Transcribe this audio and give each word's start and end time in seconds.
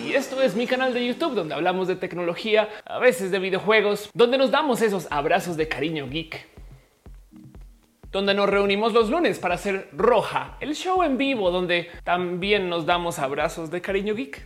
y 0.00 0.14
esto 0.14 0.40
es 0.40 0.54
mi 0.54 0.66
canal 0.66 0.94
de 0.94 1.06
YouTube 1.06 1.34
donde 1.34 1.54
hablamos 1.54 1.86
de 1.86 1.94
tecnología, 1.94 2.70
a 2.86 2.98
veces 2.98 3.30
de 3.30 3.38
videojuegos, 3.38 4.08
donde 4.14 4.38
nos 4.38 4.50
damos 4.50 4.80
esos 4.80 5.06
abrazos 5.10 5.58
de 5.58 5.68
cariño 5.68 6.08
geek. 6.08 6.48
Donde 8.10 8.32
nos 8.32 8.48
reunimos 8.48 8.94
los 8.94 9.10
lunes 9.10 9.38
para 9.38 9.56
hacer 9.56 9.90
Roja, 9.92 10.56
el 10.60 10.74
show 10.74 11.02
en 11.02 11.18
vivo 11.18 11.50
donde 11.50 11.90
también 12.04 12.70
nos 12.70 12.86
damos 12.86 13.18
abrazos 13.18 13.70
de 13.70 13.82
cariño 13.82 14.14
geek 14.14 14.42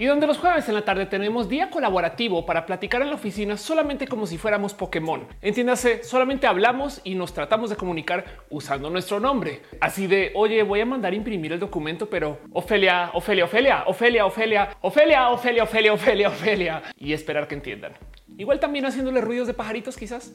y 0.00 0.06
donde 0.06 0.26
los 0.26 0.38
jueves 0.38 0.66
en 0.66 0.74
la 0.74 0.80
tarde 0.80 1.04
tenemos 1.04 1.46
día 1.46 1.68
colaborativo 1.68 2.46
para 2.46 2.64
platicar 2.64 3.02
en 3.02 3.10
la 3.10 3.16
oficina 3.16 3.58
solamente 3.58 4.08
como 4.08 4.26
si 4.26 4.38
fuéramos 4.38 4.72
Pokémon. 4.72 5.26
Entiéndase, 5.42 6.02
solamente 6.04 6.46
hablamos 6.46 7.02
y 7.04 7.14
nos 7.14 7.34
tratamos 7.34 7.68
de 7.68 7.76
comunicar 7.76 8.24
usando 8.48 8.88
nuestro 8.88 9.20
nombre. 9.20 9.60
Así 9.78 10.06
de, 10.06 10.32
oye, 10.34 10.62
voy 10.62 10.80
a 10.80 10.86
mandar 10.86 11.12
imprimir 11.12 11.52
el 11.52 11.60
documento, 11.60 12.08
pero 12.08 12.38
Ofelia, 12.50 13.10
Ofelia, 13.12 13.44
Ofelia, 13.44 13.84
Ofelia, 13.84 14.24
Ofelia, 14.24 14.68
Ofelia, 14.80 15.28
Ofelia, 15.28 15.64
Ofelia, 15.64 15.92
Ofelia, 15.92 16.28
Ofelia, 16.28 16.82
y 16.96 17.12
esperar 17.12 17.46
que 17.46 17.56
entiendan. 17.56 17.92
Igual 18.38 18.58
también 18.58 18.86
haciéndole 18.86 19.20
ruidos 19.20 19.48
de 19.48 19.52
pajaritos 19.52 19.98
quizás. 19.98 20.32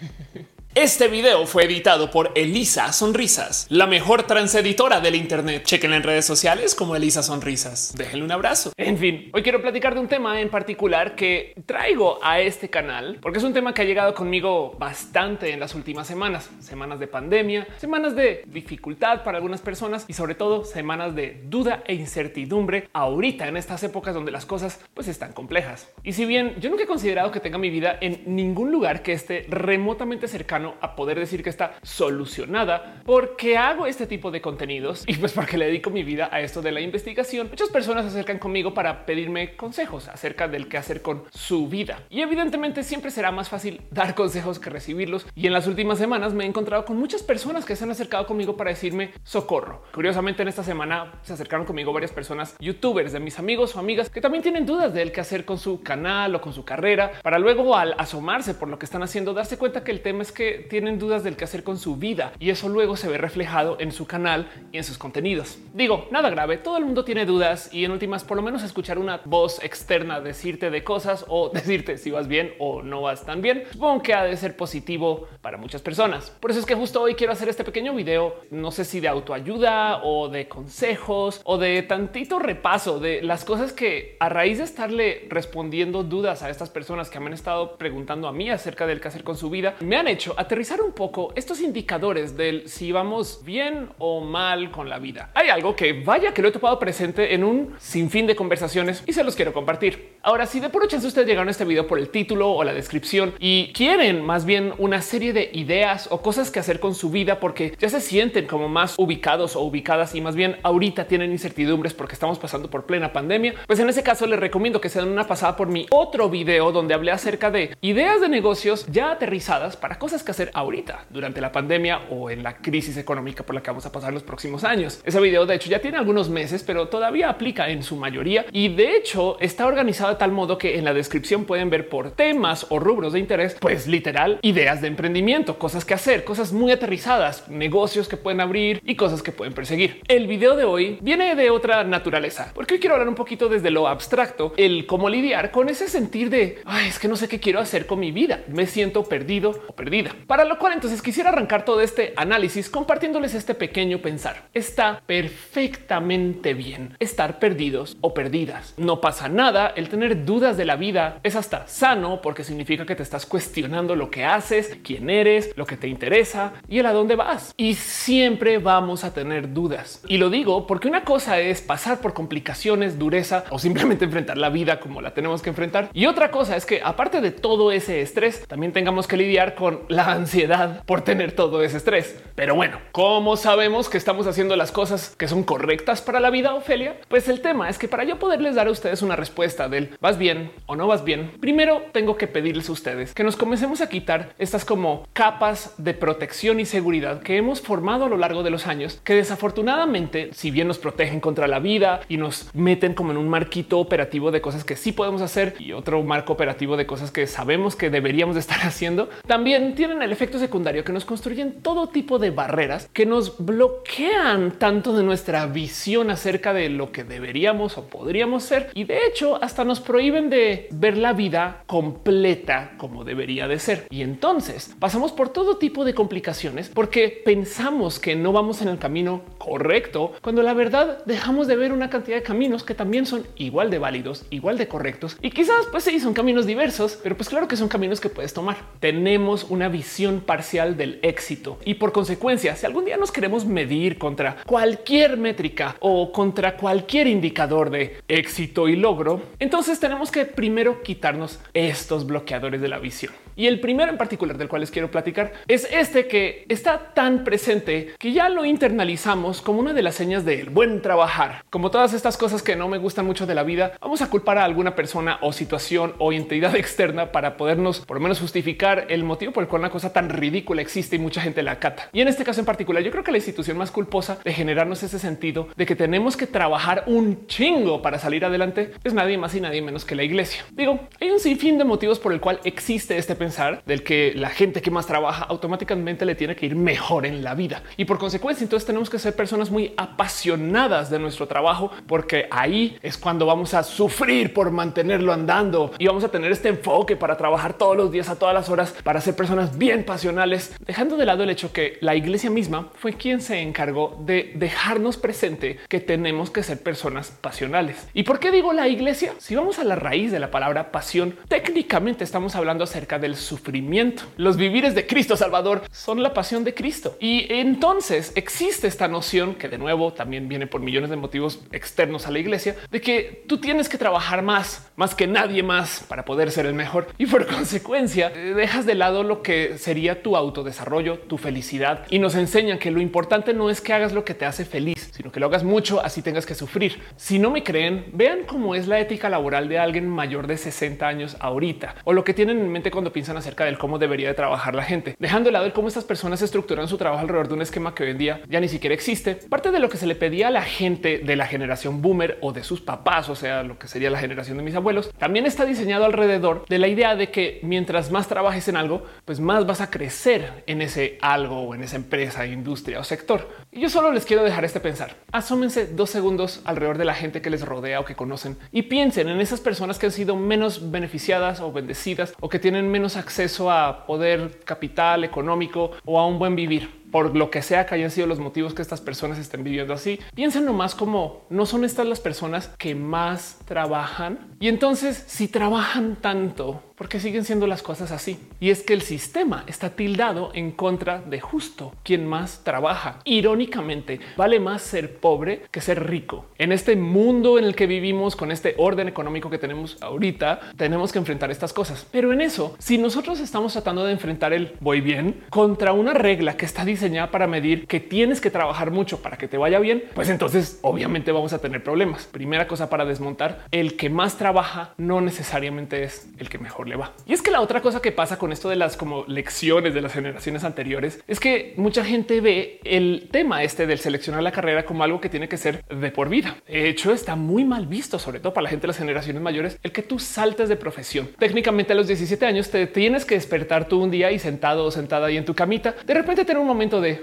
Este 0.80 1.08
video 1.08 1.44
fue 1.44 1.64
editado 1.64 2.08
por 2.08 2.30
Elisa 2.36 2.92
Sonrisas, 2.92 3.66
la 3.68 3.88
mejor 3.88 4.28
transeditora 4.28 5.00
del 5.00 5.16
Internet. 5.16 5.64
Chequen 5.64 5.92
en 5.92 6.04
redes 6.04 6.24
sociales 6.24 6.76
como 6.76 6.94
Elisa 6.94 7.24
Sonrisas. 7.24 7.96
Déjenle 7.98 8.24
un 8.24 8.30
abrazo. 8.30 8.70
En 8.76 8.96
fin, 8.96 9.28
hoy 9.32 9.42
quiero 9.42 9.60
platicar 9.60 9.94
de 9.94 10.00
un 10.00 10.06
tema 10.06 10.40
en 10.40 10.50
particular 10.50 11.16
que 11.16 11.52
traigo 11.66 12.20
a 12.22 12.38
este 12.38 12.70
canal 12.70 13.18
porque 13.20 13.38
es 13.38 13.44
un 13.44 13.52
tema 13.52 13.74
que 13.74 13.82
ha 13.82 13.86
llegado 13.86 14.14
conmigo 14.14 14.76
bastante 14.78 15.50
en 15.52 15.58
las 15.58 15.74
últimas 15.74 16.06
semanas, 16.06 16.48
semanas 16.60 17.00
de 17.00 17.08
pandemia, 17.08 17.66
semanas 17.78 18.14
de 18.14 18.44
dificultad 18.46 19.24
para 19.24 19.38
algunas 19.38 19.60
personas 19.60 20.04
y 20.06 20.12
sobre 20.12 20.36
todo 20.36 20.64
semanas 20.64 21.12
de 21.16 21.42
duda 21.46 21.82
e 21.88 21.94
incertidumbre 21.94 22.88
ahorita 22.92 23.48
en 23.48 23.56
estas 23.56 23.82
épocas 23.82 24.14
donde 24.14 24.30
las 24.30 24.46
cosas 24.46 24.78
pues 24.94 25.08
están 25.08 25.32
complejas. 25.32 25.88
Y 26.04 26.12
si 26.12 26.24
bien 26.24 26.54
yo 26.60 26.70
nunca 26.70 26.84
he 26.84 26.86
considerado 26.86 27.32
que 27.32 27.40
tenga 27.40 27.58
mi 27.58 27.68
vida 27.68 27.98
en 28.00 28.22
ningún 28.26 28.70
lugar 28.70 29.02
que 29.02 29.12
esté 29.12 29.44
remotamente 29.48 30.28
cercano 30.28 30.67
a 30.80 30.96
poder 30.96 31.18
decir 31.18 31.42
que 31.42 31.50
está 31.50 31.74
solucionada 31.82 33.02
porque 33.04 33.56
hago 33.56 33.86
este 33.86 34.06
tipo 34.06 34.30
de 34.30 34.40
contenidos 34.40 35.04
y 35.06 35.14
pues 35.16 35.32
porque 35.32 35.58
le 35.58 35.66
dedico 35.66 35.90
mi 35.90 36.02
vida 36.02 36.28
a 36.32 36.40
esto 36.40 36.62
de 36.62 36.72
la 36.72 36.80
investigación. 36.80 37.48
Muchas 37.50 37.70
personas 37.70 38.04
se 38.04 38.10
acercan 38.10 38.38
conmigo 38.38 38.74
para 38.74 39.06
pedirme 39.06 39.56
consejos 39.56 40.08
acerca 40.08 40.48
del 40.48 40.68
qué 40.68 40.78
hacer 40.78 41.02
con 41.02 41.24
su 41.30 41.68
vida 41.68 42.02
y 42.10 42.20
evidentemente 42.20 42.82
siempre 42.82 43.10
será 43.10 43.30
más 43.30 43.48
fácil 43.48 43.82
dar 43.90 44.14
consejos 44.14 44.58
que 44.58 44.70
recibirlos. 44.70 45.26
Y 45.34 45.46
en 45.46 45.52
las 45.52 45.66
últimas 45.66 45.98
semanas 45.98 46.34
me 46.34 46.44
he 46.44 46.46
encontrado 46.46 46.84
con 46.84 46.96
muchas 46.96 47.22
personas 47.22 47.64
que 47.64 47.76
se 47.76 47.84
han 47.84 47.90
acercado 47.90 48.26
conmigo 48.26 48.56
para 48.56 48.70
decirme 48.70 49.12
socorro. 49.24 49.82
Curiosamente 49.92 50.42
en 50.42 50.48
esta 50.48 50.62
semana 50.62 51.20
se 51.22 51.32
acercaron 51.32 51.66
conmigo 51.66 51.92
varias 51.92 52.12
personas 52.12 52.56
youtubers 52.58 53.12
de 53.12 53.20
mis 53.20 53.38
amigos 53.38 53.74
o 53.74 53.78
amigas 53.78 54.10
que 54.10 54.20
también 54.20 54.42
tienen 54.42 54.66
dudas 54.66 54.92
del 54.94 55.12
qué 55.12 55.20
hacer 55.20 55.44
con 55.44 55.58
su 55.58 55.82
canal 55.82 56.34
o 56.34 56.40
con 56.40 56.52
su 56.52 56.64
carrera 56.64 57.12
para 57.22 57.38
luego 57.38 57.76
al 57.76 57.94
asomarse 57.98 58.54
por 58.54 58.68
lo 58.68 58.78
que 58.78 58.86
están 58.86 59.02
haciendo 59.02 59.34
darse 59.34 59.58
cuenta 59.58 59.84
que 59.84 59.92
el 59.92 60.00
tema 60.00 60.22
es 60.22 60.32
que 60.32 60.57
tienen 60.58 60.98
dudas 60.98 61.24
del 61.24 61.36
qué 61.36 61.44
hacer 61.44 61.62
con 61.62 61.78
su 61.78 61.96
vida 61.96 62.32
y 62.38 62.50
eso 62.50 62.68
luego 62.68 62.96
se 62.96 63.08
ve 63.08 63.18
reflejado 63.18 63.76
en 63.80 63.92
su 63.92 64.06
canal 64.06 64.48
y 64.72 64.78
en 64.78 64.84
sus 64.84 64.98
contenidos. 64.98 65.58
Digo, 65.74 66.08
nada 66.10 66.30
grave, 66.30 66.58
todo 66.58 66.76
el 66.76 66.84
mundo 66.84 67.04
tiene 67.04 67.26
dudas 67.26 67.72
y 67.72 67.84
en 67.84 67.90
últimas 67.90 68.24
por 68.24 68.36
lo 68.36 68.42
menos 68.42 68.62
escuchar 68.62 68.98
una 68.98 69.20
voz 69.24 69.62
externa 69.62 70.20
decirte 70.20 70.70
de 70.70 70.84
cosas 70.84 71.24
o 71.28 71.48
decirte 71.54 71.98
si 71.98 72.10
vas 72.10 72.28
bien 72.28 72.54
o 72.58 72.82
no 72.82 73.02
vas 73.02 73.24
tan 73.24 73.42
bien, 73.42 73.64
supongo 73.72 74.02
que 74.02 74.14
ha 74.14 74.24
de 74.24 74.36
ser 74.36 74.56
positivo 74.56 75.28
para 75.40 75.56
muchas 75.56 75.82
personas. 75.82 76.30
Por 76.40 76.50
eso 76.50 76.60
es 76.60 76.66
que 76.66 76.74
justo 76.74 77.00
hoy 77.00 77.14
quiero 77.14 77.32
hacer 77.32 77.48
este 77.48 77.64
pequeño 77.64 77.94
video, 77.94 78.36
no 78.50 78.70
sé 78.70 78.84
si 78.84 79.00
de 79.00 79.08
autoayuda 79.08 80.02
o 80.04 80.28
de 80.28 80.48
consejos 80.48 81.40
o 81.44 81.58
de 81.58 81.82
tantito 81.82 82.38
repaso 82.38 83.00
de 83.00 83.22
las 83.22 83.44
cosas 83.44 83.72
que 83.72 84.16
a 84.20 84.28
raíz 84.28 84.58
de 84.58 84.64
estarle 84.64 85.26
respondiendo 85.28 86.04
dudas 86.04 86.42
a 86.42 86.50
estas 86.50 86.70
personas 86.70 87.10
que 87.10 87.20
me 87.20 87.26
han 87.26 87.32
estado 87.32 87.76
preguntando 87.76 88.28
a 88.28 88.32
mí 88.32 88.50
acerca 88.50 88.86
del 88.86 89.00
qué 89.00 89.08
hacer 89.08 89.24
con 89.24 89.36
su 89.36 89.50
vida, 89.50 89.76
me 89.80 89.96
han 89.96 90.08
hecho 90.08 90.34
aterrizar 90.38 90.80
un 90.80 90.92
poco 90.92 91.32
estos 91.34 91.60
indicadores 91.60 92.36
del 92.36 92.68
si 92.68 92.92
vamos 92.92 93.40
bien 93.44 93.88
o 93.98 94.20
mal 94.20 94.70
con 94.70 94.88
la 94.88 95.00
vida. 95.00 95.32
Hay 95.34 95.48
algo 95.48 95.74
que 95.74 95.92
vaya 95.92 96.32
que 96.32 96.42
lo 96.42 96.48
he 96.48 96.52
topado 96.52 96.78
presente 96.78 97.34
en 97.34 97.42
un 97.42 97.74
sinfín 97.78 98.28
de 98.28 98.36
conversaciones 98.36 99.02
y 99.04 99.12
se 99.12 99.24
los 99.24 99.34
quiero 99.34 99.52
compartir. 99.52 100.16
Ahora, 100.22 100.46
si 100.46 100.60
de 100.60 100.68
puro 100.68 100.86
chance 100.86 101.06
ustedes 101.08 101.26
llegaron 101.26 101.48
a 101.48 101.50
este 101.50 101.64
video 101.64 101.88
por 101.88 101.98
el 101.98 102.10
título 102.10 102.52
o 102.52 102.62
la 102.62 102.72
descripción 102.72 103.34
y 103.40 103.72
quieren 103.72 104.24
más 104.24 104.44
bien 104.44 104.74
una 104.78 105.02
serie 105.02 105.32
de 105.32 105.50
ideas 105.52 106.06
o 106.12 106.22
cosas 106.22 106.52
que 106.52 106.60
hacer 106.60 106.78
con 106.78 106.94
su 106.94 107.10
vida 107.10 107.40
porque 107.40 107.74
ya 107.76 107.88
se 107.88 108.00
sienten 108.00 108.46
como 108.46 108.68
más 108.68 108.94
ubicados 108.96 109.56
o 109.56 109.62
ubicadas 109.62 110.14
y 110.14 110.20
más 110.20 110.36
bien 110.36 110.58
ahorita 110.62 111.08
tienen 111.08 111.32
incertidumbres 111.32 111.94
porque 111.94 112.12
estamos 112.14 112.38
pasando 112.38 112.70
por 112.70 112.86
plena 112.86 113.12
pandemia, 113.12 113.54
pues 113.66 113.80
en 113.80 113.88
ese 113.88 114.04
caso 114.04 114.24
les 114.26 114.38
recomiendo 114.38 114.80
que 114.80 114.88
se 114.88 115.00
den 115.00 115.08
una 115.08 115.26
pasada 115.26 115.56
por 115.56 115.66
mi 115.66 115.86
otro 115.90 116.28
video 116.28 116.70
donde 116.70 116.94
hablé 116.94 117.10
acerca 117.10 117.50
de 117.50 117.76
ideas 117.80 118.20
de 118.20 118.28
negocios 118.28 118.86
ya 118.86 119.10
aterrizadas 119.10 119.76
para 119.76 119.98
cosas 119.98 120.22
que 120.28 120.32
hacer 120.32 120.50
ahorita 120.52 121.06
durante 121.08 121.40
la 121.40 121.50
pandemia 121.50 122.02
o 122.10 122.28
en 122.28 122.42
la 122.42 122.58
crisis 122.58 122.98
económica 122.98 123.44
por 123.44 123.54
la 123.54 123.62
que 123.62 123.70
vamos 123.70 123.86
a 123.86 123.92
pasar 123.92 124.12
los 124.12 124.22
próximos 124.22 124.62
años. 124.62 125.00
Ese 125.02 125.18
video 125.20 125.46
de 125.46 125.54
hecho 125.54 125.70
ya 125.70 125.80
tiene 125.80 125.96
algunos 125.96 126.28
meses, 126.28 126.62
pero 126.62 126.88
todavía 126.88 127.30
aplica 127.30 127.70
en 127.70 127.82
su 127.82 127.96
mayoría 127.96 128.44
y 128.52 128.68
de 128.68 128.94
hecho 128.94 129.40
está 129.40 129.66
organizado 129.66 130.10
de 130.10 130.16
tal 130.16 130.30
modo 130.30 130.58
que 130.58 130.76
en 130.76 130.84
la 130.84 130.92
descripción 130.92 131.46
pueden 131.46 131.70
ver 131.70 131.88
por 131.88 132.10
temas 132.10 132.66
o 132.68 132.78
rubros 132.78 133.14
de 133.14 133.20
interés, 133.20 133.56
pues 133.58 133.86
literal 133.86 134.38
ideas 134.42 134.82
de 134.82 134.88
emprendimiento, 134.88 135.58
cosas 135.58 135.86
que 135.86 135.94
hacer, 135.94 136.24
cosas 136.24 136.52
muy 136.52 136.72
aterrizadas, 136.72 137.48
negocios 137.48 138.06
que 138.06 138.18
pueden 138.18 138.42
abrir 138.42 138.82
y 138.84 138.96
cosas 138.96 139.22
que 139.22 139.32
pueden 139.32 139.54
perseguir. 139.54 140.02
El 140.08 140.26
video 140.26 140.56
de 140.56 140.64
hoy 140.64 140.98
viene 141.00 141.36
de 141.36 141.48
otra 141.48 141.84
naturaleza, 141.84 142.52
porque 142.54 142.74
hoy 142.74 142.80
quiero 142.80 142.96
hablar 142.96 143.08
un 143.08 143.14
poquito 143.14 143.48
desde 143.48 143.70
lo 143.70 143.88
abstracto, 143.88 144.52
el 144.58 144.84
cómo 144.84 145.08
lidiar 145.08 145.50
con 145.50 145.70
ese 145.70 145.88
sentir 145.88 146.28
de 146.28 146.58
es 146.86 146.98
que 146.98 147.08
no 147.08 147.16
sé 147.16 147.28
qué 147.28 147.40
quiero 147.40 147.60
hacer 147.60 147.86
con 147.86 147.98
mi 147.98 148.12
vida, 148.12 148.42
me 148.48 148.66
siento 148.66 149.04
perdido 149.04 149.62
o 149.68 149.72
perdida. 149.72 150.14
Para 150.26 150.44
lo 150.44 150.58
cual 150.58 150.72
entonces 150.72 151.02
quisiera 151.02 151.30
arrancar 151.30 151.64
todo 151.64 151.80
este 151.80 152.12
análisis 152.16 152.68
compartiéndoles 152.68 153.34
este 153.34 153.54
pequeño 153.54 153.98
pensar. 153.98 154.48
Está 154.54 155.02
perfectamente 155.06 156.54
bien 156.54 156.96
estar 156.98 157.38
perdidos 157.38 157.96
o 158.00 158.14
perdidas. 158.14 158.74
No 158.76 159.00
pasa 159.00 159.28
nada. 159.28 159.72
El 159.76 159.88
tener 159.88 160.24
dudas 160.24 160.56
de 160.56 160.64
la 160.64 160.76
vida 160.76 161.20
es 161.22 161.36
hasta 161.36 161.66
sano 161.66 162.20
porque 162.22 162.44
significa 162.44 162.86
que 162.86 162.96
te 162.96 163.02
estás 163.02 163.26
cuestionando 163.26 163.96
lo 163.96 164.10
que 164.10 164.24
haces, 164.24 164.78
quién 164.82 165.10
eres, 165.10 165.52
lo 165.56 165.66
que 165.66 165.76
te 165.76 165.88
interesa 165.88 166.52
y 166.68 166.78
el 166.78 166.86
a 166.86 166.92
dónde 166.92 167.16
vas. 167.16 167.54
Y 167.56 167.74
siempre 167.74 168.58
vamos 168.58 169.04
a 169.04 169.12
tener 169.12 169.52
dudas. 169.52 170.02
Y 170.08 170.18
lo 170.18 170.30
digo 170.30 170.66
porque 170.66 170.88
una 170.88 171.04
cosa 171.04 171.40
es 171.40 171.60
pasar 171.60 172.00
por 172.00 172.14
complicaciones, 172.14 172.98
dureza 172.98 173.44
o 173.50 173.58
simplemente 173.58 174.04
enfrentar 174.04 174.38
la 174.38 174.50
vida 174.50 174.80
como 174.80 175.00
la 175.00 175.14
tenemos 175.14 175.42
que 175.42 175.50
enfrentar. 175.50 175.90
Y 175.92 176.06
otra 176.06 176.30
cosa 176.30 176.56
es 176.56 176.66
que 176.66 176.80
aparte 176.82 177.20
de 177.20 177.30
todo 177.30 177.72
ese 177.72 178.00
estrés, 178.00 178.46
también 178.46 178.72
tengamos 178.72 179.06
que 179.06 179.16
lidiar 179.16 179.54
con 179.54 179.80
la 179.88 180.07
ansiedad 180.12 180.84
por 180.84 181.02
tener 181.02 181.32
todo 181.32 181.62
ese 181.62 181.76
estrés. 181.76 182.16
Pero 182.34 182.54
bueno, 182.54 182.78
¿cómo 182.92 183.36
sabemos 183.36 183.88
que 183.88 183.98
estamos 183.98 184.26
haciendo 184.26 184.56
las 184.56 184.72
cosas 184.72 185.14
que 185.16 185.28
son 185.28 185.42
correctas 185.42 186.02
para 186.02 186.20
la 186.20 186.30
vida, 186.30 186.54
Ofelia? 186.54 186.96
Pues 187.08 187.28
el 187.28 187.40
tema 187.40 187.68
es 187.68 187.78
que 187.78 187.88
para 187.88 188.04
yo 188.04 188.18
poderles 188.18 188.54
dar 188.54 188.68
a 188.68 188.70
ustedes 188.70 189.02
una 189.02 189.16
respuesta 189.16 189.68
del 189.68 189.96
vas 190.00 190.18
bien 190.18 190.52
o 190.66 190.76
no 190.76 190.86
vas 190.86 191.04
bien, 191.04 191.32
primero 191.40 191.82
tengo 191.92 192.16
que 192.16 192.26
pedirles 192.26 192.68
a 192.68 192.72
ustedes 192.72 193.14
que 193.14 193.24
nos 193.24 193.36
comencemos 193.36 193.80
a 193.80 193.88
quitar 193.88 194.34
estas 194.38 194.64
como 194.64 195.06
capas 195.12 195.74
de 195.78 195.94
protección 195.94 196.60
y 196.60 196.64
seguridad 196.64 197.22
que 197.22 197.36
hemos 197.36 197.60
formado 197.60 198.04
a 198.04 198.08
lo 198.08 198.16
largo 198.16 198.42
de 198.42 198.50
los 198.50 198.66
años, 198.66 199.00
que 199.04 199.14
desafortunadamente, 199.14 200.30
si 200.32 200.50
bien 200.50 200.68
nos 200.68 200.78
protegen 200.78 201.20
contra 201.20 201.48
la 201.48 201.58
vida 201.58 202.00
y 202.08 202.16
nos 202.16 202.54
meten 202.54 202.94
como 202.94 203.10
en 203.10 203.16
un 203.16 203.28
marquito 203.28 203.78
operativo 203.78 204.30
de 204.30 204.40
cosas 204.40 204.64
que 204.64 204.76
sí 204.76 204.92
podemos 204.92 205.22
hacer 205.22 205.54
y 205.58 205.72
otro 205.72 206.02
marco 206.02 206.32
operativo 206.32 206.76
de 206.76 206.86
cosas 206.86 207.10
que 207.10 207.26
sabemos 207.26 207.76
que 207.76 207.90
deberíamos 207.90 208.34
de 208.34 208.40
estar 208.40 208.60
haciendo, 208.62 209.08
también 209.26 209.74
tienen 209.74 209.97
el 210.02 210.12
efecto 210.12 210.38
secundario 210.38 210.84
que 210.84 210.92
nos 210.92 211.04
construyen 211.04 211.62
todo 211.62 211.88
tipo 211.88 212.18
de 212.18 212.30
barreras 212.30 212.88
que 212.92 213.06
nos 213.06 213.44
bloquean 213.44 214.52
tanto 214.58 214.96
de 214.96 215.02
nuestra 215.02 215.46
visión 215.46 216.10
acerca 216.10 216.52
de 216.52 216.68
lo 216.68 216.92
que 216.92 217.04
deberíamos 217.04 217.78
o 217.78 217.86
podríamos 217.86 218.44
ser 218.44 218.70
y 218.74 218.84
de 218.84 219.06
hecho 219.06 219.42
hasta 219.42 219.64
nos 219.64 219.80
prohíben 219.80 220.30
de 220.30 220.68
ver 220.70 220.96
la 220.96 221.12
vida 221.12 221.64
completa 221.66 222.72
como 222.78 223.04
debería 223.04 223.48
de 223.48 223.58
ser. 223.58 223.86
Y 223.90 224.02
entonces 224.02 224.74
pasamos 224.78 225.12
por 225.12 225.30
todo 225.30 225.56
tipo 225.56 225.84
de 225.84 225.94
complicaciones 225.94 226.68
porque 226.68 227.22
pensamos 227.24 227.98
que 227.98 228.16
no 228.16 228.32
vamos 228.32 228.62
en 228.62 228.68
el 228.68 228.78
camino 228.78 229.22
correcto 229.38 230.12
cuando 230.22 230.42
la 230.42 230.54
verdad 230.54 231.04
dejamos 231.04 231.46
de 231.46 231.56
ver 231.56 231.72
una 231.72 231.90
cantidad 231.90 232.16
de 232.16 232.22
caminos 232.22 232.62
que 232.62 232.74
también 232.74 233.06
son 233.06 233.26
igual 233.36 233.70
de 233.70 233.78
válidos, 233.78 234.24
igual 234.30 234.58
de 234.58 234.68
correctos 234.68 235.16
y 235.20 235.30
quizás 235.30 235.66
pues 235.70 235.84
sí 235.84 236.00
son 236.00 236.14
caminos 236.14 236.46
diversos, 236.46 236.98
pero 237.02 237.16
pues 237.16 237.28
claro 237.28 237.48
que 237.48 237.56
son 237.56 237.68
caminos 237.68 238.00
que 238.00 238.08
puedes 238.08 238.32
tomar. 238.32 238.56
Tenemos 238.80 239.44
una 239.44 239.68
visión 239.68 239.87
parcial 240.20 240.76
del 240.76 240.98
éxito 241.02 241.58
y 241.64 241.74
por 241.74 241.92
consecuencia, 241.92 242.56
si 242.56 242.66
algún 242.66 242.84
día 242.84 242.96
nos 242.96 243.12
queremos 243.12 243.44
medir 243.44 243.98
contra 243.98 244.36
cualquier 244.46 245.16
métrica 245.16 245.76
o 245.80 246.12
contra 246.12 246.56
cualquier 246.56 247.06
indicador 247.06 247.70
de 247.70 247.96
éxito 248.08 248.68
y 248.68 248.76
logro, 248.76 249.22
entonces 249.38 249.80
tenemos 249.80 250.10
que 250.10 250.24
primero 250.24 250.82
quitarnos 250.82 251.40
estos 251.54 252.06
bloqueadores 252.06 252.60
de 252.60 252.68
la 252.68 252.78
visión. 252.78 253.27
Y 253.38 253.46
el 253.46 253.60
primero 253.60 253.92
en 253.92 253.98
particular 253.98 254.36
del 254.36 254.48
cual 254.48 254.62
les 254.62 254.72
quiero 254.72 254.90
platicar 254.90 255.32
es 255.46 255.68
este 255.70 256.08
que 256.08 256.44
está 256.48 256.92
tan 256.92 257.22
presente 257.22 257.94
que 257.96 258.12
ya 258.12 258.28
lo 258.28 258.44
internalizamos 258.44 259.42
como 259.42 259.60
una 259.60 259.72
de 259.72 259.82
las 259.82 259.94
señas 259.94 260.24
del 260.24 260.50
buen 260.50 260.82
trabajar. 260.82 261.44
Como 261.48 261.70
todas 261.70 261.92
estas 261.92 262.16
cosas 262.16 262.42
que 262.42 262.56
no 262.56 262.66
me 262.66 262.78
gustan 262.78 263.06
mucho 263.06 263.26
de 263.26 263.36
la 263.36 263.44
vida, 263.44 263.74
vamos 263.80 264.02
a 264.02 264.10
culpar 264.10 264.38
a 264.38 264.44
alguna 264.44 264.74
persona 264.74 265.18
o 265.22 265.32
situación 265.32 265.94
o 265.98 266.12
entidad 266.12 266.56
externa 266.56 267.12
para 267.12 267.36
podernos 267.36 267.78
por 267.78 267.98
lo 267.98 268.02
menos 268.02 268.18
justificar 268.18 268.86
el 268.88 269.04
motivo 269.04 269.30
por 269.30 269.44
el 269.44 269.48
cual 269.48 269.60
una 269.60 269.70
cosa 269.70 269.92
tan 269.92 270.08
ridícula 270.08 270.60
existe 270.60 270.96
y 270.96 270.98
mucha 270.98 271.20
gente 271.20 271.44
la 271.44 271.52
acata. 271.52 271.90
Y 271.92 272.00
en 272.00 272.08
este 272.08 272.24
caso 272.24 272.40
en 272.40 272.46
particular, 272.46 272.82
yo 272.82 272.90
creo 272.90 273.04
que 273.04 273.12
la 273.12 273.18
institución 273.18 273.56
más 273.56 273.70
culposa 273.70 274.18
de 274.24 274.32
generarnos 274.32 274.82
ese 274.82 274.98
sentido 274.98 275.46
de 275.54 275.64
que 275.64 275.76
tenemos 275.76 276.16
que 276.16 276.26
trabajar 276.26 276.82
un 276.88 277.28
chingo 277.28 277.82
para 277.82 278.00
salir 278.00 278.24
adelante 278.24 278.72
es 278.82 278.94
nadie 278.94 279.16
más 279.16 279.32
y 279.36 279.40
nadie 279.40 279.62
menos 279.62 279.84
que 279.84 279.94
la 279.94 280.02
iglesia. 280.02 280.44
Digo, 280.50 280.80
hay 281.00 281.12
un 281.12 281.20
sinfín 281.20 281.56
de 281.56 281.64
motivos 281.64 282.00
por 282.00 282.12
el 282.12 282.18
cual 282.18 282.40
existe 282.42 282.98
este 282.98 283.14
pensar 283.28 283.62
del 283.66 283.82
que 283.82 284.14
la 284.16 284.30
gente 284.30 284.62
que 284.62 284.70
más 284.70 284.86
trabaja 284.86 285.24
automáticamente 285.24 286.06
le 286.06 286.14
tiene 286.14 286.34
que 286.34 286.46
ir 286.46 286.56
mejor 286.56 287.04
en 287.04 287.22
la 287.22 287.34
vida. 287.34 287.62
Y 287.76 287.84
por 287.84 287.98
consecuencia, 287.98 288.42
entonces 288.42 288.66
tenemos 288.66 288.88
que 288.88 288.98
ser 288.98 289.14
personas 289.14 289.50
muy 289.50 289.74
apasionadas 289.76 290.88
de 290.88 290.98
nuestro 290.98 291.26
trabajo, 291.26 291.70
porque 291.86 292.26
ahí 292.30 292.78
es 292.82 292.96
cuando 292.96 293.26
vamos 293.26 293.52
a 293.52 293.62
sufrir 293.64 294.32
por 294.32 294.50
mantenerlo 294.50 295.12
andando 295.12 295.72
y 295.78 295.86
vamos 295.86 296.04
a 296.04 296.08
tener 296.08 296.32
este 296.32 296.48
enfoque 296.48 296.96
para 296.96 297.18
trabajar 297.18 297.52
todos 297.52 297.76
los 297.76 297.92
días 297.92 298.08
a 298.08 298.18
todas 298.18 298.34
las 298.34 298.48
horas 298.48 298.74
para 298.82 299.02
ser 299.02 299.14
personas 299.14 299.58
bien 299.58 299.84
pasionales, 299.84 300.54
dejando 300.66 300.96
de 300.96 301.04
lado 301.04 301.22
el 301.24 301.30
hecho 301.30 301.52
que 301.52 301.76
la 301.82 301.96
iglesia 301.96 302.30
misma 302.30 302.70
fue 302.76 302.94
quien 302.94 303.20
se 303.20 303.42
encargó 303.42 303.98
de 304.06 304.32
dejarnos 304.36 304.96
presente 304.96 305.58
que 305.68 305.80
tenemos 305.80 306.30
que 306.30 306.42
ser 306.42 306.62
personas 306.62 307.10
pasionales. 307.10 307.88
¿Y 307.92 308.04
por 308.04 308.20
qué 308.20 308.30
digo 308.30 308.54
la 308.54 308.68
iglesia? 308.68 309.12
Si 309.18 309.34
vamos 309.34 309.58
a 309.58 309.64
la 309.64 309.76
raíz 309.76 310.10
de 310.12 310.18
la 310.18 310.30
palabra 310.30 310.72
pasión, 310.72 311.14
técnicamente 311.28 312.04
estamos 312.04 312.34
hablando 312.34 312.64
acerca 312.64 312.98
del 312.98 313.17
sufrimiento. 313.18 314.04
Los 314.16 314.36
vivires 314.36 314.74
de 314.74 314.86
Cristo 314.86 315.16
Salvador 315.16 315.62
son 315.70 316.02
la 316.02 316.14
pasión 316.14 316.44
de 316.44 316.54
Cristo. 316.54 316.96
Y 317.00 317.26
entonces 317.32 318.12
existe 318.14 318.66
esta 318.66 318.88
noción 318.88 319.34
que 319.34 319.48
de 319.48 319.58
nuevo 319.58 319.92
también 319.92 320.28
viene 320.28 320.46
por 320.46 320.60
millones 320.60 320.90
de 320.90 320.96
motivos 320.96 321.40
externos 321.52 322.06
a 322.06 322.10
la 322.10 322.18
iglesia, 322.18 322.56
de 322.70 322.80
que 322.80 323.24
tú 323.26 323.38
tienes 323.38 323.68
que 323.68 323.78
trabajar 323.78 324.22
más, 324.22 324.70
más 324.76 324.94
que 324.94 325.06
nadie 325.06 325.42
más 325.42 325.84
para 325.88 326.04
poder 326.04 326.30
ser 326.30 326.46
el 326.46 326.54
mejor. 326.54 326.88
Y 326.98 327.06
por 327.06 327.26
consecuencia, 327.34 328.10
dejas 328.10 328.66
de 328.66 328.74
lado 328.74 329.02
lo 329.02 329.22
que 329.22 329.58
sería 329.58 330.02
tu 330.02 330.16
autodesarrollo, 330.16 330.98
tu 331.00 331.18
felicidad 331.18 331.86
y 331.90 331.98
nos 331.98 332.14
enseñan 332.14 332.58
que 332.58 332.70
lo 332.70 332.80
importante 332.80 333.34
no 333.34 333.50
es 333.50 333.60
que 333.60 333.72
hagas 333.72 333.92
lo 333.92 334.04
que 334.04 334.14
te 334.14 334.24
hace 334.24 334.44
feliz, 334.44 334.90
sino 334.92 335.10
que 335.10 335.20
lo 335.20 335.26
hagas 335.26 335.44
mucho 335.44 335.80
así 335.80 336.02
tengas 336.02 336.26
que 336.26 336.34
sufrir. 336.34 336.80
Si 336.96 337.18
no 337.18 337.30
me 337.30 337.42
creen, 337.42 337.86
vean 337.92 338.20
cómo 338.26 338.54
es 338.54 338.68
la 338.68 338.80
ética 338.80 339.08
laboral 339.08 339.48
de 339.48 339.58
alguien 339.58 339.88
mayor 339.88 340.26
de 340.26 340.36
60 340.36 340.86
años 340.86 341.16
ahorita 341.20 341.76
o 341.84 341.92
lo 341.92 342.04
que 342.04 342.14
tienen 342.14 342.38
en 342.38 342.50
mente 342.50 342.70
cuando 342.70 342.92
piensan 342.98 343.16
acerca 343.16 343.44
del 343.44 343.58
cómo 343.58 343.78
debería 343.78 344.08
de 344.08 344.14
trabajar 344.14 344.56
la 344.56 344.64
gente, 344.64 344.96
dejando 344.98 345.28
de 345.28 345.32
lado 345.32 345.46
el 345.46 345.52
cómo 345.52 345.68
estas 345.68 345.84
personas 345.84 346.20
estructuran 346.20 346.66
su 346.66 346.76
trabajo 346.76 347.00
alrededor 347.00 347.28
de 347.28 347.34
un 347.34 347.42
esquema 347.42 347.72
que 347.72 347.84
hoy 347.84 347.90
en 347.90 347.98
día 347.98 348.20
ya 348.28 348.40
ni 348.40 348.48
siquiera 348.48 348.74
existe. 348.74 349.14
Parte 349.14 349.52
de 349.52 349.60
lo 349.60 349.68
que 349.68 349.76
se 349.76 349.86
le 349.86 349.94
pedía 349.94 350.26
a 350.26 350.30
la 350.32 350.42
gente 350.42 350.98
de 350.98 351.14
la 351.14 351.28
generación 351.28 351.80
boomer 351.80 352.18
o 352.22 352.32
de 352.32 352.42
sus 352.42 352.60
papás, 352.60 353.08
o 353.08 353.14
sea, 353.14 353.44
lo 353.44 353.56
que 353.56 353.68
sería 353.68 353.88
la 353.88 354.00
generación 354.00 354.36
de 354.36 354.42
mis 354.42 354.56
abuelos, 354.56 354.90
también 354.98 355.26
está 355.26 355.44
diseñado 355.44 355.84
alrededor 355.84 356.44
de 356.48 356.58
la 356.58 356.66
idea 356.66 356.96
de 356.96 357.12
que 357.12 357.38
mientras 357.44 357.92
más 357.92 358.08
trabajes 358.08 358.48
en 358.48 358.56
algo, 358.56 358.82
pues 359.04 359.20
más 359.20 359.46
vas 359.46 359.60
a 359.60 359.70
crecer 359.70 360.42
en 360.48 360.60
ese 360.60 360.98
algo 361.00 361.42
o 361.42 361.54
en 361.54 361.62
esa 361.62 361.76
empresa, 361.76 362.26
industria 362.26 362.80
o 362.80 362.84
sector. 362.84 363.28
Y 363.52 363.60
yo 363.60 363.70
solo 363.70 363.92
les 363.92 364.06
quiero 364.06 364.24
dejar 364.24 364.44
este 364.44 364.58
pensar. 364.58 364.96
Asómense 365.12 365.68
dos 365.68 365.90
segundos 365.90 366.40
alrededor 366.44 366.78
de 366.78 366.84
la 366.84 366.94
gente 366.94 367.22
que 367.22 367.30
les 367.30 367.42
rodea 367.42 367.78
o 367.78 367.84
que 367.84 367.94
conocen 367.94 368.36
y 368.50 368.62
piensen 368.62 369.08
en 369.08 369.20
esas 369.20 369.40
personas 369.40 369.78
que 369.78 369.86
han 369.86 369.92
sido 369.92 370.16
menos 370.16 370.72
beneficiadas 370.72 371.40
o 371.40 371.52
bendecidas 371.52 372.14
o 372.18 372.28
que 372.28 372.40
tienen 372.40 372.68
menos 372.68 372.87
acceso 372.96 373.50
a 373.50 373.86
poder 373.86 374.40
capital 374.44 375.04
económico 375.04 375.72
o 375.84 375.98
a 375.98 376.06
un 376.06 376.18
buen 376.18 376.34
vivir 376.34 376.68
por 376.90 377.16
lo 377.16 377.30
que 377.30 377.42
sea 377.42 377.66
que 377.66 377.74
hayan 377.74 377.90
sido 377.90 378.06
los 378.06 378.18
motivos 378.18 378.54
que 378.54 378.62
estas 378.62 378.80
personas 378.80 379.18
estén 379.18 379.44
viviendo 379.44 379.74
así. 379.74 379.98
Piensen 380.14 380.44
nomás 380.44 380.74
como 380.74 381.26
no 381.30 381.46
son 381.46 381.64
estas 381.64 381.86
las 381.86 382.00
personas 382.00 382.50
que 382.58 382.74
más 382.74 383.38
trabajan. 383.44 384.34
Y 384.40 384.48
entonces, 384.48 385.04
si 385.06 385.28
trabajan 385.28 385.96
tanto, 385.96 386.62
porque 386.78 387.00
siguen 387.00 387.24
siendo 387.24 387.46
las 387.46 387.62
cosas 387.62 387.90
así. 387.90 388.18
Y 388.38 388.50
es 388.50 388.62
que 388.62 388.72
el 388.72 388.82
sistema 388.82 389.44
está 389.48 389.70
tildado 389.70 390.30
en 390.32 390.52
contra 390.52 391.00
de 391.00 391.20
justo 391.20 391.72
quien 391.82 392.06
más 392.06 392.44
trabaja. 392.44 393.00
Irónicamente, 393.04 393.98
vale 394.16 394.38
más 394.38 394.62
ser 394.62 394.98
pobre 394.98 395.42
que 395.50 395.60
ser 395.60 395.88
rico. 395.88 396.26
En 396.38 396.52
este 396.52 396.76
mundo 396.76 397.38
en 397.38 397.44
el 397.44 397.56
que 397.56 397.66
vivimos, 397.66 398.14
con 398.14 398.30
este 398.30 398.54
orden 398.58 398.86
económico 398.86 399.28
que 399.28 399.38
tenemos 399.38 399.76
ahorita, 399.80 400.52
tenemos 400.56 400.92
que 400.92 401.00
enfrentar 401.00 401.32
estas 401.32 401.52
cosas. 401.52 401.84
Pero 401.90 402.12
en 402.12 402.20
eso, 402.20 402.54
si 402.58 402.78
nosotros 402.78 403.18
estamos 403.18 403.52
tratando 403.54 403.84
de 403.84 403.92
enfrentar 403.92 404.32
el 404.32 404.54
voy 404.60 404.80
bien 404.80 405.24
contra 405.30 405.72
una 405.72 405.94
regla 405.94 406.36
que 406.36 406.46
está 406.46 406.64
diseñada 406.78 407.10
para 407.10 407.26
medir 407.26 407.66
que 407.66 407.80
tienes 407.80 408.20
que 408.20 408.30
trabajar 408.30 408.70
mucho 408.70 409.02
para 409.02 409.16
que 409.16 409.28
te 409.28 409.36
vaya 409.36 409.58
bien, 409.58 409.84
pues 409.94 410.08
entonces 410.08 410.58
obviamente 410.62 411.12
vamos 411.12 411.32
a 411.32 411.40
tener 411.40 411.62
problemas. 411.62 412.06
Primera 412.06 412.46
cosa 412.46 412.70
para 412.70 412.84
desmontar, 412.84 413.44
el 413.50 413.76
que 413.76 413.90
más 413.90 414.16
trabaja 414.16 414.74
no 414.78 415.00
necesariamente 415.00 415.82
es 415.82 416.08
el 416.18 416.28
que 416.28 416.38
mejor 416.38 416.68
le 416.68 416.76
va. 416.76 416.92
Y 417.06 417.12
es 417.12 417.22
que 417.22 417.30
la 417.30 417.40
otra 417.40 417.60
cosa 417.60 417.80
que 417.80 417.92
pasa 417.92 418.18
con 418.18 418.32
esto 418.32 418.48
de 418.48 418.56
las 418.56 418.76
como 418.76 419.04
lecciones 419.06 419.74
de 419.74 419.82
las 419.82 419.92
generaciones 419.92 420.44
anteriores 420.44 421.02
es 421.06 421.20
que 421.20 421.54
mucha 421.56 421.84
gente 421.84 422.20
ve 422.20 422.60
el 422.64 423.08
tema 423.10 423.42
este 423.42 423.66
del 423.66 423.78
seleccionar 423.78 424.22
la 424.22 424.32
carrera 424.32 424.64
como 424.64 424.84
algo 424.84 425.00
que 425.00 425.08
tiene 425.08 425.28
que 425.28 425.36
ser 425.36 425.64
de 425.64 425.90
por 425.90 426.08
vida. 426.08 426.36
De 426.46 426.68
hecho, 426.68 426.92
está 426.92 427.16
muy 427.16 427.44
mal 427.44 427.66
visto, 427.66 427.98
sobre 427.98 428.20
todo 428.20 428.32
para 428.32 428.44
la 428.44 428.50
gente 428.50 428.62
de 428.62 428.68
las 428.68 428.78
generaciones 428.78 429.22
mayores, 429.22 429.58
el 429.62 429.72
que 429.72 429.82
tú 429.82 429.98
saltes 429.98 430.48
de 430.48 430.56
profesión. 430.56 431.08
Técnicamente 431.18 431.72
a 431.72 431.76
los 431.76 431.86
17 431.86 432.24
años 432.26 432.50
te 432.50 432.66
tienes 432.66 433.04
que 433.04 433.14
despertar 433.14 433.66
tú 433.66 433.82
un 433.82 433.90
día 433.90 434.12
y 434.12 434.18
sentado 434.18 434.64
o 434.64 434.70
sentada 434.70 435.06
ahí 435.06 435.16
en 435.16 435.24
tu 435.24 435.34
camita, 435.34 435.74
de 435.86 435.94
repente 435.94 436.24
tener 436.24 436.40
un 436.40 436.46
momento 436.46 436.67
de 436.76 437.00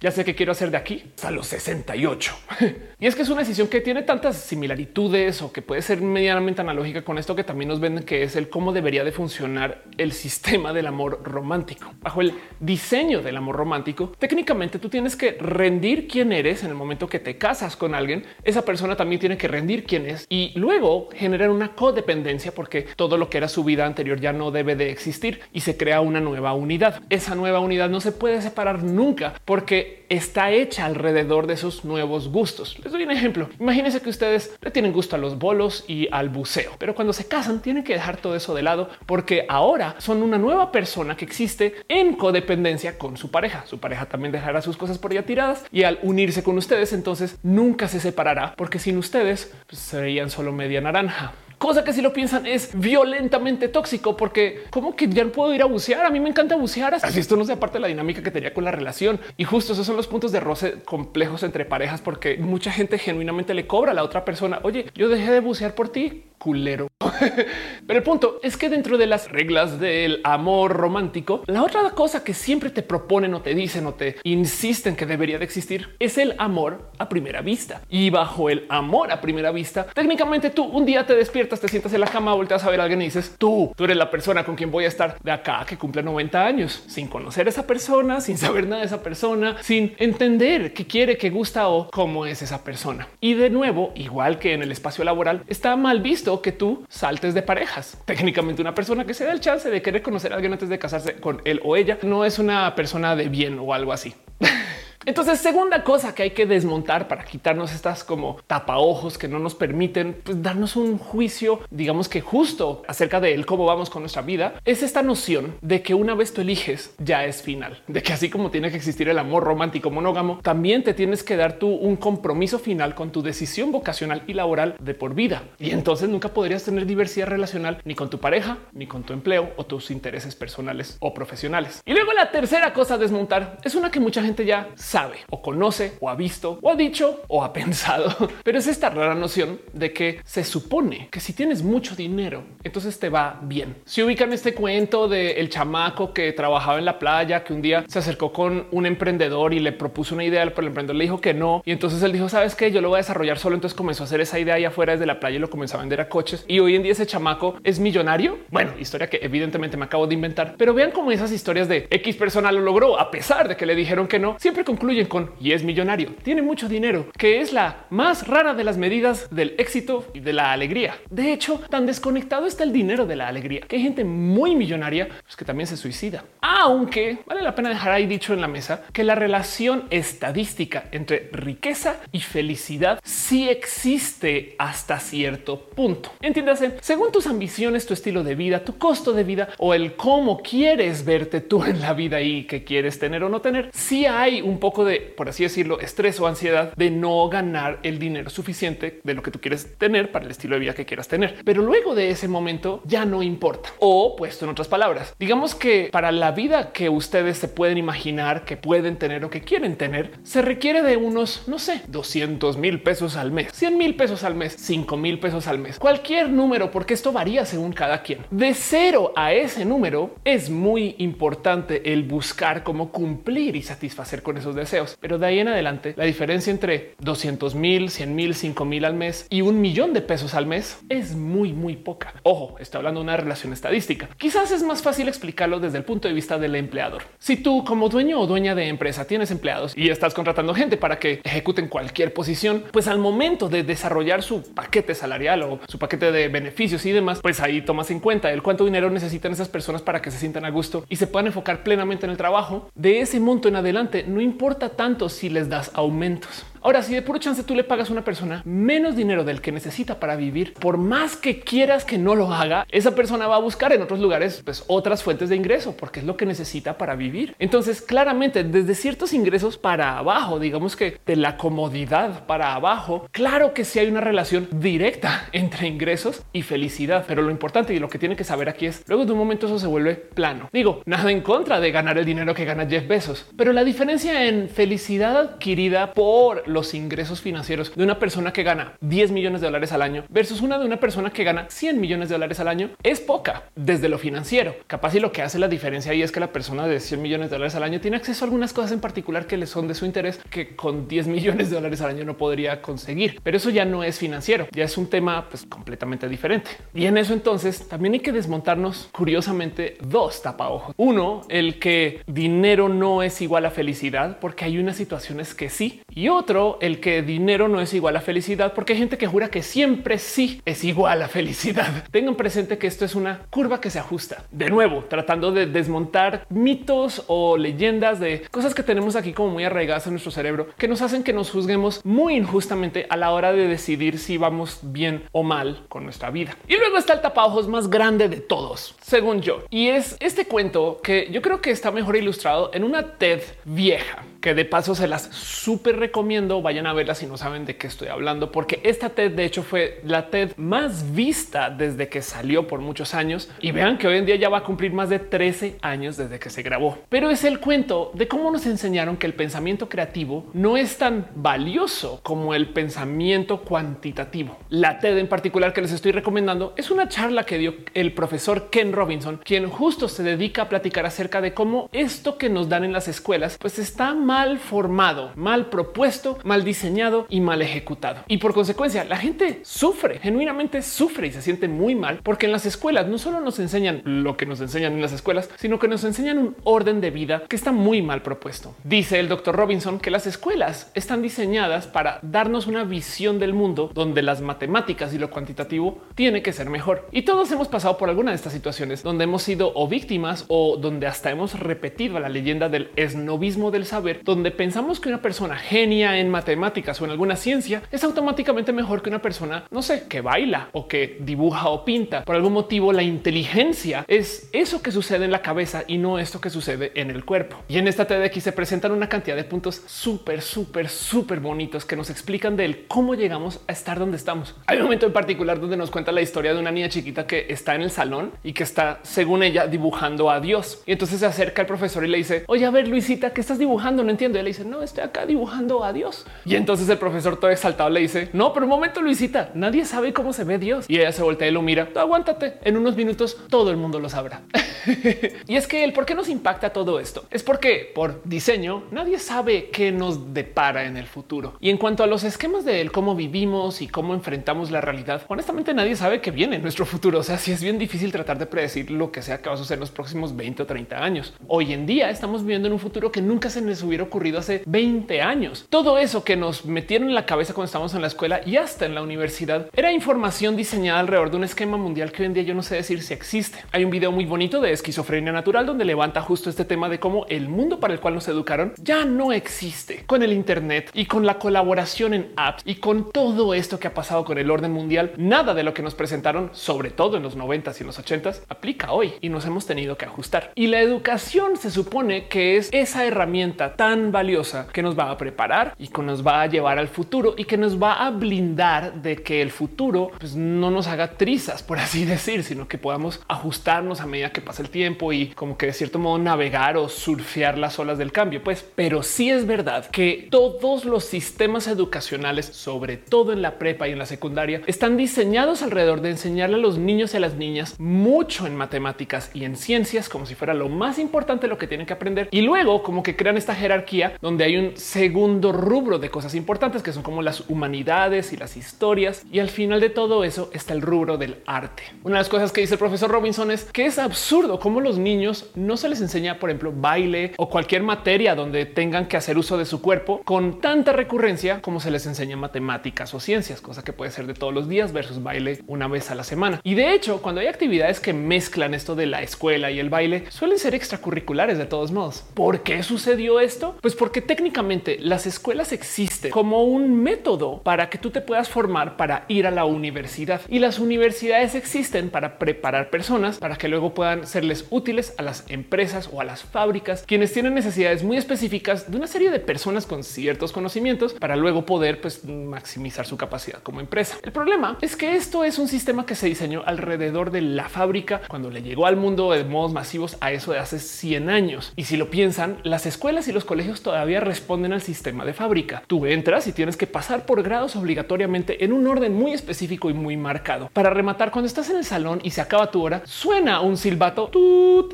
ya 0.00 0.10
sé 0.10 0.24
qué 0.24 0.34
quiero 0.34 0.52
hacer 0.52 0.70
de 0.70 0.78
aquí 0.78 1.04
hasta 1.14 1.30
los 1.30 1.46
68. 1.48 2.34
y 2.98 3.06
es 3.06 3.14
que 3.14 3.20
es 3.20 3.28
una 3.28 3.40
decisión 3.40 3.68
que 3.68 3.82
tiene 3.82 4.02
tantas 4.02 4.36
similitudes 4.36 5.42
o 5.42 5.52
que 5.52 5.60
puede 5.60 5.82
ser 5.82 6.00
medianamente 6.00 6.62
analógica 6.62 7.02
con 7.02 7.18
esto 7.18 7.36
que 7.36 7.44
también 7.44 7.68
nos 7.68 7.80
venden 7.80 8.04
que 8.04 8.22
es 8.22 8.34
el 8.34 8.48
cómo 8.48 8.72
debería 8.72 9.04
de 9.04 9.12
funcionar 9.12 9.84
el 9.98 10.12
sistema 10.12 10.72
del 10.72 10.86
amor 10.86 11.20
romántico. 11.22 11.92
Bajo 12.00 12.22
el 12.22 12.32
diseño 12.60 13.20
del 13.20 13.36
amor 13.36 13.56
romántico, 13.56 14.12
técnicamente 14.18 14.78
tú 14.78 14.88
tienes 14.88 15.16
que 15.16 15.32
rendir 15.32 16.08
quién 16.08 16.32
eres 16.32 16.64
en 16.64 16.70
el 16.70 16.76
momento 16.76 17.06
que 17.06 17.18
te 17.18 17.36
casas 17.36 17.76
con 17.76 17.94
alguien. 17.94 18.24
Esa 18.42 18.64
persona 18.64 18.96
también 18.96 19.20
tiene 19.20 19.36
que 19.36 19.48
rendir 19.48 19.84
quién 19.84 20.06
es 20.06 20.24
y 20.30 20.58
luego 20.58 21.10
generar 21.12 21.50
una 21.50 21.74
codependencia 21.74 22.52
porque 22.52 22.86
todo 22.96 23.18
lo 23.18 23.28
que 23.28 23.36
era 23.36 23.48
su 23.48 23.64
vida 23.64 23.84
anterior 23.84 24.18
ya 24.18 24.32
no 24.32 24.50
debe 24.50 24.76
de 24.76 24.90
existir 24.90 25.40
y 25.52 25.60
se 25.60 25.76
crea 25.76 26.00
una 26.00 26.20
nueva 26.20 26.54
unidad. 26.54 27.02
Esa 27.10 27.34
nueva 27.34 27.60
unidad 27.60 27.90
no 27.90 28.00
se 28.00 28.12
puede 28.12 28.40
separar 28.40 28.82
nunca 28.82 29.34
porque 29.44 29.89
está 30.08 30.50
hecha 30.50 30.86
alrededor 30.86 31.46
de 31.46 31.54
esos 31.54 31.84
nuevos 31.84 32.28
gustos. 32.28 32.78
Les 32.82 32.92
doy 32.92 33.04
un 33.04 33.10
ejemplo. 33.10 33.48
Imagínense 33.58 34.00
que 34.00 34.10
ustedes 34.10 34.56
le 34.60 34.70
tienen 34.70 34.92
gusto 34.92 35.16
a 35.16 35.18
los 35.18 35.38
bolos 35.38 35.84
y 35.86 36.08
al 36.10 36.28
buceo, 36.28 36.72
pero 36.78 36.94
cuando 36.94 37.12
se 37.12 37.28
casan 37.28 37.62
tienen 37.62 37.84
que 37.84 37.94
dejar 37.94 38.16
todo 38.16 38.34
eso 38.34 38.54
de 38.54 38.62
lado 38.62 38.90
porque 39.06 39.46
ahora 39.48 39.96
son 39.98 40.22
una 40.22 40.38
nueva 40.38 40.72
persona 40.72 41.16
que 41.16 41.24
existe 41.24 41.76
en 41.88 42.14
codependencia 42.14 42.98
con 42.98 43.16
su 43.16 43.30
pareja. 43.30 43.64
Su 43.66 43.78
pareja 43.78 44.06
también 44.06 44.32
dejará 44.32 44.62
sus 44.62 44.76
cosas 44.76 44.98
por 44.98 45.12
allá 45.12 45.24
tiradas 45.24 45.64
y 45.70 45.84
al 45.84 45.98
unirse 46.02 46.42
con 46.42 46.58
ustedes, 46.58 46.92
entonces 46.92 47.38
nunca 47.42 47.88
se 47.88 48.00
separará 48.00 48.54
porque 48.56 48.78
sin 48.78 48.98
ustedes 48.98 49.52
pues, 49.66 49.80
serían 49.80 50.30
solo 50.30 50.52
media 50.52 50.80
naranja 50.80 51.32
cosa 51.60 51.84
que 51.84 51.92
si 51.92 52.00
lo 52.00 52.14
piensan 52.14 52.46
es 52.46 52.70
violentamente 52.72 53.68
tóxico, 53.68 54.16
porque 54.16 54.64
como 54.70 54.96
que 54.96 55.06
ya 55.08 55.24
no 55.24 55.30
puedo 55.30 55.54
ir 55.54 55.60
a 55.60 55.66
bucear. 55.66 56.06
A 56.06 56.10
mí 56.10 56.18
me 56.18 56.30
encanta 56.30 56.56
bucear. 56.56 56.94
Así 56.94 57.20
esto 57.20 57.36
no 57.36 57.44
sea 57.44 57.60
parte 57.60 57.76
de 57.76 57.82
la 57.82 57.88
dinámica 57.88 58.22
que 58.22 58.30
tenía 58.30 58.54
con 58.54 58.64
la 58.64 58.70
relación. 58.70 59.20
Y 59.36 59.44
justo 59.44 59.74
esos 59.74 59.86
son 59.86 59.96
los 59.96 60.06
puntos 60.06 60.32
de 60.32 60.40
roce 60.40 60.82
complejos 60.86 61.42
entre 61.42 61.66
parejas, 61.66 62.00
porque 62.00 62.38
mucha 62.38 62.72
gente 62.72 62.96
genuinamente 62.96 63.52
le 63.52 63.66
cobra 63.66 63.92
a 63.92 63.94
la 63.94 64.04
otra 64.04 64.24
persona. 64.24 64.60
Oye, 64.62 64.86
yo 64.94 65.10
dejé 65.10 65.30
de 65.30 65.40
bucear 65.40 65.74
por 65.74 65.90
ti 65.90 66.24
culero. 66.40 66.88
Pero 67.86 67.98
el 67.98 68.02
punto 68.02 68.40
es 68.42 68.56
que 68.56 68.70
dentro 68.70 68.96
de 68.96 69.06
las 69.06 69.30
reglas 69.30 69.78
del 69.78 70.20
amor 70.24 70.72
romántico, 70.72 71.42
la 71.46 71.62
otra 71.62 71.90
cosa 71.90 72.24
que 72.24 72.32
siempre 72.32 72.70
te 72.70 72.82
proponen 72.82 73.34
o 73.34 73.42
te 73.42 73.54
dicen 73.54 73.86
o 73.86 73.94
te 73.94 74.16
insisten 74.24 74.96
que 74.96 75.04
debería 75.04 75.38
de 75.38 75.44
existir 75.44 75.96
es 75.98 76.16
el 76.16 76.34
amor 76.38 76.90
a 76.98 77.08
primera 77.08 77.42
vista. 77.42 77.82
Y 77.90 78.08
bajo 78.08 78.48
el 78.48 78.64
amor 78.70 79.12
a 79.12 79.20
primera 79.20 79.52
vista, 79.52 79.86
técnicamente 79.94 80.48
tú 80.48 80.64
un 80.64 80.86
día 80.86 81.04
te 81.04 81.14
despiertas, 81.14 81.49
te 81.58 81.66
sientas 81.66 81.92
en 81.92 82.00
la 82.00 82.06
cama, 82.06 82.34
volteas 82.34 82.62
a 82.62 82.70
ver 82.70 82.80
a 82.80 82.84
alguien 82.84 83.02
y 83.02 83.06
dices 83.06 83.34
tú, 83.36 83.72
tú 83.74 83.84
eres 83.84 83.96
la 83.96 84.10
persona 84.10 84.44
con 84.44 84.54
quien 84.54 84.70
voy 84.70 84.84
a 84.84 84.88
estar 84.88 85.16
de 85.20 85.32
acá 85.32 85.64
que 85.66 85.76
cumple 85.76 86.02
90 86.02 86.46
años 86.46 86.84
sin 86.86 87.08
conocer 87.08 87.46
a 87.46 87.50
esa 87.50 87.66
persona, 87.66 88.20
sin 88.20 88.38
saber 88.38 88.68
nada 88.68 88.82
de 88.82 88.86
esa 88.86 89.02
persona, 89.02 89.56
sin 89.62 89.94
entender 89.98 90.72
qué 90.72 90.86
quiere, 90.86 91.16
qué 91.16 91.30
gusta 91.30 91.68
o 91.68 91.90
cómo 91.90 92.26
es 92.26 92.42
esa 92.42 92.62
persona. 92.62 93.08
Y 93.20 93.34
de 93.34 93.50
nuevo, 93.50 93.92
igual 93.96 94.38
que 94.38 94.52
en 94.52 94.62
el 94.62 94.70
espacio 94.70 95.02
laboral, 95.02 95.42
está 95.48 95.74
mal 95.74 96.00
visto 96.00 96.40
que 96.42 96.52
tú 96.52 96.84
saltes 96.88 97.34
de 97.34 97.42
parejas. 97.42 97.98
Técnicamente 98.04 98.62
una 98.62 98.74
persona 98.74 99.04
que 99.04 99.14
se 99.14 99.24
da 99.24 99.32
el 99.32 99.40
chance 99.40 99.70
de 99.70 99.82
querer 99.82 100.02
conocer 100.02 100.32
a 100.32 100.36
alguien 100.36 100.52
antes 100.52 100.68
de 100.68 100.78
casarse 100.78 101.14
con 101.14 101.40
él 101.44 101.60
o 101.64 101.76
ella 101.76 101.98
no 102.02 102.24
es 102.24 102.38
una 102.38 102.74
persona 102.74 103.16
de 103.16 103.28
bien 103.28 103.58
o 103.58 103.72
algo 103.72 103.92
así. 103.92 104.14
Entonces, 105.06 105.40
segunda 105.40 105.82
cosa 105.82 106.14
que 106.14 106.24
hay 106.24 106.30
que 106.32 106.44
desmontar 106.44 107.08
para 107.08 107.24
quitarnos 107.24 107.72
estas 107.72 108.04
como 108.04 108.36
tapaojos 108.46 109.16
que 109.16 109.28
no 109.28 109.38
nos 109.38 109.54
permiten 109.54 110.20
pues, 110.22 110.42
darnos 110.42 110.76
un 110.76 110.98
juicio, 110.98 111.60
digamos 111.70 112.08
que 112.10 112.20
justo 112.20 112.82
acerca 112.86 113.18
de 113.18 113.32
él, 113.32 113.46
cómo 113.46 113.64
vamos 113.64 113.88
con 113.88 114.02
nuestra 114.02 114.20
vida, 114.20 114.60
es 114.66 114.82
esta 114.82 115.02
noción 115.02 115.54
de 115.62 115.80
que 115.80 115.94
una 115.94 116.14
vez 116.14 116.34
tú 116.34 116.42
eliges 116.42 116.94
ya 116.98 117.24
es 117.24 117.42
final, 117.42 117.82
de 117.86 118.02
que 118.02 118.12
así 118.12 118.28
como 118.28 118.50
tiene 118.50 118.70
que 118.70 118.76
existir 118.76 119.08
el 119.08 119.18
amor 119.18 119.44
romántico 119.44 119.90
monógamo, 119.90 120.40
también 120.42 120.84
te 120.84 120.92
tienes 120.92 121.22
que 121.22 121.36
dar 121.36 121.54
tú 121.54 121.68
un 121.68 121.96
compromiso 121.96 122.58
final 122.58 122.94
con 122.94 123.10
tu 123.10 123.22
decisión 123.22 123.72
vocacional 123.72 124.22
y 124.26 124.34
laboral 124.34 124.76
de 124.80 124.92
por 124.92 125.14
vida. 125.14 125.44
Y 125.58 125.70
entonces 125.70 126.10
nunca 126.10 126.28
podrías 126.28 126.64
tener 126.64 126.84
diversidad 126.84 127.28
relacional 127.28 127.80
ni 127.84 127.94
con 127.94 128.10
tu 128.10 128.18
pareja, 128.18 128.58
ni 128.72 128.86
con 128.86 129.02
tu 129.04 129.14
empleo 129.14 129.50
o 129.56 129.64
tus 129.64 129.90
intereses 129.90 130.34
personales 130.34 130.98
o 131.00 131.14
profesionales. 131.14 131.80
Y 131.86 131.92
luego 131.92 132.12
la 132.12 132.30
tercera 132.30 132.74
cosa 132.74 132.94
a 132.94 132.98
desmontar 132.98 133.56
es 133.64 133.74
una 133.74 133.90
que 133.90 134.00
mucha 134.00 134.22
gente 134.22 134.44
ya 134.44 134.68
sabe 134.90 135.18
o 135.30 135.40
conoce 135.40 135.92
o 136.00 136.10
ha 136.10 136.16
visto 136.16 136.58
o 136.60 136.68
ha 136.68 136.74
dicho 136.74 137.22
o 137.28 137.44
ha 137.44 137.52
pensado, 137.60 138.12
pero 138.42 138.58
es 138.58 138.66
esta 138.66 138.90
rara 138.90 139.14
noción 139.14 139.60
de 139.72 139.92
que 139.92 140.20
se 140.24 140.42
supone 140.42 141.08
que 141.12 141.20
si 141.20 141.32
tienes 141.32 141.62
mucho 141.62 141.94
dinero, 141.94 142.42
entonces 142.64 142.98
te 142.98 143.08
va 143.08 143.38
bien. 143.42 143.76
Si 143.84 144.02
ubican 144.02 144.32
este 144.32 144.52
cuento 144.52 145.06
de 145.06 145.32
el 145.32 145.48
chamaco 145.48 146.12
que 146.12 146.32
trabajaba 146.32 146.78
en 146.78 146.84
la 146.84 146.98
playa, 146.98 147.44
que 147.44 147.52
un 147.52 147.62
día 147.62 147.84
se 147.86 148.00
acercó 148.00 148.32
con 148.32 148.66
un 148.72 148.86
emprendedor 148.86 149.54
y 149.54 149.60
le 149.60 149.72
propuso 149.72 150.14
una 150.14 150.24
idea, 150.24 150.44
pero 150.46 150.62
el 150.62 150.68
emprendedor 150.68 150.96
le 150.96 151.04
dijo 151.04 151.20
que 151.20 151.34
no. 151.34 151.62
Y 151.64 151.72
entonces 151.72 152.02
él 152.02 152.12
dijo, 152.12 152.28
sabes 152.28 152.54
que 152.54 152.72
yo 152.72 152.80
lo 152.80 152.88
voy 152.88 152.96
a 152.96 152.98
desarrollar 152.98 153.38
solo. 153.38 153.54
Entonces 153.54 153.76
comenzó 153.76 154.02
a 154.02 154.06
hacer 154.06 154.20
esa 154.20 154.38
idea 154.38 154.54
ahí 154.54 154.64
afuera 154.64 154.92
desde 154.92 155.06
la 155.06 155.20
playa 155.20 155.36
y 155.36 155.38
lo 155.38 155.50
comenzó 155.50 155.76
a 155.76 155.80
vender 155.80 156.00
a 156.00 156.08
coches. 156.08 156.44
Y 156.48 156.58
hoy 156.58 156.74
en 156.74 156.82
día 156.82 156.92
ese 156.92 157.06
chamaco 157.06 157.56
es 157.62 157.78
millonario. 157.78 158.38
Bueno, 158.50 158.72
historia 158.78 159.08
que 159.08 159.20
evidentemente 159.22 159.76
me 159.76 159.84
acabo 159.84 160.06
de 160.06 160.14
inventar, 160.14 160.54
pero 160.58 160.74
vean 160.74 160.90
cómo 160.90 161.12
esas 161.12 161.32
historias 161.32 161.68
de 161.68 161.86
X 161.90 162.16
persona 162.16 162.50
lo 162.52 162.60
logró 162.60 162.98
a 162.98 163.10
pesar 163.10 163.48
de 163.48 163.56
que 163.56 163.66
le 163.66 163.74
dijeron 163.74 164.08
que 164.08 164.18
no, 164.18 164.36
siempre 164.38 164.64
concluyen 164.80 165.08
con 165.08 165.32
y 165.38 165.52
es 165.52 165.62
millonario, 165.62 166.14
tiene 166.22 166.40
mucho 166.40 166.66
dinero, 166.66 167.08
que 167.18 167.42
es 167.42 167.52
la 167.52 167.84
más 167.90 168.26
rara 168.26 168.54
de 168.54 168.64
las 168.64 168.78
medidas 168.78 169.28
del 169.30 169.54
éxito 169.58 170.06
y 170.14 170.20
de 170.20 170.32
la 170.32 170.52
alegría. 170.52 170.94
De 171.10 171.34
hecho, 171.34 171.60
tan 171.68 171.84
desconectado 171.84 172.46
está 172.46 172.64
el 172.64 172.72
dinero 172.72 173.04
de 173.04 173.14
la 173.14 173.28
alegría 173.28 173.60
que 173.68 173.76
hay 173.76 173.82
gente 173.82 174.04
muy 174.04 174.56
millonaria 174.56 175.08
pues, 175.22 175.36
que 175.36 175.44
también 175.44 175.66
se 175.66 175.76
suicida. 175.76 176.24
Aunque 176.40 177.18
vale 177.26 177.42
la 177.42 177.54
pena 177.54 177.68
dejar 177.68 177.92
ahí 177.92 178.06
dicho 178.06 178.32
en 178.32 178.40
la 178.40 178.48
mesa 178.48 178.84
que 178.90 179.04
la 179.04 179.14
relación 179.14 179.84
estadística 179.90 180.84
entre 180.92 181.28
riqueza 181.30 181.96
y 182.10 182.20
felicidad 182.20 183.00
sí 183.04 183.50
existe 183.50 184.54
hasta 184.56 184.98
cierto 184.98 185.60
punto. 185.60 186.10
Entiéndase, 186.22 186.78
según 186.80 187.12
tus 187.12 187.26
ambiciones, 187.26 187.84
tu 187.84 187.92
estilo 187.92 188.24
de 188.24 188.34
vida, 188.34 188.64
tu 188.64 188.78
costo 188.78 189.12
de 189.12 189.24
vida 189.24 189.50
o 189.58 189.74
el 189.74 189.94
cómo 189.94 190.38
quieres 190.40 191.04
verte 191.04 191.42
tú 191.42 191.64
en 191.64 191.82
la 191.82 191.92
vida 191.92 192.22
y 192.22 192.44
que 192.44 192.64
quieres 192.64 192.98
tener 192.98 193.22
o 193.24 193.28
no 193.28 193.42
tener, 193.42 193.68
si 193.74 194.06
hay 194.06 194.40
un 194.40 194.58
poco 194.58 194.69
de, 194.78 195.00
por 195.00 195.28
así 195.28 195.42
decirlo, 195.42 195.80
estrés 195.80 196.18
o 196.20 196.26
ansiedad 196.26 196.72
de 196.76 196.90
no 196.90 197.28
ganar 197.28 197.80
el 197.82 197.98
dinero 197.98 198.30
suficiente 198.30 199.00
de 199.02 199.14
lo 199.14 199.22
que 199.22 199.30
tú 199.30 199.40
quieres 199.40 199.76
tener 199.78 200.12
para 200.12 200.24
el 200.24 200.30
estilo 200.30 200.54
de 200.54 200.60
vida 200.60 200.74
que 200.74 200.86
quieras 200.86 201.08
tener. 201.08 201.36
Pero 201.44 201.62
luego 201.62 201.94
de 201.94 202.10
ese 202.10 202.28
momento 202.28 202.82
ya 202.84 203.04
no 203.04 203.22
importa. 203.22 203.70
O 203.78 204.16
puesto 204.16 204.44
en 204.44 204.50
otras 204.52 204.68
palabras, 204.68 205.14
digamos 205.18 205.54
que 205.54 205.88
para 205.92 206.12
la 206.12 206.32
vida 206.32 206.72
que 206.72 206.88
ustedes 206.88 207.38
se 207.38 207.48
pueden 207.48 207.78
imaginar 207.78 208.44
que 208.44 208.56
pueden 208.56 208.96
tener 208.96 209.24
o 209.24 209.30
que 209.30 209.42
quieren 209.42 209.76
tener, 209.76 210.12
se 210.22 210.42
requiere 210.42 210.82
de 210.82 210.96
unos, 210.96 211.48
no 211.48 211.58
sé, 211.58 211.82
200 211.88 212.56
mil 212.56 212.82
pesos 212.82 213.16
al 213.16 213.32
mes, 213.32 213.52
100 213.52 213.76
mil 213.76 213.96
pesos 213.96 214.24
al 214.24 214.34
mes, 214.34 214.54
5 214.58 214.96
mil 214.96 215.18
pesos 215.18 215.46
al 215.46 215.58
mes, 215.58 215.78
cualquier 215.78 216.28
número, 216.28 216.70
porque 216.70 216.94
esto 216.94 217.12
varía 217.12 217.44
según 217.44 217.72
cada 217.72 218.02
quien. 218.02 218.20
De 218.30 218.54
cero 218.54 219.12
a 219.16 219.32
ese 219.32 219.64
número 219.64 220.14
es 220.24 220.50
muy 220.50 220.94
importante 220.98 221.92
el 221.92 222.04
buscar 222.04 222.62
cómo 222.62 222.90
cumplir 222.90 223.56
y 223.56 223.62
satisfacer 223.62 224.22
con 224.22 224.36
esos 224.36 224.54
deseos. 224.60 224.96
Pero 225.00 225.18
de 225.18 225.26
ahí 225.26 225.38
en 225.40 225.48
adelante, 225.48 225.94
la 225.96 226.04
diferencia 226.04 226.50
entre 226.50 226.94
200 227.00 227.54
mil, 227.54 227.90
100 227.90 228.14
mil, 228.14 228.34
5 228.34 228.64
mil 228.64 228.84
al 228.84 228.94
mes 228.94 229.26
y 229.28 229.42
un 229.42 229.60
millón 229.60 229.92
de 229.92 230.02
pesos 230.02 230.34
al 230.34 230.46
mes 230.46 230.78
es 230.88 231.16
muy, 231.16 231.52
muy 231.52 231.76
poca. 231.76 232.14
Ojo, 232.22 232.56
estoy 232.58 232.78
hablando 232.78 233.00
de 233.00 233.04
una 233.04 233.16
relación 233.16 233.52
estadística. 233.52 234.08
Quizás 234.16 234.52
es 234.52 234.62
más 234.62 234.82
fácil 234.82 235.08
explicarlo 235.08 235.60
desde 235.60 235.78
el 235.78 235.84
punto 235.84 236.08
de 236.08 236.14
vista 236.14 236.38
del 236.38 236.54
empleador. 236.54 237.02
Si 237.18 237.36
tú 237.36 237.64
como 237.64 237.88
dueño 237.88 238.20
o 238.20 238.26
dueña 238.26 238.54
de 238.54 238.68
empresa 238.68 239.06
tienes 239.06 239.30
empleados 239.30 239.76
y 239.76 239.90
estás 239.90 240.14
contratando 240.14 240.54
gente 240.54 240.76
para 240.76 240.98
que 240.98 241.20
ejecuten 241.24 241.68
cualquier 241.68 242.12
posición, 242.12 242.64
pues 242.70 242.88
al 242.88 242.98
momento 242.98 243.48
de 243.48 243.62
desarrollar 243.62 244.22
su 244.22 244.42
paquete 244.54 244.94
salarial 244.94 245.42
o 245.42 245.60
su 245.66 245.78
paquete 245.78 246.12
de 246.12 246.28
beneficios 246.28 246.84
y 246.86 246.92
demás, 246.92 247.20
pues 247.20 247.40
ahí 247.40 247.62
tomas 247.62 247.90
en 247.90 248.00
cuenta 248.00 248.30
el 248.32 248.42
cuánto 248.42 248.64
dinero 248.64 248.90
necesitan 248.90 249.32
esas 249.32 249.48
personas 249.48 249.82
para 249.82 250.02
que 250.02 250.10
se 250.10 250.18
sientan 250.18 250.44
a 250.44 250.50
gusto 250.50 250.84
y 250.88 250.96
se 250.96 251.06
puedan 251.06 251.26
enfocar 251.26 251.62
plenamente 251.62 252.06
en 252.06 252.10
el 252.10 252.16
trabajo. 252.16 252.70
De 252.74 253.00
ese 253.00 253.20
monto 253.20 253.48
en 253.48 253.56
adelante, 253.56 254.04
no 254.06 254.20
importa 254.20 254.49
tanto 254.56 255.08
si 255.08 255.28
les 255.28 255.48
das 255.48 255.70
aumentos. 255.74 256.44
Ahora, 256.62 256.82
si 256.82 256.94
de 256.94 257.00
puro 257.00 257.18
chance 257.18 257.42
tú 257.42 257.54
le 257.54 257.64
pagas 257.64 257.88
a 257.88 257.92
una 257.92 258.04
persona 258.04 258.42
menos 258.44 258.94
dinero 258.94 259.24
del 259.24 259.40
que 259.40 259.50
necesita 259.50 259.98
para 259.98 260.14
vivir, 260.14 260.52
por 260.54 260.76
más 260.76 261.16
que 261.16 261.40
quieras 261.40 261.86
que 261.86 261.96
no 261.96 262.14
lo 262.14 262.34
haga, 262.34 262.66
esa 262.70 262.94
persona 262.94 263.26
va 263.26 263.36
a 263.36 263.40
buscar 263.40 263.72
en 263.72 263.80
otros 263.80 263.98
lugares 263.98 264.42
pues, 264.44 264.64
otras 264.66 265.02
fuentes 265.02 265.30
de 265.30 265.36
ingreso 265.36 265.74
porque 265.74 266.00
es 266.00 266.06
lo 266.06 266.18
que 266.18 266.26
necesita 266.26 266.76
para 266.76 266.96
vivir. 266.96 267.34
Entonces, 267.38 267.80
claramente, 267.80 268.44
desde 268.44 268.74
ciertos 268.74 269.14
ingresos 269.14 269.56
para 269.56 269.96
abajo, 269.96 270.38
digamos 270.38 270.76
que 270.76 270.98
de 271.06 271.16
la 271.16 271.38
comodidad 271.38 272.26
para 272.26 272.54
abajo, 272.54 273.08
claro 273.10 273.54
que 273.54 273.64
sí 273.64 273.78
hay 273.78 273.88
una 273.88 274.02
relación 274.02 274.46
directa 274.52 275.28
entre 275.32 275.66
ingresos 275.66 276.24
y 276.34 276.42
felicidad. 276.42 277.06
Pero 277.08 277.22
lo 277.22 277.30
importante 277.30 277.72
y 277.72 277.78
lo 277.78 277.88
que 277.88 277.98
tiene 277.98 278.16
que 278.16 278.24
saber 278.24 278.50
aquí 278.50 278.66
es 278.66 278.84
luego 278.86 279.06
de 279.06 279.12
un 279.12 279.18
momento 279.18 279.46
eso 279.46 279.58
se 279.58 279.66
vuelve 279.66 279.94
plano. 279.94 280.50
Digo, 280.52 280.82
nada 280.84 281.10
en 281.10 281.22
contra 281.22 281.58
de 281.58 281.70
ganar 281.70 281.96
el 281.96 282.04
dinero 282.04 282.34
que 282.34 282.44
gana 282.44 282.66
Jeff 282.68 282.86
Bezos, 282.86 283.26
pero 283.34 283.54
la 283.54 283.64
diferencia 283.64 284.26
en 284.26 284.50
felicidad 284.50 285.16
adquirida 285.16 285.94
por 285.94 286.49
los 286.50 286.74
ingresos 286.74 287.20
financieros 287.20 287.74
de 287.74 287.84
una 287.84 287.98
persona 287.98 288.32
que 288.32 288.42
gana 288.42 288.74
10 288.80 289.12
millones 289.12 289.40
de 289.40 289.46
dólares 289.46 289.72
al 289.72 289.82
año 289.82 290.04
versus 290.08 290.40
una 290.40 290.58
de 290.58 290.66
una 290.66 290.78
persona 290.78 291.10
que 291.10 291.24
gana 291.24 291.46
100 291.48 291.80
millones 291.80 292.08
de 292.08 292.14
dólares 292.14 292.40
al 292.40 292.48
año 292.48 292.70
es 292.82 293.00
poca 293.00 293.44
desde 293.54 293.88
lo 293.88 293.98
financiero. 293.98 294.54
Capaz 294.66 294.94
y 294.94 295.00
lo 295.00 295.12
que 295.12 295.22
hace 295.22 295.38
la 295.38 295.48
diferencia 295.48 295.92
ahí 295.92 296.02
es 296.02 296.12
que 296.12 296.20
la 296.20 296.32
persona 296.32 296.66
de 296.66 296.80
100 296.80 297.00
millones 297.00 297.30
de 297.30 297.36
dólares 297.36 297.54
al 297.54 297.62
año 297.62 297.80
tiene 297.80 297.96
acceso 297.96 298.24
a 298.24 298.26
algunas 298.26 298.52
cosas 298.52 298.72
en 298.72 298.80
particular 298.80 299.26
que 299.26 299.36
le 299.36 299.46
son 299.46 299.68
de 299.68 299.74
su 299.74 299.86
interés 299.86 300.20
que 300.30 300.54
con 300.56 300.88
10 300.88 301.06
millones 301.06 301.50
de 301.50 301.56
dólares 301.56 301.80
al 301.80 301.90
año 301.90 302.04
no 302.04 302.16
podría 302.16 302.60
conseguir. 302.62 303.20
Pero 303.22 303.36
eso 303.36 303.50
ya 303.50 303.64
no 303.64 303.84
es 303.84 303.98
financiero, 303.98 304.48
ya 304.52 304.64
es 304.64 304.76
un 304.76 304.88
tema 304.88 305.28
pues, 305.28 305.44
completamente 305.46 306.08
diferente. 306.08 306.50
Y 306.74 306.86
en 306.86 306.96
eso 306.96 307.12
entonces 307.12 307.68
también 307.68 307.94
hay 307.94 308.00
que 308.00 308.12
desmontarnos 308.12 308.88
curiosamente 308.92 309.78
dos 309.80 310.22
tapaojos. 310.22 310.74
Uno, 310.76 311.22
el 311.28 311.58
que 311.58 312.02
dinero 312.06 312.68
no 312.68 313.02
es 313.02 313.20
igual 313.20 313.46
a 313.46 313.50
felicidad 313.50 314.18
porque 314.20 314.44
hay 314.44 314.58
unas 314.58 314.76
situaciones 314.76 315.34
que 315.34 315.48
sí 315.48 315.82
y 315.94 316.08
otro 316.08 316.39
el 316.60 316.80
que 316.80 317.02
dinero 317.02 317.48
no 317.48 317.60
es 317.60 317.74
igual 317.74 317.96
a 317.96 318.00
felicidad, 318.00 318.52
porque 318.54 318.72
hay 318.72 318.78
gente 318.78 318.98
que 318.98 319.06
jura 319.06 319.28
que 319.28 319.42
siempre 319.42 319.98
sí 319.98 320.40
es 320.44 320.64
igual 320.64 321.02
a 321.02 321.08
felicidad. 321.08 321.84
Tengan 321.90 322.14
presente 322.14 322.58
que 322.58 322.66
esto 322.66 322.84
es 322.84 322.94
una 322.94 323.20
curva 323.30 323.60
que 323.60 323.70
se 323.70 323.78
ajusta. 323.78 324.24
De 324.30 324.48
nuevo, 324.48 324.84
tratando 324.88 325.32
de 325.32 325.46
desmontar 325.46 326.26
mitos 326.28 327.04
o 327.06 327.36
leyendas 327.36 328.00
de 328.00 328.22
cosas 328.30 328.54
que 328.54 328.62
tenemos 328.62 328.96
aquí 328.96 329.12
como 329.12 329.30
muy 329.30 329.44
arraigadas 329.44 329.86
en 329.86 329.92
nuestro 329.92 330.12
cerebro, 330.12 330.48
que 330.56 330.68
nos 330.68 330.82
hacen 330.82 331.02
que 331.02 331.12
nos 331.12 331.30
juzguemos 331.30 331.84
muy 331.84 332.16
injustamente 332.16 332.86
a 332.88 332.96
la 332.96 333.10
hora 333.10 333.32
de 333.32 333.46
decidir 333.46 333.98
si 333.98 334.16
vamos 334.16 334.60
bien 334.62 335.04
o 335.12 335.22
mal 335.22 335.64
con 335.68 335.84
nuestra 335.84 336.10
vida. 336.10 336.36
Y 336.48 336.56
luego 336.56 336.78
está 336.78 336.94
el 336.94 337.00
tapaojos 337.00 337.48
más 337.48 337.68
grande 337.68 338.08
de 338.08 338.20
todos, 338.20 338.74
según 338.80 339.20
yo. 339.20 339.44
Y 339.50 339.68
es 339.68 339.96
este 340.00 340.26
cuento 340.26 340.80
que 340.82 341.08
yo 341.10 341.22
creo 341.22 341.40
que 341.40 341.50
está 341.50 341.70
mejor 341.70 341.96
ilustrado 341.96 342.50
en 342.52 342.64
una 342.64 342.96
TED 342.98 343.22
vieja 343.44 344.04
que 344.20 344.34
de 344.34 344.44
paso 344.44 344.74
se 344.74 344.86
las 344.86 345.04
súper 345.14 345.78
recomiendo. 345.78 346.29
Vayan 346.38 346.66
a 346.68 346.72
verla 346.72 346.94
si 346.94 347.06
no 347.06 347.16
saben 347.16 347.44
de 347.44 347.56
qué 347.56 347.66
estoy 347.66 347.88
hablando, 347.88 348.30
porque 348.30 348.60
esta 348.62 348.90
TED 348.90 349.10
de 349.10 349.24
hecho 349.24 349.42
fue 349.42 349.80
la 349.84 350.10
TED 350.10 350.32
más 350.36 350.94
vista 350.94 351.50
desde 351.50 351.88
que 351.88 352.02
salió 352.02 352.46
por 352.46 352.60
muchos 352.60 352.94
años 352.94 353.28
y 353.40 353.50
vean 353.50 353.76
que 353.78 353.88
hoy 353.88 353.98
en 353.98 354.06
día 354.06 354.16
ya 354.16 354.28
va 354.28 354.38
a 354.38 354.44
cumplir 354.44 354.72
más 354.72 354.88
de 354.88 355.00
13 355.00 355.56
años 355.60 355.96
desde 355.96 356.20
que 356.20 356.30
se 356.30 356.42
grabó. 356.42 356.78
Pero 356.88 357.10
es 357.10 357.24
el 357.24 357.40
cuento 357.40 357.90
de 357.94 358.06
cómo 358.06 358.30
nos 358.30 358.46
enseñaron 358.46 358.96
que 358.96 359.06
el 359.06 359.14
pensamiento 359.14 359.68
creativo 359.68 360.26
no 360.32 360.56
es 360.56 360.78
tan 360.78 361.08
valioso 361.16 362.00
como 362.04 362.34
el 362.34 362.50
pensamiento 362.50 363.40
cuantitativo. 363.40 364.38
La 364.48 364.78
TED 364.78 364.98
en 364.98 365.08
particular 365.08 365.52
que 365.52 365.62
les 365.62 365.72
estoy 365.72 365.90
recomendando 365.92 366.54
es 366.56 366.70
una 366.70 366.88
charla 366.88 367.24
que 367.24 367.38
dio 367.38 367.54
el 367.74 367.92
profesor 367.92 368.50
Ken 368.50 368.72
Robinson, 368.72 369.20
quien 369.24 369.48
justo 369.48 369.88
se 369.88 370.04
dedica 370.04 370.42
a 370.42 370.48
platicar 370.48 370.86
acerca 370.86 371.20
de 371.20 371.34
cómo 371.34 371.68
esto 371.72 372.18
que 372.18 372.28
nos 372.28 372.48
dan 372.48 372.64
en 372.64 372.72
las 372.72 372.86
escuelas 372.86 373.36
pues 373.40 373.58
está 373.58 373.94
mal 373.94 374.38
formado, 374.38 375.12
mal 375.16 375.46
propuesto 375.46 376.18
mal 376.24 376.44
diseñado 376.44 377.06
y 377.08 377.20
mal 377.20 377.42
ejecutado. 377.42 378.04
Y 378.08 378.18
por 378.18 378.34
consecuencia, 378.34 378.84
la 378.84 378.96
gente 378.96 379.40
sufre, 379.42 379.98
genuinamente 379.98 380.62
sufre 380.62 381.08
y 381.08 381.12
se 381.12 381.22
siente 381.22 381.48
muy 381.48 381.74
mal 381.74 382.00
porque 382.02 382.26
en 382.26 382.32
las 382.32 382.46
escuelas 382.46 382.86
no 382.88 382.98
solo 382.98 383.20
nos 383.20 383.38
enseñan 383.38 383.82
lo 383.84 384.16
que 384.16 384.26
nos 384.26 384.40
enseñan 384.40 384.74
en 384.74 384.82
las 384.82 384.92
escuelas, 384.92 385.30
sino 385.36 385.58
que 385.58 385.68
nos 385.68 385.84
enseñan 385.84 386.18
un 386.18 386.36
orden 386.44 386.80
de 386.80 386.90
vida 386.90 387.22
que 387.28 387.36
está 387.36 387.52
muy 387.52 387.82
mal 387.82 388.02
propuesto. 388.02 388.54
Dice 388.64 388.98
el 388.98 389.08
doctor 389.08 389.36
Robinson 389.36 389.78
que 389.78 389.90
las 389.90 390.06
escuelas 390.06 390.70
están 390.74 391.02
diseñadas 391.02 391.66
para 391.66 391.98
darnos 392.02 392.46
una 392.46 392.64
visión 392.64 393.18
del 393.18 393.34
mundo 393.34 393.70
donde 393.74 394.02
las 394.02 394.20
matemáticas 394.20 394.94
y 394.94 394.98
lo 394.98 395.10
cuantitativo 395.10 395.78
tiene 395.94 396.22
que 396.22 396.32
ser 396.32 396.50
mejor. 396.50 396.88
Y 396.92 397.02
todos 397.02 397.30
hemos 397.32 397.48
pasado 397.48 397.78
por 397.78 397.88
alguna 397.88 398.10
de 398.10 398.16
estas 398.16 398.32
situaciones 398.32 398.82
donde 398.82 399.04
hemos 399.04 399.22
sido 399.22 399.52
o 399.54 399.68
víctimas 399.68 400.24
o 400.28 400.56
donde 400.56 400.86
hasta 400.86 401.10
hemos 401.10 401.38
repetido 401.38 401.98
la 401.98 402.08
leyenda 402.08 402.48
del 402.48 402.70
esnovismo 402.76 403.50
del 403.50 403.66
saber, 403.66 404.00
donde 404.04 404.30
pensamos 404.30 404.80
que 404.80 404.88
una 404.88 405.02
persona 405.02 405.36
genia 405.36 405.98
en 405.98 406.09
matemáticas 406.10 406.80
o 406.80 406.84
en 406.84 406.90
alguna 406.90 407.16
ciencia 407.16 407.62
es 407.70 407.84
automáticamente 407.84 408.52
mejor 408.52 408.82
que 408.82 408.90
una 408.90 409.02
persona, 409.02 409.44
no 409.50 409.62
sé, 409.62 409.84
que 409.88 410.00
baila 410.00 410.48
o 410.52 410.68
que 410.68 410.98
dibuja 411.00 411.48
o 411.48 411.64
pinta. 411.64 412.04
Por 412.04 412.16
algún 412.16 412.32
motivo, 412.32 412.72
la 412.72 412.82
inteligencia 412.82 413.84
es 413.88 414.28
eso 414.32 414.62
que 414.62 414.72
sucede 414.72 415.04
en 415.04 415.10
la 415.10 415.22
cabeza 415.22 415.64
y 415.66 415.78
no 415.78 415.98
esto 415.98 416.20
que 416.20 416.30
sucede 416.30 416.72
en 416.74 416.90
el 416.90 417.04
cuerpo. 417.04 417.36
Y 417.48 417.58
en 417.58 417.68
esta 417.68 417.86
TEDx 417.86 418.22
se 418.22 418.32
presentan 418.32 418.72
una 418.72 418.88
cantidad 418.88 419.16
de 419.16 419.24
puntos 419.24 419.62
súper, 419.66 420.22
súper, 420.22 420.68
súper 420.68 421.20
bonitos 421.20 421.64
que 421.64 421.76
nos 421.76 421.90
explican 421.90 422.36
del 422.36 422.66
cómo 422.66 422.94
llegamos 422.94 423.40
a 423.46 423.52
estar 423.52 423.78
donde 423.78 423.96
estamos. 423.96 424.34
Hay 424.46 424.58
un 424.58 424.64
momento 424.64 424.86
en 424.86 424.92
particular 424.92 425.40
donde 425.40 425.56
nos 425.56 425.70
cuenta 425.70 425.92
la 425.92 426.02
historia 426.02 426.34
de 426.34 426.40
una 426.40 426.50
niña 426.50 426.68
chiquita 426.68 427.06
que 427.06 427.26
está 427.28 427.54
en 427.54 427.62
el 427.62 427.70
salón 427.70 428.12
y 428.22 428.32
que 428.32 428.42
está, 428.42 428.80
según 428.82 429.22
ella, 429.22 429.46
dibujando 429.46 430.10
a 430.10 430.20
Dios. 430.20 430.62
Y 430.66 430.72
entonces 430.72 431.00
se 431.00 431.06
acerca 431.06 431.42
al 431.42 431.46
profesor 431.46 431.84
y 431.84 431.88
le 431.88 431.98
dice, 431.98 432.24
oye, 432.26 432.44
a 432.44 432.50
ver, 432.50 432.68
Luisita, 432.68 433.10
¿qué 433.10 433.20
estás 433.20 433.38
dibujando? 433.38 433.82
No 433.82 433.90
entiendo. 433.90 434.18
Y 434.18 434.22
le 434.22 434.28
dice, 434.28 434.44
no, 434.44 434.62
estoy 434.62 434.84
acá 434.84 435.06
dibujando 435.06 435.64
a 435.64 435.72
Dios. 435.72 435.99
Y 436.24 436.36
entonces 436.36 436.68
el 436.68 436.78
profesor 436.78 437.18
todo 437.18 437.30
exaltado 437.30 437.70
le 437.70 437.80
dice, 437.80 438.10
no, 438.12 438.32
pero 438.32 438.46
un 438.46 438.50
momento, 438.50 438.80
Luisita, 438.80 439.30
nadie 439.34 439.64
sabe 439.64 439.92
cómo 439.92 440.12
se 440.12 440.24
ve 440.24 440.38
Dios. 440.38 440.66
Y 440.68 440.78
ella 440.78 440.92
se 440.92 441.02
voltea 441.02 441.28
y 441.28 441.32
lo 441.32 441.42
mira, 441.42 441.68
aguántate, 441.74 442.38
en 442.42 442.56
unos 442.56 442.76
minutos 442.76 443.16
todo 443.28 443.50
el 443.50 443.56
mundo 443.56 443.80
lo 443.80 443.88
sabrá. 443.88 444.22
y 445.26 445.36
es 445.36 445.46
que 445.46 445.64
el 445.64 445.72
por 445.72 445.86
qué 445.86 445.94
nos 445.94 446.08
impacta 446.08 446.50
todo 446.50 446.80
esto 446.80 447.06
es 447.10 447.22
porque 447.22 447.70
por 447.74 448.02
diseño 448.04 448.64
nadie 448.70 448.98
sabe 448.98 449.50
qué 449.50 449.72
nos 449.72 450.12
depara 450.14 450.64
en 450.64 450.76
el 450.76 450.86
futuro. 450.86 451.34
Y 451.40 451.50
en 451.50 451.56
cuanto 451.56 451.82
a 451.82 451.86
los 451.86 452.04
esquemas 452.04 452.44
de 452.44 452.68
cómo 452.70 452.94
vivimos 452.94 453.62
y 453.62 453.68
cómo 453.68 453.94
enfrentamos 453.94 454.50
la 454.50 454.60
realidad, 454.60 455.02
honestamente 455.08 455.54
nadie 455.54 455.76
sabe 455.76 456.00
qué 456.00 456.10
viene 456.10 456.36
en 456.36 456.42
nuestro 456.42 456.66
futuro. 456.66 456.98
O 456.98 457.02
sea, 457.02 457.18
si 457.18 457.32
es 457.32 457.42
bien 457.42 457.58
difícil 457.58 457.92
tratar 457.92 458.18
de 458.18 458.26
predecir 458.26 458.70
lo 458.70 458.92
que 458.92 459.02
sea 459.02 459.20
que 459.20 459.28
va 459.28 459.34
a 459.34 459.38
suceder 459.38 459.56
en 459.56 459.60
los 459.60 459.70
próximos 459.70 460.16
20 460.16 460.42
o 460.42 460.46
30 460.46 460.82
años. 460.82 461.14
Hoy 461.26 461.52
en 461.52 461.66
día 461.66 461.90
estamos 461.90 462.22
viviendo 462.22 462.48
en 462.48 462.54
un 462.54 462.58
futuro 462.58 462.92
que 462.92 463.02
nunca 463.02 463.30
se 463.30 463.40
nos 463.40 463.62
hubiera 463.62 463.84
ocurrido 463.84 464.18
hace 464.18 464.42
20 464.46 465.00
años. 465.02 465.46
Todo 465.48 465.78
eso 465.90 466.04
que 466.04 466.16
nos 466.16 466.44
metieron 466.44 466.86
en 466.86 466.94
la 466.94 467.04
cabeza 467.04 467.34
cuando 467.34 467.46
estábamos 467.46 467.74
en 467.74 467.80
la 467.80 467.88
escuela 467.88 468.20
y 468.24 468.36
hasta 468.36 468.64
en 468.64 468.76
la 468.76 468.82
universidad 468.82 469.48
era 469.56 469.72
información 469.72 470.36
diseñada 470.36 470.78
alrededor 470.78 471.10
de 471.10 471.16
un 471.16 471.24
esquema 471.24 471.56
mundial 471.56 471.90
que 471.90 472.02
hoy 472.02 472.06
en 472.06 472.14
día 472.14 472.22
yo 472.22 472.32
no 472.32 472.44
sé 472.44 472.54
decir 472.54 472.80
si 472.84 472.94
existe. 472.94 473.40
Hay 473.50 473.64
un 473.64 473.72
video 473.72 473.90
muy 473.90 474.04
bonito 474.04 474.40
de 474.40 474.52
esquizofrenia 474.52 475.10
natural 475.10 475.46
donde 475.46 475.64
levanta 475.64 476.00
justo 476.00 476.30
este 476.30 476.44
tema 476.44 476.68
de 476.68 476.78
cómo 476.78 477.06
el 477.08 477.28
mundo 477.28 477.58
para 477.58 477.74
el 477.74 477.80
cual 477.80 477.94
nos 477.94 478.06
educaron 478.06 478.52
ya 478.62 478.84
no 478.84 479.12
existe 479.12 479.82
con 479.84 480.04
el 480.04 480.12
Internet 480.12 480.70
y 480.74 480.86
con 480.86 481.04
la 481.04 481.18
colaboración 481.18 481.92
en 481.92 482.12
apps 482.14 482.44
y 482.44 482.54
con 482.60 482.92
todo 482.92 483.34
esto 483.34 483.58
que 483.58 483.66
ha 483.66 483.74
pasado 483.74 484.04
con 484.04 484.16
el 484.16 484.30
orden 484.30 484.52
mundial. 484.52 484.92
Nada 484.96 485.34
de 485.34 485.42
lo 485.42 485.54
que 485.54 485.62
nos 485.62 485.74
presentaron, 485.74 486.30
sobre 486.34 486.70
todo 486.70 486.98
en 486.98 487.02
los 487.02 487.16
90 487.16 487.50
y 487.58 487.64
los 487.64 487.80
80 487.80 488.12
aplica 488.28 488.70
hoy 488.70 488.92
y 489.00 489.08
nos 489.08 489.26
hemos 489.26 489.44
tenido 489.44 489.76
que 489.76 489.86
ajustar. 489.86 490.30
Y 490.36 490.46
la 490.46 490.60
educación 490.60 491.36
se 491.36 491.50
supone 491.50 492.06
que 492.06 492.36
es 492.36 492.48
esa 492.52 492.84
herramienta 492.84 493.56
tan 493.56 493.90
valiosa 493.90 494.46
que 494.52 494.62
nos 494.62 494.78
va 494.78 494.92
a 494.92 494.96
preparar 494.96 495.54
y 495.58 495.66
nos 495.78 496.06
va 496.06 496.22
a 496.22 496.26
llevar 496.26 496.58
al 496.58 496.68
futuro 496.68 497.14
y 497.16 497.24
que 497.24 497.36
nos 497.36 497.60
va 497.60 497.86
a 497.86 497.90
blindar 497.90 498.74
de 498.74 498.96
que 498.96 499.22
el 499.22 499.30
futuro 499.30 499.90
pues, 499.98 500.16
no 500.16 500.50
nos 500.50 500.66
haga 500.66 500.92
trizas, 500.92 501.42
por 501.42 501.58
así 501.58 501.84
decir, 501.86 502.24
sino 502.24 502.48
que 502.48 502.58
podamos 502.58 503.00
ajustarnos 503.08 503.80
a 503.80 503.86
medida 503.86 504.12
que 504.12 504.20
pasa 504.20 504.42
el 504.42 504.50
tiempo 504.50 504.92
y 504.92 505.08
como 505.08 505.36
que 505.36 505.46
de 505.46 505.52
cierto 505.52 505.78
modo 505.78 505.98
navegar 505.98 506.56
o 506.56 506.68
surfear 506.68 507.38
las 507.38 507.58
olas 507.58 507.78
del 507.78 507.92
cambio. 507.92 508.22
Pues, 508.22 508.44
pero 508.54 508.82
sí 508.82 509.10
es 509.10 509.26
verdad 509.26 509.66
que 509.66 510.08
todos 510.10 510.64
los 510.64 510.84
sistemas 510.84 511.46
educacionales, 511.46 512.26
sobre 512.26 512.76
todo 512.76 513.12
en 513.12 513.22
la 513.22 513.38
prepa 513.38 513.68
y 513.68 513.72
en 513.72 513.78
la 513.78 513.86
secundaria, 513.86 514.42
están 514.46 514.76
diseñados 514.76 515.42
alrededor 515.42 515.80
de 515.80 515.90
enseñarle 515.90 516.36
a 516.36 516.40
los 516.40 516.58
niños 516.58 516.94
y 516.94 516.96
a 516.96 517.00
las 517.00 517.14
niñas 517.14 517.58
mucho 517.58 518.26
en 518.26 518.36
matemáticas 518.36 519.10
y 519.14 519.24
en 519.24 519.36
ciencias 519.36 519.88
como 519.88 520.06
si 520.06 520.14
fuera 520.14 520.34
lo 520.34 520.48
más 520.48 520.78
importante 520.78 521.28
lo 521.28 521.38
que 521.38 521.46
tienen 521.46 521.66
que 521.66 521.72
aprender. 521.72 522.08
Y 522.10 522.22
luego 522.22 522.62
como 522.62 522.82
que 522.82 522.96
crean 522.96 523.16
esta 523.16 523.34
jerarquía 523.34 523.94
donde 524.00 524.24
hay 524.24 524.36
un 524.36 524.56
segundo 524.56 525.32
rubro 525.32 525.59
de 525.60 525.90
cosas 525.90 526.14
importantes 526.14 526.62
que 526.62 526.72
son 526.72 526.82
como 526.82 527.02
las 527.02 527.28
humanidades 527.28 528.14
y 528.14 528.16
las 528.16 528.36
historias. 528.38 529.04
Y 529.12 529.18
al 529.18 529.28
final 529.28 529.60
de 529.60 529.68
todo 529.68 530.04
eso 530.04 530.30
está 530.32 530.54
el 530.54 530.62
rubro 530.62 530.96
del 530.96 531.18
arte. 531.26 531.64
Una 531.84 531.96
de 531.96 532.00
las 532.00 532.08
cosas 532.08 532.32
que 532.32 532.40
dice 532.40 532.54
el 532.54 532.58
profesor 532.58 532.90
Robinson 532.90 533.30
es 533.30 533.44
que 533.44 533.66
es 533.66 533.78
absurdo 533.78 534.40
cómo 534.40 534.62
los 534.62 534.78
niños 534.78 535.30
no 535.34 535.58
se 535.58 535.68
les 535.68 535.82
enseña, 535.82 536.18
por 536.18 536.30
ejemplo, 536.30 536.52
baile 536.54 537.12
o 537.18 537.28
cualquier 537.28 537.62
materia 537.62 538.14
donde 538.14 538.46
tengan 538.46 538.86
que 538.86 538.96
hacer 538.96 539.18
uso 539.18 539.36
de 539.36 539.44
su 539.44 539.60
cuerpo 539.60 540.00
con 540.04 540.40
tanta 540.40 540.72
recurrencia 540.72 541.42
como 541.42 541.60
se 541.60 541.70
les 541.70 541.84
enseña 541.84 542.16
matemáticas 542.16 542.94
o 542.94 543.00
ciencias, 543.00 543.42
cosa 543.42 543.62
que 543.62 543.74
puede 543.74 543.90
ser 543.90 544.06
de 544.06 544.14
todos 544.14 544.32
los 544.32 544.48
días 544.48 544.72
versus 544.72 545.02
baile 545.02 545.42
una 545.46 545.68
vez 545.68 545.90
a 545.90 545.94
la 545.94 546.04
semana. 546.04 546.40
Y 546.42 546.54
de 546.54 546.72
hecho, 546.72 547.02
cuando 547.02 547.20
hay 547.20 547.26
actividades 547.26 547.80
que 547.80 547.92
mezclan 547.92 548.54
esto 548.54 548.74
de 548.74 548.86
la 548.86 549.02
escuela 549.02 549.50
y 549.50 549.60
el 549.60 549.68
baile, 549.68 550.04
suelen 550.08 550.38
ser 550.38 550.54
extracurriculares 550.54 551.36
de 551.36 551.44
todos 551.44 551.70
modos. 551.70 552.04
¿Por 552.14 552.42
qué 552.42 552.62
sucedió 552.62 553.20
esto? 553.20 553.56
Pues 553.60 553.74
porque 553.74 554.00
técnicamente 554.00 554.78
las 554.80 555.06
escuelas 555.06 555.49
existen 555.52 556.10
como 556.10 556.44
un 556.44 556.82
método 556.82 557.42
para 557.42 557.70
que 557.70 557.78
tú 557.78 557.90
te 557.90 558.00
puedas 558.00 558.28
formar 558.28 558.76
para 558.76 559.04
ir 559.08 559.26
a 559.26 559.30
la 559.30 559.44
universidad 559.44 560.20
y 560.28 560.38
las 560.38 560.58
universidades 560.58 561.34
existen 561.34 561.90
para 561.90 562.18
preparar 562.18 562.70
personas 562.70 563.18
para 563.18 563.36
que 563.36 563.48
luego 563.48 563.74
puedan 563.74 564.06
serles 564.06 564.46
útiles 564.50 564.94
a 564.98 565.02
las 565.02 565.24
empresas 565.28 565.88
o 565.92 566.00
a 566.00 566.04
las 566.04 566.22
fábricas, 566.22 566.84
quienes 566.86 567.12
tienen 567.12 567.34
necesidades 567.34 567.82
muy 567.82 567.96
específicas 567.96 568.70
de 568.70 568.76
una 568.76 568.86
serie 568.86 569.10
de 569.10 569.20
personas 569.20 569.66
con 569.66 569.84
ciertos 569.84 570.32
conocimientos 570.32 570.94
para 570.94 571.16
luego 571.16 571.46
poder 571.46 571.80
pues, 571.80 572.04
maximizar 572.04 572.86
su 572.86 572.96
capacidad 572.96 573.42
como 573.42 573.60
empresa. 573.60 573.98
El 574.02 574.12
problema 574.12 574.58
es 574.60 574.76
que 574.76 574.96
esto 574.96 575.24
es 575.24 575.38
un 575.38 575.48
sistema 575.48 575.86
que 575.86 575.94
se 575.94 576.06
diseñó 576.06 576.42
alrededor 576.44 577.10
de 577.10 577.20
la 577.20 577.48
fábrica 577.48 578.02
cuando 578.08 578.30
le 578.30 578.42
llegó 578.42 578.66
al 578.66 578.76
mundo 578.76 579.12
de 579.12 579.24
modos 579.24 579.52
masivos 579.52 579.96
a 580.00 580.12
eso 580.12 580.32
de 580.32 580.38
hace 580.38 580.58
100 580.58 581.10
años. 581.10 581.52
Y 581.56 581.64
si 581.64 581.76
lo 581.76 581.90
piensan, 581.90 582.38
las 582.42 582.66
escuelas 582.66 583.08
y 583.08 583.12
los 583.12 583.24
colegios 583.24 583.62
todavía 583.62 584.00
responden 584.00 584.52
al 584.52 584.62
sistema 584.62 585.04
de 585.04 585.12
fábrica. 585.12 585.39
Tú 585.66 585.86
entras 585.86 586.26
y 586.26 586.32
tienes 586.32 586.56
que 586.56 586.66
pasar 586.66 587.06
por 587.06 587.22
grados 587.22 587.56
obligatoriamente 587.56 588.44
en 588.44 588.52
un 588.52 588.66
orden 588.66 588.94
muy 588.94 589.12
específico 589.12 589.70
y 589.70 589.74
muy 589.74 589.96
marcado. 589.96 590.50
Para 590.52 590.70
rematar, 590.70 591.10
cuando 591.10 591.26
estás 591.26 591.50
en 591.50 591.56
el 591.56 591.64
salón 591.64 592.00
y 592.02 592.10
se 592.10 592.20
acaba 592.20 592.50
tu 592.50 592.62
hora, 592.62 592.82
suena 592.84 593.40
un 593.40 593.56
silbato 593.56 594.10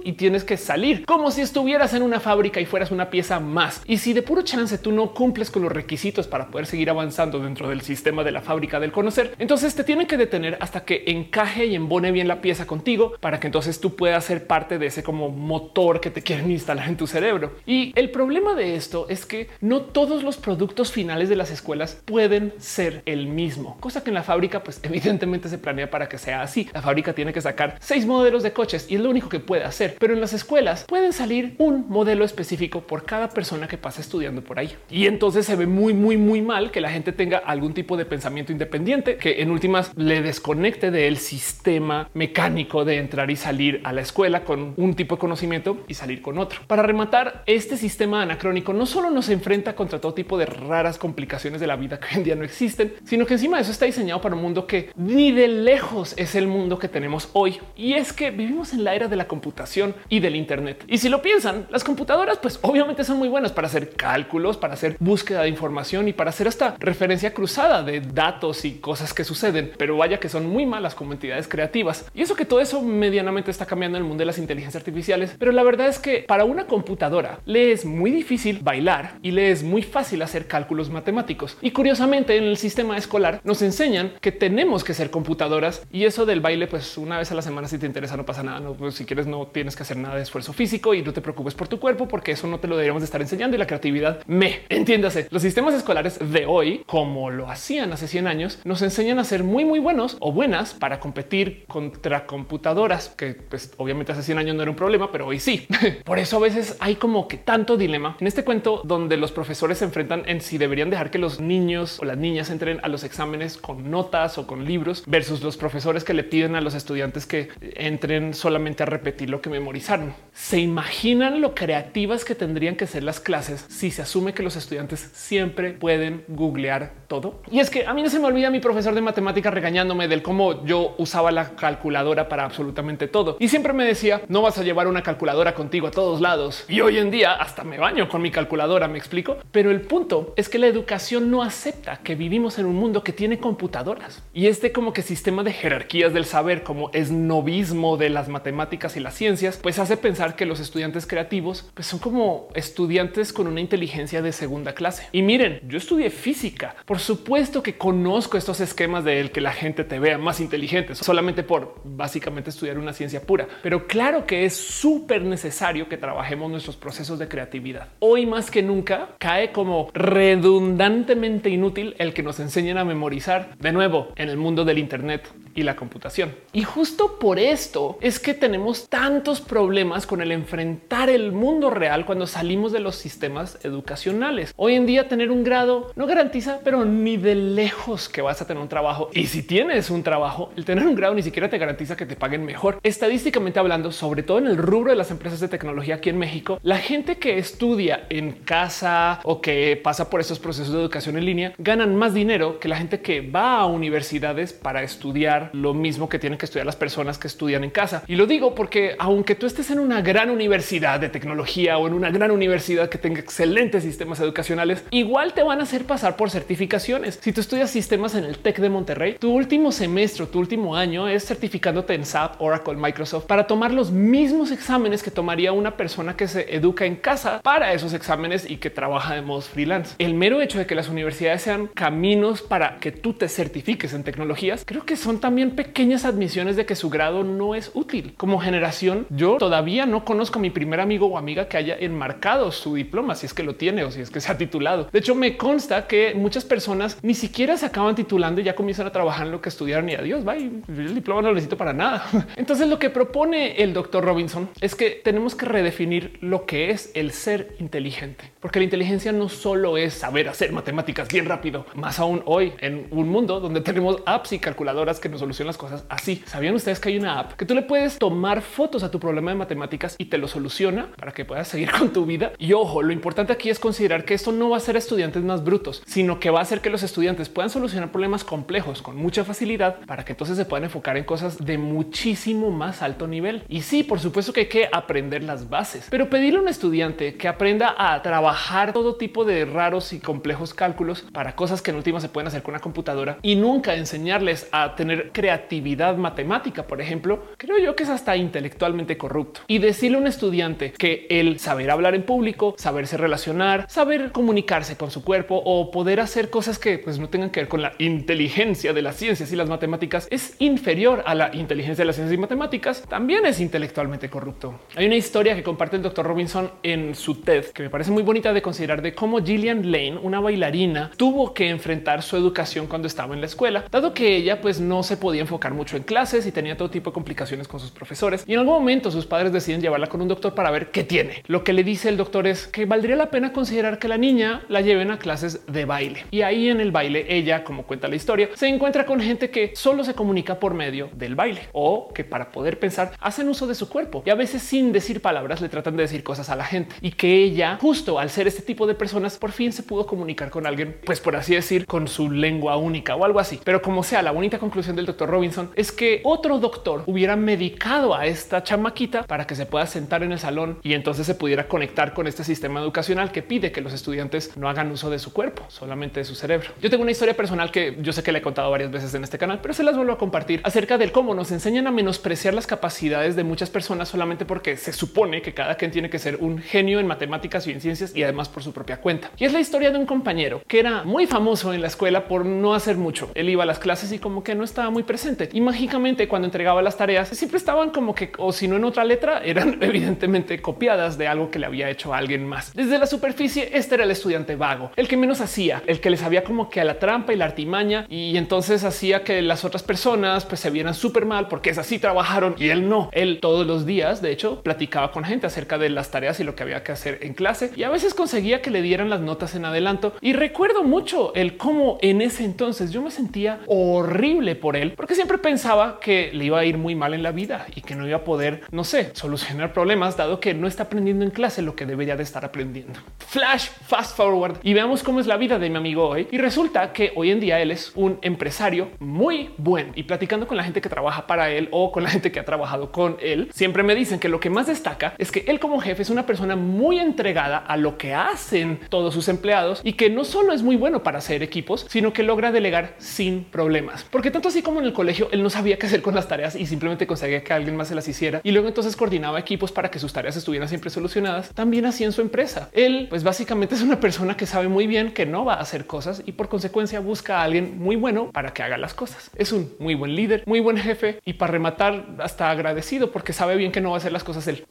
y 0.05 0.13
tienes 0.13 0.45
que 0.45 0.57
salir 0.57 1.05
como 1.05 1.31
si 1.31 1.41
estuvieras 1.41 1.95
en 1.95 2.03
una 2.03 2.21
fábrica 2.21 2.61
y 2.61 2.67
fueras 2.67 2.91
una 2.91 3.11
pieza 3.11 3.41
más. 3.41 3.83
Y 3.87 3.99
si 3.99 4.13
de 4.13 4.23
puro 4.23 4.43
chance 4.43 4.79
tú 4.79 4.93
no 4.93 5.13
cumples 5.13 5.51
con 5.51 5.63
los 5.63 5.73
requisitos 5.73 6.27
para 6.27 6.49
poder 6.49 6.67
seguir 6.67 6.91
avanzando 6.91 7.39
dentro 7.39 7.69
del 7.69 7.81
sistema 7.83 8.25
de 8.25 8.33
la 8.33 8.41
fábrica 8.41 8.81
del 8.81 8.93
conocer, 8.93 9.35
entonces 9.39 9.75
te 9.75 9.85
tienen 9.85 10.07
que 10.07 10.17
detener 10.17 10.59
hasta 10.61 10.85
que 10.85 11.05
encaje 11.07 11.67
y 11.67 11.75
embone 11.75 12.13
bien 12.13 12.29
la 12.29 12.41
pieza 12.41 12.67
contigo 12.67 13.15
para 13.21 13.41
que 13.41 13.47
entonces 13.47 13.81
tú 13.81 13.97
puedas 13.97 14.25
ser 14.25 14.47
parte 14.47 14.79
de 14.79 14.87
ese 14.87 15.03
como 15.03 15.29
motor 15.29 16.01
que 16.01 16.11
te 16.11 16.23
quieren 16.23 16.51
instalar 16.51 16.89
en 16.89 16.97
tu 16.97 17.07
cerebro. 17.07 17.53
Y 17.67 17.93
el 17.97 18.11
problema 18.11 18.55
de 18.55 18.77
esto 18.77 19.07
es 19.09 19.27
que 19.27 19.49
no 19.61 19.83
todos 19.83 20.23
los 20.23 20.37
productos 20.37 20.56
finales 20.93 21.29
de 21.29 21.37
las 21.37 21.51
escuelas 21.51 22.01
pueden 22.05 22.53
ser 22.59 23.03
el 23.07 23.27
mismo, 23.27 23.77
cosa 23.81 24.03
que 24.03 24.11
en 24.11 24.15
la 24.15 24.23
fábrica 24.23 24.63
pues 24.63 24.81
evidentemente 24.83 25.49
se 25.49 25.59
planea 25.59 25.91
para 25.91 26.09
que 26.09 26.19
sea 26.19 26.43
así. 26.43 26.69
La 26.73 26.83
fábrica 26.83 27.13
tiene 27.13 27.33
que 27.33 27.41
sacar 27.41 27.77
seis 27.81 28.07
modelos 28.07 28.43
de 28.43 28.53
coches 28.53 28.87
y 28.89 28.97
es 28.97 29.01
lo 29.01 29.11
único 29.11 29.29
que 29.29 29.41
puede 29.41 29.65
hacer, 29.65 29.97
pero 29.99 30.15
en 30.15 30.21
las 30.21 30.33
escuelas 30.33 30.85
pueden 30.85 31.13
salir 31.13 31.55
un 31.59 31.87
modelo 31.89 32.25
específico 32.25 32.81
por 32.81 33.05
cada 33.05 33.29
persona 33.29 33.69
que 33.69 33.79
pasa 33.79 34.01
estudiando 34.01 34.43
por 34.43 34.59
ahí. 34.59 34.75
Y 34.91 35.07
entonces 35.07 35.47
se 35.47 35.57
ve 35.57 35.67
muy, 35.67 35.95
muy, 35.95 36.17
muy 36.17 36.43
mal 36.43 36.71
que 36.71 36.81
la 36.81 36.91
gente 36.91 37.13
tenga 37.13 37.39
algún 37.39 37.75
tipo 37.75 37.97
de 37.97 38.05
pensamiento 38.05 38.53
independiente 38.53 39.17
que 39.17 39.43
en 39.43 39.51
últimas 39.51 39.93
le 39.97 40.23
desconecte 40.23 40.91
del 40.91 41.19
sistema 41.19 42.09
mecánico 42.15 42.85
de 42.85 42.99
entrar 42.99 43.31
y 43.31 43.37
salir 43.37 43.81
a 43.85 43.93
la 43.93 44.01
escuela 44.01 44.45
con 44.45 44.75
un 44.77 44.95
tipo 44.95 45.17
de 45.17 45.21
conocimiento 45.21 45.79
y 45.89 45.95
salir 45.95 46.23
con 46.23 46.39
otro. 46.39 46.61
Para 46.67 46.83
rematar, 46.83 47.43
este 47.47 47.77
sistema 47.77 48.23
anacrónico 48.23 48.73
no 48.73 48.87
solo 48.87 49.11
nos 49.11 49.29
enfrenta 49.29 49.75
contra 49.75 50.01
todo 50.01 50.15
tipo 50.15 50.39
de 50.39 50.46
raras 50.47 50.99
complicaciones 50.99 51.61
de 51.61 51.67
la 51.67 51.77
vida 51.77 51.99
que 51.99 52.07
hoy 52.07 52.15
en 52.17 52.25
día 52.25 52.37
no 52.37 52.45
existen, 52.45 52.95
sino 53.05 53.27
que 53.27 53.35
encima 53.35 53.57
de 53.57 53.63
eso 53.63 53.73
está 53.73 53.87
diseñado 53.87 54.21
para 54.21 54.35
un 54.35 54.43
mundo 54.43 54.67
que 54.67 54.91
ni 54.97 55.33
de 55.33 55.49
lejos 55.49 56.15
es 56.17 56.35
el 56.35 56.47
mundo 56.47 56.79
que 56.79 56.89
tenemos 56.89 57.31
hoy. 57.33 57.61
Y 57.77 57.95
es 57.95 58.13
que 58.13 58.31
vivimos 58.31 58.73
en 58.73 58.85
la 58.85 58.95
era 58.95 59.09
de 59.09 59.17
la 59.17 59.29
computación 59.29 59.95
y 60.09 60.21
del 60.21 60.37
Internet. 60.37 60.85
Y 60.89 60.99
si 60.99 61.09
lo 61.09 61.23
piensan, 61.23 61.67
las 61.71 61.85
computadoras 61.85 62.39
pues 62.39 62.59
obviamente 62.63 63.05
son 63.05 63.19
muy 63.19 63.29
buenas 63.29 63.53
para 63.53 63.67
hacer 63.67 63.91
cálculos, 63.91 64.57
para 64.57 64.75
hacer 64.75 64.97
búsqueda 65.01 65.43
de 65.43 65.49
información 65.49 66.09
y 66.09 66.13
para 66.13 66.31
hacer 66.31 66.47
esta 66.47 66.77
referencia 66.79 67.35
cruzada 67.35 67.83
de 67.83 68.01
datos 68.01 68.65
y 68.65 68.79
cosas 68.79 69.13
que 69.13 69.25
suceden, 69.25 69.73
pero 69.77 69.97
vaya 69.97 70.21
que 70.21 70.29
son 70.29 70.47
muy 70.47 70.67
malas 70.67 70.95
como 70.95 71.13
entidades 71.13 71.49
creativas. 71.49 72.07
Y 72.15 72.23
eso 72.23 72.37
que 72.37 72.45
todo 72.45 72.61
eso 72.61 72.83
medianamente 72.83 73.51
está 73.51 73.67
cambiando 73.67 73.99
en 73.99 74.05
el 74.05 74.09
mundo 74.09 74.23
de 74.23 74.27
las 74.27 74.39
inteligencias 74.39 74.81
artificiales, 74.81 75.35
pero 75.39 75.53
la 75.53 75.63
verdad 75.63 75.89
es 75.89 75.99
que 75.99 76.25
para 76.27 76.45
una 76.45 76.67
computadora 76.67 77.41
le 77.45 77.73
es 77.73 77.85
muy 77.85 78.11
difícil 78.11 78.61
bailar 78.63 79.19
y 79.23 79.31
le 79.31 79.51
es 79.51 79.63
muy 79.63 79.83
fácil 79.83 80.23
hacer 80.23 80.36
cálculos 80.45 80.67
cálculos 80.67 80.91
matemáticos. 80.91 81.57
Y 81.63 81.71
curiosamente 81.71 82.37
en 82.37 82.43
el 82.43 82.57
sistema 82.57 82.97
escolar 82.97 83.41
nos 83.45 83.63
enseñan 83.63 84.15
que 84.21 84.33
tenemos 84.33 84.83
que 84.83 84.95
ser 84.95 85.11
computadoras 85.11 85.87
y 85.93 86.07
eso 86.07 86.27
del 86.27 86.41
baile, 86.41 86.67
pues 86.67 86.99
una 86.99 87.19
vez 87.19 87.31
a 87.31 87.37
la 87.37 87.43
semana 87.43 87.69
si 87.69 87.79
te 87.79 87.87
interesa 87.87 88.17
no 88.17 88.27
pasa 88.27 88.43
nada. 88.43 88.59
No, 88.59 88.75
pues, 88.75 88.97
si 88.97 89.05
quieres 89.05 89.29
no 89.29 89.47
tienes 89.47 89.77
que 89.77 89.85
hacer 89.85 89.97
nada 89.97 90.17
de 90.17 90.23
esfuerzo 90.23 90.53
físico 90.53 90.93
y 90.93 91.03
no 91.03 91.13
te 91.13 91.21
preocupes 91.21 91.55
por 91.55 91.69
tu 91.69 91.79
cuerpo 91.79 92.09
porque 92.09 92.33
eso 92.33 92.49
no 92.49 92.59
te 92.59 92.67
lo 92.67 92.75
deberíamos 92.75 93.03
de 93.03 93.05
estar 93.05 93.21
enseñando 93.21 93.55
y 93.55 93.61
la 93.61 93.69
creatividad 93.69 94.23
me 94.27 94.63
entiéndase. 94.69 95.29
Los 95.31 95.43
sistemas 95.43 95.73
escolares 95.73 96.19
de 96.19 96.47
hoy, 96.47 96.83
como 96.87 97.31
lo 97.31 97.49
hacían 97.49 97.93
hace 97.93 98.09
100 98.09 98.27
años, 98.27 98.59
nos 98.65 98.83
enseñan 98.83 99.21
a 99.21 99.25
ser 99.25 99.45
muy 99.45 99.65
muy 99.65 99.79
buenos 99.79 100.17
o 100.19 100.33
buenas 100.33 100.75
para 100.75 100.99
competir 100.99 101.65
contra 101.69 102.27
computadoras 102.27 103.15
que 103.17 103.35
pues 103.35 103.73
obviamente 103.77 104.11
hace 104.11 104.25
100 104.25 104.39
años 104.39 104.57
no 104.57 104.63
era 104.63 104.71
un 104.73 104.77
problema, 104.77 105.13
pero 105.13 105.29
hoy 105.29 105.39
sí. 105.39 105.69
por 106.05 106.19
eso 106.19 106.39
a 106.39 106.41
veces 106.41 106.77
hay 106.81 106.97
como 106.97 107.29
que 107.29 107.37
tanto 107.37 107.77
dilema 107.77 108.17
en 108.19 108.27
este 108.27 108.43
cuento 108.43 108.81
donde 108.83 109.17
los 109.17 109.31
profesores 109.31 109.77
se 109.79 109.85
enfrentan 109.85 110.25
en 110.27 110.41
si 110.41 110.59
deberían 110.59 110.91
dejar 110.91 111.11
que 111.11 111.19
los 111.19 111.41
niños 111.41 111.99
o 112.01 112.05
las 112.05 112.17
niñas 112.17 112.51
entren 112.51 112.81
a 112.83 112.89
los 112.89 113.05
exámenes 113.05 113.57
con 113.57 113.91
notas 113.91 114.39
o 114.39 114.47
con 114.47 114.65
libros 114.65 115.05
versus 115.07 115.43
los 115.43 115.57
profesores 115.57 116.05
que 116.05 116.15
le 116.15 116.25
piden 116.25 116.57
a 116.57 116.61
los 116.61 116.75
estudiantes 116.75 117.27
que 117.27 117.49
entren 117.61 118.35
solamente 118.35 118.83
a 118.83 118.87
repetir 118.87 119.31
lo 119.31 119.41
que 119.41 119.51
memorizaron. 119.51 120.15
Se 120.33 120.59
imaginan 120.59 121.41
lo 121.41 121.55
creativas 121.55 122.25
que 122.25 122.35
tendrían 122.35 122.77
que 122.77 122.87
ser 122.87 123.03
las 123.03 123.21
clases 123.21 123.65
si 123.69 123.91
se 123.91 124.03
asume 124.03 124.35
que 124.35 124.43
los 124.43 124.57
estudiantes 124.57 125.11
siempre 125.13 125.73
pueden 125.73 126.25
googlear 126.29 126.93
todo. 127.09 127.43
Y 127.51 127.61
es 127.61 127.71
que 127.71 127.87
a 127.87 127.95
mí 127.95 128.03
no 128.03 128.11
se 128.11 128.19
me 128.19 128.27
olvida 128.27 128.51
mi 128.51 128.61
profesor 128.61 128.95
de 128.95 129.01
matemáticas 129.01 129.53
regañándome 129.53 130.09
del 130.09 130.23
cómo 130.23 130.65
yo 130.65 130.95
usaba 130.99 131.31
la 131.33 131.57
calculadora 131.57 132.29
para 132.29 132.45
absolutamente 132.45 133.09
todo. 133.09 133.37
Y 133.41 133.49
siempre 133.49 133.73
me 133.73 133.85
decía, 133.85 134.23
no 134.29 134.43
vas 134.43 134.59
a 134.59 134.63
llevar 134.63 134.89
una 134.89 135.03
calculadora 135.03 135.55
contigo 135.55 135.87
a 135.87 135.91
todos 135.91 136.21
lados. 136.21 136.65
Y 136.69 136.81
hoy 136.81 136.99
en 136.99 137.11
día 137.11 137.35
hasta 137.35 137.65
me 137.65 137.79
baño 137.79 138.09
con 138.09 138.23
mi 138.23 138.31
calculadora, 138.31 138.89
me 138.89 138.99
explico. 138.99 139.37
Pero 139.51 139.71
el 139.71 139.83
punto 139.83 140.16
es 140.37 140.49
que 140.49 140.59
la 140.59 140.67
educación 140.67 141.31
no 141.31 141.43
acepta 141.43 141.99
que 141.99 142.15
vivimos 142.15 142.59
en 142.59 142.67
un 142.67 142.77
mundo 142.77 143.03
que 143.03 143.13
tiene 143.13 143.39
computadoras. 143.39 144.23
Y 144.33 144.47
este 144.47 144.73
como 144.73 144.93
que 144.93 145.03
sistema 145.03 145.43
de 145.43 145.53
jerarquías 145.53 146.13
del 146.13 146.25
saber, 146.25 146.63
como 146.63 146.91
es 146.93 147.11
novismo 147.11 147.97
de 147.97 148.11
las 148.11 148.29
matemáticas 148.29 148.97
y 148.97 149.01
las 149.01 149.15
ciencias, 149.15 149.59
pues 149.63 149.79
hace 149.79 149.97
pensar 149.97 150.37
que 150.37 150.47
los 150.47 150.61
estudiantes 150.61 151.07
creativos 151.07 151.71
pues 151.75 151.87
son 151.87 151.99
como 151.99 152.49
estudiantes 152.55 153.33
con 153.33 153.47
una 153.47 153.61
inteligencia 153.61 154.23
de 154.23 154.33
segunda 154.33 154.75
clase. 154.75 155.07
Y 155.13 155.23
miren, 155.23 155.61
yo 155.69 155.79
estudié 155.79 156.11
física. 156.11 156.77
Por 156.85 156.99
supuesto 156.99 157.63
que 157.63 157.77
conozco 157.77 158.37
estos 158.37 158.61
esquemas 158.61 159.05
de 159.05 159.21
el 159.21 159.31
que 159.31 159.41
la 159.41 159.53
gente 159.53 159.85
te 159.85 159.99
vea 159.99 160.19
más 160.19 160.41
inteligente 160.41 160.95
solamente 160.95 161.43
por 161.43 161.81
básicamente 161.85 162.51
estudiar 162.51 162.79
una 162.79 162.93
ciencia 162.93 163.21
pura. 163.23 163.49
Pero 163.63 163.87
claro 163.87 164.27
que 164.27 164.45
es 164.45 164.57
súper 164.57 165.23
necesario 165.23 165.89
que 165.89 165.97
trabajemos 165.97 166.51
nuestros 166.51 166.77
procesos 166.77 167.19
de 167.19 167.29
creatividad. 167.29 167.89
Hoy 167.99 168.27
más 168.27 168.51
que 168.51 168.63
nunca 168.63 169.11
cae 169.19 169.53
como 169.53 169.89
redundantemente 169.97 171.49
inútil 171.49 171.95
el 171.99 172.13
que 172.13 172.23
nos 172.23 172.39
enseñen 172.39 172.77
a 172.77 172.85
memorizar 172.85 173.57
de 173.59 173.73
nuevo 173.73 174.09
en 174.17 174.29
el 174.29 174.37
mundo 174.37 174.67
del 174.67 174.79
Internet 174.79 175.27
y 175.57 175.63
la 175.63 175.75
computación. 175.75 176.35
Y 176.53 176.63
justo 176.63 177.19
por 177.19 177.41
esto 177.41 177.99
es 178.01 178.21
que 178.21 178.35
tenemos 178.35 178.89
tantos 178.89 179.41
problemas 179.41 180.07
con 180.07 180.21
el 180.21 180.31
enfrentar 180.31 181.11
el 181.11 181.33
mundo 181.33 181.71
real 181.71 182.07
cuando 182.07 182.27
salimos 182.27 182.73
de 182.73 182.81
los 182.81 182.97
sistemas 182.97 183.59
educacionales. 183.65 184.55
Hoy 184.57 184.75
en 184.75 184.87
día 184.87 185.09
tener 185.09 185.31
un 185.31 185.43
grado 185.43 185.91
no 185.97 186.07
garantiza, 186.07 186.61
pero 186.63 186.85
ni 186.85 187.17
de 187.17 187.35
lejos 187.35 188.09
que 188.09 188.23
vas 188.23 188.41
a 188.41 188.47
tener 188.47 188.63
un 188.63 188.69
trabajo. 188.69 189.11
Y 189.13 189.27
si 189.27 189.43
tienes 189.43 189.91
un 189.91 190.03
trabajo, 190.03 190.53
el 190.57 190.65
tener 190.65 190.87
un 190.87 190.95
grado 190.95 191.15
ni 191.15 191.23
siquiera 191.23 191.49
te 191.49 191.59
garantiza 191.59 191.97
que 191.97 192.07
te 192.07 192.17
paguen 192.17 192.45
mejor. 192.45 192.79
Estadísticamente 192.83 193.59
hablando, 193.59 193.91
sobre 193.93 194.23
todo 194.23 194.39
en 194.39 194.47
el 194.47 194.57
rubro 194.57 194.91
de 194.91 194.97
las 194.97 195.11
empresas 195.11 195.41
de 195.41 195.49
tecnología 195.49 195.97
aquí 195.97 196.11
en 196.11 196.19
México, 196.19 196.59
la 196.63 196.79
gente 196.79 197.17
que 197.17 197.39
estudia 197.39 198.07
en 198.11 198.33
casa 198.33 199.21
o 199.25 199.41
que 199.41 199.81
pasa 199.83 200.11
por 200.11 200.21
esos 200.21 200.39
procesos 200.39 200.73
de 200.73 200.81
educación 200.81 201.17
en 201.17 201.25
línea 201.25 201.53
ganan 201.59 201.97
más 201.97 202.15
dinero 202.15 202.59
que 202.61 202.69
la 202.69 202.77
gente 202.77 203.01
que 203.01 203.21
va 203.21 203.61
a 203.61 203.67
universidades 203.67 204.53
para 204.53 204.83
estudiar 204.83 205.46
lo 205.53 205.75
mismo 205.75 206.09
que 206.09 206.19
tienen 206.19 206.39
que 206.39 206.47
estudiar 206.47 206.67
las 206.67 206.77
personas 206.77 207.19
que 207.19 207.27
estudian 207.27 207.65
en 207.65 207.71
casa. 207.71 208.03
Y 208.07 208.17
lo 208.17 208.27
digo 208.27 208.55
porque 208.55 208.97
aunque 208.99 209.35
tú 209.35 209.47
estés 209.47 209.71
en 209.71 209.79
una 209.79 210.03
gran 210.03 210.31
universidad 210.31 211.01
de 211.01 211.09
tecnología 211.09 211.79
o 211.79 211.87
en 211.87 211.95
una 211.95 212.11
gran 212.11 212.31
universidad 212.31 212.89
que 212.89 212.99
tenga 212.99 213.21
excelentes 213.21 213.83
sistemas 213.83 214.21
educacionales, 214.21 214.85
igual 214.91 215.35
te 215.35 215.43
van 215.43 215.61
a 215.61 215.65
hacer 215.65 215.85
pasar 215.85 216.17
por 216.17 216.31
certificaciones. 216.31 217.19
Si 217.23 217.33
tú 217.33 217.41
estudias 217.41 217.71
sistemas 217.71 218.15
en 218.15 218.25
el 218.25 218.39
TEC 218.39 218.59
de 218.59 218.69
Monterrey, 218.69 219.17
tu 219.19 219.33
último 219.33 219.73
semestre, 219.73 220.27
tu 220.27 220.39
último 220.39 220.77
año 220.77 221.09
es 221.09 221.25
certificándote 221.25 221.95
en 221.95 222.05
SAP, 222.05 222.41
Oracle, 222.41 222.75
Microsoft 222.77 223.27
para 223.27 223.47
tomar 223.47 223.73
los 223.73 223.91
mismos 223.91 224.51
exámenes 224.51 225.03
que 225.03 225.11
tomaría 225.11 225.53
una 225.53 225.77
persona 225.77 226.17
que 226.17 226.29
se 226.29 226.55
educa 226.55 226.85
en 226.85 226.97
casa 226.97 227.41
para 227.43 227.73
esos 227.73 227.93
exámenes 227.93 228.49
y 228.49 228.57
que 228.57 228.71
trabaja 228.71 229.15
de 229.15 229.23
modo 229.23 229.41
freelance. 229.41 229.95
El 229.99 230.15
mero 230.15 230.41
hecho 230.41 230.59
de 230.59 230.67
que 230.67 230.75
las 230.75 230.89
universidades 230.89 231.43
sean 231.43 231.69
caminos 231.69 232.43
para 232.43 232.79
que 232.79 232.93
tú 232.93 233.13
te 233.13 233.29
certifiques 233.29 233.93
en 233.93 234.05
tecnologías, 234.05 234.65
creo 234.65 234.85
que 234.85 234.97
son 234.97 235.21
también 235.21 235.36
pequeñas 235.45 236.05
admisiones 236.05 236.57
de 236.57 236.67
que 236.67 236.75
su 236.75 236.89
grado 236.89 237.23
no 237.25 237.55
es 237.55 237.71
útil. 237.75 238.15
Como 238.17 238.39
generación, 238.39 239.07
yo 239.11 239.37
todavía 239.37 239.87
no 239.87 240.05
conozco 240.05 240.39
a 240.39 240.43
mi 240.43 240.51
primer 240.51 240.81
amigo 240.81 241.07
o 241.07 241.19
amiga 241.19 241.49
que 241.49 241.57
haya 241.57 241.77
enmarcado 241.79 242.51
su 242.53 242.75
diploma, 242.75 243.15
si 243.15 243.27
es 243.27 243.35
que 243.35 243.43
lo 243.43 243.57
tiene 243.57 243.85
o 243.85 243.91
si 243.91 244.01
es 244.01 244.11
que 244.11 244.21
se 244.21 244.33
ha 244.33 244.39
titulado. 244.39 244.89
De 244.91 244.99
hecho, 244.99 245.15
me 245.15 245.37
consta 245.37 245.87
que 245.87 246.15
muchas 246.15 246.45
personas 246.45 246.99
ni 247.03 247.15
siquiera 247.15 247.57
se 247.57 247.67
acaban 247.67 247.95
titulando 247.95 248.41
y 248.41 248.45
ya 248.45 248.55
comienzan 248.55 248.87
a 248.87 248.93
trabajar 248.93 249.27
en 249.27 249.33
lo 249.33 249.41
que 249.41 249.49
estudiaron 249.49 249.89
y 249.89 249.95
adiós, 249.95 250.27
va, 250.27 250.37
el 250.37 250.95
diploma 250.95 251.23
no 251.23 251.29
lo 251.29 251.35
necesito 251.35 251.57
para 251.57 251.73
nada. 251.73 252.07
Entonces 252.37 252.69
lo 252.69 252.79
que 252.79 252.91
propone 252.91 253.63
el 253.63 253.73
doctor 253.73 254.05
Robinson 254.05 254.49
es 254.61 254.75
que 254.75 254.91
tenemos 254.91 255.35
que 255.35 255.47
redefinir 255.47 256.19
lo 256.21 256.47
que 256.47 256.71
es 256.71 256.91
el 256.95 257.13
ser 257.13 257.57
inteligente, 257.59 258.31
porque 258.41 258.59
la 258.59 258.65
inteligencia 258.65 259.13
no 259.13 259.29
solo 259.29 259.77
es 259.77 259.95
saber 259.95 260.29
hacer 260.29 260.53
matemáticas 260.53 261.09
bien 261.09 261.27
rápido, 261.27 261.67
más 261.75 261.99
aún 261.99 262.23
hoy 262.25 262.53
en 262.61 262.87
un 262.91 263.09
mundo 263.09 263.41
donde 263.41 263.61
tenemos 263.61 264.03
apps 264.07 264.33
y 264.33 264.39
calculadoras 264.39 265.01
que 265.01 265.09
nos 265.09 265.23
solucionan 265.27 265.49
las 265.49 265.57
cosas 265.59 265.85
así. 265.89 266.23
¿Sabían 266.27 266.55
ustedes 266.55 266.81
que 266.81 266.91
hay 266.91 266.99
una 266.99 267.19
app 267.19 267.33
que 267.33 267.45
tú 267.45 267.55
le 267.55 267.63
puedes 267.63 267.99
tomar 267.99 268.43
fotos 268.43 268.83
a 268.83 268.91
tu 268.91 269.01
problema 269.01 269.31
de 269.31 269.37
matemáticas 269.37 269.97
y 269.99 270.07
te 270.07 270.19
lo 270.19 270.29
soluciona 270.29 270.89
para 270.97 271.13
que 271.13 271.25
puedas 271.25 271.49
seguir 271.49 271.71
con 271.79 271.93
tu 271.93 272.07
vida? 272.07 272.33
Y 272.39 272.53
ojo, 272.53 272.83
lo 272.83 272.93
importante 272.93 273.33
aquí 273.33 273.51
es 273.51 273.59
considerar 273.59 274.05
que 274.05 274.15
esto 274.15 274.33
no 274.33 274.51
va 274.51 274.57
a 274.57 274.61
ser 274.61 274.77
estudiantes 274.77 275.23
más 275.23 275.45
brutos, 275.45 275.83
sino 275.87 276.21
que 276.21 276.31
va 276.31 276.41
a 276.41 276.43
hacer 276.43 276.61
que 276.61 276.71
los 276.71 276.83
estudiantes 276.83 277.29
puedan 277.29 277.51
solucionar 277.51 277.91
problemas 277.91 278.25
complejos 278.25 278.83
con 278.83 278.97
mucha 278.97 279.25
facilidad 279.25 279.81
para 279.87 280.05
que 280.05 280.13
entonces 280.13 280.37
se 280.37 280.45
puedan 280.45 280.65
enfocar 280.65 280.97
en 280.97 281.05
cosas 281.05 281.45
de 281.45 281.59
muchísimo 281.59 282.51
más 282.51 282.83
alto 282.83 283.07
nivel. 283.09 283.43
Y 283.49 283.63
sí, 283.63 283.83
por 283.83 283.99
supuesto 283.99 284.33
que 284.33 284.41
hay 284.41 284.47
que 284.47 284.69
aprender 284.73 285.23
las 285.23 285.49
bases, 285.49 285.89
pero 285.91 286.09
pedirle 286.09 286.39
a 286.39 286.43
un 286.43 286.49
estudiante 286.49 287.17
que 287.17 287.29
aprenda 287.29 287.75
a 287.77 288.01
trabajar 288.03 288.73
todo 288.73 288.97
tipo 288.97 289.25
de 289.25 289.45
raros 289.45 289.93
y 289.93 289.99
complejos 289.99 290.55
cálculos 290.55 291.05
para 291.13 291.35
cosas 291.35 291.63
que 291.63 291.71
en 291.71 291.79
última 291.79 292.01
se 292.01 292.09
pueden 292.09 292.29
hacer 292.29 292.43
con 292.43 292.55
una 292.55 292.61
computadora 292.61 293.19
y 293.23 293.37
nunca 293.37 293.75
enseñarles 293.75 294.49
a 294.53 294.75
tener 294.75 295.11
creatividad 295.17 295.97
matemática, 295.97 296.67
por 296.67 296.83
ejemplo, 296.83 297.23
creo 297.39 297.59
yo 297.59 297.75
que 297.75 297.85
es 297.85 297.89
hasta 297.89 298.19
intelectualmente 298.19 298.99
corrupto. 298.99 299.41
Y 299.47 299.57
decirle 299.57 299.97
a 299.97 300.01
un 300.03 300.07
estudiante 300.07 300.73
que 300.73 301.07
el 301.09 301.41
saber 301.41 301.71
hablar 301.71 301.95
en 301.95 302.03
público, 302.03 302.55
saberse 302.59 302.99
relacionar, 302.99 303.65
saber 303.71 304.13
comunicarse 304.13 304.77
con 304.77 304.91
su 304.91 305.03
cuerpo 305.03 305.41
o 305.43 305.71
poder 305.71 306.01
hacer 306.01 306.29
cosas 306.29 306.59
que 306.59 306.79
pues, 306.79 306.99
no 306.99 307.09
tengan 307.09 307.31
que 307.31 307.41
ver 307.41 307.49
con 307.49 307.63
la 307.63 307.73
inteligencia 307.79 308.75
de 308.75 308.83
las 308.83 308.97
ciencias 308.97 309.33
y 309.33 309.37
las 309.37 309.49
matemáticas 309.49 310.07
es 310.11 310.37
inferior 310.39 311.03
a 311.07 311.15
la 311.15 311.35
inteligencia 311.35 311.83
de 311.83 311.87
las 311.87 311.97
ciencias 311.97 312.15
y 312.15 312.21
matemáticas, 312.21 312.83
también 312.87 313.25
es 313.25 313.41
intelectualmente 313.41 314.11
corrupto. 314.11 314.61
Hay 314.75 314.85
una 314.85 314.97
historia 314.97 315.35
que 315.35 315.43
comparte 315.43 315.77
el 315.77 315.83
doctor 315.83 316.05
Robinson 316.05 316.51
en 316.63 316.95
su 316.95 317.23
TED 317.23 317.47
que 317.55 317.63
me 317.63 317.71
parece 317.71 317.91
muy 317.91 318.03
bonita 318.03 318.35
de 318.35 318.43
considerar 318.43 318.83
de 318.83 318.95
cómo 318.95 319.25
Gillian 319.25 319.73
Lane, 319.73 319.99
una 320.03 320.21
bailarina, 320.21 320.91
tuvo 320.99 321.33
que 321.33 321.49
enfrentar 321.49 322.03
su 322.03 322.19
educación 322.19 322.67
cuando 322.67 322.87
estaba 322.87 323.15
en 323.15 323.21
la 323.23 323.27
escuela, 323.27 323.65
dado 323.71 323.95
que 323.95 324.15
ella 324.15 324.43
pues 324.43 324.61
no 324.61 324.83
se 324.83 324.96
podía 324.97 325.23
enfocar 325.23 325.55
mucho 325.55 325.77
en 325.77 325.83
clases 325.83 326.27
y 326.27 326.33
tenía 326.33 326.57
todo 326.57 326.71
tipo 326.71 326.91
de 326.91 326.95
complicaciones 326.95 327.49
con 327.49 327.61
sus 327.61 327.71
profesores. 327.71 328.25
Y 328.27 328.35
en 328.35 328.41
algún 328.41 328.55
momento 328.55 328.91
sus 328.91 329.07
padres 329.07 329.33
deciden 329.33 329.61
llevarla 329.61 329.89
con 329.89 330.01
un 330.01 330.09
doctor 330.09 330.35
para 330.35 330.51
ver 330.51 330.71
qué 330.71 330.85
tiene. 330.85 331.23
Lo 331.27 331.45
que 331.45 331.53
le 331.53 331.65
dice 331.65 331.89
el 331.89 331.97
doctor 331.97 332.27
es 332.27 332.47
que 332.47 332.67
valdría 332.67 332.97
la 332.97 333.11
pena 333.11 333.33
considerar 333.33 333.79
que 333.79 333.89
la 333.89 333.99
niña 333.99 334.45
la 334.49 334.61
lleven 334.61 334.91
a 334.91 334.99
clases 334.99 335.47
de 335.47 335.65
baile. 335.65 336.05
Y 336.11 336.23
ahí 336.23 336.49
en 336.49 336.61
el 336.61 336.73
baile, 336.73 337.07
ella, 337.09 337.45
como 337.45 337.65
cuenta 337.65 337.89
la 337.89 337.97
historia, 337.97 338.29
se 338.35 338.49
encuentra 338.49 338.87
con 338.87 339.01
gente 339.01 339.31
que 339.31 339.53
solo 339.55 339.85
se 339.85 339.95
comunica 339.95 340.39
por 340.39 340.55
medio 340.55 340.91
del 340.95 341.15
baile 341.15 341.43
o 341.53 341.93
que 341.93 342.05
para 342.05 342.31
poder 342.31 342.59
pensar 342.59 342.93
hacen 343.01 343.29
uso 343.29 343.47
de 343.47 343.55
su 343.55 343.69
cuerpo 343.69 344.03
y 344.05 344.11
a 344.11 344.15
veces 344.15 344.43
sin 344.43 344.73
decir 344.73 345.01
palabras 345.01 345.41
le 345.41 345.49
tratan 345.49 345.77
de 345.77 345.83
decir 345.83 346.03
cosas 346.03 346.29
a 346.31 346.37
la 346.37 346.45
gente 346.45 346.75
y 346.81 346.93
que 346.93 347.23
ella 347.23 347.59
justo 347.61 347.99
al 347.99 348.11
ser 348.11 348.27
este 348.27 348.43
tipo 348.43 348.67
de 348.67 348.75
personas 348.75 349.17
por 349.19 349.33
fin 349.33 349.53
se 349.53 349.63
pudo 349.63 349.87
comunicar 349.87 350.31
con 350.31 350.47
alguien, 350.47 350.77
pues 350.85 351.01
por 351.01 351.17
así 351.17 351.35
decir, 351.35 351.67
con 351.67 351.89
su 351.89 352.11
lengua 352.11 352.57
única 352.57 352.97
o 352.97 353.05
algo 353.05 353.21
así. 353.21 353.41
Pero 353.45 353.63
como 353.63 353.83
sea, 353.83 354.03
la 354.03 354.11
bonita 354.11 354.39
conclusión 354.39 354.77
del 354.77 354.86
doctor 354.87 355.11
Robinson 355.11 355.51
es 355.55 355.73
que 355.73 356.01
otro 356.05 356.39
doctor 356.39 356.83
hubiera 356.87 357.17
medicado 357.17 357.95
a 357.95 358.07
esta 358.07 358.43
chamaquita 358.43 359.03
para 359.03 359.27
que 359.27 359.35
se 359.35 359.47
pueda 359.47 359.67
sentar 359.67 360.03
en 360.03 360.13
el 360.13 360.19
salón 360.19 360.59
y 360.63 360.75
entonces 360.75 361.07
se 361.07 361.15
pudiera 361.15 361.49
conectar 361.49 361.93
con 361.93 362.07
este 362.07 362.25
sistema 362.25 362.61
educacional 362.61 363.13
que 363.13 363.23
pide 363.23 363.53
que 363.53 363.61
los 363.61 363.73
estudiantes 363.73 364.37
no 364.37 364.49
hagan 364.49 364.71
uso 364.71 364.91
de 364.91 364.99
su 364.99 365.13
cuerpo, 365.13 365.45
solamente 365.49 366.01
de 366.01 366.05
su 366.05 366.15
cerebro. 366.15 366.51
Yo 366.61 366.71
tengo 366.71 366.83
una 366.83 366.93
historia 366.93 367.17
personal 367.17 367.51
que 367.51 367.77
yo 367.81 367.93
sé 367.93 368.03
que 368.03 368.13
le 368.13 368.19
he 368.19 368.23
contado 368.23 368.51
varias 368.51 368.71
veces 368.71 368.95
en 368.95 369.05
este 369.05 369.19
canal, 369.19 369.41
pero 369.43 369.55
se 369.55 369.63
las 369.63 369.77
vuelvo 369.77 369.93
a 369.93 369.99
compartir 369.99 370.41
acerca 370.45 370.79
del 370.79 370.93
cómo 370.93 371.15
nos 371.15 371.31
enseñan 371.33 371.67
a 371.67 371.71
menospreciar 371.71 372.35
las 372.35 372.47
capacidades 372.47 373.17
de 373.17 373.25
muchas 373.25 373.51
personas 373.51 373.89
solamente 373.89 374.25
porque 374.25 374.57
se 374.57 374.73
supone 374.73 375.23
que 375.23 375.35
cada 375.35 375.57
quien 375.57 375.71
tiene 375.71 375.91
que 375.91 375.99
ser 375.99 376.17
un 376.21 376.39
genio 376.39 376.81
en 376.81 376.87
matemáticas 376.87 377.47
y 377.47 377.53
en 377.53 377.61
ciencias 377.61 377.95
y 377.95 378.03
además 378.03 378.29
por 378.29 378.43
su 378.43 378.53
propia 378.53 378.81
cuenta. 378.81 379.11
Y 379.17 379.25
es 379.25 379.33
la 379.33 379.41
historia 379.41 379.71
de 379.71 379.79
un 379.79 379.87
compañero 379.87 380.43
que 380.47 380.61
era 380.61 380.85
muy 380.85 381.07
famoso 381.07 381.53
en 381.53 381.61
la 381.61 381.67
escuela 381.67 382.09
por 382.09 382.25
no 382.25 382.55
hacer 382.55 382.77
mucho. 382.77 383.11
Él 383.15 383.29
iba 383.29 383.43
a 383.43 383.47
las 383.47 383.59
clases 383.59 383.93
y 383.93 383.99
como 383.99 384.23
que 384.23 384.35
no 384.35 384.45
estaba 384.45 384.71
muy 384.77 384.83
presente. 384.83 385.31
Y 385.33 385.41
mágicamente 385.41 386.07
cuando 386.07 386.27
entregaba 386.27 386.61
las 386.61 386.77
tareas 386.77 387.09
siempre 387.09 387.39
estaban 387.39 387.71
como 387.71 387.95
que, 387.95 388.13
o 388.19 388.31
si 388.31 388.47
no 388.47 388.57
en 388.57 388.65
otra 388.65 388.85
letra, 388.85 389.21
eran 389.25 389.57
evidentemente 389.63 390.43
copiadas 390.43 390.99
de 390.99 391.09
algo 391.09 391.31
que 391.31 391.39
le 391.39 391.47
había 391.47 391.71
hecho 391.71 391.95
a 391.95 391.97
alguien 391.97 392.27
más. 392.27 392.53
Desde 392.53 392.79
la 392.79 392.85
superficie, 392.85 393.49
este 393.55 393.77
era 393.77 393.85
el 393.85 393.91
estudiante 393.91 394.37
vago, 394.37 394.73
el 394.77 394.87
que 394.87 394.99
menos 394.99 395.23
hacía, 395.23 395.63
el 395.67 395.81
que 395.81 395.89
les 395.89 396.03
había 396.03 396.25
como 396.25 396.51
que 396.51 396.61
a 396.61 396.65
la 396.65 396.79
trampa 396.79 397.15
y 397.15 397.17
la 397.17 397.25
artimaña 397.25 397.87
y 397.89 398.19
entonces 398.19 398.65
hacía 398.65 399.03
que 399.03 399.23
las 399.23 399.47
otras 399.47 399.63
personas 399.63 400.27
pues 400.27 400.41
se 400.41 400.51
vieran 400.51 400.75
súper 400.75 401.07
mal 401.07 401.29
porque 401.29 401.49
es 401.49 401.57
así 401.57 401.79
trabajaron 401.79 402.35
y 402.37 402.51
él 402.51 402.69
no. 402.69 402.91
Él 402.93 403.21
todos 403.23 403.47
los 403.47 403.65
días, 403.65 404.03
de 404.03 404.13
hecho, 404.13 404.43
platicaba 404.43 404.93
con 404.93 405.05
gente 405.05 405.27
acerca 405.27 405.57
de 405.57 405.71
las 405.71 405.91
tareas 405.91 406.21
y 406.21 406.25
lo 406.25 406.35
que 406.35 406.43
había 406.43 406.63
que 406.63 406.73
hacer 406.73 406.99
en 407.01 407.15
clase 407.15 407.51
y 407.57 407.63
a 407.63 407.71
veces 407.71 407.95
conseguía 407.95 408.43
que 408.43 408.51
le 408.51 408.61
dieran 408.61 408.91
las 408.91 409.01
notas 409.01 409.35
en 409.37 409.47
adelanto. 409.47 409.95
Y 410.03 410.13
recuerdo 410.13 410.65
mucho 410.65 411.15
el 411.15 411.39
cómo 411.39 411.79
en 411.81 412.03
ese 412.03 412.27
entonces 412.27 412.73
yo 412.73 412.83
me 412.83 412.91
sentía 412.91 413.41
horrible 413.47 414.35
por 414.35 414.55
él 414.55 414.66
porque 414.77 414.95
siempre 414.95 415.19
pensaba 415.19 415.79
que 415.81 416.11
le 416.13 416.25
iba 416.25 416.39
a 416.39 416.45
ir 416.45 416.59
muy 416.59 416.75
mal 416.75 416.95
en 416.95 417.03
la 417.03 417.13
vida 417.13 417.47
y 417.55 417.61
que 417.61 417.75
no 417.75 417.87
iba 417.87 417.99
a 417.99 418.05
poder, 418.05 418.43
no 418.51 418.65
sé, 418.65 418.91
solucionar 418.95 419.53
problemas 419.53 419.97
dado 419.97 420.21
que 420.21 420.35
no 420.35 420.47
está 420.47 420.65
aprendiendo 420.65 421.05
en 421.05 421.11
clase 421.11 421.43
lo 421.43 421.55
que 421.55 421.67
debería 421.67 421.97
de 421.97 422.03
estar 422.03 422.25
aprendiendo. 422.25 422.81
Flash 422.99 423.49
fast 423.67 423.97
forward 423.97 424.39
y 424.43 424.55
veamos 424.55 424.83
cómo 424.83 425.01
es 425.01 425.07
la 425.07 425.17
vida 425.17 425.39
de 425.39 425.51
mi 425.51 425.57
amigo 425.57 425.89
hoy. 425.89 426.09
Y 426.11 426.19
resulta 426.19 426.73
que 426.73 426.93
hoy 426.95 427.11
en 427.11 427.21
día 427.21 427.41
él 427.41 427.51
es 427.51 427.73
un 427.75 427.99
empresario 428.03 428.71
muy 428.79 429.31
bueno 429.37 429.73
y 429.75 429.85
platicando 429.85 430.27
con 430.27 430.37
la 430.37 430.45
gente 430.45 430.61
que 430.61 430.69
trabaja 430.69 431.07
para 431.07 431.31
él 431.31 431.49
o 431.53 431.73
con 431.73 431.83
la 431.83 431.91
gente 431.91 432.13
que 432.13 432.21
ha 432.21 432.25
trabajado 432.25 432.73
con 432.73 432.97
él, 433.01 433.31
siempre 433.33 433.63
me 433.63 433.75
dicen 433.75 433.99
que 433.99 434.09
lo 434.09 434.21
que 434.21 434.31
más 434.31 434.47
destaca 434.47 434.95
es 434.99 435.11
que 435.11 435.25
él 435.27 435.41
como 435.41 435.61
jefe 435.61 435.83
es 435.83 435.91
una 435.91 436.07
persona 436.07 436.37
muy 436.37 436.79
entregada 436.79 437.39
a 437.39 437.57
lo 437.57 437.79
que 437.79 437.95
hacen 437.95 438.61
todos 438.69 438.95
sus 438.95 439.09
empleados 439.09 439.61
y 439.65 439.75
que 439.75 439.91
no 439.91 440.05
solo 440.05 440.33
es 440.33 440.43
muy 440.43 440.57
bueno 440.57 440.83
para 440.83 440.99
hacer 440.99 441.23
equipos, 441.23 441.67
sino 441.69 441.93
que 441.93 442.03
logra 442.03 442.33
delegar 442.33 442.75
sin 442.79 443.25
problemas. 443.25 443.85
Porque 443.85 444.11
tanto 444.11 444.29
así 444.29 444.43
como 444.43 444.56
en 444.61 444.67
el 444.67 444.73
colegio, 444.73 445.09
él 445.13 445.23
no 445.23 445.31
sabía 445.31 445.59
qué 445.59 445.67
hacer 445.67 445.83
con 445.83 445.95
las 445.95 446.09
tareas 446.09 446.37
y 446.37 446.47
simplemente 446.47 446.87
conseguía 446.87 447.23
que 447.23 447.33
alguien 447.33 447.57
más 447.57 447.69
se 447.69 447.75
las 447.75 447.89
hiciera 447.89 448.21
y 448.23 448.33
luego 448.33 448.49
entonces 448.49 448.77
coordinaba 448.77 449.19
equipos 449.19 449.53
para 449.53 449.71
que 449.71 449.79
sus 449.79 449.93
tareas 449.93 450.17
estuvieran 450.17 450.49
siempre 450.49 450.71
solucionadas. 450.71 451.31
También 451.35 451.67
así 451.67 451.85
en 451.85 451.93
su 451.93 452.01
empresa. 452.01 452.51
Él 452.53 452.87
pues 452.89 453.05
básicamente 453.05 453.55
es 453.55 453.63
una 453.63 453.81
persona 453.81 454.17
que 454.17 454.27
sabe 454.27 454.49
muy 454.49 454.67
bien 454.67 454.93
que 454.93 455.07
no 455.07 455.25
va 455.25 455.35
a 455.35 455.41
hacer 455.41 455.67
cosas 455.67 456.03
y 456.07 456.13
por 456.13 456.29
consecuencia 456.29 456.81
busca 456.81 457.21
a 457.21 457.25
alguien 457.25 457.59
muy 457.59 457.77
bueno 457.77 458.11
para 458.13 458.33
que 458.33 458.43
haga 458.43 458.59
las 458.59 458.75
cosas. 458.75 459.11
Es 459.17 459.33
un 459.33 459.53
muy 459.59 459.75
buen 459.75 459.95
líder, 459.95 460.23
muy 460.27 460.41
buen 460.41 460.57
jefe 460.57 461.01
y 461.05 461.15
para 461.15 461.33
rematar 461.33 461.87
hasta 461.99 462.31
agradecido 462.31 462.91
porque 462.91 463.13
sabe 463.13 463.37
bien 463.37 463.53
que 463.53 463.61
no 463.61 463.71
va 463.71 463.77
a 463.77 463.79
hacer 463.79 463.93
las 463.93 464.05
cosas 464.05 464.27
él. 464.29 464.45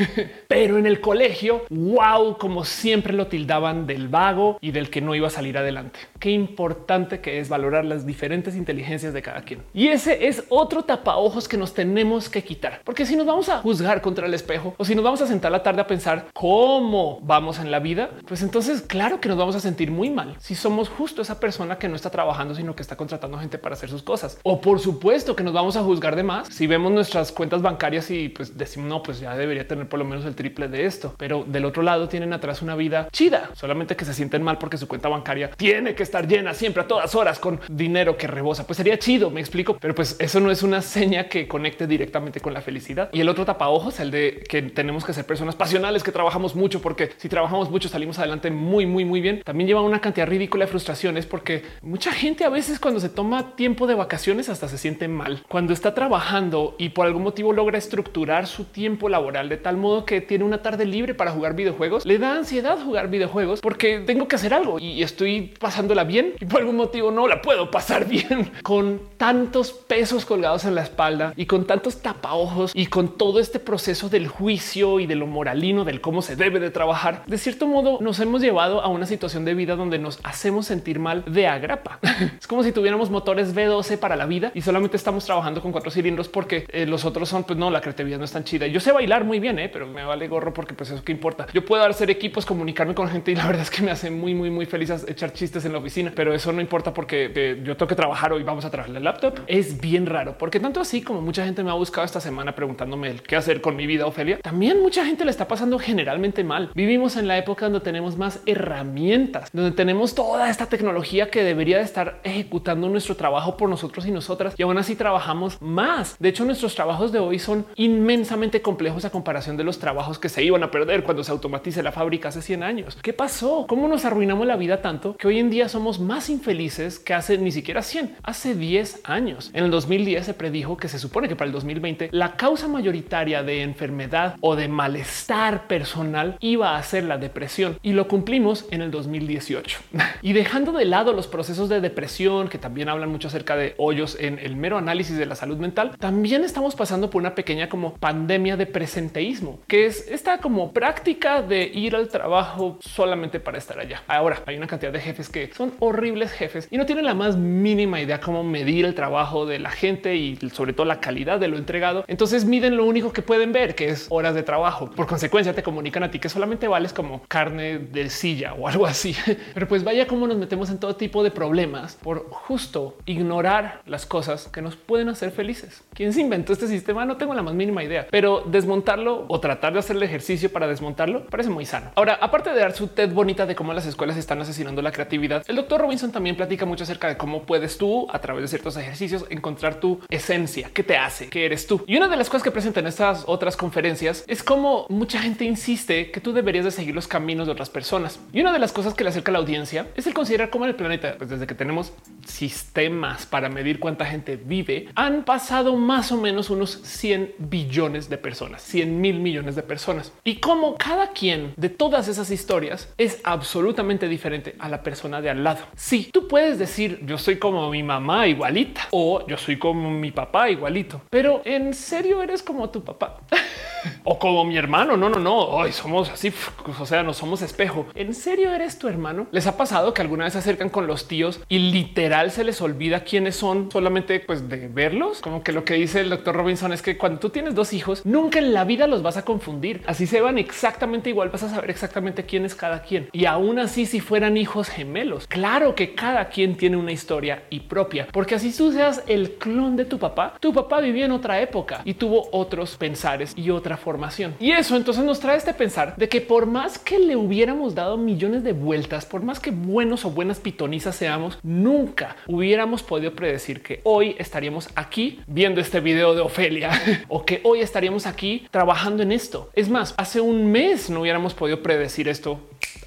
Pero 0.48 0.78
en 0.78 0.86
el 0.86 1.00
colegio, 1.00 1.64
wow, 1.70 2.38
como 2.38 2.64
siempre 2.64 3.12
lo 3.12 3.26
tildaban 3.26 3.86
del 3.86 4.08
vago 4.08 4.58
y 4.60 4.72
del 4.72 4.90
que 4.90 5.00
no 5.00 5.14
iba 5.14 5.28
a 5.28 5.30
salir 5.30 5.58
adelante. 5.58 6.00
Qué 6.18 6.30
importante 6.30 7.20
que 7.20 7.40
es 7.40 7.48
valorar 7.48 7.84
las 7.84 8.06
diferentes 8.06 8.56
inteligencias 8.56 9.12
de 9.12 9.22
cada 9.22 9.42
quien. 9.42 9.51
Y 9.74 9.88
ese 9.88 10.26
es 10.26 10.44
otro 10.48 10.82
tapaojos 10.82 11.48
que 11.48 11.56
nos 11.56 11.74
tenemos 11.74 12.28
que 12.28 12.42
quitar, 12.42 12.80
porque 12.84 13.06
si 13.06 13.16
nos 13.16 13.26
vamos 13.26 13.48
a 13.48 13.58
juzgar 13.58 14.00
contra 14.00 14.26
el 14.26 14.34
espejo 14.34 14.74
o 14.78 14.84
si 14.84 14.94
nos 14.94 15.04
vamos 15.04 15.22
a 15.22 15.26
sentar 15.26 15.52
la 15.52 15.62
tarde 15.62 15.80
a 15.80 15.86
pensar 15.86 16.26
cómo 16.32 17.18
vamos 17.22 17.58
en 17.58 17.70
la 17.70 17.78
vida, 17.78 18.10
pues 18.26 18.42
entonces 18.42 18.82
claro 18.82 19.20
que 19.20 19.28
nos 19.28 19.38
vamos 19.38 19.54
a 19.56 19.60
sentir 19.60 19.90
muy 19.90 20.10
mal 20.10 20.36
si 20.38 20.54
somos 20.54 20.88
justo 20.88 21.22
esa 21.22 21.40
persona 21.40 21.78
que 21.78 21.88
no 21.88 21.96
está 21.96 22.10
trabajando, 22.10 22.54
sino 22.54 22.74
que 22.74 22.82
está 22.82 22.96
contratando 22.96 23.38
gente 23.38 23.58
para 23.58 23.74
hacer 23.74 23.88
sus 23.88 24.02
cosas. 24.02 24.38
O 24.42 24.60
por 24.60 24.80
supuesto 24.80 25.36
que 25.36 25.44
nos 25.44 25.52
vamos 25.52 25.76
a 25.76 25.82
juzgar 25.82 26.16
de 26.16 26.22
más 26.22 26.48
si 26.48 26.66
vemos 26.66 26.92
nuestras 26.92 27.32
cuentas 27.32 27.62
bancarias 27.62 28.10
y 28.10 28.28
pues 28.28 28.56
decimos 28.56 28.88
no, 28.88 29.02
pues 29.02 29.20
ya 29.20 29.36
debería 29.36 29.66
tener 29.66 29.88
por 29.88 29.98
lo 29.98 30.04
menos 30.04 30.24
el 30.24 30.34
triple 30.34 30.68
de 30.68 30.86
esto, 30.86 31.14
pero 31.18 31.44
del 31.46 31.64
otro 31.64 31.82
lado 31.82 32.08
tienen 32.08 32.32
atrás 32.32 32.62
una 32.62 32.74
vida 32.74 33.08
chida, 33.12 33.50
solamente 33.54 33.96
que 33.96 34.04
se 34.04 34.14
sienten 34.14 34.42
mal 34.42 34.58
porque 34.58 34.78
su 34.78 34.88
cuenta 34.88 35.08
bancaria 35.08 35.50
tiene 35.50 35.94
que 35.94 36.02
estar 36.02 36.26
llena 36.26 36.54
siempre 36.54 36.82
a 36.82 36.86
todas 36.86 37.14
horas 37.14 37.38
con 37.38 37.60
dinero 37.68 38.16
que 38.16 38.26
rebosa. 38.26 38.66
Pues 38.66 38.76
sería 38.76 38.98
chido, 38.98 39.30
explico, 39.42 39.76
pero 39.78 39.94
pues 39.94 40.16
eso 40.18 40.40
no 40.40 40.50
es 40.50 40.62
una 40.62 40.82
seña 40.82 41.28
que 41.28 41.46
conecte 41.46 41.86
directamente 41.86 42.40
con 42.40 42.54
la 42.54 42.60
felicidad. 42.60 43.10
Y 43.12 43.20
el 43.20 43.28
otro 43.28 43.44
tapaojos, 43.44 44.00
el 44.00 44.10
de 44.10 44.44
que 44.48 44.62
tenemos 44.62 45.04
que 45.04 45.12
ser 45.12 45.26
personas 45.26 45.54
pasionales, 45.54 46.02
que 46.02 46.12
trabajamos 46.12 46.54
mucho, 46.54 46.80
porque 46.80 47.10
si 47.16 47.28
trabajamos 47.28 47.70
mucho 47.70 47.88
salimos 47.88 48.18
adelante 48.18 48.50
muy, 48.50 48.86
muy, 48.86 49.04
muy 49.04 49.20
bien. 49.20 49.42
También 49.44 49.68
lleva 49.68 49.82
una 49.82 50.00
cantidad 50.00 50.26
ridícula 50.26 50.64
de 50.64 50.70
frustraciones 50.70 51.26
porque 51.26 51.62
mucha 51.82 52.12
gente 52.12 52.44
a 52.44 52.48
veces 52.48 52.78
cuando 52.78 53.00
se 53.00 53.08
toma 53.08 53.56
tiempo 53.56 53.86
de 53.86 53.94
vacaciones 53.94 54.48
hasta 54.48 54.68
se 54.68 54.78
siente 54.78 55.08
mal. 55.08 55.42
Cuando 55.48 55.72
está 55.72 55.94
trabajando 55.94 56.74
y 56.78 56.90
por 56.90 57.06
algún 57.06 57.22
motivo 57.22 57.52
logra 57.52 57.78
estructurar 57.78 58.46
su 58.46 58.64
tiempo 58.64 59.08
laboral 59.08 59.48
de 59.48 59.56
tal 59.56 59.76
modo 59.76 60.04
que 60.04 60.20
tiene 60.20 60.44
una 60.44 60.62
tarde 60.62 60.84
libre 60.84 61.14
para 61.14 61.32
jugar 61.32 61.54
videojuegos, 61.54 62.06
le 62.06 62.18
da 62.18 62.36
ansiedad 62.36 62.78
jugar 62.78 63.08
videojuegos 63.08 63.60
porque 63.60 64.00
tengo 64.00 64.28
que 64.28 64.36
hacer 64.36 64.54
algo 64.54 64.78
y 64.78 65.02
estoy 65.02 65.54
pasándola 65.58 66.04
bien 66.04 66.34
y 66.40 66.46
por 66.46 66.60
algún 66.60 66.76
motivo 66.76 67.10
no 67.10 67.28
la 67.28 67.42
puedo 67.42 67.70
pasar 67.70 68.06
bien 68.08 68.50
con 68.62 69.00
tantos 69.32 69.72
pesos 69.72 70.26
colgados 70.26 70.66
en 70.66 70.74
la 70.74 70.82
espalda 70.82 71.32
y 71.36 71.46
con 71.46 71.66
tantos 71.66 72.02
tapaojos 72.02 72.72
y 72.74 72.84
con 72.88 73.16
todo 73.16 73.40
este 73.40 73.58
proceso 73.58 74.10
del 74.10 74.28
juicio 74.28 75.00
y 75.00 75.06
de 75.06 75.14
lo 75.14 75.26
moralino 75.26 75.86
del 75.86 76.02
cómo 76.02 76.20
se 76.20 76.36
debe 76.36 76.60
de 76.60 76.70
trabajar. 76.70 77.22
De 77.26 77.38
cierto 77.38 77.66
modo 77.66 77.96
nos 78.02 78.20
hemos 78.20 78.42
llevado 78.42 78.82
a 78.82 78.88
una 78.88 79.06
situación 79.06 79.46
de 79.46 79.54
vida 79.54 79.74
donde 79.74 79.98
nos 79.98 80.20
hacemos 80.22 80.66
sentir 80.66 80.98
mal 80.98 81.24
de 81.24 81.46
agrapa. 81.46 81.98
es 82.38 82.46
como 82.46 82.62
si 82.62 82.72
tuviéramos 82.72 83.08
motores 83.08 83.56
V12 83.56 83.96
para 83.96 84.16
la 84.16 84.26
vida 84.26 84.52
y 84.54 84.60
solamente 84.60 84.98
estamos 84.98 85.24
trabajando 85.24 85.62
con 85.62 85.72
cuatro 85.72 85.90
cilindros 85.90 86.28
porque 86.28 86.66
eh, 86.68 86.84
los 86.84 87.06
otros 87.06 87.30
son, 87.30 87.44
pues 87.44 87.58
no, 87.58 87.70
la 87.70 87.80
creatividad 87.80 88.18
no 88.18 88.26
es 88.26 88.32
tan 88.32 88.44
chida. 88.44 88.66
Yo 88.66 88.80
sé 88.80 88.92
bailar 88.92 89.24
muy 89.24 89.40
bien, 89.40 89.58
eh, 89.58 89.70
pero 89.70 89.86
me 89.86 90.04
vale 90.04 90.28
gorro 90.28 90.52
porque 90.52 90.74
pues 90.74 90.90
eso 90.90 91.02
que 91.02 91.12
importa. 91.12 91.46
Yo 91.54 91.64
puedo 91.64 91.82
hacer 91.84 92.10
equipos, 92.10 92.44
comunicarme 92.44 92.94
con 92.94 93.08
gente 93.08 93.30
y 93.30 93.34
la 93.34 93.46
verdad 93.46 93.62
es 93.62 93.70
que 93.70 93.82
me 93.82 93.92
hace 93.92 94.10
muy, 94.10 94.34
muy, 94.34 94.50
muy 94.50 94.66
feliz 94.66 94.90
echar 95.08 95.32
chistes 95.32 95.64
en 95.64 95.72
la 95.72 95.78
oficina, 95.78 96.12
pero 96.14 96.34
eso 96.34 96.52
no 96.52 96.60
importa 96.60 96.92
porque 96.92 97.32
eh, 97.34 97.62
yo 97.64 97.78
tengo 97.78 97.88
que 97.88 97.96
trabajar 97.96 98.34
hoy. 98.34 98.42
Vamos 98.42 98.66
a 98.66 98.70
trabajar 98.70 98.94
el 98.94 99.02
laptop. 99.02 99.21
Es 99.46 99.80
bien 99.80 100.06
raro 100.06 100.36
porque 100.38 100.60
tanto 100.60 100.80
así 100.80 101.02
como 101.02 101.20
mucha 101.20 101.44
gente 101.44 101.62
me 101.62 101.70
ha 101.70 101.74
buscado 101.74 102.04
esta 102.04 102.20
semana 102.20 102.54
preguntándome 102.54 103.14
qué 103.16 103.36
hacer 103.36 103.60
con 103.60 103.76
mi 103.76 103.86
vida, 103.86 104.06
Ofelia, 104.06 104.40
también 104.40 104.80
mucha 104.80 105.04
gente 105.04 105.24
le 105.24 105.30
está 105.30 105.48
pasando 105.48 105.78
generalmente 105.78 106.44
mal. 106.44 106.70
Vivimos 106.74 107.16
en 107.16 107.28
la 107.28 107.38
época 107.38 107.66
donde 107.66 107.80
tenemos 107.80 108.16
más 108.16 108.40
herramientas, 108.46 109.50
donde 109.52 109.72
tenemos 109.72 110.14
toda 110.14 110.50
esta 110.50 110.66
tecnología 110.66 111.30
que 111.30 111.44
debería 111.44 111.78
de 111.78 111.84
estar 111.84 112.20
ejecutando 112.24 112.88
nuestro 112.88 113.16
trabajo 113.16 113.56
por 113.56 113.68
nosotros 113.68 114.06
y 114.06 114.10
nosotras 114.10 114.54
y 114.56 114.62
aún 114.62 114.78
así 114.78 114.96
trabajamos 114.96 115.60
más. 115.60 116.16
De 116.18 116.28
hecho, 116.28 116.44
nuestros 116.44 116.74
trabajos 116.74 117.12
de 117.12 117.18
hoy 117.18 117.38
son 117.38 117.66
inmensamente 117.76 118.62
complejos 118.62 119.04
a 119.04 119.10
comparación 119.10 119.56
de 119.56 119.64
los 119.64 119.78
trabajos 119.78 120.18
que 120.18 120.28
se 120.28 120.42
iban 120.42 120.62
a 120.62 120.70
perder 120.70 121.04
cuando 121.04 121.24
se 121.24 121.32
automatice 121.32 121.82
la 121.82 121.92
fábrica 121.92 122.28
hace 122.28 122.42
100 122.42 122.62
años. 122.62 122.98
¿Qué 123.02 123.12
pasó? 123.12 123.66
¿Cómo 123.68 123.88
nos 123.88 124.04
arruinamos 124.04 124.46
la 124.46 124.56
vida 124.56 124.82
tanto 124.82 125.16
que 125.16 125.28
hoy 125.28 125.38
en 125.38 125.50
día 125.50 125.68
somos 125.68 126.00
más 126.00 126.30
infelices 126.30 126.98
que 126.98 127.14
hace 127.14 127.38
ni 127.38 127.52
siquiera 127.52 127.82
100, 127.82 128.16
hace 128.22 128.54
10 128.54 129.01
años? 129.04 129.50
En 129.54 129.64
el 129.64 129.70
2010 129.70 130.26
se 130.26 130.34
predijo 130.34 130.76
que 130.76 130.88
se 130.88 130.98
supone 130.98 131.28
que 131.28 131.36
para 131.36 131.46
el 131.46 131.52
2020 131.52 132.10
la 132.12 132.36
causa 132.36 132.68
mayoritaria 132.68 133.42
de 133.42 133.62
enfermedad 133.62 134.36
o 134.40 134.56
de 134.56 134.68
malestar 134.68 135.66
personal 135.66 136.36
iba 136.40 136.76
a 136.76 136.82
ser 136.82 137.04
la 137.04 137.18
depresión 137.18 137.78
y 137.82 137.92
lo 137.92 138.08
cumplimos 138.08 138.66
en 138.70 138.82
el 138.82 138.90
2018. 138.90 139.80
y 140.22 140.32
dejando 140.32 140.72
de 140.72 140.84
lado 140.84 141.12
los 141.12 141.26
procesos 141.26 141.68
de 141.68 141.80
depresión 141.80 142.48
que 142.48 142.58
también 142.58 142.88
hablan 142.88 143.10
mucho 143.10 143.28
acerca 143.28 143.56
de 143.56 143.74
hoyos 143.78 144.16
en 144.18 144.38
el 144.38 144.56
mero 144.56 144.78
análisis 144.78 145.16
de 145.16 145.26
la 145.26 145.34
salud 145.34 145.58
mental, 145.58 145.92
también 145.98 146.44
estamos 146.44 146.74
pasando 146.74 147.10
por 147.10 147.20
una 147.20 147.34
pequeña 147.34 147.68
como 147.68 147.94
pandemia 147.94 148.56
de 148.56 148.66
presenteísmo, 148.66 149.60
que 149.66 149.86
es 149.86 150.08
esta 150.08 150.38
como 150.38 150.72
práctica 150.72 151.42
de 151.42 151.64
ir 151.64 151.96
al 151.96 152.08
trabajo 152.08 152.78
solamente 152.80 153.40
para 153.40 153.58
estar 153.58 153.78
allá. 153.78 154.02
Ahora 154.06 154.42
hay 154.46 154.56
una 154.56 154.66
cantidad 154.66 154.92
de 154.92 155.00
jefes 155.00 155.28
que 155.28 155.50
son 155.54 155.72
horribles 155.78 156.32
jefes 156.32 156.68
y 156.70 156.76
no 156.76 156.86
tienen 156.86 157.04
la 157.04 157.14
más 157.14 157.36
mínima 157.36 158.00
idea 158.00 158.20
cómo 158.20 158.42
medir 158.44 158.84
el 158.84 158.91
trabajo 158.92 159.46
de 159.46 159.58
la 159.58 159.70
gente 159.70 160.16
y 160.16 160.36
sobre 160.52 160.72
todo 160.72 160.86
la 160.86 161.00
calidad 161.00 161.38
de 161.40 161.48
lo 161.48 161.56
entregado. 161.56 162.04
Entonces 162.08 162.44
miden 162.44 162.76
lo 162.76 162.84
único 162.84 163.12
que 163.12 163.22
pueden 163.22 163.52
ver, 163.52 163.74
que 163.74 163.88
es 163.88 164.06
horas 164.10 164.34
de 164.34 164.42
trabajo. 164.42 164.90
Por 164.90 165.06
consecuencia 165.06 165.54
te 165.54 165.62
comunican 165.62 166.02
a 166.02 166.10
ti 166.10 166.18
que 166.18 166.28
solamente 166.28 166.68
vales 166.68 166.92
como 166.92 167.22
carne 167.28 167.78
de 167.78 168.10
silla 168.10 168.54
o 168.54 168.68
algo 168.68 168.86
así. 168.86 169.14
Pero 169.54 169.68
pues 169.68 169.84
vaya 169.84 170.06
cómo 170.06 170.26
nos 170.26 170.36
metemos 170.36 170.70
en 170.70 170.78
todo 170.78 170.96
tipo 170.96 171.22
de 171.22 171.30
problemas 171.30 171.96
por 172.02 172.28
justo 172.30 172.96
ignorar 173.06 173.82
las 173.86 174.06
cosas 174.06 174.48
que 174.48 174.62
nos 174.62 174.76
pueden 174.76 175.08
hacer 175.08 175.30
felices. 175.30 175.82
¿Quién 175.94 176.12
se 176.12 176.20
inventó 176.20 176.52
este 176.52 176.66
sistema? 176.66 177.04
No 177.04 177.16
tengo 177.16 177.34
la 177.34 177.42
más 177.42 177.54
mínima 177.54 177.82
idea, 177.84 178.06
pero 178.10 178.42
desmontarlo 178.46 179.24
o 179.28 179.40
tratar 179.40 179.72
de 179.72 179.78
hacer 179.78 179.96
el 179.96 180.02
ejercicio 180.02 180.52
para 180.52 180.66
desmontarlo 180.66 181.26
parece 181.26 181.50
muy 181.50 181.66
sano. 181.66 181.90
Ahora, 181.94 182.18
aparte 182.20 182.50
de 182.50 182.60
dar 182.60 182.72
su 182.72 182.88
TED 182.88 183.12
bonita 183.12 183.46
de 183.46 183.54
cómo 183.54 183.72
las 183.72 183.86
escuelas 183.86 184.16
están 184.16 184.40
asesinando 184.40 184.82
la 184.82 184.92
creatividad, 184.92 185.44
el 185.46 185.56
doctor 185.56 185.80
Robinson 185.80 186.12
también 186.12 186.36
platica 186.36 186.66
mucho 186.66 186.84
acerca 186.84 187.08
de 187.08 187.16
cómo 187.16 187.42
puedes 187.42 187.78
tú, 187.78 188.06
a 188.10 188.18
través 188.20 188.42
de 188.42 188.48
ciertos 188.48 188.76
ejercicios, 188.82 189.24
encontrar 189.30 189.80
tu 189.80 190.00
esencia, 190.08 190.70
qué 190.72 190.82
te 190.82 190.96
hace, 190.96 191.28
qué 191.28 191.46
eres 191.46 191.66
tú. 191.66 191.82
Y 191.86 191.96
una 191.96 192.08
de 192.08 192.16
las 192.16 192.28
cosas 192.28 192.42
que 192.42 192.50
presenta 192.50 192.80
en 192.80 192.86
estas 192.86 193.24
otras 193.26 193.56
conferencias 193.56 194.24
es 194.26 194.42
como 194.42 194.86
mucha 194.88 195.20
gente 195.20 195.44
insiste 195.44 196.10
que 196.10 196.20
tú 196.20 196.32
deberías 196.32 196.64
de 196.64 196.70
seguir 196.70 196.94
los 196.94 197.08
caminos 197.08 197.46
de 197.46 197.52
otras 197.52 197.70
personas. 197.70 198.20
Y 198.32 198.40
una 198.40 198.52
de 198.52 198.58
las 198.58 198.72
cosas 198.72 198.94
que 198.94 199.04
le 199.04 199.10
acerca 199.10 199.30
a 199.30 199.34
la 199.34 199.38
audiencia 199.38 199.88
es 199.96 200.06
el 200.06 200.14
considerar 200.14 200.50
cómo 200.50 200.66
el 200.66 200.74
planeta, 200.74 201.16
pues 201.18 201.30
desde 201.30 201.46
que 201.46 201.54
tenemos 201.54 201.92
sistemas 202.26 203.26
para 203.26 203.48
medir 203.48 203.78
cuánta 203.78 204.04
gente 204.04 204.36
vive, 204.36 204.88
han 204.94 205.24
pasado 205.24 205.76
más 205.76 206.12
o 206.12 206.16
menos 206.16 206.50
unos 206.50 206.80
100 206.82 207.34
billones 207.38 208.08
de 208.08 208.18
personas, 208.18 208.62
100 208.62 209.00
mil 209.00 209.20
millones 209.20 209.56
de 209.56 209.62
personas. 209.62 210.12
Y 210.24 210.36
como 210.36 210.76
cada 210.76 211.10
quien 211.12 211.52
de 211.56 211.68
todas 211.68 212.08
esas 212.08 212.30
historias 212.30 212.92
es 212.98 213.20
absolutamente 213.24 214.08
diferente 214.08 214.54
a 214.58 214.68
la 214.68 214.82
persona 214.82 215.20
de 215.20 215.30
al 215.30 215.44
lado. 215.44 215.60
Sí, 215.76 216.10
tú 216.12 216.28
puedes 216.28 216.58
decir 216.58 217.00
yo 217.04 217.18
soy 217.18 217.36
como 217.36 217.70
mi 217.70 217.82
mamá 217.82 218.26
igualita 218.26 218.88
o 218.90 219.26
yo 219.26 219.36
soy 219.36 219.58
como 219.58 219.90
mi 219.90 220.10
papá 220.10 220.50
igualito, 220.50 221.02
pero 221.10 221.42
en 221.44 221.74
serio 221.74 222.22
eres 222.22 222.42
como 222.42 222.70
tu 222.70 222.84
papá. 222.84 223.20
o 224.04 224.18
como 224.18 224.44
mi 224.44 224.56
hermano. 224.56 224.96
No, 224.96 225.08
no, 225.08 225.18
no. 225.18 225.36
Hoy 225.38 225.72
somos 225.72 226.10
así. 226.10 226.32
O 226.80 226.86
sea, 226.86 227.02
no 227.02 227.12
somos 227.12 227.42
espejo. 227.42 227.86
¿En 227.94 228.14
serio 228.14 228.52
eres 228.52 228.78
tu 228.78 228.88
hermano? 228.88 229.26
¿Les 229.32 229.46
ha 229.46 229.56
pasado 229.56 229.94
que 229.94 230.02
alguna 230.02 230.24
vez 230.24 230.34
se 230.34 230.38
acercan 230.38 230.68
con 230.68 230.86
los 230.86 231.08
tíos 231.08 231.40
y 231.48 231.58
literal 231.58 232.30
se 232.30 232.44
les 232.44 232.60
olvida 232.60 233.04
quiénes 233.04 233.36
son 233.36 233.70
solamente 233.70 234.20
pues 234.20 234.48
de 234.48 234.68
verlos? 234.68 235.20
Como 235.20 235.42
que 235.42 235.52
lo 235.52 235.64
que 235.64 235.74
dice 235.74 236.00
el 236.00 236.10
doctor 236.10 236.36
Robinson 236.36 236.72
es 236.72 236.82
que 236.82 236.96
cuando 236.96 237.20
tú 237.20 237.30
tienes 237.30 237.54
dos 237.54 237.72
hijos, 237.72 238.04
nunca 238.04 238.38
en 238.38 238.52
la 238.52 238.64
vida 238.64 238.86
los 238.86 239.02
vas 239.02 239.16
a 239.16 239.24
confundir. 239.24 239.82
Así 239.86 240.06
se 240.06 240.20
van 240.20 240.38
exactamente 240.38 241.10
igual. 241.10 241.30
Vas 241.30 241.42
a 241.42 241.48
saber 241.48 241.70
exactamente 241.70 242.24
quién 242.24 242.44
es 242.44 242.54
cada 242.54 242.82
quien. 242.82 243.08
Y 243.12 243.26
aún 243.26 243.58
así, 243.58 243.86
si 243.86 244.00
fueran 244.00 244.36
hijos 244.36 244.68
gemelos, 244.68 245.26
claro 245.26 245.74
que 245.74 245.94
cada 245.94 246.28
quien 246.28 246.56
tiene 246.56 246.76
una 246.76 246.92
historia 246.92 247.44
y 247.50 247.60
propia, 247.60 248.08
porque 248.12 248.34
así 248.34 248.52
tú 248.52 248.72
seas 248.72 249.02
el 249.06 249.32
clon 249.34 249.76
de 249.76 249.84
tu 249.84 249.98
papá. 249.98 250.34
Tu 250.40 250.52
papá 250.52 250.80
vivía 250.80 251.06
en 251.06 251.12
otra 251.12 251.40
época 251.40 251.82
y 251.84 251.94
tuvo 251.94 252.28
otros 252.32 252.76
pensares 252.76 253.32
y 253.36 253.50
otra 253.50 253.71
formación. 253.76 254.34
Y 254.40 254.52
eso 254.52 254.76
entonces 254.76 255.04
nos 255.04 255.20
trae 255.20 255.36
este 255.36 255.54
pensar 255.54 255.96
de 255.96 256.08
que 256.08 256.20
por 256.20 256.46
más 256.46 256.78
que 256.78 256.98
le 256.98 257.16
hubiéramos 257.16 257.74
dado 257.74 257.96
millones 257.96 258.44
de 258.44 258.52
vueltas, 258.52 259.06
por 259.06 259.22
más 259.22 259.40
que 259.40 259.50
buenos 259.50 260.04
o 260.04 260.10
buenas 260.10 260.40
pitonizas 260.40 260.96
seamos, 260.96 261.38
nunca 261.42 262.16
hubiéramos 262.26 262.82
podido 262.82 263.14
predecir 263.14 263.62
que 263.62 263.80
hoy 263.84 264.14
estaríamos 264.18 264.68
aquí 264.74 265.20
viendo 265.26 265.60
este 265.60 265.80
video 265.80 266.14
de 266.14 266.20
Ofelia 266.20 266.70
o 267.08 267.24
que 267.24 267.40
hoy 267.44 267.60
estaríamos 267.60 268.06
aquí 268.06 268.46
trabajando 268.50 269.02
en 269.02 269.12
esto. 269.12 269.50
Es 269.54 269.68
más, 269.68 269.94
hace 269.96 270.20
un 270.20 270.50
mes 270.50 270.90
no 270.90 271.00
hubiéramos 271.00 271.34
podido 271.34 271.62
predecir 271.62 272.08
esto 272.08 272.40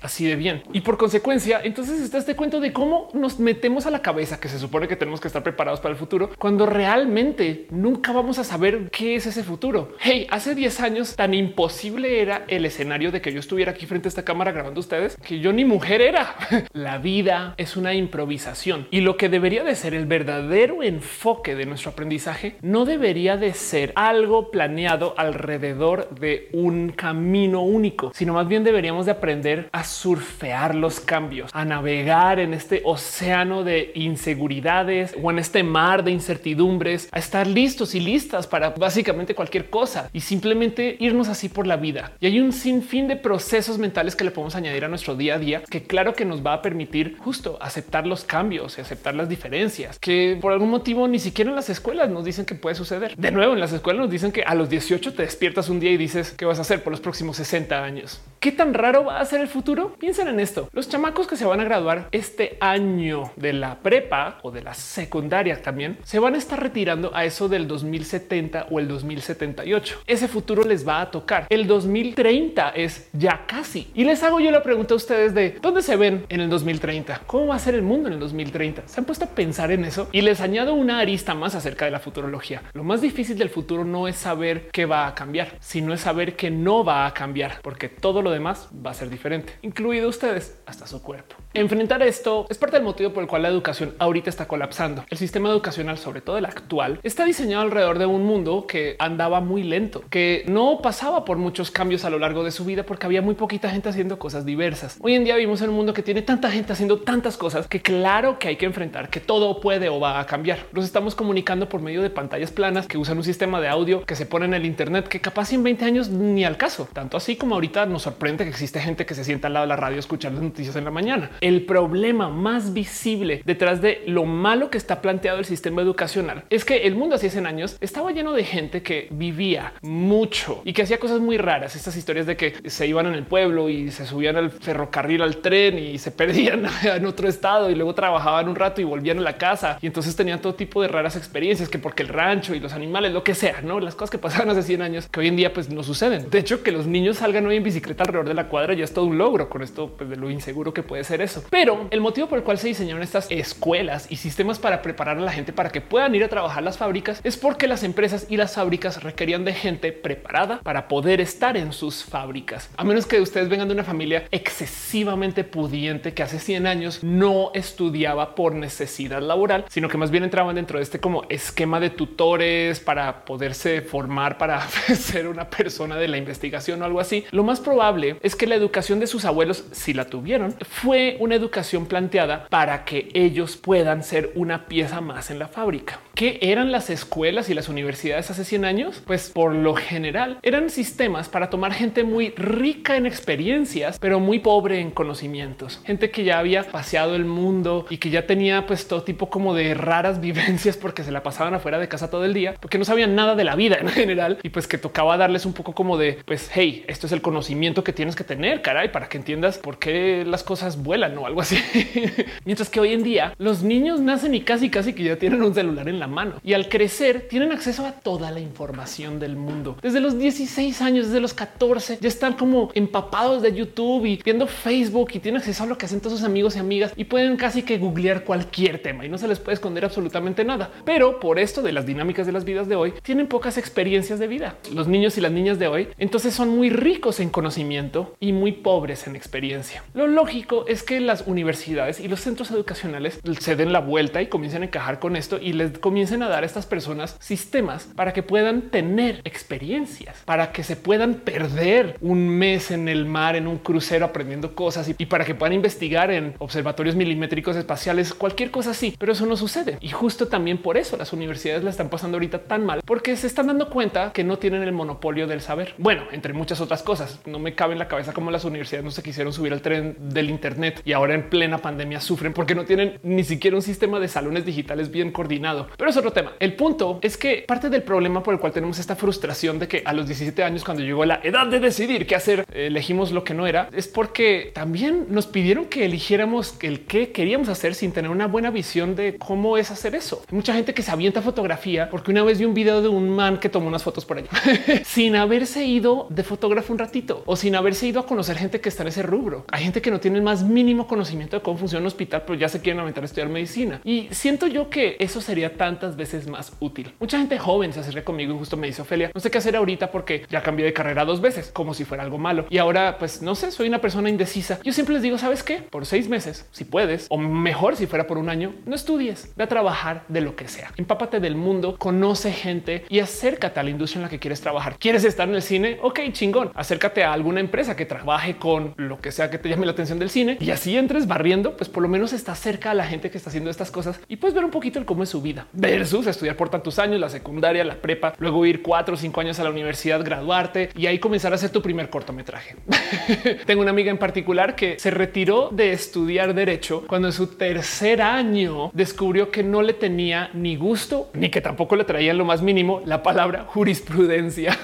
así 0.05 0.25
de 0.25 0.35
bien. 0.35 0.63
Y 0.73 0.81
por 0.81 0.97
consecuencia, 0.97 1.61
entonces 1.63 1.99
está 1.99 2.17
este 2.17 2.35
cuento 2.35 2.59
de 2.59 2.71
cómo 2.71 3.09
nos 3.13 3.39
metemos 3.39 3.85
a 3.85 3.91
la 3.91 4.01
cabeza 4.01 4.39
que 4.39 4.49
se 4.49 4.59
supone 4.59 4.87
que 4.87 4.95
tenemos 4.95 5.19
que 5.19 5.27
estar 5.27 5.43
preparados 5.43 5.79
para 5.79 5.91
el 5.91 5.97
futuro 5.97 6.31
cuando 6.37 6.65
realmente 6.65 7.67
nunca 7.71 8.11
vamos 8.11 8.39
a 8.39 8.43
saber 8.43 8.89
qué 8.91 9.15
es 9.15 9.25
ese 9.25 9.43
futuro. 9.43 9.95
Hey, 9.99 10.27
hace 10.29 10.55
10 10.55 10.79
años 10.81 11.15
tan 11.15 11.33
imposible 11.33 12.21
era 12.21 12.45
el 12.47 12.65
escenario 12.65 13.11
de 13.11 13.21
que 13.21 13.33
yo 13.33 13.39
estuviera 13.39 13.71
aquí 13.71 13.85
frente 13.85 14.07
a 14.07 14.09
esta 14.09 14.23
cámara 14.23 14.51
grabando 14.51 14.79
ustedes 14.79 15.17
que 15.17 15.39
yo 15.39 15.51
ni 15.53 15.65
mujer 15.65 16.01
era. 16.01 16.35
la 16.73 16.97
vida 16.97 17.55
es 17.57 17.75
una 17.75 17.93
improvisación 17.93 18.87
y 18.91 19.01
lo 19.01 19.17
que 19.17 19.29
debería 19.29 19.63
de 19.63 19.75
ser 19.75 19.93
el 19.93 20.05
verdadero 20.05 20.83
enfoque 20.83 21.55
de 21.55 21.65
nuestro 21.65 21.91
aprendizaje 21.91 22.57
no 22.61 22.85
debería 22.85 23.37
de 23.37 23.53
ser 23.53 23.91
algo 23.95 24.51
planeado 24.51 25.15
alrededor 25.17 26.09
de 26.15 26.49
un 26.53 26.89
camino 26.89 27.61
único, 27.61 28.11
sino 28.13 28.33
más 28.33 28.47
bien 28.47 28.63
deberíamos 28.63 29.05
de 29.05 29.11
aprender 29.13 29.69
a 29.71 29.83
surfear 29.95 30.75
los 30.75 30.99
cambios, 30.99 31.49
a 31.53 31.65
navegar 31.65 32.39
en 32.39 32.53
este 32.53 32.81
océano 32.83 33.63
de 33.63 33.91
inseguridades 33.95 35.15
o 35.21 35.31
en 35.31 35.39
este 35.39 35.63
mar 35.63 36.03
de 36.03 36.11
incertidumbres, 36.11 37.07
a 37.11 37.19
estar 37.19 37.47
listos 37.47 37.95
y 37.95 37.99
listas 37.99 38.47
para 38.47 38.71
básicamente 38.71 39.35
cualquier 39.35 39.69
cosa 39.69 40.09
y 40.13 40.21
simplemente 40.21 40.97
irnos 40.99 41.29
así 41.29 41.49
por 41.49 41.65
la 41.65 41.77
vida. 41.77 42.11
Y 42.19 42.27
hay 42.27 42.39
un 42.39 42.51
sinfín 42.51 43.07
de 43.07 43.15
procesos 43.15 43.77
mentales 43.77 44.15
que 44.15 44.23
le 44.23 44.31
podemos 44.31 44.55
añadir 44.55 44.85
a 44.85 44.87
nuestro 44.87 45.15
día 45.15 45.35
a 45.35 45.39
día 45.39 45.63
que 45.69 45.83
claro 45.83 46.13
que 46.13 46.25
nos 46.25 46.45
va 46.45 46.53
a 46.53 46.61
permitir 46.61 47.17
justo 47.17 47.57
aceptar 47.61 48.05
los 48.05 48.23
cambios 48.23 48.77
y 48.77 48.81
aceptar 48.81 49.15
las 49.15 49.29
diferencias 49.29 49.97
que 49.99 50.37
por 50.41 50.51
algún 50.51 50.69
motivo 50.69 51.07
ni 51.07 51.19
siquiera 51.19 51.49
en 51.49 51.55
las 51.55 51.69
escuelas 51.69 52.09
nos 52.09 52.25
dicen 52.25 52.45
que 52.45 52.55
puede 52.55 52.75
suceder. 52.75 53.15
De 53.15 53.31
nuevo, 53.31 53.53
en 53.53 53.59
las 53.59 53.73
escuelas 53.73 54.01
nos 54.01 54.11
dicen 54.11 54.31
que 54.31 54.43
a 54.43 54.55
los 54.55 54.69
18 54.69 55.13
te 55.13 55.23
despiertas 55.23 55.69
un 55.69 55.79
día 55.79 55.91
y 55.91 55.97
dices 55.97 56.31
qué 56.37 56.45
vas 56.45 56.59
a 56.59 56.61
hacer 56.61 56.83
por 56.83 56.91
los 56.91 56.99
próximos 56.99 57.37
60 57.37 57.83
años. 57.83 58.21
¿Qué 58.45 58.51
tan 58.51 58.75
raro 58.75 59.05
va 59.05 59.19
a 59.19 59.25
ser 59.25 59.41
el 59.41 59.47
futuro? 59.47 59.95
Piensen 59.97 60.27
en 60.27 60.39
esto. 60.39 60.69
Los 60.71 60.87
chamacos 60.87 61.25
que 61.25 61.35
se 61.35 61.45
van 61.45 61.61
a 61.61 61.63
graduar 61.63 62.09
este 62.11 62.57
año 62.59 63.31
de 63.37 63.53
la 63.53 63.79
prepa 63.79 64.37
o 64.43 64.51
de 64.51 64.61
la 64.61 64.75
secundaria 64.75 65.63
también 65.63 65.97
se 66.03 66.19
van 66.19 66.35
a 66.35 66.37
estar 66.37 66.61
retirando 66.61 67.09
a 67.15 67.25
eso 67.25 67.49
del 67.49 67.67
2070 67.67 68.67
o 68.69 68.79
el 68.79 68.87
2078. 68.87 70.03
Ese 70.05 70.27
futuro 70.27 70.63
les 70.63 70.87
va 70.87 71.01
a 71.01 71.09
tocar. 71.09 71.47
El 71.49 71.65
2030 71.65 72.69
es 72.75 73.09
ya 73.13 73.47
casi. 73.47 73.89
Y 73.95 74.03
les 74.03 74.21
hago 74.21 74.39
yo 74.39 74.51
la 74.51 74.61
pregunta 74.61 74.93
a 74.93 74.97
ustedes 74.97 75.33
de 75.33 75.57
dónde 75.59 75.81
se 75.81 75.95
ven 75.95 76.27
en 76.29 76.39
el 76.39 76.47
2030? 76.47 77.21
¿Cómo 77.25 77.47
va 77.47 77.55
a 77.55 77.59
ser 77.59 77.73
el 77.73 77.81
mundo 77.81 78.09
en 78.09 78.13
el 78.13 78.19
2030? 78.19 78.83
¿Se 78.85 78.99
han 78.99 79.05
puesto 79.05 79.25
a 79.25 79.29
pensar 79.29 79.71
en 79.71 79.85
eso? 79.85 80.07
Y 80.11 80.21
les 80.21 80.39
añado 80.39 80.75
una 80.75 80.99
arista 80.99 81.33
más 81.33 81.55
acerca 81.55 81.85
de 81.85 81.91
la 81.91 81.99
futurología. 81.99 82.61
Lo 82.73 82.83
más 82.83 83.01
difícil 83.01 83.39
del 83.39 83.49
futuro 83.49 83.85
no 83.85 84.07
es 84.07 84.17
saber 84.17 84.69
qué 84.71 84.85
va 84.85 85.07
a 85.07 85.15
cambiar, 85.15 85.57
sino 85.61 85.95
es 85.95 86.01
saber 86.01 86.35
que 86.35 86.51
no 86.51 86.83
va 86.83 87.07
a 87.07 87.13
cambiar, 87.15 87.57
porque 87.63 87.89
todo 87.89 88.21
lo 88.21 88.34
demás 88.35 88.69
va 88.85 88.91
a 88.91 88.93
ser 88.93 89.09
diferente, 89.09 89.57
incluido 89.63 90.07
ustedes 90.07 90.59
hasta 90.67 90.85
su 90.85 91.01
cuerpo. 91.01 91.35
Enfrentar 91.55 92.03
esto 92.03 92.45
es 92.49 92.57
parte 92.57 92.75
del 92.75 92.83
motivo 92.83 93.11
por 93.11 93.23
el 93.23 93.29
cual 93.29 93.43
la 93.43 93.47
educación 93.47 93.93
ahorita 93.97 94.29
está 94.29 94.45
colapsando. 94.45 95.05
El 95.09 95.17
sistema 95.17 95.47
educacional, 95.47 95.97
sobre 95.97 96.19
todo 96.19 96.37
el 96.37 96.43
actual, 96.43 96.99
está 97.01 97.23
diseñado 97.23 97.63
alrededor 97.63 97.97
de 97.97 98.05
un 98.05 98.25
mundo 98.25 98.67
que 98.67 98.97
andaba 98.99 99.39
muy 99.39 99.63
lento, 99.63 100.03
que 100.09 100.43
no 100.49 100.81
pasaba 100.81 101.23
por 101.23 101.37
muchos 101.37 101.71
cambios 101.71 102.03
a 102.03 102.09
lo 102.09 102.19
largo 102.19 102.43
de 102.43 102.51
su 102.51 102.65
vida 102.65 102.83
porque 102.83 103.05
había 103.05 103.21
muy 103.21 103.35
poquita 103.35 103.69
gente 103.69 103.87
haciendo 103.87 104.19
cosas 104.19 104.45
diversas. 104.45 104.97
Hoy 104.99 105.13
en 105.13 105.23
día 105.23 105.35
vivimos 105.35 105.61
en 105.61 105.69
un 105.69 105.77
mundo 105.77 105.93
que 105.93 106.03
tiene 106.03 106.21
tanta 106.23 106.51
gente 106.51 106.73
haciendo 106.73 106.99
tantas 106.99 107.37
cosas 107.37 107.69
que 107.69 107.81
claro 107.81 108.37
que 108.37 108.49
hay 108.49 108.57
que 108.57 108.65
enfrentar 108.65 109.09
que 109.09 109.21
todo 109.21 109.61
puede 109.61 109.87
o 109.87 110.01
va 110.01 110.19
a 110.19 110.25
cambiar. 110.25 110.59
Nos 110.73 110.83
estamos 110.83 111.15
comunicando 111.15 111.69
por 111.69 111.81
medio 111.81 112.01
de 112.01 112.09
pantallas 112.09 112.51
planas 112.51 112.85
que 112.85 112.97
usan 112.97 113.15
un 113.15 113.23
sistema 113.23 113.61
de 113.61 113.69
audio 113.69 114.03
que 114.05 114.17
se 114.17 114.25
pone 114.25 114.43
en 114.43 114.55
el 114.55 114.65
Internet 114.65 115.07
que 115.07 115.21
capaz 115.21 115.53
en 115.53 115.63
20 115.63 115.85
años 115.85 116.09
ni 116.09 116.43
al 116.43 116.57
caso. 116.57 116.89
Tanto 116.91 117.15
así 117.15 117.37
como 117.37 117.55
ahorita 117.55 117.85
nos 117.85 118.01
sorprende 118.01 118.43
que 118.43 118.49
existe 118.49 118.81
gente 118.81 119.05
que 119.05 119.15
se 119.15 119.23
sienta 119.23 119.47
al 119.47 119.53
lado 119.53 119.63
de 119.63 119.69
la 119.69 119.77
radio 119.77 119.99
escuchando 119.99 120.41
noticias 120.41 120.75
en 120.75 120.83
la 120.83 120.91
mañana. 120.91 121.31
El 121.45 121.61
problema 121.61 122.27
más 122.27 122.73
visible 122.73 123.43
detrás 123.45 123.79
de 123.79 124.01
lo 124.07 124.25
malo 124.25 124.71
que 124.71 124.79
está 124.79 124.99
planteado 124.99 125.37
el 125.37 125.45
sistema 125.45 125.83
educacional 125.83 126.43
es 126.49 126.65
que 126.65 126.87
el 126.87 126.95
mundo 126.95 127.13
hace 127.13 127.29
100 127.29 127.45
años 127.45 127.77
estaba 127.81 128.11
lleno 128.11 128.33
de 128.33 128.43
gente 128.43 128.81
que 128.81 129.09
vivía 129.11 129.73
mucho 129.83 130.63
y 130.65 130.73
que 130.73 130.81
hacía 130.81 130.99
cosas 130.99 131.19
muy 131.19 131.37
raras. 131.37 131.75
Estas 131.75 131.97
historias 131.97 132.25
de 132.25 132.35
que 132.35 132.55
se 132.67 132.87
iban 132.87 133.05
en 133.05 133.13
el 133.13 133.25
pueblo 133.25 133.69
y 133.69 133.91
se 133.91 134.07
subían 134.07 134.37
al 134.37 134.49
ferrocarril, 134.49 135.21
al 135.21 135.37
tren 135.37 135.77
y 135.77 135.99
se 135.99 136.09
perdían 136.19 136.65
en 136.81 137.05
otro 137.05 137.27
estado 137.27 137.69
y 137.69 137.75
luego 137.75 137.93
trabajaban 137.93 138.49
un 138.49 138.55
rato 138.55 138.81
y 138.81 138.83
volvían 138.83 139.19
a 139.19 139.21
la 139.21 139.37
casa 139.37 139.77
y 139.83 139.85
entonces 139.85 140.15
tenían 140.15 140.41
todo 140.41 140.55
tipo 140.55 140.81
de 140.81 140.87
raras 140.87 141.15
experiencias 141.15 141.69
que 141.69 141.77
porque 141.77 142.01
el 142.01 142.09
rancho 142.09 142.55
y 142.55 142.59
los 142.59 142.73
animales, 142.73 143.13
lo 143.13 143.23
que 143.23 143.35
sea, 143.35 143.61
no 143.61 143.79
las 143.79 143.93
cosas 143.93 144.09
que 144.09 144.17
pasaban 144.17 144.49
hace 144.49 144.63
100 144.63 144.81
años 144.81 145.07
que 145.09 145.19
hoy 145.19 145.27
en 145.27 145.35
día 145.35 145.53
pues 145.53 145.69
no 145.69 145.83
suceden. 145.83 146.27
De 146.31 146.39
hecho, 146.39 146.63
que 146.63 146.71
los 146.71 146.87
niños 146.87 147.17
salgan 147.17 147.45
hoy 147.45 147.57
en 147.57 147.63
bicicleta 147.63 148.01
alrededor 148.01 148.29
de 148.29 148.33
la 148.33 148.47
cuadra 148.47 148.73
ya 148.73 148.83
es 148.83 148.95
todo 148.95 149.05
un 149.05 149.19
logro 149.19 149.47
con 149.47 149.61
esto 149.61 149.93
pues, 149.95 150.09
de 150.09 150.15
lo 150.15 150.31
inseguro 150.31 150.73
que 150.73 150.81
puede 150.81 151.03
ser 151.03 151.21
eso. 151.21 151.34
Pero 151.49 151.87
el 151.91 152.01
motivo 152.01 152.27
por 152.27 152.37
el 152.37 152.43
cual 152.43 152.57
se 152.57 152.67
diseñaron 152.67 153.03
estas 153.03 153.27
escuelas 153.29 154.07
y 154.09 154.17
sistemas 154.17 154.59
para 154.59 154.81
preparar 154.81 155.17
a 155.17 155.21
la 155.21 155.31
gente 155.31 155.53
para 155.53 155.69
que 155.69 155.81
puedan 155.81 156.15
ir 156.15 156.23
a 156.23 156.29
trabajar 156.29 156.63
las 156.63 156.77
fábricas 156.77 157.21
es 157.23 157.37
porque 157.37 157.67
las 157.67 157.83
empresas 157.83 158.27
y 158.29 158.37
las 158.37 158.55
fábricas 158.55 159.03
requerían 159.03 159.45
de 159.45 159.53
gente 159.53 159.91
preparada 159.91 160.59
para 160.61 160.87
poder 160.87 161.21
estar 161.21 161.57
en 161.57 161.73
sus 161.73 162.03
fábricas. 162.03 162.69
A 162.77 162.83
menos 162.83 163.05
que 163.05 163.21
ustedes 163.21 163.49
vengan 163.49 163.67
de 163.67 163.73
una 163.73 163.83
familia 163.83 164.25
excesivamente 164.31 165.43
pudiente 165.43 166.13
que 166.13 166.23
hace 166.23 166.39
100 166.39 166.67
años 166.67 167.03
no 167.03 167.51
estudiaba 167.53 168.35
por 168.35 168.53
necesidad 168.53 169.21
laboral, 169.21 169.65
sino 169.69 169.89
que 169.89 169.97
más 169.97 170.11
bien 170.11 170.23
entraban 170.23 170.55
dentro 170.55 170.79
de 170.79 170.83
este 170.83 170.99
como 170.99 171.23
esquema 171.29 171.79
de 171.79 171.89
tutores 171.89 172.79
para 172.79 173.25
poderse 173.25 173.81
formar 173.81 174.37
para 174.37 174.67
ser 174.95 175.27
una 175.27 175.49
persona 175.49 175.97
de 175.97 176.07
la 176.07 176.17
investigación 176.17 176.81
o 176.81 176.85
algo 176.85 176.99
así. 176.99 177.25
Lo 177.31 177.43
más 177.43 177.59
probable 177.59 178.17
es 178.21 178.35
que 178.35 178.47
la 178.47 178.55
educación 178.55 178.99
de 178.99 179.07
sus 179.07 179.25
abuelos, 179.25 179.65
si 179.71 179.93
la 179.93 180.05
tuvieron, 180.05 180.55
fue 180.69 181.17
una 181.25 181.35
educación 181.35 181.87
planteada 181.87 182.47
para 182.49 182.85
que 182.85 183.09
ellos 183.13 183.57
puedan 183.57 184.03
ser 184.03 184.31
una 184.35 184.67
pieza 184.67 185.01
más 185.01 185.31
en 185.31 185.39
la 185.39 185.47
fábrica. 185.47 185.99
¿Qué 186.13 186.39
eran 186.41 186.71
las 186.71 186.89
escuelas 186.89 187.49
y 187.49 187.53
las 187.53 187.67
universidades 187.67 188.31
hace 188.31 188.45
100 188.45 188.63
años? 188.63 189.03
Pues 189.05 189.31
por 189.31 189.53
lo 189.53 189.75
general 189.75 190.37
eran 190.43 190.69
sistemas 190.69 191.27
para 191.27 191.49
tomar 191.49 191.73
gente 191.73 192.05
muy 192.05 192.29
rica 192.37 192.95
en 192.95 193.05
experiencias, 193.05 193.99
pero 193.99 194.21
muy 194.21 194.39
pobre 194.39 194.79
en 194.79 194.91
conocimientos. 194.91 195.81
Gente 195.83 196.11
que 196.11 196.23
ya 196.23 196.39
había 196.39 196.63
paseado 196.63 197.15
el 197.15 197.25
mundo 197.25 197.85
y 197.89 197.97
que 197.97 198.11
ya 198.11 198.27
tenía 198.27 198.65
pues 198.65 198.87
todo 198.87 199.03
tipo 199.03 199.29
como 199.29 199.53
de 199.53 199.73
raras 199.73 200.21
vivencias 200.21 200.77
porque 200.77 201.03
se 201.03 201.11
la 201.11 201.23
pasaban 201.23 201.53
afuera 201.53 201.79
de 201.79 201.89
casa 201.89 202.09
todo 202.09 202.23
el 202.23 202.33
día, 202.33 202.55
porque 202.61 202.77
no 202.77 202.85
sabían 202.85 203.15
nada 203.15 203.35
de 203.35 203.43
la 203.43 203.55
vida 203.55 203.77
en 203.81 203.89
general 203.89 204.37
y 204.41 204.49
pues 204.49 204.67
que 204.67 204.77
tocaba 204.77 205.17
darles 205.17 205.45
un 205.45 205.53
poco 205.53 205.73
como 205.73 205.97
de 205.97 206.19
pues 206.23 206.49
hey, 206.53 206.85
esto 206.87 207.07
es 207.07 207.13
el 207.13 207.21
conocimiento 207.21 207.83
que 207.83 207.91
tienes 207.91 208.15
que 208.15 208.23
tener, 208.23 208.61
caray, 208.61 208.89
para 208.89 209.09
que 209.09 209.17
entiendas 209.17 209.57
por 209.57 209.79
qué 209.79 210.23
las 210.25 210.43
cosas 210.43 210.81
vuelan 210.81 211.14
o 211.17 211.25
algo 211.25 211.41
así. 211.41 211.57
Mientras 212.45 212.69
que 212.69 212.79
hoy 212.79 212.93
en 212.93 213.03
día 213.03 213.33
los 213.37 213.63
niños 213.63 213.99
nacen 213.99 214.35
y 214.35 214.41
casi 214.41 214.69
casi 214.69 214.93
que 214.93 215.03
ya 215.03 215.17
tienen 215.17 215.41
un 215.43 215.53
celular 215.53 215.87
en 215.89 215.99
la 215.99 216.07
mano 216.07 216.35
y 216.43 216.53
al 216.53 216.69
crecer 216.69 217.27
tienen 217.29 217.51
acceso 217.51 217.85
a 217.85 217.91
toda 217.93 218.31
la 218.31 218.39
información 218.39 219.19
del 219.19 219.35
mundo. 219.35 219.77
Desde 219.81 219.99
los 219.99 220.17
16 220.17 220.81
años, 220.81 221.07
desde 221.07 221.19
los 221.19 221.33
14, 221.33 221.99
ya 222.01 222.07
están 222.07 222.33
como 222.33 222.71
empapados 222.73 223.41
de 223.41 223.53
YouTube 223.53 224.05
y 224.05 224.21
viendo 224.23 224.47
Facebook 224.47 225.11
y 225.13 225.19
tienen 225.19 225.39
acceso 225.39 225.63
a 225.63 225.67
lo 225.67 225.77
que 225.77 225.85
hacen 225.85 226.01
todos 226.01 226.19
sus 226.19 226.25
amigos 226.27 226.55
y 226.55 226.59
amigas 226.59 226.93
y 226.95 227.05
pueden 227.05 227.37
casi 227.37 227.63
que 227.63 227.77
googlear 227.77 228.23
cualquier 228.23 228.81
tema 228.81 229.05
y 229.05 229.09
no 229.09 229.17
se 229.17 229.27
les 229.27 229.39
puede 229.39 229.55
esconder 229.55 229.85
absolutamente 229.85 230.43
nada. 230.43 230.71
Pero 230.85 231.19
por 231.19 231.39
esto 231.39 231.61
de 231.61 231.71
las 231.71 231.85
dinámicas 231.85 232.25
de 232.25 232.31
las 232.31 232.45
vidas 232.45 232.67
de 232.67 232.75
hoy, 232.75 232.93
tienen 233.03 233.27
pocas 233.27 233.57
experiencias 233.57 234.19
de 234.19 234.27
vida. 234.27 234.55
Los 234.73 234.87
niños 234.87 235.17
y 235.17 235.21
las 235.21 235.31
niñas 235.31 235.59
de 235.59 235.67
hoy 235.67 235.87
entonces 235.97 236.33
son 236.33 236.49
muy 236.49 236.69
ricos 236.69 237.19
en 237.19 237.29
conocimiento 237.29 238.15
y 238.19 238.33
muy 238.33 238.51
pobres 238.51 239.07
en 239.07 239.15
experiencia. 239.15 239.83
Lo 239.93 240.07
lógico 240.07 240.65
es 240.67 240.83
que 240.83 240.94
las 241.01 241.23
universidades 241.27 241.99
y 241.99 242.07
los 242.07 242.21
centros 242.21 242.51
educacionales 242.51 243.19
se 243.39 243.55
den 243.55 243.73
la 243.73 243.79
vuelta 243.79 244.21
y 244.21 244.27
comiencen 244.27 244.63
a 244.63 244.65
encajar 244.65 244.99
con 244.99 245.15
esto 245.15 245.37
y 245.41 245.53
les 245.53 245.77
comiencen 245.79 246.23
a 246.23 246.29
dar 246.29 246.43
a 246.43 246.45
estas 246.45 246.65
personas 246.65 247.17
sistemas 247.19 247.87
para 247.95 248.13
que 248.13 248.23
puedan 248.23 248.69
tener 248.69 249.21
experiencias, 249.23 250.21
para 250.25 250.51
que 250.51 250.63
se 250.63 250.75
puedan 250.75 251.15
perder 251.15 251.97
un 252.01 252.29
mes 252.29 252.71
en 252.71 252.87
el 252.87 253.05
mar, 253.05 253.35
en 253.35 253.47
un 253.47 253.57
crucero 253.57 254.05
aprendiendo 254.05 254.55
cosas 254.55 254.89
y, 254.89 255.05
para 255.05 255.25
que 255.25 255.35
puedan 255.35 255.53
investigar 255.53 256.11
en 256.11 256.35
observatorios 256.39 256.95
milimétricos 256.95 257.55
espaciales, 257.55 258.13
cualquier 258.13 258.51
cosa 258.51 258.71
así. 258.71 258.95
Pero 258.97 259.13
eso 259.13 259.25
no 259.25 259.37
sucede. 259.37 259.77
Y 259.81 259.89
justo 259.89 260.27
también 260.27 260.57
por 260.57 260.77
eso 260.77 260.97
las 260.97 261.13
universidades 261.13 261.63
la 261.63 261.69
están 261.69 261.89
pasando 261.89 262.15
ahorita 262.17 262.39
tan 262.39 262.65
mal, 262.65 262.81
porque 262.85 263.15
se 263.15 263.27
están 263.27 263.47
dando 263.47 263.69
cuenta 263.69 264.11
que 264.13 264.23
no 264.23 264.37
tienen 264.37 264.63
el 264.63 264.71
monopolio 264.71 265.27
del 265.27 265.41
saber. 265.41 265.73
Bueno, 265.77 266.03
entre 266.11 266.33
muchas 266.33 266.61
otras 266.61 266.83
cosas, 266.83 267.19
no 267.25 267.39
me 267.39 267.55
cabe 267.55 267.73
en 267.73 267.79
la 267.79 267.87
cabeza 267.87 268.13
cómo 268.13 268.31
las 268.31 268.45
universidades 268.45 268.85
no 268.85 268.91
se 268.91 269.03
quisieron 269.03 269.33
subir 269.33 269.53
al 269.53 269.61
tren 269.61 269.95
del 269.99 270.29
Internet 270.29 270.81
y 270.85 270.93
ahora 270.93 271.15
en 271.15 271.29
plena 271.29 271.57
pandemia 271.57 271.99
sufren 271.99 272.31
porque 272.31 272.55
no 272.55 272.63
tienen 272.63 272.99
ni 273.03 273.23
siquiera 273.23 273.57
un 273.57 273.63
sistema 273.63 273.99
de 273.99 274.07
salones 274.07 274.45
digitales 274.45 274.91
bien 274.91 275.11
coordinado. 275.11 275.67
Pero 275.77 275.89
es 275.89 275.97
otro 275.97 276.13
tema. 276.13 276.33
El 276.39 276.53
punto 276.55 276.99
es 277.01 277.17
que 277.17 277.43
parte 277.47 277.69
del 277.69 277.83
problema 277.83 278.21
por 278.23 278.33
el 278.33 278.39
cual 278.39 278.53
tenemos 278.53 278.79
esta 278.79 278.95
frustración 278.95 279.59
de 279.59 279.67
que 279.67 279.81
a 279.83 279.93
los 279.93 280.05
17 280.05 280.43
años, 280.43 280.63
cuando 280.63 280.83
llegó 280.83 281.03
la 281.03 281.19
edad 281.23 281.47
de 281.47 281.59
decidir 281.59 282.05
qué 282.05 282.15
hacer, 282.15 282.45
elegimos 282.53 283.11
lo 283.11 283.23
que 283.23 283.33
no 283.33 283.47
era, 283.47 283.69
es 283.73 283.87
porque 283.87 284.51
también 284.53 285.07
nos 285.09 285.25
pidieron 285.25 285.65
que 285.65 285.85
eligiéramos 285.85 286.55
el 286.61 286.81
qué 286.81 287.11
queríamos 287.11 287.49
hacer 287.49 287.73
sin 287.73 287.91
tener 287.91 288.11
una 288.11 288.27
buena 288.27 288.51
visión 288.51 288.95
de 288.95 289.17
cómo 289.17 289.57
es 289.57 289.71
hacer 289.71 289.95
eso. 289.95 290.21
Hay 290.29 290.35
mucha 290.35 290.53
gente 290.53 290.73
que 290.73 290.83
se 290.83 290.91
avienta 290.91 291.21
fotografía 291.21 291.89
porque 291.89 292.11
una 292.11 292.23
vez 292.23 292.37
vi 292.37 292.45
un 292.45 292.53
video 292.53 292.81
de 292.81 292.89
un 292.89 293.09
man 293.09 293.39
que 293.39 293.49
tomó 293.49 293.67
unas 293.67 293.83
fotos 293.83 294.05
por 294.05 294.17
allá 294.17 294.29
sin 294.85 295.15
haberse 295.15 295.65
ido 295.65 296.07
de 296.11 296.23
fotógrafo 296.23 296.73
un 296.73 296.79
ratito 296.79 297.23
o 297.25 297.35
sin 297.35 297.55
haberse 297.55 297.87
ido 297.87 297.99
a 297.99 298.05
conocer 298.05 298.37
gente 298.37 298.61
que 298.61 298.69
está 298.69 298.83
en 298.83 298.89
ese 298.89 299.01
rubro. 299.01 299.45
Hay 299.51 299.63
gente 299.63 299.81
que 299.81 299.89
no 299.89 299.99
tiene 299.99 300.21
más 300.21 300.43
mínimo 300.43 300.74
conocimiento 300.83 301.37
de 301.37 301.41
cómo 301.41 301.57
funciona 301.57 301.81
un 301.81 301.87
hospital, 301.87 302.23
pero 302.25 302.37
ya 302.37 302.49
se 302.49 302.61
quieren 302.61 302.79
aventar 302.79 303.03
a 303.03 303.05
estudiar 303.05 303.29
medicina. 303.29 303.81
Y 303.83 304.07
siento 304.11 304.47
yo 304.47 304.69
que 304.69 304.97
eso 304.99 305.21
sería 305.21 305.55
tantas 305.57 305.95
veces 305.95 306.27
más 306.27 306.53
útil. 306.59 306.93
Mucha 306.99 307.17
gente 307.17 307.39
joven 307.39 307.73
se 307.73 307.79
acerca 307.79 308.03
conmigo 308.03 308.33
y 308.33 308.37
justo 308.37 308.57
me 308.57 308.67
dice 308.67 308.81
Ofelia, 308.81 309.11
no 309.13 309.21
sé 309.21 309.31
qué 309.31 309.37
hacer 309.37 309.55
ahorita 309.55 309.91
porque 309.91 310.25
ya 310.29 310.41
cambié 310.41 310.65
de 310.65 310.73
carrera 310.73 311.05
dos 311.05 311.21
veces, 311.21 311.51
como 311.51 311.73
si 311.73 311.85
fuera 311.85 312.03
algo 312.03 312.17
malo. 312.17 312.45
Y 312.49 312.57
ahora, 312.57 312.97
pues 312.97 313.21
no 313.21 313.35
sé, 313.35 313.51
soy 313.51 313.67
una 313.67 313.79
persona 313.79 314.09
indecisa. 314.09 314.59
Yo 314.63 314.73
siempre 314.73 314.93
les 314.93 315.03
digo, 315.03 315.17
¿sabes 315.17 315.43
qué? 315.43 315.57
Por 315.57 315.85
seis 315.85 316.09
meses, 316.09 316.47
si 316.51 316.65
puedes, 316.65 317.07
o 317.09 317.17
mejor 317.17 317.75
si 317.75 317.87
fuera 317.87 318.07
por 318.07 318.17
un 318.17 318.29
año, 318.29 318.53
no 318.65 318.75
estudies, 318.75 319.33
ve 319.35 319.43
a 319.43 319.47
trabajar 319.47 320.03
de 320.07 320.21
lo 320.21 320.35
que 320.35 320.47
sea. 320.47 320.71
Empápate 320.77 321.19
del 321.19 321.35
mundo, 321.35 321.77
conoce 321.77 322.31
gente 322.31 322.85
y 322.89 322.99
acércate 322.99 323.59
a 323.59 323.63
la 323.63 323.69
industria 323.69 323.99
en 323.99 324.03
la 324.03 324.09
que 324.09 324.19
quieres 324.19 324.41
trabajar. 324.41 324.77
¿Quieres 324.79 325.03
estar 325.03 325.27
en 325.27 325.35
el 325.35 325.41
cine? 325.41 325.79
Ok, 325.81 325.99
chingón. 326.11 326.51
Acércate 326.55 327.03
a 327.03 327.13
alguna 327.13 327.39
empresa 327.39 327.75
que 327.75 327.85
trabaje 327.85 328.37
con 328.37 328.73
lo 328.77 328.99
que 328.99 329.11
sea 329.11 329.29
que 329.29 329.37
te 329.37 329.49
llame 329.49 329.65
la 329.65 329.73
atención 329.73 329.99
del 329.99 330.09
cine 330.09 330.37
y 330.39 330.51
así 330.51 330.64
entres 330.73 331.07
barriendo, 331.07 331.57
pues 331.57 331.69
por 331.69 331.83
lo 331.83 331.89
menos 331.89 332.13
estás 332.13 332.39
cerca 332.39 332.71
a 332.71 332.73
la 332.73 332.85
gente 332.85 333.11
que 333.11 333.17
está 333.17 333.29
haciendo 333.29 333.49
estas 333.49 333.71
cosas 333.71 333.99
y 334.07 334.15
puedes 334.15 334.33
ver 334.33 334.45
un 334.45 334.51
poquito 334.51 334.79
el 334.79 334.85
cómo 334.85 335.03
es 335.03 335.09
su 335.09 335.21
vida 335.21 335.47
versus 335.53 336.07
estudiar 336.07 336.35
por 336.35 336.49
tantos 336.49 336.79
años, 336.79 336.99
la 336.99 337.09
secundaria, 337.09 337.63
la 337.63 337.75
prepa, 337.75 338.13
luego 338.17 338.45
ir 338.45 338.61
cuatro 338.61 338.95
o 338.95 338.97
cinco 338.97 339.21
años 339.21 339.39
a 339.39 339.43
la 339.43 339.49
universidad, 339.49 340.03
graduarte 340.03 340.69
y 340.75 340.87
ahí 340.87 340.99
comenzar 340.99 341.31
a 341.31 341.35
hacer 341.35 341.49
tu 341.49 341.61
primer 341.61 341.89
cortometraje. 341.89 342.55
Tengo 343.45 343.61
una 343.61 343.71
amiga 343.71 343.91
en 343.91 343.97
particular 343.97 344.55
que 344.55 344.79
se 344.79 344.91
retiró 344.91 345.49
de 345.51 345.71
estudiar 345.71 346.33
derecho 346.33 346.85
cuando 346.87 347.09
en 347.09 347.13
su 347.13 347.27
tercer 347.27 348.01
año 348.01 348.71
descubrió 348.73 349.31
que 349.31 349.43
no 349.43 349.61
le 349.61 349.73
tenía 349.73 350.29
ni 350.33 350.55
gusto 350.55 351.09
ni 351.13 351.29
que 351.29 351.41
tampoco 351.41 351.75
le 351.75 351.83
traía 351.83 352.11
en 352.11 352.17
lo 352.17 352.25
más 352.25 352.41
mínimo 352.41 352.81
la 352.85 353.03
palabra 353.03 353.45
jurisprudencia. 353.47 354.57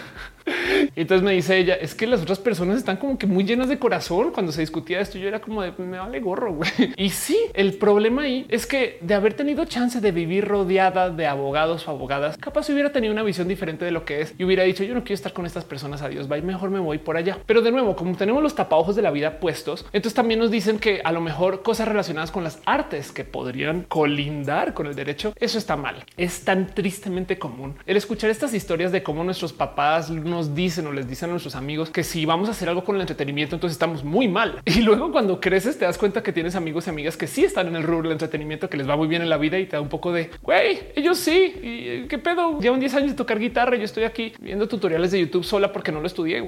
Entonces 0.96 1.24
me 1.24 1.32
dice 1.34 1.58
ella, 1.58 1.76
es 1.76 1.96
que 1.96 2.08
las 2.08 2.22
otras 2.22 2.40
personas 2.40 2.78
están 2.78 2.98
como 2.98 3.18
que 3.18 3.28
muy 3.28 3.44
llenas 3.44 3.70
de 3.70 3.80
corazón 3.80 4.32
cuando 4.32 4.52
se 4.52 4.62
discutía 4.62 5.00
esto. 5.00 5.18
Yo 5.18 5.28
era 5.28 5.42
como 5.42 5.62
de 5.62 5.72
me 5.78 6.00
vale 6.00 6.20
gorro. 6.20 6.60
Y 6.98 7.10
sí, 7.10 7.38
el 7.54 7.74
problema 7.74 8.24
ahí 8.24 8.46
es 8.50 8.66
que 8.66 8.98
de 9.02 9.14
haber 9.14 9.34
tenido 9.34 9.66
chance 9.66 10.00
de 10.02 10.12
vivir 10.12 10.48
rodeada 10.48 11.10
de 11.10 11.26
abogados 11.26 11.88
o 11.88 11.92
abogadas, 11.92 12.38
capaz 12.38 12.70
hubiera 12.70 12.92
tenido 12.92 13.14
una 13.14 13.24
visión 13.24 13.48
diferente 13.48 13.86
de 13.86 13.92
lo 13.92 14.06
que 14.06 14.22
es 14.22 14.34
y 14.38 14.44
hubiera 14.44 14.64
dicho 14.64 14.84
yo 14.84 14.94
no 14.94 15.02
quiero 15.02 15.16
estar 15.16 15.34
con 15.34 15.46
estas 15.46 15.66
personas. 15.66 16.02
Adiós, 16.02 16.28
bye. 16.28 16.42
Mejor 16.42 16.70
me 16.70 16.80
voy 16.80 16.98
por 16.98 17.18
allá. 17.18 17.38
Pero 17.46 17.62
de 17.62 17.72
nuevo, 17.72 17.96
como 17.96 18.16
tenemos 18.16 18.44
los 18.44 18.56
tapaojos 18.56 18.96
de 18.96 19.02
la 19.02 19.12
vida 19.12 19.40
puestos, 19.40 19.86
entonces 19.94 20.14
también 20.14 20.40
nos 20.40 20.52
dicen 20.52 20.80
que 20.80 21.02
a 21.04 21.12
lo 21.12 21.22
mejor 21.22 21.62
cosas 21.64 21.88
relacionadas 21.88 22.32
con 22.32 22.44
las 22.44 22.62
artes 22.66 23.12
que 23.12 23.24
podrían 23.24 23.84
colindar 23.84 24.74
con 24.74 24.88
el 24.88 24.96
derecho, 24.96 25.34
eso 25.40 25.58
está 25.58 25.76
mal. 25.76 26.04
Es 26.18 26.44
tan 26.44 26.68
tristemente 26.68 27.38
común 27.40 27.76
el 27.86 27.98
escuchar 27.98 28.30
estas 28.30 28.54
historias 28.54 28.92
de 28.92 29.04
cómo 29.04 29.24
nuestros 29.24 29.54
papás 29.54 30.10
nos 30.32 30.56
dicen 30.56 30.88
o 30.88 30.92
les 30.92 31.08
dicen 31.08 31.30
a 31.30 31.34
nuestros 31.34 31.56
amigos 31.56 31.92
que 31.92 32.04
si 32.04 32.26
vamos 32.26 32.48
a 32.48 32.52
hacer 32.54 32.70
algo 32.70 32.84
con 32.84 32.96
el 32.96 33.02
entretenimiento, 33.02 33.56
entonces 33.56 33.76
estamos 33.76 34.04
muy 34.04 34.28
mal. 34.28 34.62
Y 34.72 34.84
luego 34.84 35.12
cuando 35.12 35.40
creces 35.40 35.78
te 35.78 35.86
das 35.86 35.98
cuenta 35.98 36.24
que 36.24 36.32
tienes 36.32 36.56
amigos 36.56 36.88
y 36.88 36.90
amigas 36.90 37.18
que 37.18 37.28
sí 37.28 37.44
están 37.44 37.68
en 37.68 37.76
el 37.76 37.84
rubro 37.84 38.04
del 38.04 38.14
entretenimiento, 38.14 38.70
que 38.70 38.78
les 38.78 38.90
va 38.90 38.96
muy 38.96 39.08
bien 39.08 39.22
en 39.22 39.30
la 39.30 39.38
vida 39.38 39.60
y 39.60 39.66
te 39.66 39.76
da 39.76 39.82
un 39.82 39.90
poco 39.90 40.12
de 40.14 40.32
güey, 40.42 40.80
ellos 40.96 41.18
sí. 41.18 41.54
¿Y 41.62 41.88
eh, 41.88 42.06
qué 42.10 42.18
pedo? 42.18 42.60
Llevan 42.60 42.80
10 42.80 42.94
años 42.96 43.10
de 43.12 43.16
tocar 43.16 43.38
guitarra. 43.38 43.76
Y 43.76 43.80
yo 43.80 43.86
estoy 43.86 44.06
aquí 44.06 44.34
viendo 44.40 44.68
tutoriales 44.68 45.12
de 45.12 45.20
YouTube 45.20 45.44
sola 45.44 45.72
porque 45.74 45.92
no 45.92 46.00
lo 46.00 46.08
estudié. 46.08 46.44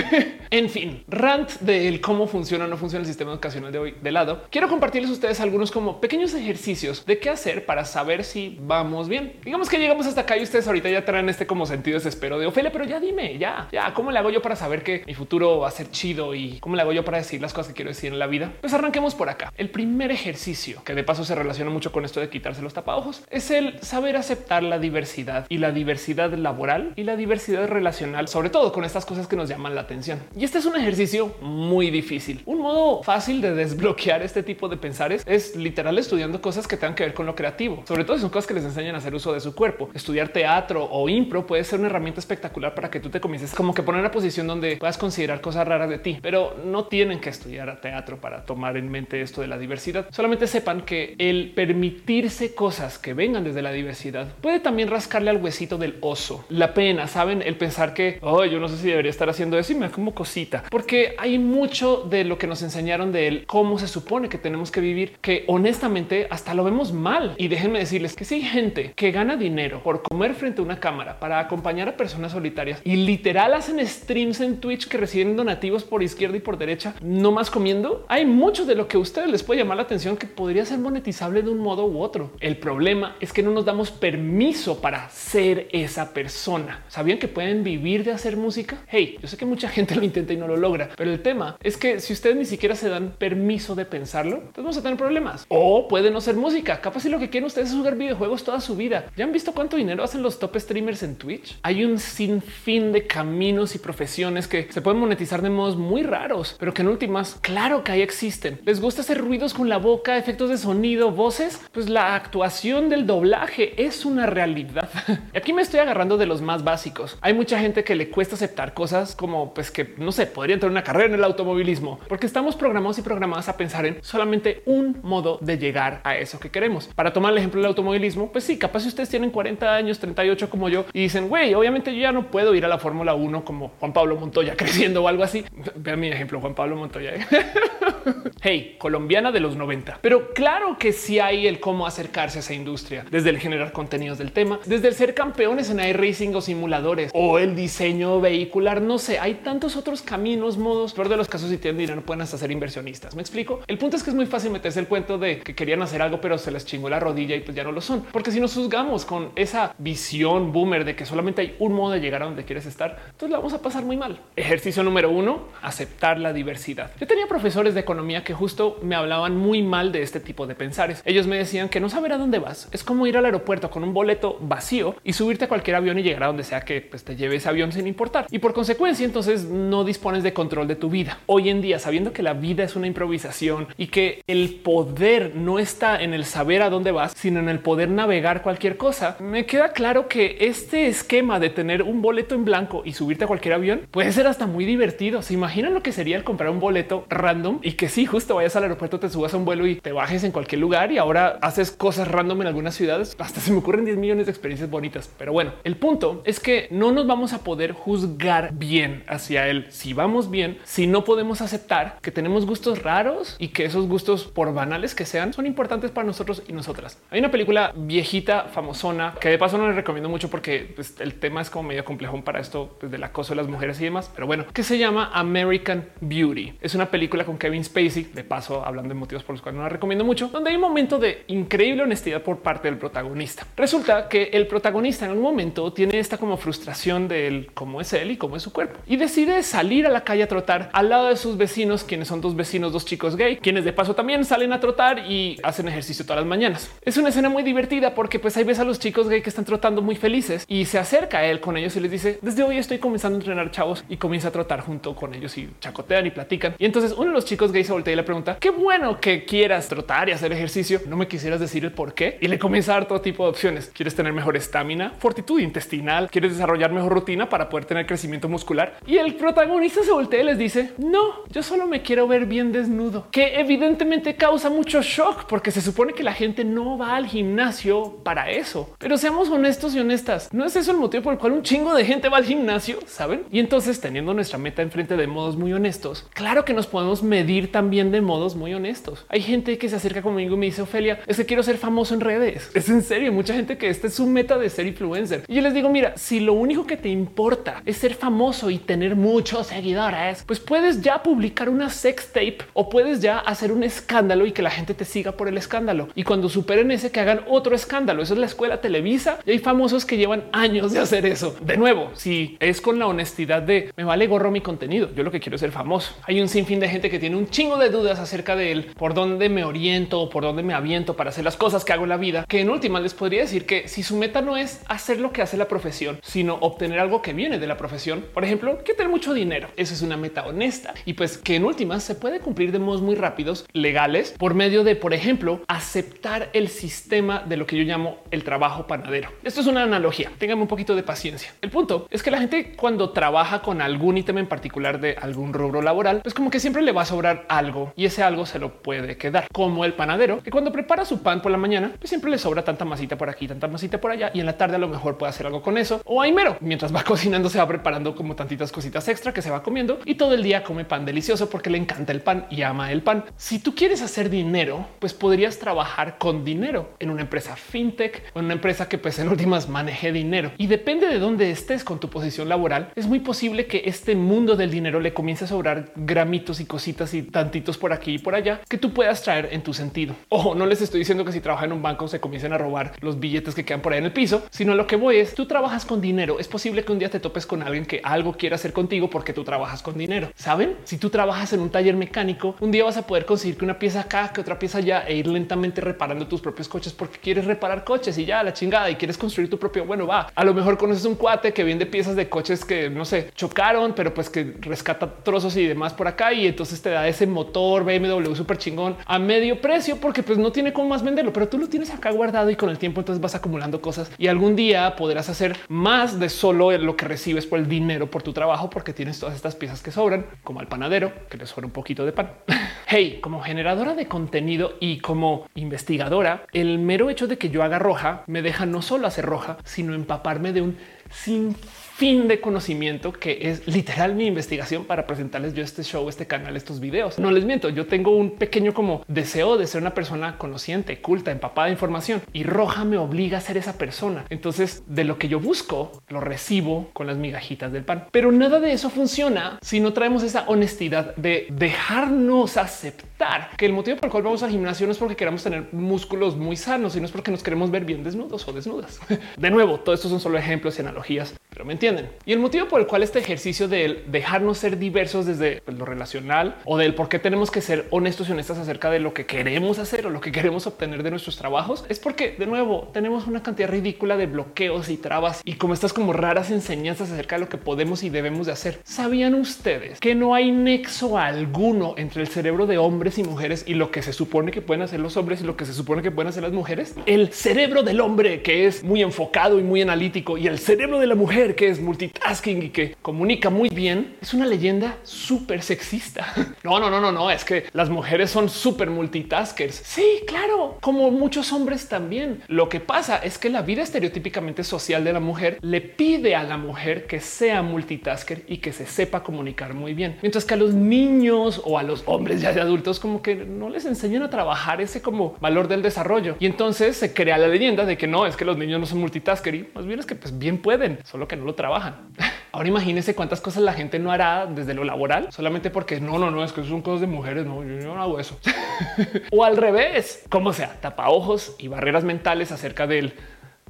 en 0.50 0.68
fin, 0.68 1.04
rant 1.08 1.52
del 1.60 2.00
cómo 2.00 2.26
funciona 2.26 2.64
o 2.64 2.68
no 2.68 2.76
funciona 2.76 3.02
el 3.02 3.06
sistema 3.06 3.32
educacional 3.32 3.72
de 3.72 3.78
hoy 3.78 3.94
de 4.02 4.10
lado. 4.10 4.44
Quiero 4.50 4.68
compartirles 4.68 5.10
a 5.10 5.14
ustedes 5.14 5.40
algunos 5.40 5.70
como 5.70 6.00
pequeños 6.00 6.34
ejercicios 6.34 7.06
de 7.06 7.18
qué 7.18 7.30
hacer 7.30 7.66
para 7.66 7.84
saber 7.84 8.24
si 8.24 8.58
vamos 8.60 9.08
bien. 9.08 9.34
Digamos 9.44 9.68
que 9.68 9.78
llegamos 9.78 10.06
hasta 10.06 10.22
acá 10.22 10.36
y 10.36 10.42
ustedes 10.42 10.66
ahorita 10.66 10.90
ya 10.90 11.04
traen 11.04 11.28
este 11.28 11.46
como 11.46 11.66
sentido 11.66 11.98
desespero 11.98 12.38
de 12.38 12.46
Ophelia, 12.46 12.72
pero 12.72 12.84
ya 12.84 13.00
dime, 13.00 13.19
ya, 13.38 13.68
ya, 13.72 13.92
¿cómo 13.94 14.10
le 14.10 14.18
hago 14.18 14.30
yo 14.30 14.42
para 14.42 14.56
saber 14.56 14.82
que 14.82 15.02
mi 15.06 15.14
futuro 15.14 15.60
va 15.60 15.68
a 15.68 15.70
ser 15.70 15.90
chido 15.90 16.34
y 16.34 16.58
cómo 16.60 16.76
le 16.76 16.82
hago 16.82 16.92
yo 16.92 17.04
para 17.04 17.18
decir 17.18 17.40
las 17.40 17.52
cosas 17.52 17.68
que 17.68 17.74
quiero 17.74 17.90
decir 17.90 18.12
en 18.12 18.18
la 18.18 18.26
vida? 18.26 18.52
Pues 18.60 18.72
arranquemos 18.72 19.14
por 19.14 19.28
acá. 19.28 19.52
El 19.56 19.70
primer 19.70 20.10
ejercicio 20.10 20.82
que 20.84 20.94
de 20.94 21.04
paso 21.04 21.24
se 21.24 21.34
relaciona 21.34 21.70
mucho 21.70 21.92
con 21.92 22.04
esto 22.04 22.20
de 22.20 22.28
quitarse 22.28 22.62
los 22.62 22.74
tapaojos 22.74 23.22
es 23.30 23.50
el 23.50 23.78
saber 23.80 24.16
aceptar 24.16 24.62
la 24.62 24.78
diversidad 24.78 25.46
y 25.48 25.58
la 25.58 25.72
diversidad 25.72 26.32
laboral 26.32 26.92
y 26.96 27.04
la 27.04 27.16
diversidad 27.16 27.68
relacional, 27.68 28.28
sobre 28.28 28.50
todo 28.50 28.72
con 28.72 28.84
estas 28.84 29.04
cosas 29.04 29.26
que 29.26 29.36
nos 29.36 29.48
llaman 29.48 29.74
la 29.74 29.82
atención. 29.82 30.20
Y 30.36 30.44
este 30.44 30.58
es 30.58 30.66
un 30.66 30.76
ejercicio 30.76 31.34
muy 31.40 31.90
difícil. 31.90 32.42
Un 32.46 32.60
modo 32.60 33.02
fácil 33.02 33.40
de 33.40 33.54
desbloquear 33.54 34.22
este 34.22 34.42
tipo 34.42 34.68
de 34.68 34.76
pensares 34.76 35.22
es 35.26 35.56
literal 35.56 35.98
estudiando 35.98 36.40
cosas 36.40 36.66
que 36.66 36.76
tengan 36.76 36.94
que 36.94 37.04
ver 37.04 37.14
con 37.14 37.26
lo 37.26 37.34
creativo, 37.34 37.82
sobre 37.86 38.04
todo 38.04 38.16
si 38.16 38.22
son 38.22 38.30
cosas 38.30 38.46
que 38.46 38.54
les 38.54 38.64
enseñan 38.64 38.94
a 38.94 38.98
hacer 38.98 39.14
uso 39.14 39.32
de 39.32 39.40
su 39.40 39.54
cuerpo. 39.54 39.90
Estudiar 39.94 40.28
teatro 40.28 40.84
o 40.90 41.08
impro 41.08 41.46
puede 41.46 41.64
ser 41.64 41.78
una 41.78 41.88
herramienta 41.88 42.20
espectacular 42.20 42.74
para 42.74 42.90
que 42.90 43.00
tú 43.00 43.09
te 43.10 43.20
comiences 43.20 43.54
como 43.54 43.74
que 43.74 43.82
poner 43.82 44.00
una 44.00 44.10
posición 44.10 44.46
donde 44.46 44.76
puedas 44.76 44.98
considerar 44.98 45.40
cosas 45.40 45.66
raras 45.66 45.88
de 45.88 45.98
ti, 45.98 46.18
pero 46.20 46.56
no 46.64 46.84
tienen 46.84 47.20
que 47.20 47.30
estudiar 47.30 47.80
teatro 47.80 48.20
para 48.20 48.44
tomar 48.44 48.76
en 48.76 48.90
mente 48.90 49.20
esto 49.22 49.40
de 49.40 49.46
la 49.46 49.58
diversidad. 49.58 50.06
Solamente 50.10 50.46
sepan 50.46 50.82
que 50.82 51.14
el 51.18 51.52
permitirse 51.54 52.54
cosas 52.54 52.98
que 52.98 53.14
vengan 53.14 53.44
desde 53.44 53.62
la 53.62 53.72
diversidad 53.72 54.28
puede 54.40 54.60
también 54.60 54.88
rascarle 54.88 55.30
al 55.30 55.42
huesito 55.42 55.78
del 55.78 55.96
oso. 56.00 56.44
La 56.48 56.74
pena, 56.74 57.06
saben, 57.06 57.42
el 57.42 57.56
pensar 57.56 57.94
que 57.94 58.18
oh, 58.22 58.44
yo 58.44 58.60
no 58.60 58.68
sé 58.68 58.78
si 58.78 58.88
debería 58.88 59.10
estar 59.10 59.28
haciendo 59.28 59.58
eso 59.58 59.72
y 59.72 59.76
me 59.76 59.86
da 59.86 59.92
como 59.92 60.14
cosita, 60.14 60.64
porque 60.70 61.14
hay 61.18 61.38
mucho 61.38 62.06
de 62.08 62.24
lo 62.24 62.38
que 62.38 62.46
nos 62.46 62.62
enseñaron 62.62 63.12
de 63.12 63.28
él, 63.28 63.44
cómo 63.46 63.78
se 63.78 63.88
supone 63.88 64.28
que 64.28 64.38
tenemos 64.38 64.70
que 64.70 64.80
vivir, 64.80 65.16
que 65.20 65.44
honestamente 65.46 66.26
hasta 66.30 66.54
lo 66.54 66.64
vemos 66.64 66.92
mal. 66.92 67.34
Y 67.38 67.48
déjenme 67.48 67.78
decirles 67.78 68.14
que 68.14 68.24
si 68.24 68.36
hay 68.36 68.42
gente 68.42 68.92
que 68.94 69.10
gana 69.10 69.36
dinero 69.36 69.82
por 69.82 70.02
comer 70.02 70.34
frente 70.34 70.60
a 70.60 70.64
una 70.64 70.80
cámara 70.80 71.18
para 71.18 71.38
acompañar 71.38 71.88
a 71.88 71.96
personas 71.96 72.32
solitarias 72.32 72.80
y 72.84 72.99
literal 73.06 73.54
hacen 73.54 73.86
streams 73.86 74.40
en 74.40 74.58
Twitch 74.58 74.88
que 74.88 74.98
reciben 74.98 75.36
donativos 75.36 75.84
por 75.84 76.02
izquierda 76.02 76.36
y 76.36 76.40
por 76.40 76.58
derecha, 76.58 76.94
no 77.02 77.32
más 77.32 77.50
comiendo, 77.50 78.04
hay 78.08 78.26
mucho 78.26 78.64
de 78.64 78.74
lo 78.74 78.88
que 78.88 78.96
a 78.96 79.00
ustedes 79.00 79.30
les 79.30 79.42
puede 79.42 79.60
llamar 79.60 79.76
la 79.76 79.84
atención 79.84 80.16
que 80.16 80.26
podría 80.26 80.64
ser 80.64 80.78
monetizable 80.78 81.42
de 81.42 81.50
un 81.50 81.58
modo 81.58 81.86
u 81.86 82.00
otro. 82.00 82.32
El 82.40 82.56
problema 82.56 83.16
es 83.20 83.32
que 83.32 83.42
no 83.42 83.50
nos 83.50 83.64
damos 83.64 83.90
permiso 83.90 84.80
para 84.80 85.08
ser 85.10 85.68
esa 85.72 86.12
persona. 86.12 86.84
¿Sabían 86.88 87.18
que 87.18 87.28
pueden 87.28 87.64
vivir 87.64 88.04
de 88.04 88.12
hacer 88.12 88.36
música? 88.36 88.78
Hey, 88.88 89.16
yo 89.20 89.28
sé 89.28 89.36
que 89.36 89.44
mucha 89.44 89.68
gente 89.68 89.94
lo 89.94 90.04
intenta 90.04 90.32
y 90.32 90.36
no 90.36 90.48
lo 90.48 90.56
logra, 90.56 90.90
pero 90.96 91.10
el 91.10 91.22
tema 91.22 91.56
es 91.62 91.76
que 91.76 92.00
si 92.00 92.12
ustedes 92.12 92.36
ni 92.36 92.44
siquiera 92.44 92.74
se 92.74 92.88
dan 92.88 93.14
permiso 93.18 93.74
de 93.74 93.84
pensarlo, 93.84 94.36
entonces 94.36 94.64
vamos 94.64 94.76
a 94.78 94.82
tener 94.82 94.98
problemas. 94.98 95.46
O 95.48 95.88
puede 95.88 96.10
no 96.10 96.20
ser 96.20 96.36
música. 96.36 96.80
Capaz 96.80 97.00
si 97.00 97.08
lo 97.08 97.18
que 97.18 97.30
quieren 97.30 97.46
ustedes 97.46 97.70
es 97.70 97.76
jugar 97.76 97.96
videojuegos 97.96 98.44
toda 98.44 98.60
su 98.60 98.76
vida. 98.76 99.06
¿Ya 99.16 99.24
han 99.24 99.32
visto 99.32 99.52
cuánto 99.52 99.76
dinero 99.76 100.02
hacen 100.02 100.22
los 100.22 100.38
top 100.38 100.56
streamers 100.58 101.02
en 101.02 101.16
Twitch? 101.16 101.58
Hay 101.62 101.84
un 101.84 101.98
sinfín 101.98 102.89
de 102.92 103.06
caminos 103.06 103.74
y 103.74 103.78
profesiones 103.78 104.48
que 104.48 104.70
se 104.70 104.82
pueden 104.82 105.00
monetizar 105.00 105.42
de 105.42 105.50
modos 105.50 105.76
muy 105.76 106.02
raros, 106.02 106.56
pero 106.58 106.74
que 106.74 106.82
en 106.82 106.88
últimas, 106.88 107.36
claro 107.40 107.84
que 107.84 107.92
ahí 107.92 108.02
existen. 108.02 108.60
Les 108.64 108.80
gusta 108.80 109.02
hacer 109.02 109.18
ruidos 109.18 109.54
con 109.54 109.68
la 109.68 109.78
boca, 109.78 110.16
efectos 110.16 110.50
de 110.50 110.58
sonido, 110.58 111.10
voces. 111.10 111.60
Pues 111.72 111.88
la 111.88 112.14
actuación 112.14 112.88
del 112.88 113.06
doblaje 113.06 113.84
es 113.84 114.04
una 114.04 114.26
realidad. 114.26 114.88
Aquí 115.34 115.52
me 115.52 115.62
estoy 115.62 115.80
agarrando 115.80 116.18
de 116.18 116.26
los 116.26 116.42
más 116.42 116.64
básicos. 116.64 117.18
Hay 117.20 117.34
mucha 117.34 117.58
gente 117.58 117.84
que 117.84 117.94
le 117.94 118.10
cuesta 118.10 118.34
aceptar 118.34 118.74
cosas 118.74 119.14
como 119.14 119.54
pues 119.54 119.70
que 119.70 119.94
no 119.96 120.12
sé, 120.12 120.26
podría 120.26 120.54
entrar 120.54 120.70
una 120.70 120.84
carrera 120.84 121.06
en 121.06 121.14
el 121.14 121.24
automovilismo, 121.24 121.98
porque 122.08 122.26
estamos 122.26 122.56
programados 122.56 122.98
y 122.98 123.02
programadas 123.02 123.48
a 123.48 123.56
pensar 123.56 123.86
en 123.86 123.98
solamente 124.02 124.62
un 124.66 124.98
modo 125.02 125.38
de 125.40 125.58
llegar 125.58 126.00
a 126.04 126.16
eso 126.16 126.38
que 126.40 126.50
queremos. 126.50 126.88
Para 126.88 127.12
tomar 127.12 127.32
el 127.32 127.38
ejemplo 127.38 127.60
del 127.60 127.68
automovilismo, 127.68 128.32
pues 128.32 128.44
sí, 128.44 128.58
capaz 128.58 128.80
si 128.80 128.88
ustedes 128.88 129.08
tienen 129.08 129.30
40 129.30 129.74
años, 129.74 129.98
38 129.98 130.50
como 130.50 130.68
yo 130.68 130.84
y 130.92 131.00
dicen, 131.02 131.28
güey, 131.28 131.54
obviamente 131.54 131.94
yo 131.94 132.00
ya 132.00 132.12
no 132.12 132.30
puedo 132.30 132.54
ir 132.54 132.64
a 132.64 132.68
la 132.68 132.78
Fórmula 132.80 133.14
1 133.14 133.44
como 133.44 133.72
Juan 133.78 133.92
Pablo 133.92 134.16
Montoya 134.16 134.56
creciendo 134.56 135.04
o 135.04 135.08
algo 135.08 135.22
así. 135.22 135.44
Vean 135.76 136.00
mi 136.00 136.08
ejemplo, 136.08 136.40
Juan 136.40 136.54
Pablo 136.54 136.76
Montoya. 136.76 137.12
hey, 138.42 138.76
colombiana 138.78 139.30
de 139.30 139.40
los 139.40 139.56
90. 139.56 139.98
Pero 140.00 140.32
claro 140.34 140.76
que 140.78 140.92
sí 140.92 141.18
hay 141.18 141.46
el 141.46 141.60
cómo 141.60 141.86
acercarse 141.86 142.38
a 142.38 142.40
esa 142.40 142.54
industria, 142.54 143.04
desde 143.10 143.30
el 143.30 143.38
generar 143.38 143.72
contenidos 143.72 144.18
del 144.18 144.32
tema, 144.32 144.58
desde 144.66 144.88
el 144.88 144.94
ser 144.94 145.14
campeones 145.14 145.70
en 145.70 145.80
iRacing 145.80 146.34
o 146.34 146.40
simuladores 146.40 147.10
o 147.14 147.38
el 147.38 147.54
diseño 147.54 148.20
vehicular. 148.20 148.80
No 148.80 148.98
sé, 148.98 149.18
hay 149.18 149.34
tantos 149.34 149.76
otros 149.76 150.02
caminos, 150.02 150.58
modos. 150.58 150.94
Por 150.94 151.08
de 151.08 151.16
los 151.16 151.28
casos, 151.28 151.50
si 151.50 151.58
tienen 151.58 151.78
dinero, 151.78 152.02
pueden 152.02 152.22
hasta 152.22 152.38
ser 152.38 152.50
inversionistas. 152.50 153.14
Me 153.14 153.22
explico. 153.22 153.60
El 153.66 153.78
punto 153.78 153.96
es 153.96 154.02
que 154.02 154.10
es 154.10 154.16
muy 154.16 154.26
fácil 154.26 154.50
meterse 154.50 154.80
el 154.80 154.86
cuento 154.86 155.18
de 155.18 155.40
que 155.40 155.54
querían 155.54 155.82
hacer 155.82 156.02
algo, 156.02 156.20
pero 156.20 156.38
se 156.38 156.50
les 156.50 156.64
chingó 156.64 156.88
la 156.88 157.00
rodilla 157.00 157.36
y 157.36 157.40
pues 157.40 157.56
ya 157.56 157.64
no 157.64 157.72
lo 157.72 157.80
son. 157.80 158.04
Porque 158.12 158.30
si 158.30 158.40
nos 158.40 158.54
juzgamos 158.54 159.04
con 159.04 159.30
esa 159.36 159.74
visión 159.78 160.52
boomer 160.52 160.84
de 160.84 160.96
que 160.96 161.04
solamente 161.04 161.42
hay 161.42 161.56
un 161.58 161.72
modo 161.72 161.92
de 161.92 162.00
llegar 162.00 162.22
a 162.22 162.26
donde 162.26 162.44
quieres 162.44 162.66
estar, 162.70 162.98
entonces 163.06 163.30
la 163.30 163.38
vamos 163.38 163.52
a 163.52 163.62
pasar 163.62 163.84
muy 163.84 163.96
mal. 163.96 164.18
Ejercicio 164.36 164.82
número 164.82 165.10
uno, 165.10 165.48
aceptar 165.62 166.18
la 166.18 166.32
diversidad. 166.32 166.90
Yo 166.98 167.06
tenía 167.06 167.26
profesores 167.26 167.74
de 167.74 167.80
economía 167.80 168.24
que 168.24 168.34
justo 168.34 168.78
me 168.82 168.94
hablaban 168.94 169.36
muy 169.36 169.62
mal 169.62 169.92
de 169.92 170.02
este 170.02 170.20
tipo 170.20 170.46
de 170.46 170.54
pensares. 170.54 171.02
Ellos 171.04 171.26
me 171.26 171.36
decían 171.36 171.68
que 171.68 171.80
no 171.80 171.88
saber 171.88 172.12
a 172.12 172.18
dónde 172.18 172.38
vas 172.38 172.68
es 172.72 172.84
como 172.84 173.06
ir 173.06 173.16
al 173.16 173.24
aeropuerto 173.24 173.70
con 173.70 173.84
un 173.84 173.92
boleto 173.92 174.38
vacío 174.40 174.96
y 175.04 175.12
subirte 175.12 175.44
a 175.44 175.48
cualquier 175.48 175.76
avión 175.76 175.98
y 175.98 176.02
llegar 176.02 176.24
a 176.24 176.26
donde 176.28 176.44
sea 176.44 176.60
que 176.62 176.80
pues, 176.80 177.04
te 177.04 177.16
lleve 177.16 177.36
ese 177.36 177.48
avión 177.48 177.72
sin 177.72 177.86
importar. 177.86 178.26
Y 178.30 178.38
por 178.38 178.52
consecuencia, 178.52 179.04
entonces 179.04 179.44
no 179.44 179.84
dispones 179.84 180.22
de 180.22 180.32
control 180.32 180.68
de 180.68 180.76
tu 180.76 180.90
vida. 180.90 181.18
Hoy 181.26 181.48
en 181.48 181.60
día, 181.60 181.78
sabiendo 181.78 182.12
que 182.12 182.22
la 182.22 182.34
vida 182.34 182.64
es 182.64 182.76
una 182.76 182.86
improvisación 182.86 183.68
y 183.76 183.88
que 183.88 184.22
el 184.26 184.60
poder 184.62 185.34
no 185.34 185.58
está 185.58 186.00
en 186.02 186.14
el 186.14 186.24
saber 186.24 186.62
a 186.62 186.70
dónde 186.70 186.92
vas, 186.92 187.12
sino 187.16 187.40
en 187.40 187.48
el 187.48 187.60
poder 187.60 187.88
navegar 187.88 188.42
cualquier 188.42 188.76
cosa, 188.76 189.16
me 189.20 189.46
queda 189.46 189.72
claro 189.72 190.08
que 190.08 190.38
este 190.40 190.86
esquema 190.86 191.40
de 191.40 191.50
tener 191.50 191.82
un 191.82 192.02
boleto 192.02 192.34
en 192.34 192.44
blanco 192.44 192.59
y 192.84 192.92
subirte 192.92 193.24
a 193.24 193.26
cualquier 193.26 193.54
avión 193.54 193.82
puede 193.90 194.12
ser 194.12 194.26
hasta 194.26 194.46
muy 194.46 194.64
divertido. 194.64 195.22
¿Se 195.22 195.34
imaginan 195.34 195.74
lo 195.74 195.82
que 195.82 195.92
sería 195.92 196.16
el 196.16 196.24
comprar 196.24 196.50
un 196.50 196.60
boleto 196.60 197.06
random 197.08 197.60
y 197.62 197.72
que 197.72 197.88
sí, 197.88 198.06
justo 198.06 198.34
vayas 198.34 198.56
al 198.56 198.64
aeropuerto, 198.64 199.00
te 199.00 199.08
subas 199.08 199.34
a 199.34 199.36
un 199.36 199.44
vuelo 199.44 199.66
y 199.66 199.76
te 199.76 199.92
bajes 199.92 200.24
en 200.24 200.32
cualquier 200.32 200.60
lugar 200.60 200.92
y 200.92 200.98
ahora 200.98 201.38
haces 201.42 201.70
cosas 201.70 202.08
random 202.08 202.42
en 202.42 202.48
algunas 202.48 202.74
ciudades? 202.74 203.16
Hasta 203.18 203.40
se 203.40 203.52
me 203.52 203.58
ocurren 203.58 203.84
10 203.84 203.96
millones 203.96 204.26
de 204.26 204.32
experiencias 204.32 204.70
bonitas. 204.70 205.10
Pero 205.18 205.32
bueno, 205.32 205.52
el 205.64 205.76
punto 205.76 206.22
es 206.24 206.40
que 206.40 206.68
no 206.70 206.92
nos 206.92 207.06
vamos 207.06 207.32
a 207.32 207.42
poder 207.44 207.72
juzgar 207.72 208.52
bien 208.54 209.04
hacia 209.06 209.48
él 209.48 209.66
si 209.70 209.92
vamos 209.92 210.30
bien, 210.30 210.58
si 210.64 210.86
no 210.86 211.04
podemos 211.04 211.40
aceptar 211.40 211.98
que 212.02 212.10
tenemos 212.10 212.46
gustos 212.46 212.82
raros 212.82 213.36
y 213.38 213.48
que 213.48 213.64
esos 213.64 213.86
gustos, 213.86 214.24
por 214.24 214.52
banales 214.52 214.94
que 214.94 215.06
sean, 215.06 215.32
son 215.32 215.46
importantes 215.46 215.90
para 215.90 216.06
nosotros 216.06 216.42
y 216.48 216.52
nosotras. 216.52 216.98
Hay 217.10 217.20
una 217.20 217.30
película 217.30 217.72
viejita, 217.74 218.44
famosona, 218.52 219.14
que 219.20 219.28
de 219.28 219.38
paso 219.38 219.58
no 219.58 219.66
les 219.66 219.76
recomiendo 219.76 220.08
mucho 220.08 220.28
porque 220.30 220.72
pues, 220.74 221.00
el 221.00 221.14
tema 221.14 221.40
es 221.40 221.50
como 221.50 221.68
medio 221.68 221.84
complejo 221.84 222.22
para 222.22 222.39
esto 222.40 222.76
pues, 222.80 222.90
del 222.90 223.02
acoso 223.04 223.30
de 223.32 223.36
las 223.36 223.48
mujeres 223.48 223.80
y 223.80 223.84
demás, 223.84 224.10
pero 224.14 224.26
bueno, 224.26 224.46
que 224.52 224.62
se 224.62 224.78
llama 224.78 225.10
American 225.12 225.88
Beauty. 226.00 226.54
Es 226.60 226.74
una 226.74 226.86
película 226.86 227.24
con 227.24 227.38
Kevin 227.38 227.64
Spacey, 227.64 228.04
de 228.04 228.24
paso 228.24 228.64
hablando 228.64 228.88
de 228.88 228.94
motivos 228.94 229.22
por 229.24 229.34
los 229.34 229.42
cuales 229.42 229.56
no 229.56 229.62
la 229.62 229.68
recomiendo 229.68 230.04
mucho, 230.04 230.28
donde 230.28 230.50
hay 230.50 230.56
un 230.56 230.62
momento 230.62 230.98
de 230.98 231.24
increíble 231.28 231.82
honestidad 231.82 232.22
por 232.22 232.38
parte 232.38 232.68
del 232.68 232.78
protagonista. 232.78 233.46
Resulta 233.56 234.08
que 234.08 234.30
el 234.32 234.46
protagonista 234.46 235.06
en 235.06 235.12
un 235.12 235.22
momento 235.22 235.72
tiene 235.72 235.98
esta 235.98 236.18
como 236.18 236.36
frustración 236.36 237.08
del 237.08 237.50
cómo 237.54 237.80
es 237.80 237.92
él 237.92 238.12
y 238.12 238.16
cómo 238.16 238.36
es 238.36 238.42
su 238.42 238.52
cuerpo 238.52 238.80
y 238.86 238.96
decide 238.96 239.42
salir 239.42 239.86
a 239.86 239.90
la 239.90 240.04
calle 240.04 240.22
a 240.22 240.28
trotar 240.28 240.70
al 240.72 240.88
lado 240.88 241.08
de 241.08 241.16
sus 241.16 241.36
vecinos, 241.36 241.84
quienes 241.84 242.08
son 242.08 242.20
dos 242.20 242.36
vecinos, 242.36 242.72
dos 242.72 242.84
chicos 242.84 243.16
gay, 243.16 243.36
quienes 243.36 243.64
de 243.64 243.72
paso 243.72 243.94
también 243.94 244.24
salen 244.24 244.52
a 244.52 244.60
trotar 244.60 245.10
y 245.10 245.36
hacen 245.42 245.68
ejercicio 245.68 246.04
todas 246.04 246.20
las 246.20 246.28
mañanas. 246.28 246.70
Es 246.82 246.96
una 246.96 247.10
escena 247.10 247.28
muy 247.28 247.42
divertida 247.42 247.94
porque 247.94 248.18
pues 248.18 248.36
ahí 248.36 248.44
ves 248.44 248.58
a 248.58 248.64
los 248.64 248.78
chicos 248.78 249.08
gay 249.08 249.22
que 249.22 249.30
están 249.30 249.44
trotando 249.44 249.82
muy 249.82 249.96
felices 249.96 250.44
y 250.48 250.64
se 250.64 250.78
acerca 250.78 251.18
a 251.18 251.24
él 251.24 251.40
con 251.40 251.56
ellos 251.56 251.76
y 251.76 251.80
les 251.80 251.90
dice 251.90 252.18
desde 252.30 252.44
hoy 252.44 252.58
estoy 252.58 252.78
comenzando 252.78 253.16
a 253.16 253.18
entrenar 253.18 253.50
chavos 253.50 253.84
y 253.88 253.96
comienza 253.96 254.28
a 254.28 254.30
trotar 254.30 254.60
junto 254.60 254.94
con 254.94 255.12
ellos 255.14 255.36
y 255.36 255.50
chacotean 255.58 256.06
y 256.06 256.10
platican. 256.12 256.54
Y 256.58 256.64
entonces 256.64 256.92
uno 256.92 257.06
de 257.06 257.12
los 257.12 257.24
chicos 257.24 257.50
gay 257.50 257.64
se 257.64 257.72
voltea 257.72 257.92
y 257.92 257.96
le 257.96 258.04
pregunta 258.04 258.36
qué 258.38 258.50
bueno 258.50 259.00
que 259.00 259.24
quieras 259.24 259.66
trotar 259.68 260.08
y 260.08 260.12
hacer 260.12 260.32
ejercicio. 260.32 260.80
No 260.86 260.96
me 260.96 261.08
quisieras 261.08 261.40
decir 261.40 261.64
el 261.64 261.72
por 261.72 261.92
qué 261.92 262.18
y 262.20 262.28
le 262.28 262.38
comienza 262.38 262.70
a 262.70 262.74
dar 262.76 262.86
todo 262.86 263.00
tipo 263.00 263.24
de 263.24 263.30
opciones. 263.30 263.72
Quieres 263.74 263.96
tener 263.96 264.12
mejor 264.12 264.36
estamina, 264.36 264.92
fortitud 265.00 265.40
intestinal, 265.40 266.08
quieres 266.08 266.34
desarrollar 266.34 266.70
mejor 266.70 266.92
rutina 266.92 267.28
para 267.28 267.48
poder 267.48 267.64
tener 267.64 267.84
crecimiento 267.84 268.28
muscular. 268.28 268.76
Y 268.86 268.98
el 268.98 269.16
protagonista 269.16 269.82
se 269.82 269.90
voltea 269.90 270.20
y 270.20 270.24
les 270.26 270.38
dice 270.38 270.70
no, 270.78 271.24
yo 271.30 271.42
solo 271.42 271.66
me 271.66 271.82
quiero 271.82 272.06
ver 272.06 272.26
bien 272.26 272.52
desnudo, 272.52 273.08
que 273.10 273.40
evidentemente 273.40 274.14
causa 274.14 274.50
mucho 274.50 274.82
shock 274.82 275.24
porque 275.26 275.50
se 275.50 275.60
supone 275.60 275.94
que 275.94 276.04
la 276.04 276.12
gente 276.12 276.44
no 276.44 276.78
va 276.78 276.94
al 276.94 277.08
gimnasio 277.08 277.96
para 278.04 278.30
eso. 278.30 278.72
Pero 278.78 278.96
seamos 278.98 279.28
honestos 279.30 279.74
y 279.74 279.80
honestas, 279.80 280.28
no 280.32 280.44
es 280.44 280.54
eso 280.54 280.70
el 280.70 280.76
motivo 280.76 281.02
por 281.02 281.14
el 281.14 281.18
cual 281.18 281.32
un 281.32 281.42
chingo 281.42 281.74
de 281.74 281.84
gente 281.84 282.08
va 282.08 282.19
al 282.20 282.26
gimnasio, 282.26 282.78
saben? 282.86 283.22
Y 283.32 283.38
entonces 283.38 283.80
teniendo 283.80 284.14
nuestra 284.14 284.38
meta 284.38 284.62
enfrente 284.62 284.96
de 284.96 285.06
modos 285.06 285.36
muy 285.36 285.52
honestos, 285.52 286.06
claro 286.12 286.44
que 286.44 286.52
nos 286.52 286.66
podemos 286.66 287.02
medir 287.02 287.50
también 287.50 287.90
de 287.90 288.00
modos 288.00 288.36
muy 288.36 288.54
honestos. 288.54 289.06
Hay 289.08 289.22
gente 289.22 289.56
que 289.58 289.68
se 289.68 289.76
acerca 289.76 290.02
conmigo 290.02 290.34
y 290.34 290.38
me 290.38 290.46
dice 290.46 290.62
Ofelia, 290.62 291.00
es 291.06 291.16
que 291.16 291.26
quiero 291.26 291.42
ser 291.42 291.56
famoso 291.56 291.94
en 291.94 292.00
redes. 292.00 292.50
Es 292.54 292.68
en 292.68 292.82
serio, 292.82 293.12
mucha 293.12 293.34
gente 293.34 293.56
que 293.56 293.68
esta 293.68 293.86
es 293.86 293.94
su 293.94 294.06
meta 294.06 294.38
de 294.38 294.50
ser 294.50 294.66
influencer. 294.66 295.24
Y 295.26 295.36
yo 295.36 295.42
les 295.42 295.54
digo, 295.54 295.70
mira, 295.70 295.94
si 295.96 296.20
lo 296.20 296.34
único 296.34 296.66
que 296.66 296.76
te 296.76 296.88
importa 296.88 297.62
es 297.64 297.78
ser 297.78 297.94
famoso 297.94 298.50
y 298.50 298.58
tener 298.58 298.96
muchos 298.96 299.46
seguidores, 299.46 300.24
pues 300.26 300.40
puedes 300.40 300.82
ya 300.82 301.02
publicar 301.02 301.48
una 301.48 301.70
sex 301.70 302.08
tape 302.08 302.38
o 302.52 302.68
puedes 302.68 303.00
ya 303.00 303.18
hacer 303.18 303.52
un 303.52 303.64
escándalo 303.64 304.26
y 304.26 304.32
que 304.32 304.42
la 304.42 304.50
gente 304.50 304.74
te 304.74 304.84
siga 304.84 305.12
por 305.12 305.28
el 305.28 305.38
escándalo. 305.38 305.88
Y 305.94 306.04
cuando 306.04 306.28
superen 306.28 306.70
ese, 306.70 306.90
que 306.90 307.00
hagan 307.00 307.22
otro 307.28 307.54
escándalo. 307.54 308.02
Eso 308.02 308.14
es 308.14 308.20
la 308.20 308.26
escuela 308.26 308.60
Televisa 308.60 309.18
y 309.24 309.32
hay 309.32 309.38
famosos 309.38 309.84
que 309.84 309.96
llevan 309.96 310.24
años 310.32 310.72
de 310.72 310.80
hacer 310.80 311.06
eso. 311.06 311.34
De 311.40 311.56
nuevo, 311.56 311.90
si 311.94 312.09
es 312.40 312.60
con 312.60 312.78
la 312.78 312.86
honestidad 312.86 313.42
de 313.42 313.72
me 313.76 313.84
vale 313.84 314.06
gorro 314.06 314.30
mi 314.30 314.40
contenido, 314.40 314.90
yo 314.94 315.02
lo 315.02 315.10
que 315.10 315.20
quiero 315.20 315.36
es 315.36 315.40
ser 315.40 315.52
famoso. 315.52 315.94
Hay 316.04 316.20
un 316.20 316.28
sinfín 316.28 316.60
de 316.60 316.68
gente 316.68 316.90
que 316.90 316.98
tiene 316.98 317.16
un 317.16 317.28
chingo 317.28 317.56
de 317.56 317.70
dudas 317.70 317.98
acerca 317.98 318.36
de 318.36 318.50
por 318.76 318.94
dónde 318.94 319.28
me 319.28 319.44
oriento 319.44 320.00
o 320.00 320.10
por 320.10 320.22
dónde 320.22 320.42
me 320.42 320.54
aviento 320.54 320.96
para 320.96 321.10
hacer 321.10 321.24
las 321.24 321.36
cosas 321.36 321.64
que 321.64 321.72
hago 321.72 321.84
en 321.84 321.90
la 321.90 321.96
vida, 321.96 322.24
que 322.28 322.40
en 322.40 322.50
última 322.50 322.80
les 322.80 322.94
podría 322.94 323.20
decir 323.20 323.46
que 323.46 323.68
si 323.68 323.82
su 323.82 323.96
meta 323.96 324.20
no 324.20 324.36
es 324.36 324.62
hacer 324.68 325.00
lo 325.00 325.12
que 325.12 325.22
hace 325.22 325.36
la 325.36 325.48
profesión, 325.48 325.98
sino 326.02 326.34
obtener 326.40 326.80
algo 326.80 327.02
que 327.02 327.12
viene 327.12 327.38
de 327.38 327.46
la 327.46 327.56
profesión, 327.56 328.04
por 328.12 328.24
ejemplo, 328.24 328.62
que 328.64 328.74
tener 328.74 328.90
mucho 328.90 329.14
dinero. 329.14 329.48
Eso 329.56 329.74
es 329.74 329.82
una 329.82 329.96
meta 329.96 330.26
honesta 330.26 330.74
y 330.84 330.94
pues 330.94 331.18
que 331.18 331.36
en 331.36 331.44
última 331.44 331.80
se 331.80 331.94
puede 331.94 332.20
cumplir 332.20 332.52
de 332.52 332.58
modos 332.58 332.82
muy 332.82 332.94
rápidos, 332.94 333.46
legales, 333.52 334.14
por 334.18 334.34
medio 334.34 334.64
de, 334.64 334.76
por 334.76 334.94
ejemplo, 334.94 335.42
aceptar 335.48 336.30
el 336.32 336.48
sistema 336.48 337.20
de 337.20 337.36
lo 337.36 337.46
que 337.46 337.56
yo 337.56 337.64
llamo 337.64 337.98
el 338.10 338.24
trabajo 338.24 338.66
panadero. 338.66 339.10
Esto 339.22 339.40
es 339.40 339.46
una 339.46 339.62
analogía. 339.62 340.10
Ténganme 340.18 340.42
un 340.42 340.48
poquito 340.48 340.74
de 340.74 340.82
paciencia. 340.82 341.32
El 341.40 341.50
punto 341.50 341.86
es 341.90 341.99
que 342.02 342.10
la 342.10 342.18
gente 342.18 342.54
cuando 342.56 342.90
trabaja 342.90 343.42
con 343.42 343.60
algún 343.60 343.98
ítem 343.98 344.18
en 344.18 344.26
particular 344.26 344.80
de 344.80 344.96
algún 345.00 345.32
rubro 345.32 345.62
laboral, 345.62 346.00
pues 346.02 346.14
como 346.14 346.30
que 346.30 346.40
siempre 346.40 346.62
le 346.62 346.72
va 346.72 346.82
a 346.82 346.86
sobrar 346.86 347.26
algo 347.28 347.72
y 347.76 347.86
ese 347.86 348.02
algo 348.02 348.26
se 348.26 348.38
lo 348.38 348.62
puede 348.62 348.96
quedar, 348.96 349.26
como 349.32 349.64
el 349.64 349.74
panadero 349.74 350.22
que 350.22 350.30
cuando 350.30 350.52
prepara 350.52 350.84
su 350.84 351.02
pan 351.02 351.22
por 351.22 351.32
la 351.32 351.38
mañana, 351.38 351.72
pues 351.78 351.88
siempre 351.88 352.10
le 352.10 352.18
sobra 352.18 352.44
tanta 352.44 352.64
masita 352.64 352.96
por 352.96 353.10
aquí, 353.10 353.28
tanta 353.28 353.48
masita 353.48 353.80
por 353.80 353.90
allá 353.90 354.10
y 354.14 354.20
en 354.20 354.26
la 354.26 354.36
tarde 354.36 354.56
a 354.56 354.58
lo 354.58 354.68
mejor 354.68 354.98
puede 354.98 355.10
hacer 355.10 355.26
algo 355.26 355.42
con 355.42 355.58
eso 355.58 355.80
o 355.84 356.00
hay 356.00 356.12
mero 356.12 356.36
mientras 356.40 356.74
va 356.74 356.82
cocinando, 356.84 357.28
se 357.28 357.38
va 357.38 357.46
preparando 357.46 357.94
como 357.94 358.16
tantitas 358.16 358.52
cositas 358.52 358.88
extra 358.88 359.12
que 359.12 359.22
se 359.22 359.30
va 359.30 359.42
comiendo 359.42 359.80
y 359.84 359.96
todo 359.96 360.14
el 360.14 360.22
día 360.22 360.42
come 360.42 360.64
pan 360.64 360.84
delicioso 360.84 361.28
porque 361.28 361.50
le 361.50 361.58
encanta 361.58 361.92
el 361.92 362.00
pan 362.00 362.26
y 362.30 362.42
ama 362.42 362.72
el 362.72 362.82
pan. 362.82 363.04
Si 363.16 363.38
tú 363.38 363.54
quieres 363.54 363.82
hacer 363.82 364.10
dinero, 364.10 364.66
pues 364.78 364.94
podrías 364.94 365.38
trabajar 365.38 365.98
con 365.98 366.24
dinero 366.24 366.70
en 366.78 366.90
una 366.90 367.02
empresa 367.02 367.36
fintech 367.36 368.02
o 368.14 368.20
en 368.20 368.26
una 368.26 368.34
empresa 368.34 368.68
que 368.68 368.78
pues 368.78 368.98
en 368.98 369.08
últimas 369.08 369.48
maneje 369.48 369.92
dinero 369.92 370.32
y 370.38 370.46
depende 370.46 370.86
de 370.86 370.98
dónde 370.98 371.30
estés 371.30 371.64
con 371.64 371.80
tu 371.80 371.89
posición 371.90 372.28
laboral. 372.28 372.72
Es 372.76 372.86
muy 372.86 373.00
posible 373.00 373.46
que 373.46 373.62
este 373.66 373.94
mundo 373.94 374.36
del 374.36 374.50
dinero 374.50 374.80
le 374.80 374.94
comience 374.94 375.24
a 375.24 375.28
sobrar 375.28 375.72
gramitos 375.76 376.40
y 376.40 376.46
cositas 376.46 376.94
y 376.94 377.02
tantitos 377.02 377.58
por 377.58 377.72
aquí 377.72 377.94
y 377.94 377.98
por 377.98 378.14
allá 378.14 378.40
que 378.48 378.58
tú 378.58 378.72
puedas 378.72 379.02
traer 379.02 379.28
en 379.32 379.42
tu 379.42 379.52
sentido. 379.52 379.94
Ojo, 380.08 380.34
no 380.34 380.46
les 380.46 380.62
estoy 380.62 380.80
diciendo 380.80 381.04
que 381.04 381.12
si 381.12 381.20
trabajan 381.20 381.50
en 381.50 381.56
un 381.56 381.62
banco 381.62 381.88
se 381.88 382.00
comiencen 382.00 382.32
a 382.32 382.38
robar 382.38 382.72
los 382.80 382.98
billetes 382.98 383.34
que 383.34 383.44
quedan 383.44 383.60
por 383.60 383.72
ahí 383.72 383.78
en 383.78 383.86
el 383.86 383.92
piso, 383.92 384.26
sino 384.30 384.54
lo 384.54 384.66
que 384.66 384.76
voy 384.76 384.96
es 384.96 385.14
tú 385.14 385.26
trabajas 385.26 385.64
con 385.64 385.80
dinero. 385.80 386.18
Es 386.18 386.28
posible 386.28 386.64
que 386.64 386.72
un 386.72 386.78
día 386.78 386.90
te 386.90 387.00
topes 387.00 387.26
con 387.26 387.42
alguien 387.42 387.66
que 387.66 387.80
algo 387.82 388.12
quiera 388.12 388.36
hacer 388.36 388.52
contigo 388.52 388.88
porque 388.88 389.12
tú 389.12 389.24
trabajas 389.24 389.62
con 389.62 389.76
dinero. 389.76 390.10
Saben? 390.14 390.56
Si 390.64 390.78
tú 390.78 390.90
trabajas 390.90 391.32
en 391.32 391.40
un 391.40 391.50
taller 391.50 391.76
mecánico, 391.76 392.36
un 392.40 392.50
día 392.50 392.64
vas 392.64 392.76
a 392.76 392.86
poder 392.86 393.04
conseguir 393.04 393.36
que 393.36 393.44
una 393.44 393.58
pieza 393.58 393.80
acá, 393.80 394.12
que 394.12 394.20
otra 394.20 394.38
pieza 394.38 394.58
allá 394.58 394.84
e 394.86 394.96
ir 394.96 395.06
lentamente 395.06 395.60
reparando 395.60 396.06
tus 396.06 396.20
propios 396.20 396.48
coches 396.48 396.72
porque 396.72 396.98
quieres 396.98 397.24
reparar 397.24 397.64
coches 397.64 397.96
y 397.98 398.04
ya 398.04 398.22
la 398.22 398.32
chingada 398.32 398.70
y 398.70 398.76
quieres 398.76 398.96
construir 398.96 399.28
tu 399.28 399.38
propio. 399.38 399.64
Bueno, 399.64 399.86
va. 399.86 400.10
A 400.14 400.24
lo 400.24 400.34
mejor 400.34 400.58
conoces 400.58 400.84
un 400.84 400.94
cuate 400.94 401.32
que 401.32 401.44
vende 401.44 401.66
piezas 401.66 401.79
de 401.86 402.08
coches 402.08 402.44
que 402.44 402.68
no 402.70 402.84
sé, 402.84 403.10
chocaron, 403.14 403.74
pero 403.74 403.94
pues 403.94 404.10
que 404.10 404.34
rescata 404.40 405.02
trozos 405.02 405.36
y 405.36 405.46
demás 405.46 405.72
por 405.72 405.88
acá 405.88 406.12
y 406.12 406.26
entonces 406.26 406.60
te 406.60 406.70
da 406.70 406.86
ese 406.86 407.06
motor 407.06 407.64
BMW 407.64 408.14
súper 408.14 408.38
chingón 408.38 408.76
a 408.86 408.98
medio 408.98 409.40
precio 409.40 409.76
porque 409.76 410.02
pues 410.02 410.18
no 410.18 410.30
tiene 410.30 410.52
cómo 410.52 410.68
más 410.68 410.82
venderlo, 410.82 411.12
pero 411.12 411.28
tú 411.28 411.38
lo 411.38 411.48
tienes 411.48 411.70
acá 411.70 411.90
guardado 411.90 412.30
y 412.30 412.36
con 412.36 412.50
el 412.50 412.58
tiempo 412.58 412.80
entonces 412.80 413.00
vas 413.00 413.14
acumulando 413.14 413.60
cosas 413.60 413.90
y 413.98 414.08
algún 414.08 414.36
día 414.36 414.76
podrás 414.76 415.08
hacer 415.08 415.36
más 415.48 415.98
de 415.98 416.08
solo 416.08 416.50
lo 416.58 416.76
que 416.76 416.86
recibes 416.86 417.26
por 417.26 417.38
el 417.38 417.48
dinero 417.48 417.90
por 417.90 418.02
tu 418.02 418.12
trabajo 418.12 418.50
porque 418.50 418.72
tienes 418.72 418.98
todas 418.98 419.14
estas 419.14 419.34
piezas 419.34 419.62
que 419.62 419.70
sobran, 419.70 420.06
como 420.22 420.40
al 420.40 420.48
panadero 420.48 420.92
que 421.08 421.16
le 421.16 421.26
sobra 421.26 421.46
un 421.46 421.52
poquito 421.52 421.84
de 421.84 421.92
pan. 421.92 422.12
hey, 422.66 422.98
como 423.02 423.20
generadora 423.20 423.74
de 423.74 423.86
contenido 423.86 424.56
y 424.60 424.78
como 424.78 425.26
investigadora, 425.34 426.26
el 426.32 426.58
mero 426.58 426.90
hecho 426.90 427.06
de 427.06 427.18
que 427.18 427.30
yo 427.30 427.42
haga 427.42 427.58
roja 427.58 428.04
me 428.06 428.22
deja 428.22 428.46
no 428.46 428.62
solo 428.62 428.86
hacer 428.86 429.04
roja, 429.04 429.38
sino 429.44 429.74
empaparme 429.74 430.32
de 430.32 430.42
un 430.42 430.56
sin 430.90 431.36
fin 431.80 432.08
de 432.08 432.20
conocimiento 432.20 432.92
que 432.92 433.30
es 433.30 433.48
literal 433.48 433.94
mi 433.94 434.04
investigación 434.04 434.66
para 434.66 434.86
presentarles 434.86 435.32
yo 435.32 435.42
este 435.42 435.62
show, 435.62 435.88
este 435.88 436.06
canal, 436.06 436.36
estos 436.36 436.60
videos. 436.60 436.98
No 436.98 437.10
les 437.10 437.24
miento, 437.24 437.48
yo 437.48 437.68
tengo 437.68 437.96
un 437.96 438.10
pequeño 438.10 438.52
como 438.52 438.84
deseo 438.86 439.38
de 439.38 439.46
ser 439.46 439.62
una 439.62 439.72
persona 439.72 440.18
conociente, 440.18 440.82
culta, 440.82 441.10
empapada 441.10 441.46
de 441.46 441.54
información 441.54 442.02
y 442.12 442.24
Roja 442.24 442.66
me 442.66 442.76
obliga 442.76 443.16
a 443.16 443.22
ser 443.22 443.38
esa 443.38 443.56
persona. 443.56 444.04
Entonces, 444.10 444.62
de 444.66 444.84
lo 444.84 444.98
que 444.98 445.08
yo 445.08 445.20
busco, 445.20 445.72
lo 445.88 446.00
recibo 446.02 446.68
con 446.74 446.86
las 446.86 446.98
migajitas 446.98 447.50
del 447.50 447.64
pan. 447.64 447.86
Pero 447.90 448.12
nada 448.12 448.40
de 448.40 448.52
eso 448.52 448.68
funciona 448.68 449.38
si 449.40 449.58
no 449.58 449.72
traemos 449.72 450.02
esa 450.02 450.24
honestidad 450.28 450.94
de 450.96 451.28
dejarnos 451.30 452.36
aceptar 452.36 453.30
que 453.38 453.46
el 453.46 453.54
motivo 453.54 453.78
por 453.78 453.86
el 453.86 453.90
cual 453.90 454.02
vamos 454.02 454.22
al 454.22 454.28
gimnasio 454.28 454.66
no 454.66 454.72
es 454.72 454.78
porque 454.78 454.96
queramos 454.96 455.24
tener 455.24 455.48
músculos 455.52 456.14
muy 456.14 456.36
sanos, 456.36 456.74
sino 456.74 456.84
es 456.84 456.92
porque 456.92 457.10
nos 457.10 457.22
queremos 457.22 457.50
ver 457.50 457.64
bien 457.64 457.82
desnudos 457.82 458.28
o 458.28 458.34
desnudas. 458.34 458.78
De 459.16 459.30
nuevo, 459.30 459.60
todo 459.60 459.74
esto 459.74 459.88
son 459.88 459.98
solo 459.98 460.18
ejemplos 460.18 460.58
y 460.58 460.60
analogías, 460.60 461.14
pero 461.30 461.46
me 461.46 461.54
y 462.04 462.12
el 462.12 462.18
motivo 462.18 462.48
por 462.48 462.60
el 462.60 462.66
cual 462.66 462.82
este 462.82 462.98
ejercicio 462.98 463.48
de 463.48 463.84
dejarnos 463.86 464.38
ser 464.38 464.58
diversos 464.58 465.06
desde 465.06 465.42
pues, 465.42 465.56
lo 465.56 465.64
relacional 465.64 466.36
o 466.44 466.56
del 466.56 466.74
por 466.74 466.88
qué 466.88 466.98
tenemos 466.98 467.30
que 467.30 467.40
ser 467.40 467.66
honestos 467.70 468.08
y 468.08 468.12
honestas 468.12 468.38
acerca 468.38 468.70
de 468.70 468.80
lo 468.80 468.94
que 468.94 469.06
queremos 469.06 469.58
hacer 469.58 469.86
o 469.86 469.90
lo 469.90 470.00
que 470.00 470.12
queremos 470.12 470.46
obtener 470.46 470.82
de 470.82 470.90
nuestros 470.90 471.16
trabajos 471.16 471.64
es 471.68 471.78
porque 471.78 472.14
de 472.18 472.26
nuevo 472.26 472.70
tenemos 472.72 473.06
una 473.06 473.22
cantidad 473.22 473.48
ridícula 473.48 473.96
de 473.96 474.06
bloqueos 474.06 474.68
y 474.68 474.76
trabas 474.76 475.20
y 475.24 475.34
como 475.34 475.54
estas 475.54 475.72
como 475.72 475.92
raras 475.92 476.30
enseñanzas 476.30 476.90
acerca 476.90 477.16
de 477.16 477.20
lo 477.20 477.28
que 477.28 477.38
podemos 477.38 477.82
y 477.82 477.90
debemos 477.90 478.26
de 478.26 478.32
hacer. 478.32 478.60
¿Sabían 478.64 479.14
ustedes 479.14 479.80
que 479.80 479.94
no 479.94 480.14
hay 480.14 480.32
nexo 480.32 480.98
alguno 480.98 481.74
entre 481.76 482.02
el 482.02 482.08
cerebro 482.08 482.46
de 482.46 482.58
hombres 482.58 482.98
y 482.98 483.04
mujeres 483.04 483.44
y 483.46 483.54
lo 483.54 483.70
que 483.70 483.82
se 483.82 483.92
supone 483.92 484.32
que 484.32 484.42
pueden 484.42 484.62
hacer 484.62 484.80
los 484.80 484.96
hombres 484.96 485.20
y 485.20 485.24
lo 485.24 485.36
que 485.36 485.46
se 485.46 485.52
supone 485.52 485.82
que 485.82 485.90
pueden 485.90 486.08
hacer 486.08 486.22
las 486.22 486.32
mujeres? 486.32 486.74
El 486.86 487.12
cerebro 487.12 487.62
del 487.62 487.80
hombre 487.80 488.22
que 488.22 488.46
es 488.46 488.64
muy 488.64 488.82
enfocado 488.82 489.38
y 489.38 489.42
muy 489.42 489.62
analítico 489.62 490.18
y 490.18 490.26
el 490.26 490.38
cerebro 490.38 490.78
de 490.78 490.86
la 490.86 490.94
mujer 490.94 491.34
que 491.34 491.48
es 491.48 491.59
multitasking 491.60 492.42
y 492.42 492.50
que 492.50 492.76
comunica 492.82 493.30
muy 493.30 493.48
bien, 493.48 493.96
es 494.00 494.14
una 494.14 494.26
leyenda 494.26 494.78
súper 494.82 495.42
sexista. 495.42 496.06
No, 496.42 496.58
no, 496.58 496.70
no, 496.70 496.80
no, 496.80 496.90
no, 496.90 497.10
es 497.10 497.24
que 497.24 497.44
las 497.52 497.68
mujeres 497.68 498.10
son 498.10 498.28
súper 498.28 498.70
multitaskers. 498.70 499.54
Sí, 499.54 500.00
claro, 500.06 500.56
como 500.60 500.90
muchos 500.90 501.32
hombres 501.32 501.68
también. 501.68 502.22
Lo 502.28 502.48
que 502.48 502.60
pasa 502.60 502.96
es 502.96 503.18
que 503.18 503.28
la 503.28 503.42
vida 503.42 503.62
estereotípicamente 503.62 504.42
social 504.42 504.82
de 504.82 504.92
la 504.92 505.00
mujer 505.00 505.38
le 505.42 505.60
pide 505.60 506.14
a 506.14 506.22
la 506.22 506.38
mujer 506.38 506.86
que 506.86 507.00
sea 507.00 507.42
multitasker 507.42 508.24
y 508.26 508.38
que 508.38 508.52
se 508.52 508.66
sepa 508.66 509.02
comunicar 509.02 509.54
muy 509.54 509.74
bien. 509.74 509.98
Mientras 510.02 510.24
que 510.24 510.34
a 510.34 510.36
los 510.38 510.54
niños 510.54 511.42
o 511.44 511.58
a 511.58 511.62
los 511.62 511.82
hombres 511.86 512.20
ya 512.20 512.32
de 512.32 512.40
adultos 512.40 512.80
como 512.80 513.02
que 513.02 513.14
no 513.14 513.50
les 513.50 513.66
enseñan 513.66 514.02
a 514.02 514.10
trabajar 514.10 514.60
ese 514.60 514.80
como 514.80 515.16
valor 515.20 515.48
del 515.48 515.62
desarrollo. 515.62 516.16
Y 516.20 516.26
entonces 516.26 516.76
se 516.76 516.94
crea 516.94 517.18
la 517.18 517.28
leyenda 517.28 517.64
de 517.64 517.76
que 517.76 517.86
no, 517.86 518.06
es 518.06 518.16
que 518.16 518.24
los 518.24 518.36
niños 518.36 518.60
no 518.60 518.66
son 518.66 518.78
multitasker 518.78 519.34
y 519.34 519.48
más 519.54 519.66
bien 519.66 519.78
es 519.78 519.86
que 519.86 519.94
pues 519.94 520.18
bien 520.18 520.38
pueden, 520.38 520.78
solo 520.84 521.06
que 521.06 521.16
no 521.16 521.24
lo 521.24 521.34
trabajan. 521.34 521.49
Ahora 522.32 522.48
imagínense 522.48 522.94
cuántas 522.94 523.20
cosas 523.20 523.42
la 523.42 523.52
gente 523.52 523.78
no 523.78 523.90
hará 523.90 524.26
desde 524.26 524.54
lo 524.54 524.64
laboral 524.64 525.08
solamente 525.10 525.50
porque 525.50 525.80
no, 525.80 525.98
no, 525.98 526.10
no 526.10 526.22
es 526.22 526.32
que 526.32 526.44
son 526.44 526.62
cosas 526.62 526.82
de 526.82 526.86
mujeres. 526.86 527.26
No, 527.26 527.42
yo 527.42 527.74
no 527.74 527.82
hago 527.82 527.98
eso. 527.98 528.18
o 529.10 529.24
al 529.24 529.36
revés, 529.36 530.04
como 530.08 530.32
sea, 530.32 530.60
tapa 530.60 530.88
ojos 530.90 531.34
y 531.38 531.48
barreras 531.48 531.84
mentales 531.84 532.30
acerca 532.30 532.66
del 532.66 532.94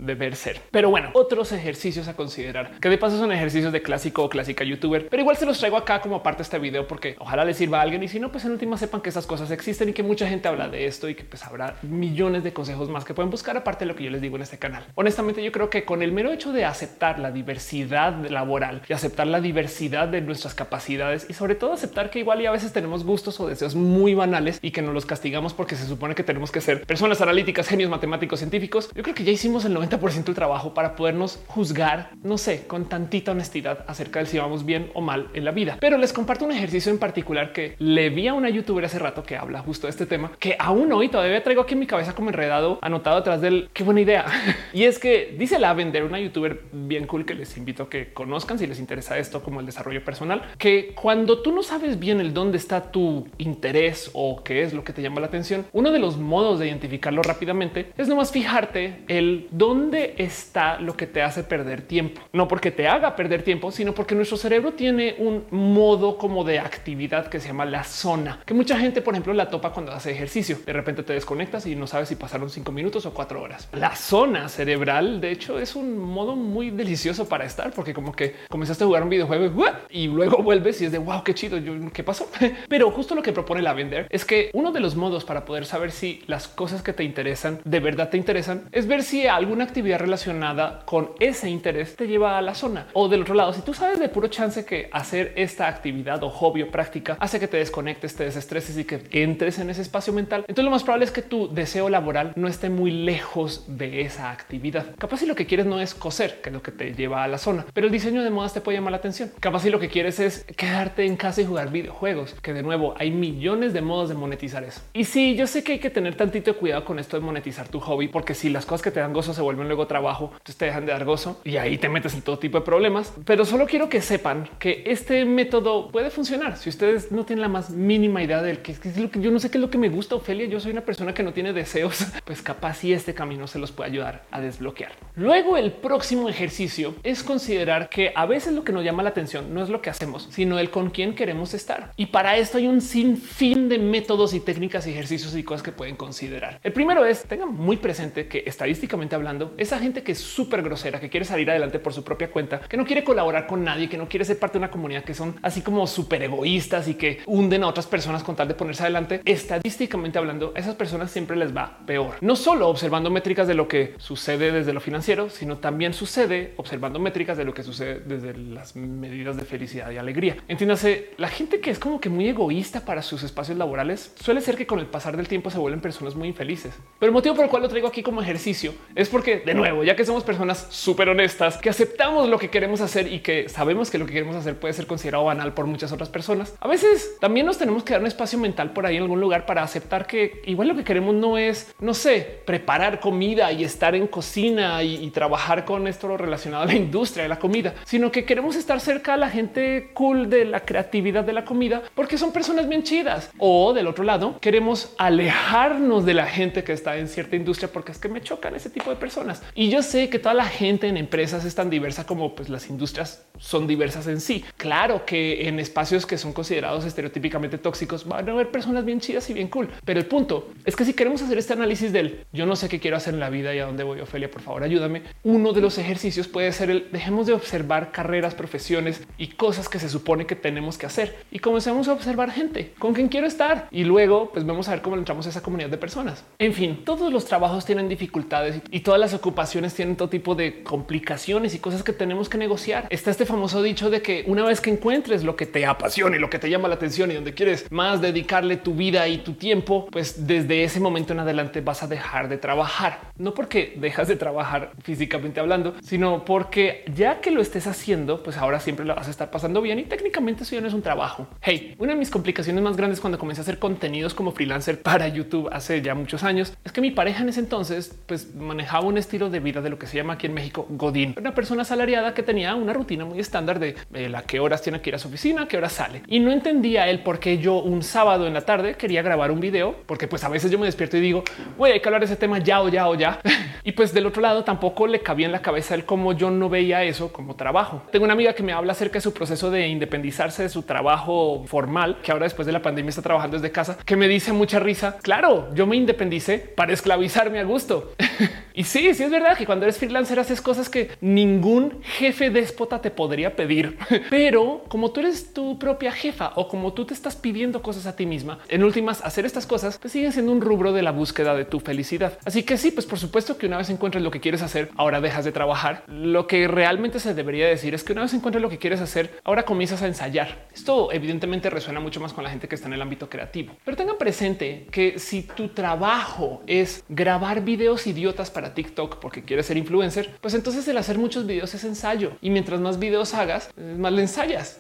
deber 0.01 0.37
ser. 0.37 0.61
Pero 0.71 0.91
bueno, 0.91 1.11
otros 1.15 1.53
ejercicios 1.53 2.09
a 2.09 2.15
considerar 2.15 2.73
que 2.81 2.89
de 2.89 2.99
paso 2.99 3.19
son 3.19 3.33
ejercicios 3.33 3.73
de 3.73 3.83
clásico 3.83 4.25
o 4.25 4.29
clásica 4.29 4.65
youtuber, 4.65 5.09
pero 5.09 5.23
igual 5.23 5.37
se 5.37 5.47
los 5.47 5.59
traigo 5.59 5.77
acá 5.77 6.01
como 6.01 6.23
parte 6.23 6.39
de 6.39 6.43
este 6.45 6.59
video 6.59 6.87
porque 6.87 7.17
ojalá 7.19 7.45
les 7.45 7.57
sirva 7.57 7.79
a 7.79 7.83
alguien 7.83 8.03
y 8.03 8.09
si 8.09 8.19
no, 8.19 8.33
pues 8.33 8.45
en 8.45 8.53
última 8.53 8.77
sepan 8.77 9.01
que 9.01 9.11
esas 9.11 9.27
cosas 9.27 9.51
existen 9.51 9.91
y 9.91 9.93
que 9.93 10.03
mucha 10.03 10.29
gente 10.29 10.49
habla 10.49 10.69
de 10.69 10.87
esto 10.87 11.09
y 11.09 11.15
que 11.15 11.25
pues 11.25 11.45
habrá 11.45 11.77
millones 11.83 12.45
de 12.45 12.53
consejos 12.53 12.89
más 12.89 13.05
que 13.05 13.15
pueden 13.15 13.31
buscar 13.31 13.57
aparte 13.57 13.85
de 13.85 13.91
lo 13.91 13.97
que 13.97 14.05
yo 14.05 14.11
les 14.11 14.21
digo 14.21 14.37
en 14.37 14.43
este 14.43 14.59
canal. 14.59 14.85
Honestamente, 14.95 15.43
yo 15.43 15.53
creo 15.53 15.71
que 15.71 15.85
con 15.85 16.03
el 16.03 16.13
mero 16.13 16.33
hecho 16.33 16.53
de 16.53 16.65
aceptar 16.65 17.19
la 17.19 17.31
diversidad 17.31 18.15
laboral 18.29 18.83
y 18.89 18.93
aceptar 18.93 19.27
la 19.27 19.41
diversidad 19.41 20.09
de 20.09 20.21
nuestras 20.21 20.55
capacidades 20.55 21.27
y 21.29 21.35
sobre 21.35 21.55
todo 21.55 21.73
aceptar 21.73 22.11
que 22.11 22.19
igual 22.19 22.41
y 22.41 22.47
a 22.47 22.51
veces 22.51 22.73
tenemos 22.73 23.05
gustos 23.05 23.41
o 23.41 23.47
deseos 23.47 23.75
muy 23.75 24.15
banales 24.15 24.59
y 24.63 24.71
que 24.71 24.83
no 24.83 24.93
los 24.93 25.07
castigamos 25.07 25.55
porque 25.55 25.77
se 25.77 25.87
supone 25.87 26.15
que 26.15 26.25
tenemos 26.25 26.51
que 26.51 26.61
ser 26.61 26.87
personas 26.87 27.21
analíticas, 27.21 27.69
genios 27.69 27.91
matemáticos, 27.91 28.39
científicos. 28.41 28.91
Yo 28.95 29.03
creo 29.03 29.15
que 29.15 29.25
ya 29.25 29.33
hicimos 29.33 29.65
el 29.65 29.75
90 29.75 29.90
el 29.91 30.35
trabajo 30.35 30.75
para 30.75 30.97
podernos 30.97 31.41
juzgar, 31.47 32.11
no 32.23 32.39
sé, 32.39 32.67
con 32.67 32.89
tantita 32.89 33.33
honestidad 33.33 33.85
acerca 33.87 34.21
de 34.21 34.27
si 34.27 34.39
vamos 34.39 34.65
bien 34.65 34.91
o 34.95 35.01
mal 35.01 35.29
en 35.35 35.45
la 35.45 35.51
vida. 35.51 35.79
Pero 35.81 35.99
les 35.99 36.13
comparto 36.13 36.45
un 36.45 36.53
ejercicio 36.53 36.93
en 36.93 36.99
particular 36.99 37.53
que 37.53 37.75
le 37.79 38.11
vi 38.11 38.29
a 38.29 38.35
una 38.35 38.49
youtuber 38.49 38.85
hace 38.85 38.99
rato 38.99 39.23
que 39.23 39.37
habla 39.37 39.61
justo 39.61 39.87
de 39.87 39.91
este 39.91 40.07
tema, 40.07 40.33
que 40.39 40.57
aún 40.59 40.93
hoy 40.93 41.09
todavía 41.09 41.43
traigo 41.43 41.63
aquí 41.63 41.75
en 41.75 41.81
mi 41.81 41.87
cabeza 41.87 42.15
como 42.15 42.31
enredado, 42.31 42.79
anotado 42.83 43.17
atrás 43.17 43.41
del 43.41 43.69
qué 43.73 43.83
buena 43.83 44.01
idea. 44.01 44.27
y 44.73 44.85
es 44.85 44.99
que 44.99 45.35
dice 45.39 45.59
la 45.59 45.75
vender 45.75 46.05
una 46.05 46.21
youtuber 46.21 46.63
bien 46.73 47.07
cool 47.07 47.25
que 47.25 47.35
les 47.35 47.57
invito 47.57 47.85
a 47.85 47.91
que 47.91 48.13
conozcan 48.13 48.59
si 48.59 48.67
les 48.67 48.79
interesa 48.79 49.19
esto 49.19 49.43
como 49.43 49.61
el 49.61 49.67
desarrollo 49.67 50.05
personal, 50.05 50.43
que 50.59 50.93
cuando 50.95 51.43
tú 51.43 51.53
no 51.53 51.63
sabes 51.63 51.99
bien 51.99 52.21
el 52.21 52.35
dónde 52.35 52.59
está 52.59 52.91
tu 52.91 53.27
interés 53.39 54.11
o 54.13 54.43
qué 54.43 54.63
es 54.63 54.73
lo 54.73 54.85
que 54.85 54.93
te 54.93 55.03
llama 55.03 55.21
la 55.21 55.27
atención, 55.27 55.67
uno 55.73 55.91
de 55.91 55.99
los 55.99 56.17
modos 56.17 56.59
de 56.59 56.69
identificarlo 56.69 57.23
rápidamente 57.23 57.93
es 57.97 58.09
nomás 58.09 58.33
fijarte 58.33 59.03
el 59.09 59.49
dónde 59.51 59.80
dónde 59.81 60.15
está 60.19 60.79
lo 60.79 60.97
que 60.97 61.07
te 61.07 61.23
hace 61.23 61.43
perder 61.43 61.83
tiempo. 61.83 62.21
No 62.33 62.47
porque 62.47 62.71
te 62.71 62.87
haga 62.87 63.17
perder 63.17 63.43
tiempo, 63.43 63.73
sino 63.73 63.95
porque 63.95 64.15
nuestro 64.15 64.37
cerebro 64.37 64.73
tiene 64.75 65.17
un 65.19 65.47
modo 65.51 66.19
como 66.19 66.45
de 66.45 66.59
actividad 66.59 67.29
que 67.29 67.41
se 67.41 67.49
llama 67.49 67.65
la 67.65 67.85
zona, 67.85 68.41
que 68.45 68.53
mucha 68.53 68.79
gente, 68.79 69.01
por 69.01 69.15
ejemplo, 69.15 69.33
la 69.33 69.49
topa 69.49 69.73
cuando 69.73 69.93
hace 69.93 70.11
ejercicio. 70.11 70.59
De 70.67 70.73
repente 70.73 71.03
te 71.03 71.15
desconectas 71.15 71.67
y 71.67 71.77
no 71.77 71.87
sabes 71.87 72.09
si 72.09 72.17
pasaron 72.17 72.51
cinco 72.51 72.73
minutos 72.73 73.07
o 73.07 73.15
cuatro 73.15 73.41
horas. 73.41 73.69
La 73.73 73.97
zona 73.97 74.49
cerebral, 74.49 75.21
de 75.21 75.31
hecho, 75.31 75.59
es 75.59 75.75
un 75.75 75.99
modo 75.99 76.37
muy 76.37 76.71
delicioso 76.71 77.29
para 77.29 77.47
estar, 77.47 77.73
porque 77.73 77.95
como 77.95 78.13
que 78.13 78.35
comenzaste 78.49 78.85
a 78.85 78.87
jugar 78.87 79.03
un 79.03 79.09
videojuego 79.09 79.51
y 79.89 80.09
luego 80.09 80.43
vuelves 80.43 80.81
y 80.83 80.85
es 80.85 80.93
de 80.93 80.99
wow, 80.99 81.25
qué 81.25 81.35
chido. 81.35 81.57
Yo 81.57 81.73
qué 81.93 82.05
pasó, 82.05 82.29
pero 82.69 82.91
justo 82.91 83.15
lo 83.15 83.23
que 83.23 83.33
propone 83.33 83.63
la 83.63 83.73
vender 83.73 84.07
es 84.11 84.25
que 84.25 84.51
uno 84.53 84.73
de 84.73 84.81
los 84.81 84.95
modos 84.95 85.25
para 85.25 85.47
poder 85.47 85.65
saber 85.65 85.91
si 85.91 86.23
las 86.27 86.49
cosas 86.49 86.83
que 86.83 86.93
te 86.93 87.03
interesan 87.03 87.61
de 87.65 87.81
verdad 87.81 88.11
te 88.11 88.19
interesan 88.19 88.69
es 88.73 88.87
ver 88.87 89.03
si 89.03 89.27
alguna 89.27 89.60
actividad 89.65 89.99
relacionada 89.99 90.83
con 90.85 91.11
ese 91.21 91.49
interés 91.49 91.97
te 91.97 92.07
lleva 92.07 92.39
a 92.39 92.43
la 92.43 92.55
zona. 92.55 92.87
O 92.93 93.09
del 93.09 93.23
otro 93.23 93.35
lado, 93.35 93.53
si 93.53 93.63
tú 93.63 93.75
sabes 93.75 93.99
de 93.99 94.09
puro 94.09 94.29
chance 94.29 94.65
que 94.65 94.89
hacer 94.93 95.33
esta 95.37 95.69
actividad 95.69 96.23
o 96.23 96.31
hobby 96.31 96.63
o 96.63 96.71
práctica 96.71 97.17
hace 97.21 97.41
que 97.41 97.49
te 97.49 97.57
desconectes, 97.57 98.17
te 98.17 98.25
desestreses 98.25 98.79
y 98.79 98.85
que 98.85 99.03
entres 99.11 99.59
en 99.59 99.71
ese 99.71 99.83
espacio 99.83 100.13
mental, 100.13 100.41
entonces 100.49 100.65
lo 100.65 100.71
más 100.71 100.83
probable 100.83 101.05
es 101.05 101.11
que 101.11 101.23
tu 101.23 101.53
deseo 101.53 101.89
laboral 101.89 102.33
no 102.37 102.49
esté 102.49 102.71
muy 102.71 102.91
lejos 102.91 103.65
de 103.67 104.03
esa 104.03 104.31
actividad. 104.31 104.87
Capaz 104.99 105.19
si 105.19 105.27
lo 105.27 105.35
que 105.35 105.47
quieres 105.47 105.67
no 105.67 105.81
es 105.81 105.95
coser, 105.95 106.41
que 106.41 106.51
es 106.51 106.55
lo 106.55 106.63
que 106.63 106.73
te 106.73 106.95
lleva 106.95 107.25
a 107.25 107.29
la 107.29 107.39
zona, 107.39 107.67
pero 107.73 107.87
el 107.87 107.93
diseño 107.93 108.23
de 108.23 108.31
modas 108.31 108.55
te 108.55 108.61
puede 108.61 108.79
llamar 108.79 108.93
la 108.93 108.99
atención. 108.99 109.31
Capaz 109.41 109.63
si 109.63 109.71
lo 109.71 109.81
que 109.81 109.89
quieres 109.89 110.21
es 110.21 110.45
quedarte 110.57 111.05
en 111.05 111.17
casa 111.17 111.41
y 111.43 111.47
jugar 111.47 111.71
videojuegos, 111.71 112.35
que 112.43 112.53
de 112.53 112.63
nuevo 112.63 112.95
hay 112.99 113.11
millones 113.11 113.73
de 113.73 113.83
modos 113.83 114.09
de 114.09 114.15
monetizar 114.15 114.65
eso. 114.65 114.81
Y 114.93 115.05
sí, 115.05 115.37
yo 115.37 115.47
sé 115.47 115.63
que 115.63 115.73
hay 115.73 115.79
que 115.79 115.91
tener 115.91 116.15
tantito 116.15 116.57
cuidado 116.57 116.85
con 116.85 116.99
esto 116.99 117.17
de 117.17 117.25
monetizar 117.25 117.69
tu 117.69 117.81
hobby, 117.81 118.09
porque 118.09 118.35
si 118.35 118.49
las 118.49 118.67
cosas 118.67 118.83
que 118.83 118.91
te 118.91 119.01
dan 119.01 119.13
gozo 119.13 119.35
se 119.35 119.41
vuelven 119.51 119.69
luego 119.69 119.87
trabajo, 119.87 120.31
entonces 120.33 120.57
te 120.57 120.67
dejan 120.67 120.87
de 120.87 120.93
dar 120.93 121.05
gozo 121.05 121.41
y 121.45 121.57
ahí 121.57 121.79
te 121.79 121.89
metes 121.89 122.15
en 122.15 122.23
todo 122.23 122.39
tipo 122.39 122.59
de 122.59 122.65
problemas. 122.65 123.13
Pero 123.25 123.45
solo 123.45 123.67
quiero 123.67 123.89
que 123.89 124.01
sepan 124.01 124.49
que 124.59 124.85
este 124.87 125.25
método 125.25 125.91
puede 125.91 126.11
funcionar. 126.11 126.57
Si 126.57 126.69
ustedes 126.69 127.11
no 127.11 127.25
tienen 127.25 127.43
la 127.43 127.49
más 127.49 127.71
mínima 127.71 128.23
idea 128.23 128.43
del 128.43 128.59
que 128.59 128.73
es 128.73 128.97
lo 128.97 129.11
que 129.11 129.21
yo 129.21 129.31
no 129.31 129.39
sé 129.39 129.51
qué 129.51 129.59
es 129.59 129.63
lo 129.63 129.71
que 129.71 129.79
me 129.79 129.89
gusta, 129.89 130.15
Ofelia, 130.15 130.47
yo 130.47 130.61
soy 130.61 130.73
una 130.73 130.83
persona 130.83 131.13
que 131.15 131.23
no 131.23 131.33
tiene 131.33 131.53
deseos, 131.53 132.07
pues 132.25 132.43
capaz 132.43 132.75
si 132.75 132.93
este 132.93 133.15
camino 133.15 133.47
se 133.47 133.59
los 133.59 133.73
puede 133.73 133.91
ayudar 133.91 134.23
a 134.31 134.41
desbloquear. 134.41 134.93
Luego 135.17 135.57
el 135.57 135.73
próximo 135.73 136.29
ejercicio 136.29 136.95
es 137.03 137.23
considerar 137.23 137.89
que 137.89 138.13
a 138.15 138.27
veces 138.27 138.53
lo 138.53 138.65
que 138.65 138.73
nos 138.73 138.85
llama 138.85 139.03
la 139.03 139.11
atención 139.11 139.53
no 139.53 139.63
es 139.63 139.69
lo 139.69 139.83
que 139.83 139.91
hacemos, 139.91 140.29
sino 140.31 140.59
el 140.59 140.71
con 140.71 140.91
quién 140.91 141.15
queremos 141.15 141.55
estar. 141.55 141.93
Y 141.97 142.07
para 142.07 142.37
esto 142.37 142.59
hay 142.59 142.67
un 142.67 142.81
sinfín 142.81 143.69
de 143.69 143.79
métodos 143.79 144.35
y 144.35 144.41
técnicas 144.41 144.87
y 144.87 144.91
ejercicios 144.91 145.35
y 145.37 145.43
cosas 145.43 145.63
que 145.63 145.73
pueden 145.73 145.97
considerar. 145.97 146.61
El 146.63 146.73
primero 146.73 147.05
es 147.05 147.25
tengan 147.25 147.53
muy 147.53 147.77
presente 147.77 148.29
que 148.29 148.45
estadísticamente 148.47 149.15
hablando, 149.15 149.40
esa 149.57 149.79
gente 149.79 150.03
que 150.03 150.13
es 150.13 150.19
súper 150.19 150.63
grosera, 150.63 151.01
que 151.01 151.09
quiere 151.09 151.27
salir 151.27 151.51
adelante 151.51 151.79
por 151.79 151.93
su 151.93 152.05
propia 152.05 152.31
cuenta, 152.31 152.61
que 152.61 152.77
no 152.77 152.85
quiere 152.85 153.05
colaborar 153.05 153.47
con 153.47 153.65
nadie, 153.65 153.89
que 153.89 153.97
no 153.97 154.09
quiere 154.09 154.25
ser 154.25 154.39
parte 154.39 154.55
de 154.55 154.65
una 154.65 154.71
comunidad, 154.71 155.05
que 155.05 155.15
son 155.15 155.37
así 155.43 155.63
como 155.63 155.87
súper 155.87 156.23
egoístas 156.23 156.89
y 156.89 156.95
que 156.95 157.21
hunden 157.27 157.65
a 157.65 157.69
otras 157.69 157.87
personas 157.87 158.23
con 158.23 158.37
tal 158.37 158.49
de 158.49 158.55
ponerse 158.55 158.83
adelante, 158.83 159.21
estadísticamente 159.25 160.19
hablando, 160.19 160.53
a 160.55 160.59
esas 160.59 160.75
personas 160.75 161.11
siempre 161.11 161.37
les 161.37 161.57
va 161.57 161.81
peor. 161.87 162.17
No 162.21 162.37
solo 162.37 162.69
observando 162.69 163.11
métricas 163.11 163.47
de 163.49 163.55
lo 163.55 163.69
que 163.69 163.95
sucede 163.99 164.53
desde 164.53 164.73
lo 164.73 164.81
financiero, 164.81 165.31
sino 165.31 165.59
también 165.59 165.95
sucede 165.95 166.55
observando 166.57 166.99
métricas 166.99 167.37
de 167.37 167.45
lo 167.45 167.55
que 167.55 167.63
sucede 167.63 168.01
desde 168.01 168.37
las 168.37 168.77
medidas 168.77 169.37
de 169.37 169.45
felicidad 169.45 169.91
y 169.91 169.97
alegría. 169.97 170.37
Entiéndase, 170.49 171.11
la 171.17 171.29
gente 171.29 171.61
que 171.61 171.71
es 171.71 171.79
como 171.79 172.01
que 172.01 172.09
muy 172.09 172.29
egoísta 172.29 172.85
para 172.85 173.03
sus 173.03 173.23
espacios 173.23 173.59
laborales 173.59 174.13
suele 174.21 174.41
ser 174.41 174.57
que 174.57 174.67
con 174.67 174.79
el 174.79 174.87
pasar 174.87 175.17
del 175.17 175.29
tiempo 175.29 175.51
se 175.51 175.59
vuelven 175.59 175.81
personas 175.81 176.15
muy 176.15 176.29
infelices. 176.29 176.75
Pero 176.99 177.11
el 177.11 177.15
motivo 177.15 177.35
por 177.35 177.45
el 177.45 177.51
cual 177.51 177.63
lo 177.63 177.69
traigo 177.69 177.89
aquí 177.89 178.03
como 178.03 178.23
ejercicio 178.23 178.75
es 178.95 179.09
porque, 179.09 179.30
de 179.39 179.55
nuevo, 179.55 179.85
ya 179.85 179.97
que 179.97 180.05
somos 180.05 180.25
personas 180.25 180.67
súper 180.71 181.09
honestas, 181.09 181.57
que 181.57 181.71
aceptamos 181.71 182.29
lo 182.29 182.39
que 182.39 182.51
queremos 182.51 182.81
hacer 182.81 183.13
y 183.13 183.21
que 183.21 183.49
sabemos 183.49 183.91
que 183.91 183.99
lo 183.99 184.07
que 184.07 184.13
queremos 184.13 184.37
hacer 184.37 184.57
puede 184.57 184.75
ser 184.75 184.87
considerado 184.87 185.25
banal 185.25 185.55
por 185.55 185.67
muchas 185.67 185.93
otras 185.93 186.09
personas, 186.09 186.55
a 186.61 186.69
veces 186.69 187.17
también 187.21 187.47
nos 187.47 187.59
tenemos 187.59 187.83
que 187.83 187.93
dar 187.93 188.01
un 188.01 188.07
espacio 188.07 188.39
mental 188.39 188.73
por 188.73 188.87
ahí 188.87 188.97
en 188.97 189.03
algún 189.03 189.21
lugar 189.21 189.47
para 189.47 189.63
aceptar 189.63 190.07
que 190.07 190.43
igual 190.47 190.69
lo 190.69 190.77
que 190.77 190.85
queremos 190.85 191.15
no 191.15 191.39
es, 191.39 191.75
no 191.81 191.95
sé, 191.95 192.41
preparar 192.45 193.01
comida 193.01 193.53
y 193.53 193.65
estar 193.65 193.95
en 193.95 194.07
cocina 194.07 194.83
y, 194.83 195.11
trabajar 195.11 195.65
con 195.65 195.89
esto 195.89 196.17
relacionado 196.17 196.63
a 196.63 196.67
la 196.67 196.75
industria 196.75 197.25
de 197.25 197.29
la 197.29 197.39
comida, 197.41 197.75
sino 197.85 198.13
que 198.13 198.25
queremos 198.25 198.55
estar 198.55 198.81
cerca 198.81 199.15
a 199.15 199.17
la 199.17 199.29
gente 199.29 199.91
cool 199.93 200.31
de 200.31 200.45
la 200.45 200.61
creatividad 200.61 201.25
de 201.25 201.33
la 201.33 201.45
comida 201.45 201.83
porque 201.97 202.17
son 202.17 202.33
personas 202.33 202.69
bien 202.69 202.85
chidas. 202.85 203.31
O 203.39 203.73
del 203.73 203.89
otro 203.89 204.05
lado, 204.05 204.39
queremos 204.41 204.95
alejarnos 204.99 206.07
de 206.07 206.15
la 206.15 206.27
gente 206.27 206.63
que 206.63 206.73
está 206.73 206.97
en 206.97 207.09
cierta 207.09 207.35
industria 207.35 207.71
porque 207.73 207.91
es 207.91 207.99
que 207.99 208.09
me 208.09 208.23
chocan 208.23 208.55
ese 208.55 208.71
tipo 208.71 208.91
de 208.91 208.97
personas. 208.97 209.20
Y 209.55 209.71
yo 209.71 209.83
sé 209.83 210.09
que 210.09 210.19
toda 210.19 210.35
la 210.35 210.47
gente 210.47 210.89
en 210.89 210.97
empresas 210.97 211.45
es 211.45 211.55
tan 211.55 211.71
diversa 211.71 212.07
como 212.07 212.35
pues 212.35 212.49
las 212.49 212.69
industrias 212.71 213.25
son 213.39 213.67
diversas 213.67 214.07
en 214.07 214.21
sí. 214.21 214.45
Claro 214.57 215.05
que 215.05 215.49
en 215.49 215.59
espacios 215.59 216.07
que 216.07 216.19
son 216.19 216.33
considerados 216.33 216.85
estereotípicamente 216.85 217.59
tóxicos 217.59 218.07
van 218.07 218.29
a 218.29 218.33
haber 218.33 218.51
personas 218.51 218.85
bien 218.85 219.01
chidas 219.01 219.29
y 219.31 219.35
bien 219.35 219.49
cool. 219.49 219.69
Pero 219.85 219.99
el 219.99 220.07
punto 220.07 220.51
es 220.65 220.77
que 220.77 220.85
si 220.85 220.93
queremos 220.93 221.23
hacer 221.23 221.39
este 221.39 221.55
análisis 221.55 221.93
del 221.93 222.25
yo 222.33 222.47
no 222.47 222.57
sé 222.57 222.69
qué 222.69 222.81
quiero 222.81 222.97
hacer 222.97 223.15
en 223.15 223.21
la 223.21 223.31
vida 223.31 223.55
y 223.55 223.59
a 223.59 223.67
dónde 223.67 223.83
voy, 223.83 224.01
Ofelia, 224.01 224.31
por 224.31 224.43
favor, 224.43 224.63
ayúdame. 224.63 225.03
Uno 225.23 225.53
de 225.53 225.61
los 225.61 225.79
ejercicios 225.79 226.29
puede 226.29 226.53
ser 226.53 226.71
el 226.71 226.91
dejemos 226.93 227.27
de 227.27 227.33
observar 227.33 227.93
carreras, 227.93 228.35
profesiones 228.35 229.03
y 229.19 229.29
cosas 229.29 229.69
que 229.69 229.79
se 229.79 229.89
supone 229.89 230.27
que 230.27 230.37
tenemos 230.37 230.79
que 230.79 230.87
hacer 230.87 231.17
y 231.31 231.39
comencemos 231.39 231.89
a 231.89 231.93
observar 231.93 232.31
gente 232.31 232.73
con 232.79 232.95
quien 232.95 233.09
quiero 233.09 233.27
estar 233.27 233.69
y 233.71 233.85
luego 233.85 234.31
pues 234.33 234.45
vamos 234.45 234.69
a 234.69 234.73
ver 234.73 234.83
cómo 234.83 234.97
entramos 234.97 235.27
a 235.27 235.31
esa 235.31 235.43
comunidad 235.43 235.71
de 235.71 235.79
personas. 235.79 236.25
En 236.39 236.53
fin, 236.53 236.83
todos 236.85 237.13
los 237.13 237.25
trabajos 237.25 237.65
tienen 237.65 237.89
dificultades 237.89 238.61
y 238.71 238.81
todas 238.81 239.01
las 239.01 239.10
ocupaciones 239.15 239.75
tienen 239.75 239.97
todo 239.97 240.09
tipo 240.09 240.35
de 240.35 240.63
complicaciones 240.63 241.55
y 241.55 241.59
cosas 241.59 241.83
que 241.83 241.93
tenemos 241.93 242.29
que 242.29 242.39
negociar. 242.39 242.87
Está 242.91 243.11
este 243.11 243.27
famoso 243.27 243.63
dicho 243.63 243.91
de 243.91 244.03
que 244.03 244.25
una 244.27 244.45
vez 244.45 244.61
que 244.61 244.71
encuentres 244.71 245.25
lo 245.25 245.37
que 245.37 245.47
te 245.47 245.67
apasiona 245.67 246.17
y 246.17 246.21
lo 246.21 246.31
que 246.31 246.39
te 246.39 246.51
llama 246.51 246.69
la 246.69 246.75
atención 246.75 247.11
y 247.11 247.15
donde 247.15 247.35
quieres 247.35 247.71
más 247.71 248.01
dedicarle 248.01 248.57
tu 248.57 248.75
vida 248.75 249.07
y 249.09 249.19
tu 249.19 249.35
tiempo, 249.35 249.89
pues 249.91 250.27
desde 250.27 250.65
ese 250.65 250.81
momento 250.81 251.13
en 251.13 251.21
adelante 251.21 251.61
vas 251.61 251.83
a 251.83 251.87
dejar 251.87 252.29
de 252.29 252.39
trabajar. 252.39 253.01
No 253.17 253.35
porque 253.35 253.75
dejas 253.77 254.09
de 254.09 254.17
trabajar 254.17 254.73
físicamente 254.83 255.41
hablando, 255.41 255.75
sino 255.83 256.25
porque 256.25 256.85
ya 256.95 257.21
que 257.21 257.31
lo 257.31 257.41
estés 257.41 257.67
haciendo, 257.67 258.23
pues 258.23 258.37
ahora 258.37 258.61
siempre 258.61 258.85
lo 258.85 258.95
vas 258.95 259.09
a 259.09 259.11
estar 259.11 259.31
pasando 259.31 259.61
bien 259.61 259.79
y 259.79 259.85
técnicamente 259.85 260.45
eso 260.45 260.55
ya 260.55 260.61
no 260.61 260.69
es 260.69 260.75
un 260.75 260.83
trabajo. 260.83 261.27
Hey, 261.41 261.75
una 261.79 261.93
de 261.93 261.99
mis 261.99 262.11
complicaciones 262.11 262.63
más 262.63 262.77
grandes 262.77 263.01
cuando 263.01 263.19
comencé 263.19 263.41
a 263.41 263.43
hacer 263.43 263.59
contenidos 263.59 264.15
como 264.15 264.33
freelancer 264.33 264.83
para 264.83 265.09
YouTube 265.09 265.49
hace 265.53 265.83
ya 265.83 265.95
muchos 265.95 266.23
años 266.23 266.55
es 266.65 266.73
que 266.73 266.81
mi 266.81 266.91
pareja 266.91 267.23
en 267.23 267.29
ese 267.29 267.41
entonces 267.41 267.95
pues 268.07 268.35
manejaba 268.35 268.87
un 268.87 268.99
estilo 269.01 269.31
de 269.31 269.41
vida 269.41 269.61
de 269.61 269.71
lo 269.71 269.79
que 269.79 269.87
se 269.87 269.97
llama 269.97 270.15
aquí 270.15 270.27
en 270.27 270.35
México 270.35 270.67
Godín, 270.71 271.15
una 271.19 271.35
persona 271.35 271.63
asalariada 271.63 272.15
que 272.15 272.23
tenía 272.23 272.55
una 272.55 272.73
rutina 272.73 273.05
muy 273.05 273.19
estándar 273.19 273.59
de 273.59 273.77
eh, 273.95 274.09
la 274.09 274.23
que 274.23 274.41
horas 274.41 274.63
tiene 274.63 274.81
que 274.81 274.91
ir 274.91 274.95
a 274.95 274.99
su 274.99 275.09
oficina, 275.09 275.49
qué 275.49 275.57
horas 275.57 275.73
sale 275.73 276.03
y 276.07 276.21
no 276.21 276.31
entendía 276.31 276.89
él 276.89 277.03
por 277.03 277.19
qué 277.19 277.39
yo 277.39 277.59
un 277.61 277.83
sábado 277.83 278.27
en 278.27 278.35
la 278.35 278.43
tarde 278.43 278.75
quería 278.75 279.03
grabar 279.03 279.31
un 279.31 279.41
video 279.41 279.77
porque 279.87 280.09
pues 280.09 280.25
a 280.25 280.29
veces 280.29 280.51
yo 280.51 280.59
me 280.59 280.67
despierto 280.67 280.97
y 280.97 281.01
digo 281.01 281.25
voy 281.57 281.71
hay 281.71 281.81
que 281.81 281.89
hablar 281.89 282.01
de 282.01 282.07
ese 282.07 282.17
tema 282.17 282.39
ya 282.39 282.63
o 282.63 282.69
ya 282.69 282.89
o 282.89 282.95
ya 282.95 283.21
y 283.65 283.73
pues 283.73 283.93
del 283.93 284.07
otro 284.07 284.23
lado 284.23 284.45
tampoco 284.45 284.87
le 284.87 285.01
cabía 285.01 285.27
en 285.27 285.33
la 285.33 285.43
cabeza 285.43 285.75
el 285.75 285.85
cómo 285.85 286.13
yo 286.13 286.31
no 286.31 286.49
veía 286.49 286.85
eso 286.85 287.13
como 287.13 287.37
trabajo. 287.37 287.83
Tengo 287.91 288.05
una 288.05 288.15
amiga 288.15 288.35
que 288.35 288.43
me 288.43 288.53
habla 288.53 288.73
acerca 288.73 288.95
de 288.95 289.01
su 289.01 289.13
proceso 289.13 289.51
de 289.51 289.69
independizarse 289.69 290.43
de 290.43 290.49
su 290.49 290.63
trabajo 290.63 291.45
formal, 291.47 291.99
que 292.03 292.13
ahora 292.13 292.25
después 292.25 292.47
de 292.47 292.53
la 292.53 292.63
pandemia 292.63 292.91
está 292.91 293.03
trabajando 293.03 293.37
desde 293.37 293.53
casa, 293.53 293.79
que 293.85 293.97
me 293.97 294.09
dice 294.09 294.33
mucha 294.33 294.59
risa. 294.59 294.99
Claro, 295.03 295.49
yo 295.55 295.67
me 295.67 295.77
independicé 295.77 296.39
para 296.39 296.73
esclavizarme 296.73 297.39
a 297.39 297.45
gusto. 297.45 297.95
y 298.55 298.65
sí, 298.65 298.89
sí 298.95 299.03
es 299.03 299.11
verdad 299.11 299.37
que 299.37 299.47
cuando 299.47 299.65
eres 299.65 299.79
freelancer 299.79 300.19
haces 300.19 300.41
cosas 300.41 300.69
que 300.69 300.91
ningún 301.01 301.83
jefe 301.83 302.31
déspota 302.31 302.81
te 302.81 302.91
podría 302.91 303.37
pedir. 303.37 303.79
Pero 304.11 304.65
como 304.69 304.91
tú 304.91 305.01
eres 305.01 305.33
tu 305.33 305.59
propia 305.59 305.93
jefa 305.93 306.33
o 306.37 306.49
como 306.49 306.73
tú 306.73 306.85
te 306.85 306.95
estás 306.95 307.17
pidiendo 307.17 307.63
cosas 307.63 307.87
a 307.87 307.97
ti 307.97 308.07
misma, 308.07 308.39
en 308.49 308.65
últimas 308.65 309.05
hacer 309.05 309.25
estas 309.25 309.47
cosas 309.47 309.79
pues 309.79 309.93
siguen 309.93 310.13
siendo 310.13 310.33
un 310.33 310.41
rubro 310.41 310.73
de 310.73 310.83
la 310.83 310.91
búsqueda 310.91 311.35
de 311.35 311.45
tu 311.45 311.61
felicidad. 311.61 312.19
Así 312.25 312.43
que 312.43 312.57
sí, 312.57 312.71
pues 312.71 312.87
por 312.87 312.99
supuesto 312.99 313.39
que 313.39 313.47
una 313.47 313.59
vez 313.59 313.71
encuentres 313.71 314.03
lo 314.03 314.11
que 314.11 314.21
quieres 314.21 314.43
hacer, 314.43 314.71
ahora 314.77 315.01
dejas 315.01 315.25
de 315.25 315.33
trabajar. 315.33 315.85
Lo 315.89 316.27
que 316.27 316.49
realmente 316.49 317.01
se 317.01 317.15
debería 317.15 317.47
decir 317.47 317.75
es 317.75 317.85
que 317.85 317.93
una 317.93 318.03
vez 318.03 318.15
encuentres 318.15 318.43
lo 318.43 318.49
que 318.49 318.59
quieres 318.59 318.81
hacer, 318.81 319.21
ahora 319.25 319.45
comienzas 319.45 319.83
a 319.83 319.87
ensayar. 319.87 320.47
Esto 320.55 320.93
evidentemente 320.93 321.51
resuena 321.51 321.81
mucho 321.81 322.01
más 322.01 322.13
con 322.13 322.25
la 322.25 322.31
gente 322.31 322.49
que 322.49 322.55
está 322.55 322.69
en 322.69 322.75
el 322.75 322.83
ámbito 322.83 323.09
creativo. 323.09 323.55
Pero 323.65 323.77
tengan 323.77 323.99
presente 323.99 324.67
que 324.71 324.99
si 324.99 325.23
tu 325.23 325.49
trabajo 325.49 326.43
es 326.47 326.85
grabar 326.89 327.43
videos 327.43 327.87
idiotas 327.87 328.31
para 328.31 328.55
TikTok 328.55 328.80
porque 328.89 329.23
quieres 329.23 329.47
ser 329.47 329.57
influencer, 329.57 330.17
pues 330.21 330.35
entonces 330.35 330.67
el 330.69 330.79
hacer 330.79 330.99
muchos 330.99 331.27
videos 331.27 331.53
es 331.55 331.65
ensayo. 331.65 332.13
Y 332.23 332.31
mientras 332.31 332.61
más 332.61 332.79
videos 332.79 333.15
hagas, 333.15 333.51
más 333.57 333.93
le 333.93 334.03
ensayas. 334.03 334.59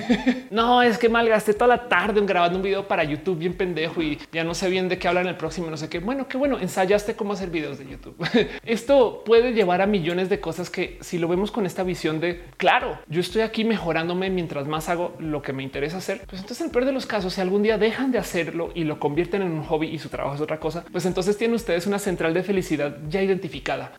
no, 0.50 0.82
es 0.82 0.98
que 0.98 1.08
malgasté 1.08 1.54
toda 1.54 1.68
la 1.68 1.88
tarde 1.88 2.20
grabando 2.26 2.56
un 2.56 2.62
video 2.62 2.88
para 2.88 3.04
YouTube 3.04 3.38
bien 3.38 3.54
pendejo 3.54 4.02
y 4.02 4.18
ya 4.32 4.44
no 4.44 4.54
sé 4.54 4.68
bien 4.68 4.88
de 4.88 4.98
qué 4.98 5.08
hablar 5.08 5.24
en 5.24 5.30
el 5.30 5.36
próximo, 5.36 5.70
no 5.70 5.76
sé 5.76 5.88
qué. 5.88 5.98
Bueno, 5.98 6.26
qué 6.28 6.36
bueno, 6.36 6.58
ensayaste 6.58 7.14
cómo 7.14 7.32
hacer 7.32 7.50
videos 7.50 7.78
de 7.78 7.86
YouTube. 7.86 8.16
Esto 8.64 9.22
puede 9.24 9.52
llevar 9.52 9.82
a 9.82 9.86
millones 9.86 10.28
de 10.28 10.40
cosas 10.40 10.70
que 10.70 10.98
si 11.00 11.18
lo 11.18 11.28
vemos 11.28 11.50
con 11.50 11.66
esta 11.66 11.82
visión 11.82 12.20
de 12.20 12.42
claro, 12.56 12.98
yo 13.08 13.20
estoy 13.20 13.42
aquí 13.42 13.64
mejorándome 13.64 14.30
mientras 14.30 14.66
más 14.66 14.88
hago 14.88 15.14
lo 15.18 15.42
que 15.42 15.52
me 15.52 15.62
interesa 15.62 15.98
hacer, 15.98 16.22
pues 16.26 16.40
entonces 16.40 16.60
en 16.60 16.66
el 16.66 16.72
peor 16.72 16.84
de 16.84 16.92
los 16.92 17.06
casos, 17.06 17.34
si 17.34 17.40
algún 17.40 17.62
día 17.62 17.78
dejan 17.78 18.12
de 18.12 18.18
hacerlo 18.18 18.70
y 18.74 18.84
lo 18.84 18.98
convierten 18.98 19.42
en 19.42 19.52
un 19.52 19.64
hobby 19.64 19.88
y 19.88 19.98
su 19.98 20.08
trabajo 20.08 20.34
es 20.36 20.40
otra 20.40 20.60
cosa, 20.60 20.84
pues 20.90 21.06
entonces 21.06 21.36
tienen 21.36 21.54
ustedes 21.54 21.86
una 21.86 21.98
central 21.98 22.34
de 22.34 22.42
felicidad 22.42 22.96
ya 23.08 23.22
identificada. 23.22 23.49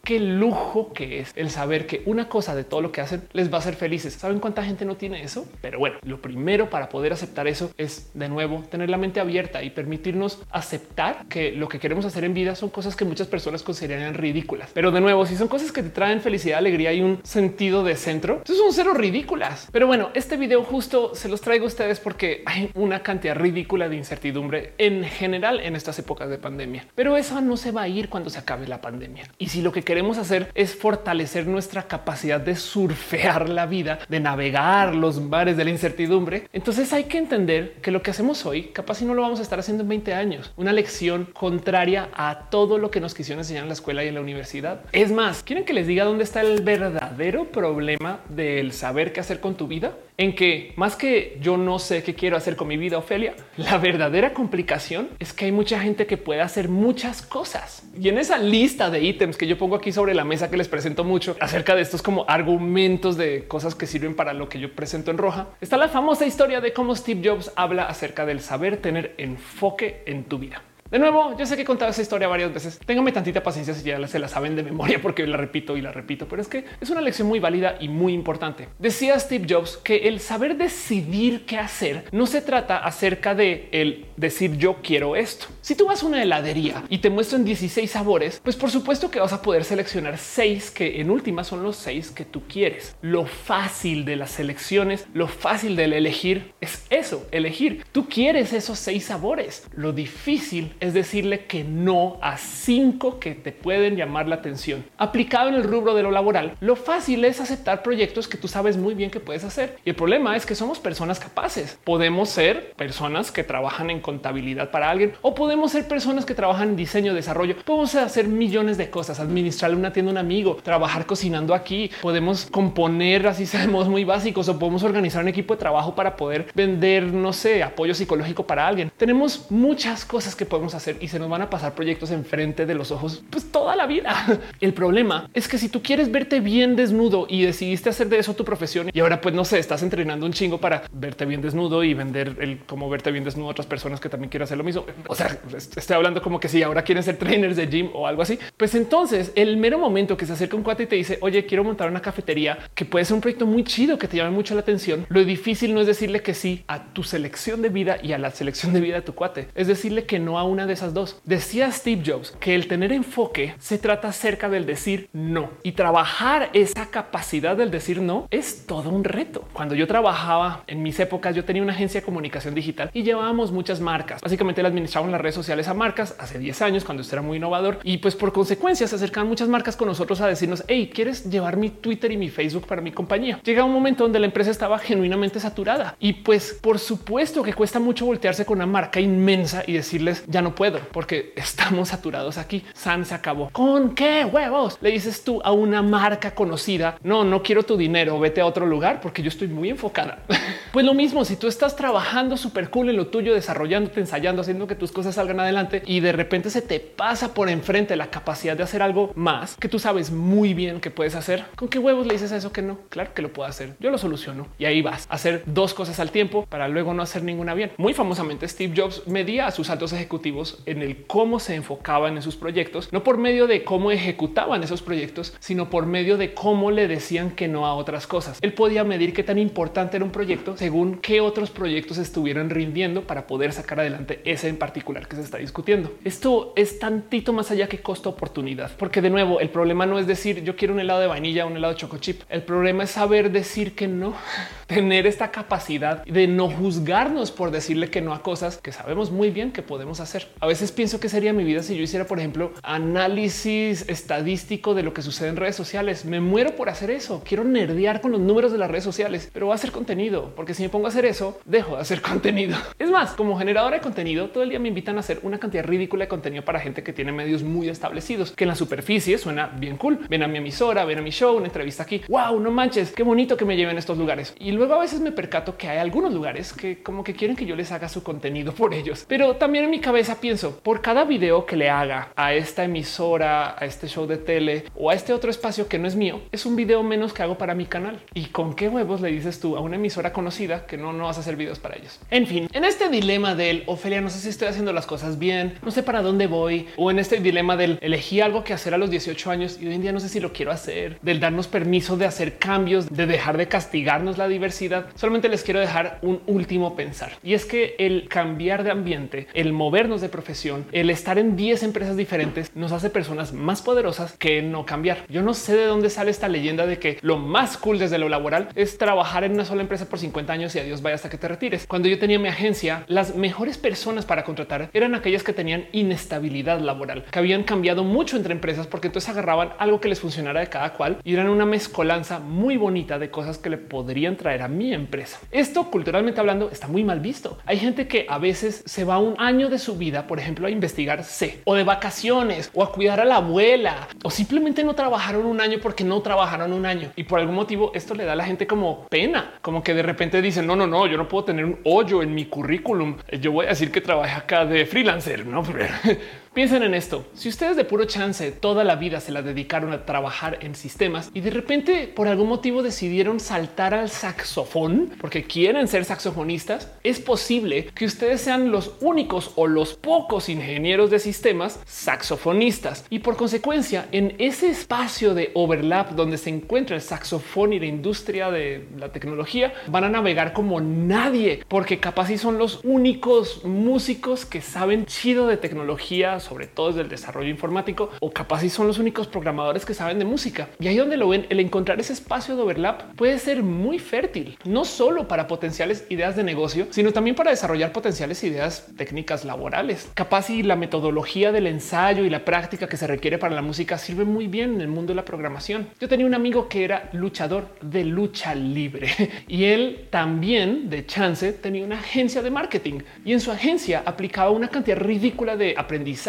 Qué 0.04 0.20
lujo 0.20 0.94
que 0.94 1.20
es 1.20 1.34
el 1.36 1.50
saber 1.50 1.86
que 1.86 2.02
una 2.06 2.30
cosa 2.30 2.56
de 2.56 2.64
todo 2.64 2.82
lo 2.82 2.92
que 2.92 3.02
hacen 3.02 3.28
les 3.34 3.52
va 3.52 3.58
a 3.58 3.60
hacer 3.60 3.76
felices. 3.76 4.14
¿Saben 4.14 4.40
cuánta 4.40 4.64
gente 4.64 4.86
no 4.86 4.96
tiene 4.96 5.24
eso? 5.24 5.48
Pero 5.62 5.80
bueno, 5.80 5.98
lo 6.04 6.22
primero 6.22 6.70
para 6.70 6.90
poder 6.90 7.14
aceptar 7.14 7.48
eso 7.48 7.72
es 7.78 8.12
de 8.14 8.30
nuevo 8.30 8.64
tener 8.70 8.90
la 8.90 8.98
mente 8.98 9.20
abierta 9.20 9.64
y 9.64 9.70
permitirnos 9.70 10.40
aceptar 10.52 11.26
que 11.28 11.52
lo 11.52 11.68
que 11.68 11.80
queremos 11.80 12.06
hacer 12.06 12.24
en 12.24 12.34
vida 12.34 12.56
son 12.56 12.70
cosas 12.70 12.96
que 12.96 13.06
muchas 13.06 13.28
personas 13.28 13.64
considerarían 13.64 14.14
ridículas. 14.14 14.72
Pero 14.74 14.92
de 14.92 15.02
nuevo, 15.02 15.26
si 15.26 15.36
son 15.36 15.48
cosas 15.48 15.72
que 15.72 15.84
te 15.84 15.90
traen 15.90 16.22
felicidad, 16.22 16.60
alegría 16.60 16.94
y 16.94 17.02
un 17.02 17.20
sentido 17.24 17.84
de 17.84 17.96
centro, 17.96 18.38
entonces 18.38 18.58
son 18.58 18.74
cero 18.74 18.94
ridículas. 18.94 19.68
Pero 19.72 19.88
bueno, 19.88 20.10
este 20.14 20.38
video 20.38 20.64
justo 20.64 21.16
se 21.16 21.30
los 21.30 21.42
traigo 21.42 21.66
a 21.66 21.68
ustedes 21.68 22.00
porque 22.00 22.44
hay 22.46 22.72
una 22.76 23.04
cantidad 23.04 23.36
ridícula 23.36 23.90
de 23.90 23.96
incertidumbre 23.96 24.74
en 24.78 25.04
general 25.04 25.60
en 25.60 25.76
estas 25.76 25.98
épocas 26.00 26.30
de 26.30 26.38
pandemia. 26.38 26.86
Pero 26.96 27.18
eso 27.18 27.42
no 27.42 27.58
se 27.58 27.72
va 27.72 27.84
a 27.84 27.88
ir 27.88 28.10
cuando 28.10 28.30
se 28.30 28.40
acabe 28.40 28.68
la 28.68 28.82
pandemia. 28.82 29.26
Y 29.42 29.48
si 29.48 29.64
lo 29.64 29.72
que 29.72 29.82
queremos 29.82 30.20
hacer 30.20 30.52
es 30.54 30.76
fortalecer 30.76 31.48
nuestra 31.48 31.88
capacidad 31.88 32.40
de 32.40 32.56
surfear 32.56 33.50
la 33.50 33.66
vida, 33.66 33.98
de 34.08 34.20
navegar 34.20 34.94
los 34.94 35.20
mares 35.20 35.58
de 35.58 35.64
la 35.64 35.72
incertidumbre, 35.72 36.48
entonces 36.54 36.94
hay 36.94 37.06
que 37.06 37.18
entender 37.18 37.74
que 37.82 37.90
lo 37.90 38.04
que 38.04 38.12
hacemos 38.12 38.46
hoy 38.46 38.66
capaz 38.66 39.00
si 39.00 39.06
no 39.06 39.16
lo 39.16 39.24
vamos 39.24 39.40
a 39.40 39.42
estar 39.42 39.58
haciendo 39.58 39.82
en 39.82 39.90
20 39.90 40.14
años. 40.14 40.52
Una 40.58 40.72
lección 40.72 41.28
contraria 41.34 42.10
a 42.14 42.50
todo 42.52 42.78
lo 42.78 42.92
que 42.92 43.02
nos 43.02 43.16
quisieron 43.16 43.40
enseñar 43.40 43.64
en 43.64 43.70
la 43.70 43.74
escuela 43.74 44.04
y 44.04 44.10
en 44.10 44.14
la 44.14 44.22
universidad. 44.22 44.82
Es 44.92 45.12
más, 45.12 45.42
¿quieren 45.42 45.66
que 45.66 45.74
les 45.74 45.88
diga 45.88 46.04
dónde 46.04 46.24
está 46.24 46.42
el 46.42 46.62
verdadero 46.62 47.46
problema 47.46 48.20
del 48.30 48.74
saber 48.74 49.12
qué 49.12 49.22
hacer 49.22 49.40
con 49.40 49.56
tu 49.56 49.66
vida? 49.68 49.94
En 50.18 50.36
que 50.36 50.74
más 50.76 50.96
que 50.96 51.40
yo 51.42 51.58
no 51.58 51.80
sé 51.80 52.04
qué 52.04 52.14
quiero 52.14 52.38
hacer 52.38 52.56
con 52.56 52.68
mi 52.68 52.78
vida, 52.78 53.00
Ofelia, 53.00 53.34
la 53.58 53.80
verdadera 53.80 54.36
complicación 54.36 55.10
es 55.18 55.34
que 55.34 55.46
hay 55.46 55.52
mucha 55.52 55.80
gente 55.80 56.06
que 56.06 56.18
puede 56.18 56.42
hacer 56.42 56.70
muchas 56.70 57.24
cosas. 57.24 57.82
Y 58.00 58.08
en 58.08 58.20
esa 58.20 58.38
lista 58.38 58.92
de 58.92 59.02
ítems 59.02 59.31
que 59.38 59.48
yo 59.48 59.58
pongo 59.58 59.76
aquí 59.76 59.92
sobre 59.92 60.14
la 60.14 60.24
mesa 60.24 60.50
que 60.50 60.58
les 60.58 60.68
presento 60.68 61.04
mucho 61.04 61.36
acerca 61.40 61.76
de 61.76 61.82
estos 61.82 62.02
como 62.02 62.26
argumentos 62.28 63.18
de 63.18 63.48
cosas 63.48 63.76
que 63.76 63.88
sirven 63.88 64.16
para 64.16 64.34
lo 64.34 64.50
que 64.50 64.60
yo 64.60 64.74
presento 64.74 65.12
en 65.12 65.18
roja, 65.18 65.48
está 65.62 65.78
la 65.78 65.90
famosa 65.90 66.26
historia 66.26 66.62
de 66.62 66.74
cómo 66.74 66.96
Steve 66.96 67.22
Jobs 67.24 67.52
habla 67.56 67.86
acerca 67.86 68.26
del 68.26 68.42
saber 68.42 68.78
tener 68.78 69.16
enfoque 69.18 70.04
en 70.06 70.24
tu 70.26 70.40
vida. 70.40 70.62
De 70.92 71.00
nuevo, 71.00 71.38
yo 71.38 71.46
sé 71.46 71.56
que 71.56 71.62
he 71.62 71.66
contado 71.66 71.90
esa 71.90 72.02
historia 72.02 72.28
varias 72.28 72.54
veces. 72.54 72.78
Téngame 72.86 73.14
tantita 73.14 73.42
paciencia 73.42 73.74
si 73.74 73.82
ya 73.82 74.06
se 74.10 74.20
la 74.20 74.28
saben 74.28 74.58
de 74.58 74.64
memoria 74.64 75.00
porque 75.02 75.26
la 75.26 75.38
repito 75.38 75.78
y 75.78 75.82
la 75.82 75.94
repito, 75.94 76.28
pero 76.28 76.42
es 76.42 76.50
que 76.50 76.66
es 76.82 76.90
una 76.90 77.00
lección 77.00 77.30
muy 77.30 77.40
válida 77.40 77.78
y 77.80 77.88
muy 77.88 78.12
importante. 78.14 78.68
Decía 78.78 79.18
Steve 79.18 79.48
Jobs 79.50 79.78
que 79.78 80.10
el 80.10 80.20
saber 80.20 80.58
decidir 80.58 81.46
qué 81.46 81.58
hacer 81.58 82.04
no 82.12 82.26
se 82.26 82.42
trata 82.42 82.80
acerca 82.80 83.34
de 83.34 83.70
el 83.72 84.08
decir 84.18 84.58
yo 84.58 84.82
quiero 84.84 85.16
esto. 85.16 85.46
Si 85.62 85.76
tú 85.76 85.86
vas 85.86 86.04
a 86.04 86.08
una 86.08 86.22
heladería 86.22 86.84
y 86.90 86.98
te 86.98 87.10
muestran 87.10 87.46
16 87.46 87.90
sabores, 87.90 88.42
pues 88.44 88.58
por 88.58 88.70
supuesto 88.70 89.10
que 89.10 89.22
vas 89.22 89.32
a 89.32 89.42
poder 89.42 89.64
seleccionar 89.64 90.18
seis 90.18 90.72
que 90.72 91.00
en 91.00 91.10
última 91.10 91.46
son 91.46 91.64
los 91.64 91.78
seis 91.78 92.12
que 92.12 92.26
tú 92.26 92.42
quieres. 92.50 92.98
Lo 93.02 93.26
fácil 93.26 94.04
de 94.04 94.18
las 94.18 94.32
selecciones, 94.32 95.08
lo 95.14 95.30
fácil 95.30 95.78
del 95.78 95.94
elegir 95.94 96.54
es 96.60 96.86
eso, 96.90 97.26
elegir. 97.32 97.86
Tú 97.94 98.10
quieres 98.10 98.52
esos 98.52 98.78
seis 98.78 99.06
sabores. 99.06 99.68
Lo 99.74 99.94
difícil 99.94 100.74
es 100.82 100.94
decirle 100.94 101.46
que 101.46 101.64
no 101.64 102.18
a 102.22 102.38
cinco 102.38 103.20
que 103.20 103.36
te 103.36 103.52
pueden 103.52 103.96
llamar 103.96 104.28
la 104.28 104.36
atención. 104.36 104.84
Aplicado 104.98 105.48
en 105.48 105.56
el 105.56 105.64
rubro 105.64 105.94
de 105.94 106.04
lo 106.04 106.12
laboral, 106.12 106.58
lo 106.60 106.76
fácil 106.76 107.24
es 107.24 107.40
aceptar 107.40 107.84
proyectos 107.84 108.28
que 108.28 108.38
tú 108.38 108.48
sabes 108.48 108.78
muy 108.78 108.96
bien 108.96 109.12
que 109.12 109.20
puedes 109.20 109.44
hacer. 109.44 109.78
Y 109.86 109.92
el 109.92 109.96
problema 109.96 110.36
es 110.36 110.46
que 110.46 110.56
somos 110.56 110.80
personas 110.80 111.20
capaces. 111.20 111.78
Podemos 111.84 112.30
ser 112.30 112.74
personas 112.74 113.32
que 113.32 113.44
trabajan 113.44 113.90
en 113.90 114.02
contabilidad 114.02 114.72
para 114.72 114.90
alguien 114.90 115.14
o 115.22 115.36
podemos 115.36 115.72
ser 115.72 115.88
personas 115.88 116.26
que 116.26 116.34
trabajan 116.34 116.70
en 116.70 116.76
diseño, 116.76 117.14
desarrollo. 117.14 117.56
Podemos 117.64 117.94
hacer 117.96 118.28
millones 118.28 118.78
de 118.78 118.90
cosas, 118.90 119.20
administrar 119.20 119.74
una 119.76 119.94
tienda, 119.94 120.12
un 120.12 120.18
amigo, 120.18 120.58
trabajar 120.64 121.06
cocinando 121.06 121.54
aquí. 121.54 121.92
Podemos 122.02 122.46
componer 122.46 123.28
así 123.28 123.46
sabemos 123.52 123.88
muy 123.88 124.04
básicos 124.04 124.50
o 124.50 124.58
podemos 124.58 124.84
organizar 124.84 125.22
un 125.22 125.30
equipo 125.30 125.54
de 125.54 125.60
trabajo 125.60 125.94
para 125.94 126.16
poder 126.16 126.48
vender, 126.56 127.04
no 127.14 127.34
sé, 127.34 127.62
apoyo 127.62 127.94
psicológico 127.94 128.48
para 128.48 128.68
alguien. 128.68 128.92
Tenemos 128.98 129.52
muchas 129.52 130.06
cosas 130.06 130.36
que 130.36 130.46
podemos 130.46 130.71
hacer 130.76 130.98
y 131.00 131.08
se 131.08 131.20
nos 131.20 131.30
van 131.30 131.42
a 131.42 131.50
pasar 131.50 131.74
proyectos 131.74 132.12
enfrente 132.12 132.66
de 132.66 132.74
los 132.76 132.92
ojos 132.92 133.24
pues 133.30 133.52
toda 133.52 133.76
la 133.76 133.88
vida. 133.88 134.42
El 134.62 134.74
problema 134.74 135.30
es 135.34 135.48
que 135.48 135.58
si 135.58 135.70
tú 135.70 135.82
quieres 135.82 136.12
verte 136.12 136.40
bien 136.40 136.76
desnudo 136.76 137.26
y 137.30 137.44
decidiste 137.44 137.90
hacer 137.90 138.10
de 138.10 138.20
eso 138.20 138.34
tu 138.34 138.46
profesión 138.46 138.90
y 138.94 139.00
ahora 139.00 139.22
pues 139.22 139.36
no 139.36 139.46
sé, 139.46 139.60
estás 139.60 139.84
entrenando 139.84 140.26
un 140.26 140.34
chingo 140.34 140.60
para 140.60 140.84
verte 140.92 141.26
bien 141.26 141.42
desnudo 141.42 141.84
y 141.84 141.94
vender 141.94 142.38
el 142.40 142.60
cómo 142.66 142.90
verte 142.90 143.12
bien 143.12 143.24
desnudo 143.24 143.48
a 143.48 143.52
otras 143.52 143.68
personas 143.68 144.00
que 144.00 144.10
también 144.10 144.30
quieren 144.30 144.46
hacer 144.46 144.58
lo 144.58 144.64
mismo. 144.64 144.86
O 145.08 145.16
sea, 145.16 145.38
estoy 145.56 145.96
hablando 145.96 146.22
como 146.22 146.40
que 146.40 146.48
si 146.48 146.64
ahora 146.64 146.84
quieren 146.84 147.04
ser 147.04 147.18
trainers 147.18 147.56
de 147.56 147.68
gym 147.68 147.90
o 147.94 148.08
algo 148.08 148.22
así, 148.22 148.40
pues 148.58 148.76
entonces 148.76 149.32
el 149.36 149.58
mero 149.58 149.78
momento 149.80 150.18
que 150.18 150.26
se 150.26 150.34
acerca 150.34 150.56
un 150.56 150.64
cuate 150.64 150.84
y 150.84 150.88
te 150.88 150.96
dice, 150.96 151.18
oye, 151.22 151.46
quiero 151.46 151.64
montar 151.64 151.90
una 151.90 152.02
cafetería 152.02 152.58
que 152.74 152.86
puede 152.86 153.06
ser 153.06 153.16
un 153.16 153.22
proyecto 153.22 153.46
muy 153.46 153.64
chido 153.64 153.98
que 153.98 154.08
te 154.08 154.18
llame 154.18 154.32
mucho 154.32 154.54
la 154.56 154.62
atención. 154.62 155.06
Lo 155.10 155.24
difícil 155.24 155.74
no 155.74 155.82
es 155.82 155.88
decirle 155.88 156.22
que 156.22 156.34
sí 156.34 156.64
a 156.68 156.86
tu 156.94 157.04
selección 157.04 157.62
de 157.62 157.70
vida 157.70 157.98
y 158.02 158.14
a 158.14 158.18
la 158.18 158.32
selección 158.32 158.74
de 158.74 158.80
vida 158.80 158.96
de 158.96 159.02
tu 159.02 159.14
cuate, 159.14 159.50
es 159.56 159.68
decirle 159.68 160.06
que 160.06 160.20
no 160.20 160.40
a 160.40 160.44
una 160.44 160.61
de 160.66 160.74
esas 160.74 160.94
dos. 160.94 161.20
Decía 161.26 161.72
Steve 161.72 162.04
Jobs 162.06 162.32
que 162.40 162.56
el 162.56 162.68
tener 162.68 162.92
enfoque 162.92 163.56
se 163.60 163.78
trata 163.78 164.10
acerca 164.10 164.50
del 164.50 164.66
decir 164.66 165.10
no 165.14 165.50
y 165.64 165.74
trabajar 165.74 166.50
esa 166.54 166.90
capacidad 166.90 167.56
del 167.56 167.72
decir 167.72 168.02
no 168.02 168.28
es 168.32 168.66
todo 168.66 168.90
un 168.90 169.04
reto. 169.04 169.46
Cuando 169.54 169.76
yo 169.76 169.88
trabajaba 169.88 170.64
en 170.68 170.84
mis 170.84 171.00
épocas, 171.00 171.36
yo 171.36 171.46
tenía 171.46 171.64
una 171.64 171.74
agencia 171.74 172.02
de 172.02 172.06
comunicación 172.06 172.56
digital 172.56 172.90
y 172.94 173.04
llevábamos 173.04 173.52
muchas 173.52 173.80
marcas. 173.80 174.22
Básicamente 174.22 174.62
le 174.62 174.68
administraban 174.68 175.12
las 175.12 175.22
redes 175.22 175.36
sociales 175.36 175.68
a 175.68 175.74
marcas 175.74 176.16
hace 176.20 176.40
10 176.40 176.62
años 176.62 176.84
cuando 176.84 177.02
esto 177.02 177.16
era 177.16 177.22
muy 177.22 177.38
innovador 177.38 177.80
y 177.84 177.98
pues 177.98 178.16
por 178.16 178.34
consecuencia 178.34 178.88
se 178.88 178.96
acercan 178.96 179.28
muchas 179.28 179.48
marcas 179.48 179.76
con 179.76 179.88
nosotros 179.88 180.22
a 180.22 180.28
decirnos 180.28 180.64
hey, 180.68 180.92
quieres 180.94 181.30
llevar 181.30 181.58
mi 181.58 181.70
Twitter 181.70 182.12
y 182.12 182.18
mi 182.18 182.30
Facebook 182.30 182.68
para 182.68 182.82
mi 182.82 182.92
compañía. 182.92 183.40
Llega 183.44 183.64
un 183.64 183.74
momento 183.74 184.04
donde 184.04 184.20
la 184.20 184.26
empresa 184.26 184.52
estaba 184.52 184.80
genuinamente 184.80 185.40
saturada 185.40 185.96
y 186.00 186.14
pues 186.14 186.58
por 186.62 186.80
supuesto 186.80 187.44
que 187.44 187.54
cuesta 187.54 187.80
mucho 187.80 188.06
voltearse 188.06 188.46
con 188.46 188.58
una 188.58 188.66
marca 188.66 189.00
inmensa 189.00 189.64
y 189.66 189.74
decirles 189.74 190.24
ya 190.28 190.42
no 190.42 190.51
puedo 190.56 190.80
porque 190.92 191.34
estamos 191.36 191.90
saturados 191.90 192.38
aquí. 192.38 192.64
San 192.74 193.06
se 193.06 193.14
acabó. 193.14 193.50
¿Con 193.52 193.96
qué 193.96 194.26
huevos? 194.26 194.78
Le 194.82 194.92
dices 194.92 195.24
tú 195.24 195.42
a 195.44 195.52
una 195.52 195.82
marca 195.82 196.36
conocida, 196.36 196.98
no, 197.04 197.24
no 197.24 197.44
quiero 197.44 197.64
tu 197.64 197.78
dinero, 197.78 198.20
vete 198.20 198.42
a 198.42 198.46
otro 198.46 198.66
lugar 198.66 199.02
porque 199.02 199.22
yo 199.22 199.30
estoy 199.30 199.48
muy 199.48 199.70
enfocada. 199.70 200.20
pues 200.72 200.86
lo 200.86 200.94
mismo, 200.94 201.26
si 201.26 201.36
tú 201.36 201.48
estás 201.48 201.76
trabajando 201.76 202.38
súper 202.38 202.70
cool 202.70 202.90
en 202.90 202.98
lo 202.98 203.08
tuyo, 203.08 203.34
desarrollándote, 203.34 204.00
ensayando, 204.00 204.42
haciendo 204.42 204.68
que 204.68 204.76
tus 204.76 204.92
cosas 204.92 205.16
salgan 205.16 205.40
adelante 205.40 205.84
y 205.86 206.00
de 206.00 206.12
repente 206.12 206.50
se 206.50 206.62
te 206.62 206.80
pasa 206.80 207.34
por 207.34 207.50
enfrente 207.50 207.96
la 207.96 208.08
capacidad 208.08 208.56
de 208.56 208.64
hacer 208.64 208.82
algo 208.82 209.12
más 209.16 209.56
que 209.56 209.70
tú 209.70 209.80
sabes 209.80 210.12
muy 210.12 210.54
bien 210.54 210.80
que 210.80 210.92
puedes 210.92 211.16
hacer, 211.16 211.46
¿con 211.56 211.68
qué 211.68 211.80
huevos 211.80 212.06
le 212.08 212.14
dices 212.14 212.32
a 212.32 212.38
eso 212.38 212.52
que 212.52 212.62
no? 212.62 212.80
Claro 212.90 213.14
que 213.14 213.22
lo 213.22 213.34
puedo 213.34 213.48
hacer. 213.48 213.76
Yo 213.80 213.90
lo 213.90 213.98
soluciono 213.98 214.48
y 214.58 214.66
ahí 214.66 214.82
vas 214.82 215.08
a 215.10 215.16
hacer 215.16 215.44
dos 215.46 215.74
cosas 215.74 216.00
al 216.00 216.12
tiempo 216.12 216.46
para 216.48 216.68
luego 216.68 216.94
no 216.94 217.04
hacer 217.04 217.24
ninguna 217.24 217.54
bien. 217.54 217.72
Muy 217.78 217.94
famosamente 217.94 218.48
Steve 218.48 218.74
Jobs 218.76 219.08
medía 219.08 219.48
a 219.48 219.52
sus 219.52 219.70
altos 219.70 219.94
ejecutivos 219.94 220.31
en 220.66 220.82
el 220.82 221.06
cómo 221.06 221.40
se 221.40 221.56
enfocaban 221.56 222.16
en 222.16 222.22
sus 222.22 222.36
proyectos, 222.36 222.90
no 222.92 223.04
por 223.04 223.18
medio 223.18 223.48
de 223.48 223.64
cómo 223.64 223.92
ejecutaban 223.92 224.64
esos 224.64 224.82
proyectos, 224.82 225.34
sino 225.40 225.70
por 225.70 225.86
medio 225.86 226.18
de 226.18 226.34
cómo 226.34 226.72
le 226.72 226.88
decían 226.88 227.32
que 227.32 227.48
no 227.48 227.66
a 227.66 227.74
otras 227.76 228.08
cosas. 228.08 228.40
Él 228.42 228.54
podía 228.54 228.84
medir 228.84 229.14
qué 229.14 229.24
tan 229.24 229.38
importante 229.38 229.98
era 229.98 230.06
un 230.06 230.12
proyecto 230.12 230.56
según 230.58 230.96
qué 230.96 231.22
otros 231.22 231.50
proyectos 231.50 231.98
estuvieran 231.98 232.50
rindiendo 232.50 233.04
para 233.04 233.28
poder 233.28 233.54
sacar 233.54 233.80
adelante 233.80 234.22
ese 234.24 234.48
en 234.48 234.58
particular 234.58 235.08
que 235.08 235.16
se 235.16 235.22
está 235.22 235.38
discutiendo. 235.38 235.92
Esto 236.04 236.54
es 236.56 236.80
tantito 236.80 237.34
más 237.34 237.52
allá 237.52 237.68
que 237.68 237.82
costo 237.82 238.10
oportunidad, 238.10 238.72
porque 238.78 239.02
de 239.02 239.10
nuevo 239.10 239.40
el 239.40 239.50
problema 239.50 239.86
no 239.86 240.00
es 240.00 240.08
decir 240.08 240.44
yo 240.44 240.56
quiero 240.56 240.74
un 240.74 240.80
helado 240.80 241.02
de 241.02 241.08
vainilla, 241.08 241.46
un 241.46 241.58
helado 241.58 241.74
de 241.74 241.80
choco 241.80 241.98
chip. 241.98 242.22
El 242.30 242.44
problema 242.44 242.84
es 242.84 242.92
saber 242.92 243.32
decir 243.32 243.76
que 243.76 243.88
no, 243.88 244.14
tener 244.68 245.08
esta 245.08 245.32
capacidad 245.32 246.06
de 246.06 246.28
no 246.28 246.50
juzgarnos 246.50 247.32
por 247.32 247.52
decirle 247.52 247.90
que 247.90 248.02
no 248.02 248.14
a 248.14 248.22
cosas 248.22 248.58
que 248.58 248.72
sabemos 248.72 249.12
muy 249.12 249.30
bien 249.30 249.52
que 249.52 249.62
podemos 249.62 250.00
hacer. 250.00 250.21
A 250.40 250.48
veces 250.48 250.72
pienso 250.72 251.00
que 251.00 251.10
sería 251.10 251.34
mi 251.34 251.44
vida 251.44 251.64
si 251.64 251.76
yo 251.76 251.84
hiciera, 251.84 252.06
por 252.06 252.20
ejemplo, 252.20 252.52
análisis 252.64 253.86
estadístico 253.88 254.74
de 254.74 254.84
lo 254.84 254.94
que 254.94 255.02
sucede 255.02 255.30
en 255.30 255.36
redes 255.36 255.56
sociales. 255.56 256.06
Me 256.06 256.20
muero 256.20 256.56
por 256.56 256.70
hacer 256.70 256.92
eso. 256.92 257.22
Quiero 257.26 257.44
nerdear 257.44 258.02
con 258.02 258.12
los 258.12 258.22
números 258.22 258.52
de 258.52 258.58
las 258.58 258.70
redes 258.70 258.84
sociales, 258.84 259.30
pero 259.34 259.48
va 259.48 259.54
a 259.54 259.56
hacer 259.56 259.72
contenido, 259.72 260.34
porque 260.36 260.54
si 260.54 260.64
me 260.64 260.70
pongo 260.70 260.86
a 260.86 260.90
hacer 260.90 261.06
eso, 261.06 261.40
dejo 261.46 261.76
de 261.76 261.82
hacer 261.82 262.02
contenido. 262.12 262.58
Es 262.80 262.90
más, 262.90 263.12
como 263.12 263.38
generadora 263.38 263.78
de 263.78 263.82
contenido, 263.82 264.30
todo 264.30 264.44
el 264.44 264.50
día 264.50 264.60
me 264.60 264.70
invitan 264.70 264.98
a 264.98 265.02
hacer 265.02 265.20
una 265.24 265.40
cantidad 265.40 265.64
ridícula 265.64 266.06
de 266.06 266.10
contenido 266.10 266.44
para 266.44 266.60
gente 266.60 266.84
que 266.84 266.94
tiene 266.94 267.12
medios 267.12 267.44
muy 267.44 267.70
establecidos, 267.70 268.32
que 268.32 268.44
en 268.44 268.50
la 268.50 268.56
superficie 268.56 269.18
suena 269.18 269.48
bien 269.48 269.78
cool. 269.78 270.00
Ven 270.10 270.24
a 270.24 270.28
mi 270.28 270.38
emisora, 270.38 270.86
ven 270.86 271.00
a 271.00 271.02
mi 271.02 271.12
show, 271.12 271.36
una 271.36 271.48
entrevista 271.48 271.84
aquí. 271.84 272.02
Wow, 272.08 272.40
no 272.40 272.52
manches, 272.52 272.92
qué 272.92 273.04
bonito 273.04 273.38
que 273.38 273.46
me 273.46 273.56
lleven 273.56 273.76
a 273.76 273.80
estos 273.80 273.98
lugares. 273.98 274.34
Y 274.40 274.52
luego 274.52 274.76
a 274.76 274.80
veces 274.80 275.00
me 275.00 275.12
percato 275.12 275.58
que 275.58 275.68
hay 275.68 275.78
algunos 275.78 276.14
lugares 276.14 276.54
que 276.54 276.82
como 276.82 277.04
que 277.04 277.14
quieren 277.14 277.36
que 277.36 277.46
yo 277.46 277.56
les 277.56 277.72
haga 277.72 277.90
su 277.90 278.04
contenido 278.04 278.54
por 278.54 278.74
ellos. 278.74 279.06
Pero 279.08 279.36
también 279.36 279.66
en 279.66 279.72
mi 279.72 279.80
cabeza 279.80 280.11
pienso, 280.16 280.60
por 280.60 280.82
cada 280.82 281.06
video 281.06 281.46
que 281.46 281.56
le 281.56 281.70
haga 281.70 282.10
a 282.16 282.34
esta 282.34 282.64
emisora, 282.64 283.56
a 283.58 283.66
este 283.66 283.88
show 283.88 284.08
de 284.08 284.18
tele 284.18 284.66
o 284.76 284.90
a 284.90 284.94
este 284.94 285.14
otro 285.14 285.30
espacio 285.30 285.68
que 285.68 285.80
no 285.80 285.88
es 285.88 285.96
mío, 285.96 286.22
es 286.32 286.46
un 286.46 286.56
video 286.56 286.84
menos 286.84 287.14
que 287.14 287.24
hago 287.24 287.38
para 287.38 287.56
mi 287.56 287.66
canal. 287.66 288.00
¿Y 288.14 288.26
con 288.28 288.56
qué 288.56 288.68
huevos 288.70 289.02
le 289.02 289.12
dices 289.12 289.40
tú 289.40 289.56
a 289.56 289.62
una 289.62 289.76
emisora 289.76 290.14
conocida 290.14 290.66
que 290.66 290.78
no, 290.78 290.94
no 290.94 291.06
vas 291.06 291.18
a 291.18 291.22
hacer 291.22 291.36
videos 291.36 291.60
para 291.60 291.76
ellos? 291.76 292.00
En 292.10 292.28
fin, 292.28 292.48
en 292.52 292.64
este 292.64 292.90
dilema 292.90 293.36
del 293.36 293.64
Ofelia, 293.68 294.02
no 294.02 294.10
sé 294.10 294.20
si 294.20 294.30
estoy 294.30 294.48
haciendo 294.48 294.74
las 294.74 294.86
cosas 294.86 295.20
bien, 295.20 295.56
no 295.64 295.72
sé 295.72 295.84
para 295.84 296.02
dónde 296.02 296.28
voy, 296.28 296.68
o 296.78 296.92
en 296.92 297.00
este 297.00 297.20
dilema 297.20 297.56
del 297.56 297.80
elegí 297.82 298.22
algo 298.22 298.44
que 298.44 298.54
hacer 298.54 298.74
a 298.74 298.78
los 298.78 298.90
18 298.90 299.32
años 299.32 299.58
y 299.62 299.68
hoy 299.68 299.76
en 299.76 299.82
día 299.82 299.92
no 299.92 300.00
sé 300.00 300.10
si 300.10 300.20
lo 300.20 300.34
quiero 300.34 300.52
hacer, 300.52 301.00
del 301.02 301.20
darnos 301.20 301.48
permiso 301.48 301.98
de 301.98 302.06
hacer 302.06 302.38
cambios, 302.38 302.90
de 302.90 303.06
dejar 303.06 303.38
de 303.38 303.48
castigarnos 303.48 304.18
la 304.18 304.28
diversidad, 304.28 304.88
solamente 304.96 305.30
les 305.30 305.44
quiero 305.44 305.60
dejar 305.60 306.00
un 306.02 306.22
último 306.28 306.76
pensar. 306.76 307.14
Y 307.24 307.34
es 307.34 307.46
que 307.46 307.76
el 307.78 308.08
cambiar 308.08 308.64
de 308.64 308.72
ambiente, 308.72 309.28
el 309.34 309.54
movernos 309.54 310.01
de 310.02 310.10
profesión, 310.10 310.66
el 310.72 310.90
estar 310.90 311.18
en 311.18 311.36
10 311.36 311.64
empresas 311.64 311.96
diferentes 311.96 312.52
nos 312.56 312.72
hace 312.72 312.90
personas 312.90 313.34
más 313.34 313.62
poderosas 313.62 314.14
que 314.18 314.42
no 314.42 314.66
cambiar. 314.66 315.06
Yo 315.08 315.22
no 315.22 315.34
sé 315.34 315.56
de 315.56 315.66
dónde 315.66 315.90
sale 315.90 316.12
esta 316.12 316.28
leyenda 316.28 316.66
de 316.66 316.80
que 316.80 316.98
lo 317.02 317.18
más 317.18 317.58
cool 317.58 317.80
desde 317.80 317.98
lo 317.98 318.10
laboral 318.10 318.50
es 318.56 318.78
trabajar 318.78 319.24
en 319.24 319.34
una 319.34 319.46
sola 319.46 319.62
empresa 319.62 319.88
por 319.88 320.00
50 320.00 320.34
años 320.34 320.56
y 320.56 320.60
adiós 320.60 320.82
vaya 320.82 320.96
hasta 320.96 321.10
que 321.10 321.18
te 321.18 321.28
retires. 321.28 321.66
Cuando 321.68 321.88
yo 321.88 322.00
tenía 322.00 322.20
mi 322.20 322.28
agencia, 322.28 322.84
las 322.88 323.16
mejores 323.16 323.58
personas 323.58 324.06
para 324.06 324.24
contratar 324.24 324.70
eran 324.74 324.96
aquellas 324.96 325.24
que 325.24 325.34
tenían 325.34 325.66
inestabilidad 325.72 326.60
laboral, 326.60 327.06
que 327.12 327.20
habían 327.20 327.44
cambiado 327.44 327.84
mucho 327.84 328.18
entre 328.18 328.34
empresas 328.34 328.68
porque 328.68 328.88
entonces 328.88 329.10
agarraban 329.10 329.54
algo 329.60 329.80
que 329.80 329.90
les 329.90 330.00
funcionara 330.00 330.40
de 330.40 330.48
cada 330.48 330.74
cual 330.74 330.98
y 331.04 331.14
eran 331.14 331.30
una 331.30 331.46
mezcolanza 331.46 332.20
muy 332.20 332.58
bonita 332.58 333.00
de 333.00 333.12
cosas 333.12 333.38
que 333.38 333.50
le 333.50 333.58
podrían 333.58 334.18
traer 334.18 334.42
a 334.42 334.48
mi 334.48 334.74
empresa. 334.74 335.20
Esto 335.32 335.70
culturalmente 335.70 336.20
hablando 336.20 336.50
está 336.50 336.68
muy 336.68 336.84
mal 336.84 337.00
visto. 337.00 337.38
Hay 337.46 337.58
gente 337.58 337.88
que 337.88 338.06
a 338.10 338.18
veces 338.18 338.64
se 338.66 338.84
va 338.84 339.00
un 339.00 339.16
año 339.20 339.50
de 339.50 339.60
su 339.60 339.76
vida, 339.78 339.91
por 340.08 340.20
ejemplo, 340.20 340.48
a 340.48 340.50
investigar 340.50 341.04
C 341.04 341.42
o 341.44 341.56
de 341.56 341.64
vacaciones 341.64 342.50
o 342.54 342.64
a 342.64 342.72
cuidar 342.72 343.00
a 343.00 343.06
la 343.06 343.18
abuela 343.18 343.88
o 344.04 344.10
simplemente 344.10 344.64
no 344.64 344.74
trabajaron 344.74 345.26
un 345.26 345.42
año 345.42 345.60
porque 345.62 345.84
no 345.84 346.02
trabajaron 346.02 346.54
un 346.54 346.66
año 346.66 346.92
y 346.96 347.04
por 347.04 347.20
algún 347.20 347.36
motivo 347.36 347.72
esto 347.74 347.94
le 347.94 348.06
da 348.06 348.14
a 348.14 348.16
la 348.16 348.26
gente 348.26 348.48
como 348.48 348.88
pena, 348.88 349.34
como 349.42 349.64
que 349.64 349.74
de 349.74 349.84
repente 349.84 350.22
dicen 350.22 350.48
no, 350.48 350.56
no, 350.56 350.68
no, 350.68 350.88
yo 350.88 350.98
no 350.98 351.08
puedo 351.08 351.26
tener 351.26 351.46
un 351.46 351.60
hoyo 351.64 352.02
en 352.02 352.14
mi 352.14 352.26
currículum. 352.26 352.98
Yo 353.20 353.32
voy 353.32 353.46
a 353.46 353.50
decir 353.50 353.72
que 353.72 353.82
trabajé 353.82 354.16
acá 354.16 354.46
de 354.46 354.66
freelancer, 354.66 355.26
no? 355.26 355.44
Piensen 356.34 356.64
en 356.64 356.74
esto. 356.74 357.06
Si 357.14 357.28
ustedes 357.28 357.58
de 357.58 357.66
puro 357.66 357.84
chance 357.84 358.32
toda 358.32 358.64
la 358.64 358.78
vida 358.78 359.02
se 359.02 359.12
la 359.12 359.22
dedicaron 359.22 359.74
a 359.74 359.86
trabajar 359.86 360.38
en 360.40 360.56
sistemas 360.56 361.12
y 361.14 361.20
de 361.20 361.30
repente 361.30 361.92
por 361.94 362.08
algún 362.08 362.30
motivo 362.30 362.64
decidieron 362.64 363.20
saltar 363.20 363.74
al 363.74 363.90
saxofón 363.90 364.94
porque 365.02 365.26
quieren 365.26 365.68
ser 365.68 365.84
saxofonistas, 365.84 366.72
es 366.86 367.02
posible 367.02 367.66
que 367.76 367.84
ustedes 367.84 368.22
sean 368.22 368.50
los 368.50 368.76
únicos 368.80 369.34
o 369.36 369.46
los 369.46 369.74
pocos 369.74 370.30
ingenieros 370.30 370.90
de 370.90 371.00
sistemas 371.00 371.60
saxofonistas 371.66 372.86
y 372.90 373.00
por 373.00 373.18
consecuencia 373.18 373.90
en 373.92 374.16
ese 374.18 374.52
espacio 374.52 375.14
de 375.14 375.32
overlap 375.34 375.92
donde 375.96 376.18
se 376.18 376.30
encuentra 376.30 376.78
el 376.78 376.82
saxofón 376.82 377.52
y 377.52 377.60
la 377.60 377.66
industria 377.66 378.32
de 378.32 378.70
la 378.78 378.94
tecnología 378.94 379.54
van 379.68 379.84
a 379.84 379.90
navegar 379.90 380.32
como 380.32 380.62
nadie 380.62 381.44
porque 381.50 381.82
capaz 381.82 382.08
si 382.08 382.18
son 382.18 382.38
los 382.38 382.62
únicos 382.64 383.44
músicos 383.44 384.26
que 384.26 384.40
saben 384.40 384.86
chido 384.86 385.28
de 385.28 385.36
tecnología 385.36 386.21
sobre 386.22 386.48
todo 386.48 386.68
desde 386.70 386.82
el 386.82 386.90
desarrollo 386.90 387.30
informático, 387.30 387.90
o 388.00 388.12
capaz 388.12 388.42
si 388.42 388.50
son 388.50 388.68
los 388.68 388.80
únicos 388.80 389.08
programadores 389.08 389.66
que 389.66 389.74
saben 389.74 390.00
de 390.00 390.06
música. 390.06 390.50
Y 390.60 390.68
ahí 390.68 390.78
donde 390.78 390.98
lo 390.98 391.10
ven, 391.10 391.26
el 391.30 391.40
encontrar 391.40 391.80
ese 391.80 391.94
espacio 391.94 392.36
de 392.36 392.42
overlap 392.42 392.96
puede 392.96 393.20
ser 393.20 393.44
muy 393.44 393.80
fértil, 393.80 394.38
no 394.46 394.66
solo 394.66 395.08
para 395.08 395.28
potenciales 395.28 395.86
ideas 395.90 396.16
de 396.16 396.24
negocio, 396.24 396.68
sino 396.70 396.92
también 396.92 397.16
para 397.16 397.32
desarrollar 397.32 397.72
potenciales 397.72 398.24
ideas 398.24 398.68
técnicas 398.78 399.26
laborales. 399.26 399.90
Capaz 399.94 400.30
y 400.30 400.44
la 400.44 400.56
metodología 400.56 401.32
del 401.32 401.48
ensayo 401.48 402.06
y 402.06 402.10
la 402.10 402.26
práctica 402.26 402.68
que 402.68 402.78
se 402.78 402.88
requiere 402.88 403.18
para 403.18 403.36
la 403.36 403.42
música 403.42 403.78
sirve 403.78 404.06
muy 404.06 404.28
bien 404.28 404.56
en 404.56 404.62
el 404.62 404.68
mundo 404.68 404.92
de 404.92 404.96
la 404.96 405.06
programación. 405.06 405.68
Yo 405.80 405.88
tenía 405.88 406.06
un 406.06 406.14
amigo 406.14 406.48
que 406.48 406.64
era 406.64 406.90
luchador 406.94 407.50
de 407.62 407.84
lucha 407.84 408.36
libre 408.36 408.90
y 409.28 409.46
él 409.46 409.88
también 409.90 410.70
de 410.70 410.86
chance 410.86 411.34
tenía 411.34 411.66
una 411.66 411.80
agencia 411.80 412.22
de 412.22 412.32
marketing 412.32 412.80
y 413.06 413.14
en 413.14 413.20
su 413.20 413.32
agencia 413.32 413.84
aplicaba 413.86 414.30
una 414.30 414.48
cantidad 414.48 414.78
ridícula 414.78 415.36
de 415.36 415.56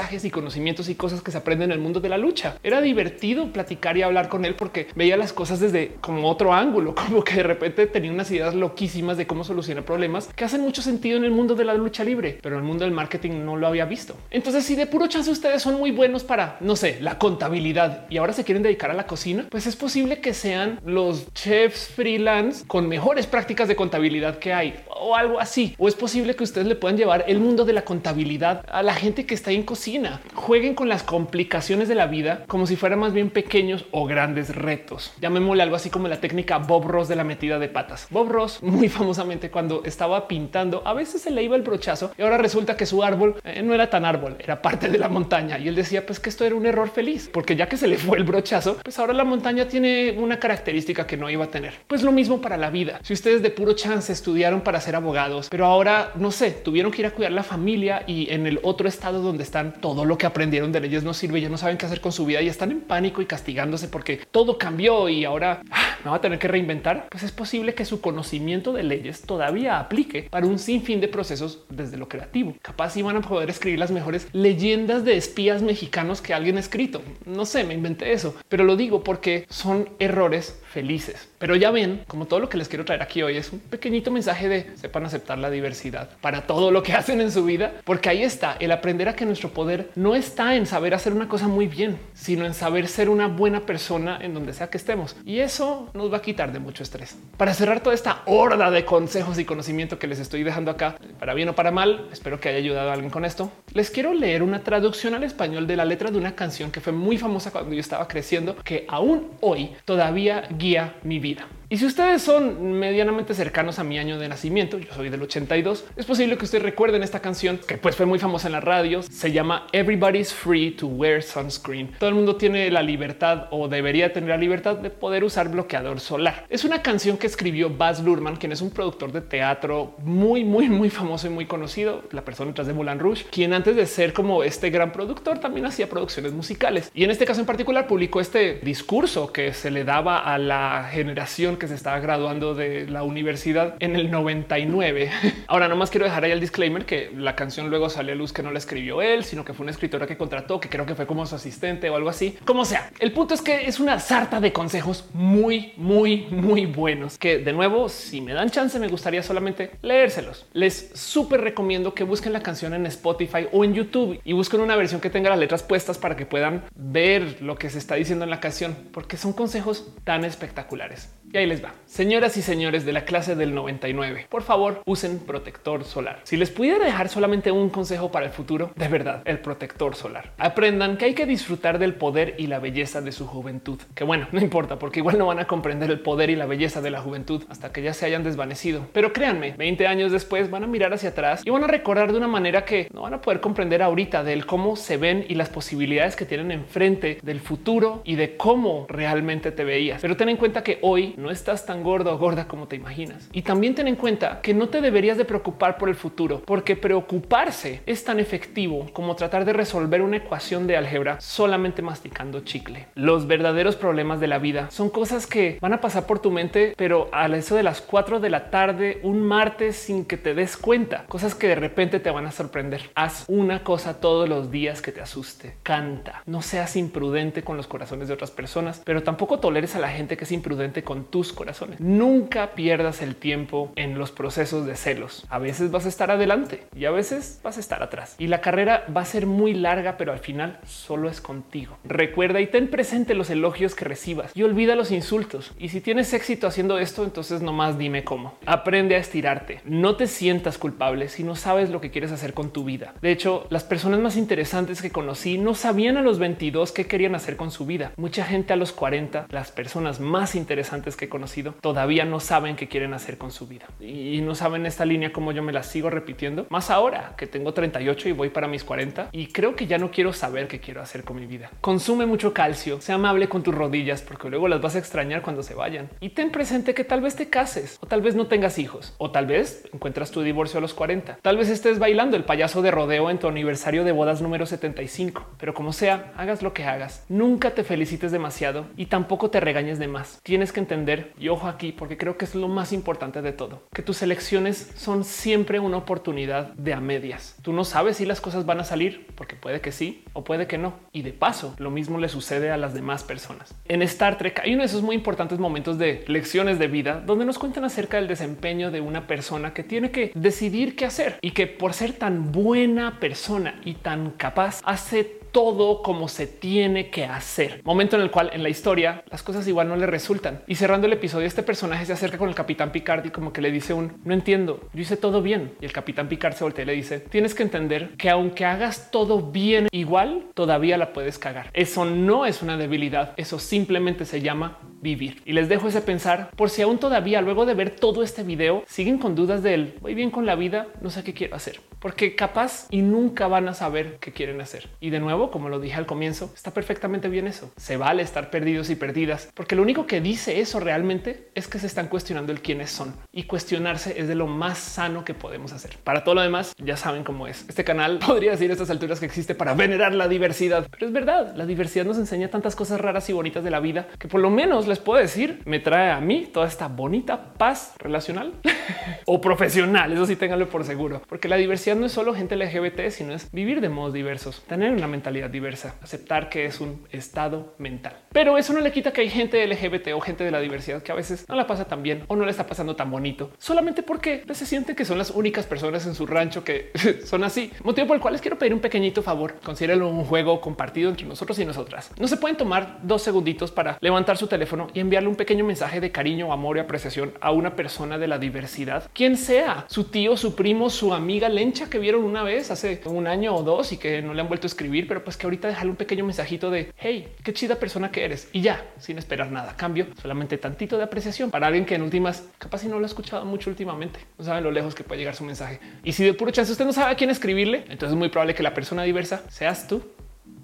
aprendizajes 0.03 0.25
y 0.25 0.31
conocimientos 0.31 0.89
y 0.89 0.95
cosas 0.95 1.23
que 1.23 1.31
se 1.31 1.39
aprenden 1.39 1.71
en 1.71 1.73
el 1.73 1.79
mundo 1.79 2.01
de 2.01 2.09
la 2.09 2.19
lucha. 2.19 2.57
Era 2.63 2.81
divertido 2.81 3.53
platicar 3.53 3.97
y 3.97 4.03
hablar 4.03 4.29
con 4.29 4.45
él 4.45 4.55
porque 4.55 4.89
veía 4.95 5.17
las 5.17 5.33
cosas 5.33 5.61
desde 5.61 5.97
como 6.01 6.29
otro 6.29 6.53
ángulo, 6.53 6.95
como 7.07 7.23
que 7.23 7.37
de 7.37 7.43
repente 7.43 7.87
tenía 7.87 8.13
unas 8.13 8.31
ideas 8.31 8.55
loquísimas 8.55 9.17
de 9.17 9.27
cómo 9.27 9.45
solucionar 9.45 9.85
problemas 9.85 10.29
que 10.35 10.45
hacen 10.45 10.61
mucho 10.61 10.83
sentido 10.83 11.17
en 11.17 11.25
el 11.25 11.31
mundo 11.31 11.55
de 11.55 11.65
la 11.65 11.75
lucha 11.75 12.05
libre, 12.05 12.39
pero 12.43 12.57
en 12.57 12.63
el 12.63 12.67
mundo 12.67 12.85
del 12.85 12.93
marketing 12.93 13.45
no 13.45 13.57
lo 13.57 13.67
había 13.67 13.85
visto. 13.85 14.17
Entonces, 14.31 14.65
si 14.65 14.75
de 14.75 14.87
puro 14.87 15.07
chance 15.07 15.31
ustedes 15.31 15.63
son 15.63 15.79
muy 15.79 15.91
buenos 15.91 16.25
para, 16.25 16.57
no 16.61 16.77
sé, 16.77 16.99
la 17.01 17.19
contabilidad 17.19 18.07
y 18.11 18.17
ahora 18.17 18.33
se 18.33 18.45
quieren 18.45 18.63
dedicar 18.63 18.91
a 18.91 18.95
la 18.95 19.07
cocina, 19.07 19.47
pues 19.51 19.67
es 19.67 19.77
posible 19.77 20.21
que 20.21 20.35
sean 20.35 20.81
los 20.85 21.33
chefs 21.35 21.89
freelance 21.89 22.65
con 22.67 22.89
mejores 22.89 23.27
prácticas 23.27 23.69
de 23.69 23.77
contabilidad 23.77 24.39
que 24.39 24.53
hay 24.53 24.75
o 24.89 25.17
algo 25.17 25.41
así. 25.41 25.75
O 25.79 25.89
es 25.89 25.95
posible 25.95 26.35
que 26.35 26.45
ustedes 26.45 26.67
le 26.67 26.77
puedan 26.77 26.97
llevar 26.97 27.25
el 27.29 27.39
mundo 27.39 27.65
de 27.65 27.73
la 27.73 27.83
contabilidad 27.83 28.65
a 28.71 28.83
la 28.83 28.95
gente 28.95 29.27
que 29.27 29.35
está 29.35 29.51
en 29.51 29.63
cocina 29.63 29.92
jueguen 30.35 30.75
con 30.75 30.89
las 30.89 31.03
complicaciones 31.03 31.89
de 31.89 31.95
la 31.95 32.07
vida 32.07 32.45
como 32.47 32.67
si 32.67 32.77
fueran 32.77 33.01
más 33.01 33.13
bien 33.13 33.31
pequeños 33.31 33.87
o 33.91 34.07
grandes 34.07 34.55
retos. 34.55 35.13
Llamémosle 35.21 35.63
algo 35.63 35.77
así 35.77 35.91
como 35.91 36.09
la 36.09 36.21
técnica 36.21 36.59
Bob 36.59 36.87
Ross 36.87 37.09
de 37.09 37.17
la 37.17 37.25
metida 37.25 37.59
de 37.59 37.69
patas. 37.69 38.07
Bob 38.11 38.31
Ross 38.31 38.63
muy 38.63 38.89
famosamente 38.89 39.51
cuando 39.51 39.83
estaba 39.85 40.29
pintando 40.29 40.83
a 40.87 40.95
veces 40.95 41.23
se 41.23 41.31
le 41.31 41.43
iba 41.43 41.57
el 41.57 41.63
brochazo 41.63 42.13
y 42.17 42.23
ahora 42.23 42.39
resulta 42.39 42.77
que 42.77 42.87
su 42.87 43.03
árbol 43.03 43.37
eh, 43.45 43.63
no 43.63 43.75
era 43.75 43.91
tan 43.91 44.05
árbol, 44.05 44.37
era 44.39 44.63
parte 44.63 44.89
de 44.89 44.99
la 44.99 45.09
montaña 45.09 45.59
y 45.59 45.69
él 45.69 45.75
decía 45.75 46.07
pues 46.07 46.21
que 46.21 46.31
esto 46.31 46.45
era 46.45 46.55
un 46.55 46.67
error 46.67 46.91
feliz 46.91 47.31
porque 47.33 47.57
ya 47.57 47.69
que 47.69 47.77
se 47.77 47.89
le 47.89 47.99
fue 47.99 48.19
el 48.19 48.25
brochazo, 48.25 48.79
pues 48.83 48.99
ahora 48.99 49.13
la 49.13 49.25
montaña 49.25 49.69
tiene 49.69 50.17
una 50.19 50.39
característica 50.39 51.07
que 51.07 51.17
no 51.17 51.29
iba 51.31 51.45
a 51.45 51.49
tener. 51.49 51.75
Pues 51.87 52.03
lo 52.03 52.13
mismo 52.13 52.41
para 52.41 52.57
la 52.57 52.71
vida. 52.71 53.01
Si 53.03 53.13
ustedes 53.13 53.43
de 53.43 53.51
puro 53.51 53.75
chance 53.75 54.13
estudiaron 54.13 54.63
para 54.63 54.81
ser 54.81 54.97
abogados, 54.97 55.49
pero 55.51 55.67
ahora 55.67 56.13
no 56.15 56.31
sé, 56.31 56.51
tuvieron 56.51 56.93
que 56.93 57.03
ir 57.03 57.07
a 57.07 57.11
cuidar 57.11 57.33
la 57.33 57.43
familia 57.43 58.05
y 58.07 58.31
en 58.31 58.47
el 58.47 58.61
otro 58.63 58.89
estado 58.89 59.23
donde 59.23 59.43
están 59.43 59.75
todo 59.83 60.07
lo 60.07 60.17
que 60.17 60.25
aprendieron 60.25 60.73
de 60.73 60.81
leyes 60.81 61.05
no 61.05 61.13
sirve, 61.13 61.43
ya 61.43 61.51
no 61.51 61.59
saben 61.59 61.77
qué 61.77 61.85
hacer 61.85 62.01
con 62.01 62.13
su 62.13 62.25
vida 62.25 62.41
y 62.41 62.49
están 62.49 62.71
en 62.71 62.81
pánico 62.81 63.21
y 63.21 63.27
castigándose 63.27 63.89
porque 63.89 64.21
todo 64.31 64.57
cambió 64.57 65.11
y 65.11 65.27
ahora 65.27 65.61
ah, 65.71 65.97
me 66.05 66.11
va 66.11 66.17
a 66.17 66.21
tener 66.23 66.39
que 66.39 66.49
reinventar, 66.49 67.09
pues 67.11 67.25
es 67.25 67.33
posible 67.33 67.75
que 67.75 67.85
su 67.85 68.01
conocimiento 68.01 68.73
de 68.73 68.85
leyes 68.85 69.23
todavía 69.23 69.79
aplique 69.79 70.29
para 70.31 70.47
un 70.47 70.59
sinfín 70.59 71.01
de 71.01 71.09
procesos 71.09 71.65
desde 71.69 71.99
lo 71.99 72.09
creativo. 72.09 72.55
Capaz 72.63 72.97
iban 72.97 73.17
a 73.17 73.21
poder 73.21 73.51
escribir 73.51 73.79
las 73.79 73.91
mejores 73.91 74.29
leyendas 74.33 75.05
de 75.05 75.17
espías 75.17 75.61
mexicanos 75.61 76.23
que 76.23 76.33
alguien 76.33 76.57
ha 76.57 76.61
escrito. 76.61 77.03
No 77.27 77.45
sé, 77.45 77.65
me 77.65 77.75
inventé 77.75 78.13
eso, 78.13 78.37
pero 78.49 78.65
lo 78.65 78.77
digo 78.77 79.03
porque 79.03 79.47
son 79.51 79.91
errores 79.99 80.62
felices. 80.73 81.29
Pero 81.39 81.55
ya 81.57 81.71
ven, 81.71 82.03
como 82.07 82.27
todo 82.27 82.41
lo 82.41 82.49
que 82.49 82.57
les 82.57 82.69
quiero 82.69 82.85
traer 82.85 83.03
aquí 83.03 83.23
hoy 83.23 83.37
es 83.37 83.53
un 83.53 83.61
pequeñito 83.61 84.11
mensaje 84.11 84.49
de 84.49 84.77
sepan 84.77 85.05
aceptar 85.05 85.39
la 85.39 85.51
diversidad 85.51 86.11
para 86.21 86.47
todo 86.47 86.71
lo 86.71 86.83
que 86.83 86.93
hacen 86.95 87.21
en 87.21 87.31
su 87.31 87.45
vida, 87.45 87.73
porque 87.85 88.09
ahí 88.09 88.23
está 88.23 88.57
el 88.59 88.73
aprender 88.73 89.09
a 89.09 89.15
que 89.15 89.27
nuestro 89.27 89.51
poder 89.51 89.91
no 89.95 90.15
está 90.15 90.57
en 90.57 90.67
saber 90.67 90.95
hacer 90.95 91.13
una 91.13 91.29
cosa 91.29 91.49
muy 91.49 91.67
bien, 91.67 91.99
sino 92.15 92.47
en 92.47 92.55
saber 92.55 92.89
ser 92.89 93.09
una 93.09 93.29
buena 93.29 93.61
persona 93.61 94.19
en 94.21 94.35
donde 94.35 94.53
sea 94.53 94.71
que 94.71 94.79
estemos. 94.79 95.17
Y 95.25 95.39
eso 95.41 95.91
nos 95.95 96.13
va 96.13 96.19
a 96.19 96.23
quitar 96.23 96.53
de 96.53 96.59
mucho 96.59 96.83
estrés. 96.83 97.17
Para 97.37 97.55
cerrar 97.55 97.81
toda 97.81 97.95
esta 97.95 98.23
horda 98.27 98.71
de 98.71 98.85
consejos 98.85 99.39
y 99.39 99.45
conocimiento 99.45 99.99
que 99.99 100.07
les 100.07 100.19
estoy 100.19 100.43
dejando 100.43 100.71
acá, 100.71 100.97
para 101.19 101.35
bien 101.35 101.49
o 101.49 101.55
para 101.55 101.71
mal, 101.71 102.09
espero 102.13 102.41
que 102.41 102.49
haya 102.49 102.59
ayudado 102.59 102.91
a 102.91 102.95
alguien 102.95 103.11
con 103.11 103.25
esto. 103.25 103.53
Les 103.75 103.91
quiero 103.91 104.15
leer 104.15 104.43
una 104.43 104.63
traducción 104.63 105.15
al 105.15 105.25
español 105.25 105.67
de 105.67 105.77
la 105.77 105.85
letra 105.85 106.11
de 106.11 106.19
una 106.19 106.35
canción 106.35 106.71
que 106.71 106.81
fue 106.81 106.93
muy 106.93 107.19
famosa 107.19 107.51
cuando 107.51 107.75
yo 107.75 107.81
estaba 107.81 108.09
creciendo, 108.09 108.57
que 108.57 108.87
aún 108.89 109.29
hoy 109.41 109.73
todavía 109.85 110.49
guía 110.63 110.95
mi 111.03 111.19
vida. 111.19 111.49
Y 111.73 111.79
si 111.79 111.87
ustedes 111.87 112.21
son 112.21 112.73
medianamente 112.73 113.33
cercanos 113.33 113.79
a 113.79 113.83
mi 113.83 113.99
año 113.99 114.19
de 114.19 114.29
nacimiento, 114.29 114.79
yo 114.79 114.93
soy 114.93 115.09
del 115.09 115.23
82, 115.23 115.87
es 115.97 116.05
posible 116.05 116.37
que 116.37 116.45
ustedes 116.45 116.63
recuerden 116.63 117.03
esta 117.03 117.21
canción 117.21 117.59
que 117.67 117.79
pues 117.79 117.97
fue 117.97 118.05
muy 118.05 118.19
famosa 118.19 118.49
en 118.49 118.53
la 118.53 118.61
radio. 118.61 119.03
Se 119.03 119.33
llama 119.33 119.69
Everybody's 119.73 120.35
Free 120.35 120.73
to 120.73 120.87
Wear 120.87 121.23
Sunscreen. 121.23 121.93
Todo 121.99 122.11
el 122.11 122.15
mundo 122.15 122.37
tiene 122.37 122.71
la 122.71 122.83
libertad 122.83 123.47
o 123.53 123.69
debería 123.69 124.13
tener 124.13 124.29
la 124.29 124.37
libertad 124.37 124.77
de 124.77 124.91
poder 124.91 125.25
usar 125.25 125.49
bloqueador 125.49 125.99
solar. 126.01 126.45
Es 126.51 126.67
una 126.67 126.83
canción 126.83 127.17
que 127.17 127.27
escribió 127.27 127.75
Baz 127.75 128.03
Luhrmann, 128.03 128.37
quien 128.37 128.53
es 128.53 128.61
un 128.61 128.69
productor 128.69 129.11
de 129.11 129.23
teatro 129.23 129.95
muy, 130.05 130.45
muy, 130.45 130.69
muy 130.69 130.91
famoso 130.91 131.27
y 131.27 131.31
muy 131.31 131.47
conocido, 131.47 132.03
la 132.11 132.23
persona 132.23 132.51
detrás 132.51 132.67
de 132.67 132.75
Moulin 132.75 132.99
Rouge, 132.99 133.25
quien 133.31 133.55
antes 133.55 133.77
de 133.77 133.87
ser 133.87 134.13
como 134.13 134.45
este 134.45 134.69
gran 134.69 134.93
productor 134.93 135.39
también 135.39 135.65
hacía 135.65 135.89
producciones 135.89 136.35
musicales. 136.35 136.91
Y 136.93 137.05
en 137.05 137.11
este 137.11 137.25
caso 137.25 137.41
en 137.41 137.47
particular 137.47 137.87
publicó 137.87 138.21
este 138.21 138.61
discurso 138.63 139.33
que 139.33 139.55
se 139.55 139.71
le 139.71 139.85
daba 139.85 140.19
a 140.19 140.37
la 140.37 140.91
generación 140.93 141.57
que 141.63 141.69
se 141.69 141.75
estaba 141.77 142.01
graduando 142.01 142.57
de 142.57 142.89
la 142.89 143.05
universidad 143.05 143.77
en 143.79 143.95
el 143.95 144.11
99. 144.11 145.13
Ahora 145.47 145.69
nomás 145.69 145.91
quiero 145.91 146.07
dejar 146.07 146.25
ahí 146.25 146.33
el 146.33 146.41
disclaimer 146.41 146.85
que 146.85 147.13
la 147.17 147.37
canción 147.37 147.71
luego 147.71 147.89
salió 147.89 148.15
a 148.15 148.17
luz 148.17 148.33
que 148.33 148.43
no 148.43 148.51
la 148.51 148.59
escribió 148.59 149.01
él, 149.01 149.23
sino 149.23 149.45
que 149.45 149.55
fue 149.55 149.63
una 149.63 149.71
escritora 149.71 150.09
que 150.09 150.17
contrató, 150.17 150.59
que 150.59 150.69
creo 150.69 150.87
que 150.87 150.97
fue 150.97 151.07
como 151.07 151.25
su 151.25 151.37
asistente 151.37 151.89
o 151.89 151.95
algo 151.95 152.09
así. 152.09 152.37
Como 152.45 152.65
sea, 152.65 152.91
el 152.99 153.13
punto 153.13 153.35
es 153.35 153.43
que 153.43 153.69
es 153.69 153.79
una 153.79 154.01
sarta 154.01 154.41
de 154.41 154.53
consejos 154.53 155.09
muy, 155.13 155.73
muy, 155.77 156.27
muy 156.33 156.67
buenos 156.67 157.17
que 157.17 157.39
de 157.39 157.53
nuevo, 157.53 157.89
si 157.89 158.21
me 158.21 158.35
dan 158.35 158.51
chance, 158.51 158.81
me 158.81 158.89
gustaría 158.89 159.23
solamente 159.23 159.71
leérselos. 159.83 160.47
Les 160.55 160.91
súper 160.95 161.43
recomiendo 161.43 161.95
que 161.95 162.03
busquen 162.03 162.33
la 162.33 162.43
canción 162.43 162.75
en 162.75 162.87
Spotify 162.87 163.47
o 163.53 163.63
en 163.63 163.75
YouTube 163.75 164.21
y 164.25 164.33
busquen 164.33 164.63
una 164.63 164.75
versión 164.75 165.01
que 165.01 165.11
tenga 165.11 165.31
las 165.31 165.39
letras 165.39 165.63
puestas 165.63 165.97
para 165.97 166.17
que 166.17 166.27
puedan 166.27 166.65
ver 166.75 167.41
lo 167.41 167.55
que 167.55 167.71
se 167.71 167.79
está 167.79 167.95
diciendo 167.95 168.25
en 168.25 168.31
la 168.31 168.41
canción, 168.41 168.77
porque 168.93 169.17
son 169.17 169.33
consejos 169.33 169.93
tan 170.03 170.25
espectaculares. 170.25 171.09
Y 171.33 171.39
ahí 171.39 171.47
les 171.47 171.65
va. 171.65 171.73
Señoras 171.87 172.37
y 172.37 172.43
señores 172.43 172.85
de 172.85 172.93
la 172.93 173.07
clase 173.07 173.35
del 173.35 173.55
99, 173.55 174.27
por 174.29 174.43
favor 174.43 174.83
usen 174.85 175.19
protector 175.19 175.85
solar. 175.85 176.21
Si 176.25 176.37
les 176.37 176.51
pudiera 176.51 176.85
dejar 176.85 177.09
solamente 177.09 177.51
un 177.51 177.71
consejo 177.71 178.11
para 178.11 178.27
el 178.27 178.33
futuro, 178.33 178.71
de 178.77 178.89
verdad, 178.89 179.23
el 179.25 179.39
protector 179.39 179.95
solar. 179.95 180.33
Aprendan 180.37 180.99
que 180.99 181.07
hay 181.07 181.15
que 181.15 181.25
disfrutar 181.25 181.79
del 181.79 181.95
poder 181.95 182.35
y 182.37 182.49
la 182.49 182.59
belleza 182.59 183.01
de 183.01 183.13
su 183.13 183.27
juventud. 183.27 183.79
Que 183.95 184.05
bueno, 184.05 184.29
no 184.31 184.41
importa, 184.41 184.79
porque 184.79 185.01
igual 185.01 185.17
no 185.17 185.27
van 185.27 185.39
a 185.39 185.47
comprender 185.47 185.91
el 185.91 186.01
poder 186.01 186.29
y 186.29 186.37
la 186.37 186.45
belleza 186.45 186.83
de 186.83 186.91
la 186.91 187.01
juventud 187.01 187.45
hasta 187.49 187.73
que 187.73 187.83
ya 187.83 187.95
se 187.95 188.05
hayan 188.05 188.25
desvanecido. 188.25 188.87
Pero 188.93 189.15
créanme, 189.15 189.53
20 189.57 189.87
años 189.87 190.13
después 190.13 190.51
van 190.51 190.65
a 190.65 190.67
mirar 190.67 190.93
hacia 190.93 191.11
atrás 191.11 191.43
y 191.47 191.51
van 191.51 191.65
a 191.65 191.67
recordar 191.67 192.13
de 192.13 192.19
una 192.19 192.29
manera 192.29 192.67
que 192.67 192.89
no 192.93 193.03
van 193.03 193.15
a 193.15 193.23
poder 193.23 193.41
comprender 193.41 193.83
ahorita 193.83 194.23
del 194.23 194.45
cómo 194.45 194.77
se 194.77 194.99
ven 194.99 195.25
y 195.29 195.35
las 195.35 195.49
posibilidades 195.49 196.17
que 196.17 196.27
tienen 196.27 196.53
enfrente 196.53 197.21
del 197.23 197.41
futuro 197.41 198.03
y 198.05 198.17
de 198.17 198.37
cómo 198.37 198.87
realmente 198.91 199.51
te 199.51 199.65
veías. 199.65 200.03
Pero 200.03 200.17
ten 200.19 200.29
en 200.29 200.37
cuenta 200.37 200.63
que 200.63 200.79
hoy 200.83 201.15
no 201.23 201.31
estás 201.31 201.67
tan 201.67 201.83
gordo 201.83 202.13
o 202.15 202.19
gorda 202.19 202.47
como 202.47 202.69
te 202.69 202.77
imaginas. 202.77 203.29
Y 203.33 203.43
también 203.43 203.75
ten 203.75 203.89
en 203.89 203.97
cuenta 203.97 204.41
que 204.41 204.55
no 204.55 204.69
te 204.69 204.81
deberías 204.81 205.17
de 205.17 205.25
preocupar 205.25 205.79
por 205.79 205.89
el 205.89 205.95
futuro, 205.95 206.43
porque 206.45 206.77
preocuparse 206.77 207.81
es 207.87 208.05
tan 208.05 208.21
efectivo 208.21 208.87
como 208.93 209.17
tratar 209.17 209.45
de 209.45 209.53
resolver 209.53 210.03
una 210.03 210.19
ecuación 210.19 210.67
de 210.67 210.77
álgebra 210.77 211.21
solamente 211.21 211.83
masticando 211.83 212.41
chicle. 212.41 212.87
Los 212.95 213.27
verdaderos 213.27 213.77
problemas 213.77 214.21
de 214.21 214.29
la 214.29 214.39
vida 214.39 214.71
son 214.71 214.91
cosas 214.91 215.27
que 215.27 215.59
van 215.61 215.73
a 215.73 215.81
pasar 215.81 216.07
por 216.07 216.19
tu 216.19 216.31
mente, 216.31 216.75
pero 216.77 217.09
a 217.13 217.27
eso 217.37 217.55
de 217.55 217.63
las 217.63 217.81
4 217.81 218.21
de 218.21 218.31
la 218.31 218.51
tarde, 218.51 219.01
un 219.03 219.23
martes 219.23 219.77
sin 219.77 220.05
que 220.05 220.17
te 220.17 220.35
des 220.35 220.57
cuenta, 220.57 221.05
cosas 221.09 221.35
que 221.35 221.49
de 221.49 221.55
repente 221.55 222.01
te 222.01 222.11
van 222.11 222.27
a 222.27 222.33
sorprender. 222.33 222.91
Haz 222.95 223.25
una 223.29 223.63
cosa 223.63 224.01
todos 224.01 224.29
los 224.29 224.51
días 224.51 224.83
que 224.83 224.93
te 224.93 225.01
asuste. 225.01 225.57
Canta. 225.63 226.23
No 226.27 226.43
seas 226.43 226.77
imprudente 226.77 227.43
con 227.43 227.57
los 227.57 227.67
corazones 227.67 228.09
de 228.09 228.15
otras 228.15 228.31
personas, 228.31 228.83
pero 228.85 229.03
tampoco 229.03 229.39
toleres 229.39 229.77
a 229.77 229.81
la 229.81 229.89
gente 229.89 230.17
que 230.17 230.25
es 230.25 230.33
imprudente 230.33 230.83
con 230.83 231.05
tus 231.13 231.33
corazones. 231.33 231.79
Nunca 231.79 232.55
pierdas 232.55 233.03
el 233.03 233.15
tiempo 233.15 233.71
en 233.77 233.99
los 233.99 234.11
procesos 234.11 234.67
de 234.67 234.75
celos. 234.75 235.27
A 235.29 235.39
veces 235.39 235.71
vas 235.71 235.85
a 235.87 235.91
estar 235.91 236.11
adelante 236.11 236.65
y 236.75 236.87
a 236.87 236.91
veces 236.91 237.39
vas 237.45 237.59
a 237.59 237.61
estar 237.61 237.83
atrás. 237.83 238.17
Y 238.19 238.27
la 238.27 238.41
carrera 238.41 238.85
va 238.95 239.03
a 239.03 239.05
ser 239.05 239.27
muy 239.27 239.53
larga, 239.53 239.97
pero 239.99 240.13
al 240.13 240.19
final 240.19 240.59
solo 240.67 241.09
es 241.09 241.21
contigo. 241.21 241.77
Recuerda 241.85 242.41
y 242.41 242.47
ten 242.47 242.69
presente 242.69 243.15
los 243.15 243.29
elogios 243.29 243.75
que 243.75 243.85
recibas 243.85 244.33
y 244.35 244.43
olvida 244.43 244.75
los 244.75 244.91
insultos. 244.91 245.53
Y 245.59 245.69
si 245.69 245.83
tienes 245.83 246.15
éxito 246.15 246.47
haciendo 246.47 246.79
esto, 246.79 247.05
entonces 247.05 247.43
nomás 247.43 247.77
dime 247.77 248.05
cómo. 248.05 248.35
Aprende 248.47 248.97
a 248.97 248.99
estirarte. 248.99 249.61
No 249.67 249.97
te 249.97 250.07
sientas 250.07 250.57
culpable 250.57 251.09
si 251.09 251.25
no 251.25 251.37
sabes 251.37 251.69
lo 251.69 251.83
que 251.83 251.91
quieres 251.91 252.11
hacer 252.11 252.33
con 252.33 252.51
tu 252.51 252.65
vida. 252.65 252.95
De 253.03 253.13
hecho, 253.13 253.47
las 253.51 253.65
personas 253.65 254.01
más 254.01 254.17
interesantes 254.17 254.81
que 254.81 254.91
conocí 254.91 255.37
no 255.37 255.55
sabían 255.55 255.99
a 255.99 256.03
los 256.03 256.19
22 256.19 256.73
qué 256.73 256.87
querían 256.87 257.15
hacer 257.15 257.37
con 257.37 257.51
su 257.51 257.67
vida. 257.67 257.93
Mucha 257.97 258.25
gente 258.25 258.55
a 258.55 258.57
los 258.57 258.73
40, 258.73 259.27
las 259.29 259.53
personas 259.53 260.01
más 260.01 260.35
interesantes 260.35 260.97
que 260.97 261.02
he 261.07 261.09
conocido, 261.09 261.55
todavía 261.61 262.05
no 262.05 262.21
saben 262.21 262.57
qué 262.57 262.69
quieren 262.69 262.95
hacer 262.95 263.19
con 263.19 263.31
su 263.31 263.47
vida 263.47 263.67
y 263.81 264.21
no 264.21 264.35
saben 264.35 264.67
esta 264.67 264.85
línea 264.85 265.13
como 265.13 265.33
yo 265.33 265.43
me 265.43 265.53
la 265.53 265.63
sigo 265.63 265.91
repitiendo. 265.91 266.47
Más 266.51 266.71
ahora 266.71 267.15
que 267.17 267.27
tengo 267.27 267.53
38 267.55 268.09
y 268.09 268.13
voy 268.13 268.31
para 268.31 268.49
mis 268.49 268.65
40 268.65 269.11
y 269.13 269.29
creo 269.29 269.57
que 269.57 269.67
ya 269.67 269.79
no 269.79 269.91
quiero 269.91 270.13
saber 270.13 270.49
qué 270.49 270.61
quiero 270.61 270.81
hacer 270.83 271.05
con 271.05 271.17
mi 271.17 271.27
vida. 271.27 271.51
Consume 271.61 272.07
mucho 272.07 272.33
calcio, 272.33 272.81
sea 272.81 272.97
amable 272.97 273.29
con 273.29 273.43
tus 273.43 273.55
rodillas 273.55 274.03
porque 274.03 274.29
luego 274.29 274.49
las 274.49 274.61
vas 274.61 274.77
a 274.77 274.79
extrañar 274.79 275.23
cuando 275.23 275.43
se 275.43 275.55
vayan 275.55 275.91
y 276.01 276.11
ten 276.11 276.31
presente 276.31 276.75
que 276.75 276.85
tal 276.85 277.01
vez 277.01 277.17
te 277.17 277.29
cases 277.29 277.79
o 277.81 277.87
tal 277.87 278.03
vez 278.03 278.15
no 278.15 278.27
tengas 278.27 278.59
hijos 278.59 278.95
o 278.99 279.11
tal 279.11 279.27
vez 279.27 279.69
encuentras 279.73 280.11
tu 280.11 280.23
divorcio 280.23 280.59
a 280.59 280.61
los 280.61 280.75
40. 280.75 281.19
Tal 281.23 281.37
vez 281.37 281.49
estés 281.49 281.79
bailando 281.79 282.17
el 282.17 282.25
payaso 282.25 282.63
de 282.63 282.71
rodeo 282.71 283.11
en 283.11 283.19
tu 283.19 283.29
aniversario 283.29 283.85
de 283.85 283.93
bodas 283.93 284.23
número 284.23 284.47
75, 284.47 285.27
pero 285.39 285.55
como 285.55 285.73
sea, 285.73 286.13
hagas 286.17 286.43
lo 286.43 286.53
que 286.53 286.65
hagas. 286.65 287.05
Nunca 287.09 287.51
te 287.53 287.65
felicites 287.65 288.13
demasiado 288.13 288.67
y 288.77 288.87
tampoco 288.87 289.31
te 289.31 289.41
regañes 289.41 289.79
de 289.79 289.89
más. 289.89 290.21
Tienes 290.23 290.53
que 290.53 290.61
entender 290.61 290.92
y 291.19 291.29
ojo 291.29 291.49
aquí 291.49 291.73
porque 291.73 291.97
creo 291.97 292.17
que 292.17 292.25
es 292.25 292.35
lo 292.35 292.49
más 292.49 292.73
importante 292.73 293.23
de 293.23 293.33
todo, 293.33 293.63
que 293.73 293.83
tus 293.83 294.03
elecciones 294.03 294.73
son 294.77 295.05
siempre 295.05 295.59
una 295.59 295.77
oportunidad 295.77 296.53
de 296.55 296.75
a 296.75 296.81
medias. 296.81 297.37
Tú 297.43 297.53
no 297.53 297.65
sabes 297.65 297.97
si 297.97 298.07
las 298.07 298.21
cosas 298.21 298.47
van 298.47 298.61
a 298.61 298.65
salir 298.65 299.07
porque 299.15 299.37
puede 299.37 299.61
que 299.61 299.73
sí 299.73 300.05
o 300.13 300.25
puede 300.25 300.47
que 300.47 300.59
no. 300.59 300.75
Y 300.93 301.03
de 301.03 301.13
paso, 301.13 301.55
lo 301.59 301.71
mismo 301.71 301.99
le 301.99 302.09
sucede 302.09 302.51
a 302.51 302.57
las 302.57 302.75
demás 302.75 303.05
personas. 303.05 303.55
En 303.69 303.83
Star 303.83 304.19
Trek 304.19 304.41
hay 304.43 304.55
uno 304.55 304.63
de 304.63 304.67
esos 304.67 304.83
muy 304.83 304.97
importantes 304.97 305.39
momentos 305.39 305.79
de 305.79 306.05
lecciones 306.09 306.59
de 306.59 306.69
vida 306.69 307.01
donde 307.01 307.25
nos 307.25 307.39
cuentan 307.39 307.65
acerca 307.65 307.97
del 307.97 308.09
desempeño 308.09 308.71
de 308.71 308.81
una 308.81 309.07
persona 309.07 309.55
que 309.55 309.63
tiene 309.63 309.91
que 309.91 310.13
decidir 310.15 310.77
qué 310.77 310.87
hacer 310.87 311.19
y 311.23 311.33
que 311.33 311.47
por 311.47 311.75
ser 311.75 311.93
tan 311.93 312.33
buena 312.33 312.99
persona 313.01 313.61
y 313.65 313.75
tan 313.75 314.11
capaz 314.13 314.61
hace 314.65 315.22
todo 315.33 315.83
como 315.83 316.09
se 316.09 316.27
tiene 316.27 316.91
que 316.91 317.05
hacer. 317.05 317.63
Momento 317.65 317.97
en 317.97 318.03
el 318.03 318.11
cual 318.11 318.31
en 318.33 318.43
la 318.43 318.49
historia 318.49 319.03
las 319.11 319.23
cosas 319.23 319.49
igual 319.49 319.69
no 319.69 319.77
le 319.77 319.87
resultan. 319.87 320.43
Y 320.47 320.55
cerrando 320.55 320.87
el 320.87 320.93
episodio, 320.93 321.27
este 321.27 321.43
personaje 321.43 321.87
se 321.87 321.93
acerca 321.93 322.19
con 322.19 322.29
el 322.29 322.35
capitán 322.35 322.71
Picard 322.71 323.07
y 323.07 323.11
como 323.11 323.33
que 323.33 323.41
le 323.41 323.51
dice 323.51 323.75
un 323.75 324.01
no 324.05 324.15
entiendo, 324.15 324.69
yo 324.73 324.83
hice 324.83 324.97
todo 324.97 325.23
bien. 325.23 325.55
Y 325.61 325.65
el 325.65 325.73
capitán 325.73 326.09
Picard 326.09 326.35
se 326.35 326.45
voltea 326.45 326.65
y 326.65 326.67
le 326.67 326.75
dice 326.75 327.01
tienes 327.01 327.35
que 327.35 327.43
entender 327.43 327.97
que 327.97 328.11
aunque 328.11 328.45
hagas 328.45 328.91
todo 328.91 329.31
bien 329.31 329.69
igual, 329.73 330.27
todavía 330.35 330.77
la 330.77 330.93
puedes 330.93 331.19
cagar. 331.19 331.51
Eso 331.55 331.85
no 331.85 332.27
es 332.27 332.43
una 332.43 332.57
debilidad, 332.57 333.15
eso 333.17 333.39
simplemente 333.39 334.05
se 334.05 334.21
llama 334.21 334.59
vivir. 334.83 335.23
Y 335.25 335.33
les 335.33 335.49
dejo 335.49 335.69
ese 335.69 335.81
pensar 335.81 336.31
por 336.37 336.51
si 336.51 336.61
aún 336.61 336.79
todavía 336.79 337.23
luego 337.23 337.47
de 337.47 337.55
ver 337.55 337.71
todo 337.71 338.03
este 338.03 338.23
video 338.23 338.65
siguen 338.67 338.99
con 338.99 339.15
dudas 339.15 339.43
de 339.43 339.55
él. 339.55 339.75
Voy 339.81 339.95
bien 339.95 340.11
con 340.11 340.27
la 340.27 340.35
vida, 340.35 340.67
no 340.81 340.91
sé 340.91 341.03
qué 341.05 341.15
quiero 341.15 341.37
hacer, 341.37 341.61
porque 341.79 342.15
capaz 342.15 342.67
y 342.71 342.83
nunca 342.83 343.29
van 343.29 343.49
a 343.49 343.55
saber 343.55 343.99
qué 344.01 344.13
quieren 344.13 344.41
hacer. 344.41 344.69
Y 344.81 344.91
de 344.91 345.01
nuevo, 345.01 345.31
como 345.31 345.49
lo 345.49 345.61
dije 345.61 345.77
al 345.77 345.87
comienzo, 345.87 346.31
está 346.35 346.51
perfectamente 346.53 347.09
bien 347.09 347.27
eso. 347.27 347.53
Se 347.57 347.77
vale 347.77 348.03
estar 348.03 348.31
perdidos 348.31 348.71
y 348.71 348.77
perdidas, 348.77 349.31
porque 349.35 349.57
lo 349.57 349.63
único 349.63 349.87
que 349.87 350.01
dice 350.01 350.41
eso 350.41 350.61
realmente 350.61 351.31
es 351.35 351.47
que 351.47 351.59
se 351.59 351.67
están 351.67 351.89
cuestionando 351.89 352.33
el 352.33 352.43
quiénes 352.43 352.71
son 352.71 352.95
y 353.13 353.25
cuestionarse 353.25 353.99
es 354.01 354.09
de 354.09 354.15
lo 354.15 354.27
más 354.27 354.59
sano 354.59 355.05
que 355.05 355.15
podemos 355.15 355.53
hacer. 355.53 355.77
Para 355.85 356.03
todo 356.03 356.17
lo 356.17 356.23
demás, 356.23 356.55
ya 356.59 356.77
saben 356.77 357.05
cómo 357.05 357.29
es. 357.29 357.45
Este 357.49 357.65
canal 357.65 357.99
podría 358.07 358.33
decir 358.33 358.51
a 358.51 358.55
estas 358.55 358.71
alturas 358.71 358.99
que 358.99 359.07
existe 359.07 359.35
para 359.35 359.55
venerar 359.55 359.95
la 359.95 360.09
diversidad, 360.09 360.67
pero 360.71 360.87
es 360.87 360.93
verdad. 360.93 361.35
La 361.37 361.47
diversidad 361.47 361.85
nos 361.85 361.99
enseña 361.99 362.29
tantas 362.29 362.57
cosas 362.57 362.81
raras 362.81 363.09
y 363.09 363.13
bonitas 363.13 363.45
de 363.45 363.51
la 363.51 363.61
vida 363.61 363.87
que 363.99 364.09
por 364.09 364.21
lo 364.21 364.31
menos 364.31 364.67
les 364.73 364.79
puedo 364.79 364.99
decir, 364.99 365.43
me 365.45 365.61
trae 365.61 365.91
a 365.91 366.01
mí 366.01 366.31
toda 366.33 366.47
esta 366.47 366.67
bonita 366.67 367.35
paz 367.35 367.75
relacional 367.79 368.33
o 369.07 369.21
profesional. 369.21 369.93
Eso 369.93 370.07
sí, 370.07 370.17
ténganlo 370.17 370.49
por 370.49 370.65
seguro, 370.65 371.03
porque 371.07 371.29
la 371.29 371.37
diversidad 371.37 371.77
no 371.77 371.87
es 371.87 371.93
solo 371.93 372.15
gente 372.15 372.37
LGBT, 372.37 372.89
sino 372.89 373.13
es 373.13 373.31
vivir 373.33 373.61
de 373.61 373.69
modos 373.69 373.93
diversos, 373.93 374.43
tener 374.49 374.73
una 374.73 374.89
mentalidad 374.89 375.29
diversa, 375.29 375.75
aceptar 375.83 376.31
que 376.31 376.47
es 376.47 376.61
un 376.61 376.87
estado 376.91 377.55
mental. 377.59 377.97
Pero 378.13 378.39
eso 378.39 378.55
no 378.55 378.61
le 378.61 378.73
quita 378.73 378.93
que 378.93 379.03
hay 379.03 379.11
gente 379.11 379.47
LGBT 379.47 379.89
o 379.95 380.01
gente 380.01 380.25
de 380.25 380.31
la 380.31 380.41
diversidad 380.41 380.83
que 380.83 380.91
a 380.91 380.95
veces 380.95 381.29
no 381.29 381.35
la 381.35 381.47
pasa 381.47 381.67
tan 381.67 381.83
bien 381.83 382.05
o 382.09 382.17
no 382.17 382.25
le 382.25 382.31
está 382.31 382.47
pasando 382.47 382.75
tan 382.75 382.91
bonito, 382.91 383.31
solamente 383.39 383.83
porque 383.83 384.25
se 384.33 384.47
sienten 384.47 384.75
que 384.75 384.87
son 384.87 384.97
las 384.97 385.11
únicas 385.11 385.45
personas 385.45 385.87
en 385.87 385.95
su 385.95 386.07
rancho 386.07 386.45
que 386.45 386.73
son 387.05 387.25
así. 387.25 387.53
Motivo 387.63 387.89
por 387.89 387.97
el 387.97 388.01
cual 388.01 388.13
les 388.13 388.23
quiero 388.23 388.39
pedir 388.39 388.55
un 388.55 388.61
pequeñito 388.61 389.03
favor. 389.03 389.35
Considérenlo 389.45 389.89
un 389.89 390.05
juego 390.05 390.41
compartido 390.41 390.89
entre 390.89 391.07
nosotros 391.07 391.39
y 391.39 391.45
nosotras. 391.45 391.91
No 391.99 392.09
se 392.09 392.17
pueden 392.17 392.39
tomar 392.39 392.79
dos 392.83 393.03
segunditos 393.03 393.51
para 393.51 393.77
levantar 393.83 394.17
su 394.17 394.27
teléfono 394.27 394.62
y 394.75 394.81
enviarle 394.81 395.09
un 395.09 395.17
pequeño 395.17 395.45
mensaje 395.45 395.81
de 395.81 395.91
cariño, 395.91 396.33
amor 396.33 396.57
y 396.57 396.61
apreciación 396.61 397.13
a 397.21 397.31
una 397.33 397.57
persona 397.57 397.99
de 397.99 398.09
la 398.09 398.19
diversidad, 398.19 398.91
quien 398.93 399.17
sea 399.17 399.65
su 399.69 399.85
tío, 399.85 400.17
su 400.17 400.35
primo, 400.35 400.71
su 400.71 400.95
amiga 400.95 401.29
lencha 401.29 401.69
que 401.69 401.79
vieron 401.79 402.05
una 402.05 402.23
vez 402.23 402.51
hace 402.51 402.81
un 402.87 403.07
año 403.07 403.35
o 403.35 403.43
dos 403.43 403.73
y 403.73 403.77
que 403.77 404.03
no 404.03 404.15
le 404.15 404.21
han 404.21 404.29
vuelto 404.29 404.47
a 404.47 404.49
escribir, 404.49 404.87
pero 404.87 405.05
pues 405.05 405.17
que 405.17 405.27
ahorita 405.27 405.49
dejarle 405.49 405.71
un 405.71 405.77
pequeño 405.77 406.05
mensajito 406.05 406.51
de 406.51 406.73
hey, 406.77 407.13
qué 407.23 407.33
chida 407.33 407.57
persona 407.57 407.91
que 407.91 408.05
eres 408.05 408.29
y 408.33 408.41
ya 408.41 408.65
sin 408.79 408.99
esperar 408.99 409.31
nada. 409.31 409.57
Cambio 409.57 409.87
solamente 410.01 410.39
tantito 410.39 410.77
de 410.77 410.85
apreciación 410.85 411.31
para 411.31 411.47
alguien 411.47 411.65
que 411.65 411.75
en 411.75 411.83
últimas 411.83 412.25
capaz 412.39 412.59
si 412.59 412.69
no 412.69 412.79
lo 412.79 412.85
ha 412.85 412.87
escuchado 412.87 413.25
mucho 413.25 413.51
últimamente. 413.51 414.01
No 414.19 414.25
saben 414.25 414.45
lo 414.45 414.51
lejos 414.51 414.75
que 414.75 414.85
puede 414.85 415.01
llegar 415.01 415.15
su 415.15 415.25
mensaje. 415.25 415.61
Y 415.85 415.93
si 415.93 416.05
de 416.05 416.15
puro 416.15 416.31
chance 416.31 416.53
usted 416.53 416.65
no 416.65 416.73
sabe 416.73 416.93
a 416.93 416.97
quién 416.97 417.11
escribirle, 417.11 417.59
entonces 417.69 417.91
es 417.91 417.97
muy 417.97 418.09
probable 418.09 418.35
que 418.35 418.43
la 418.43 418.55
persona 418.55 418.83
diversa 418.83 419.23
seas 419.29 419.67
tú, 419.67 419.83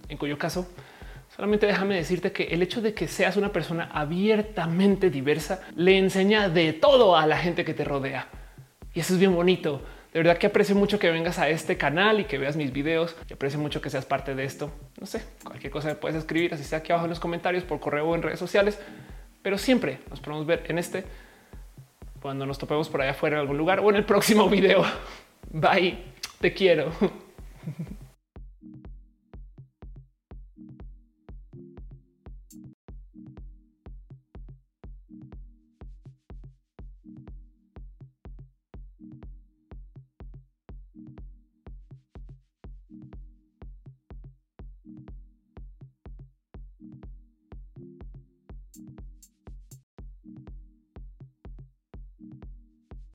en 0.08 0.16
cuyo 0.16 0.38
caso 0.38 0.66
Solamente 1.38 1.66
déjame 1.66 1.94
decirte 1.94 2.32
que 2.32 2.48
el 2.48 2.62
hecho 2.62 2.82
de 2.82 2.94
que 2.94 3.06
seas 3.06 3.36
una 3.36 3.52
persona 3.52 3.88
abiertamente 3.92 5.08
diversa 5.08 5.62
le 5.76 5.96
enseña 5.96 6.48
de 6.48 6.72
todo 6.72 7.16
a 7.16 7.28
la 7.28 7.38
gente 7.38 7.64
que 7.64 7.74
te 7.74 7.84
rodea. 7.84 8.26
Y 8.92 8.98
eso 8.98 9.12
es 9.12 9.20
bien 9.20 9.32
bonito. 9.32 9.80
De 10.12 10.18
verdad 10.18 10.36
que 10.36 10.48
aprecio 10.48 10.74
mucho 10.74 10.98
que 10.98 11.12
vengas 11.12 11.38
a 11.38 11.48
este 11.48 11.76
canal 11.76 12.18
y 12.18 12.24
que 12.24 12.38
veas 12.38 12.56
mis 12.56 12.72
videos. 12.72 13.14
Y 13.30 13.34
aprecio 13.34 13.60
mucho 13.60 13.80
que 13.80 13.88
seas 13.88 14.04
parte 14.04 14.34
de 14.34 14.42
esto. 14.42 14.72
No 14.98 15.06
sé, 15.06 15.22
cualquier 15.44 15.70
cosa 15.70 15.86
me 15.86 15.94
puedes 15.94 16.16
escribir, 16.16 16.54
así 16.54 16.64
sea 16.64 16.80
aquí 16.80 16.90
abajo 16.90 17.06
en 17.06 17.10
los 17.10 17.20
comentarios, 17.20 17.62
por 17.62 17.78
correo 17.78 18.08
o 18.08 18.16
en 18.16 18.22
redes 18.22 18.40
sociales. 18.40 18.80
Pero 19.40 19.58
siempre 19.58 20.00
nos 20.10 20.18
podemos 20.18 20.44
ver 20.44 20.64
en 20.66 20.78
este 20.78 21.04
cuando 22.20 22.46
nos 22.46 22.58
topemos 22.58 22.88
por 22.88 23.00
allá 23.00 23.12
afuera 23.12 23.36
en 23.36 23.42
algún 23.42 23.58
lugar 23.58 23.78
o 23.78 23.90
en 23.90 23.94
el 23.94 24.04
próximo 24.04 24.48
video. 24.48 24.84
Bye, 25.52 25.98
te 26.40 26.52
quiero. 26.52 26.90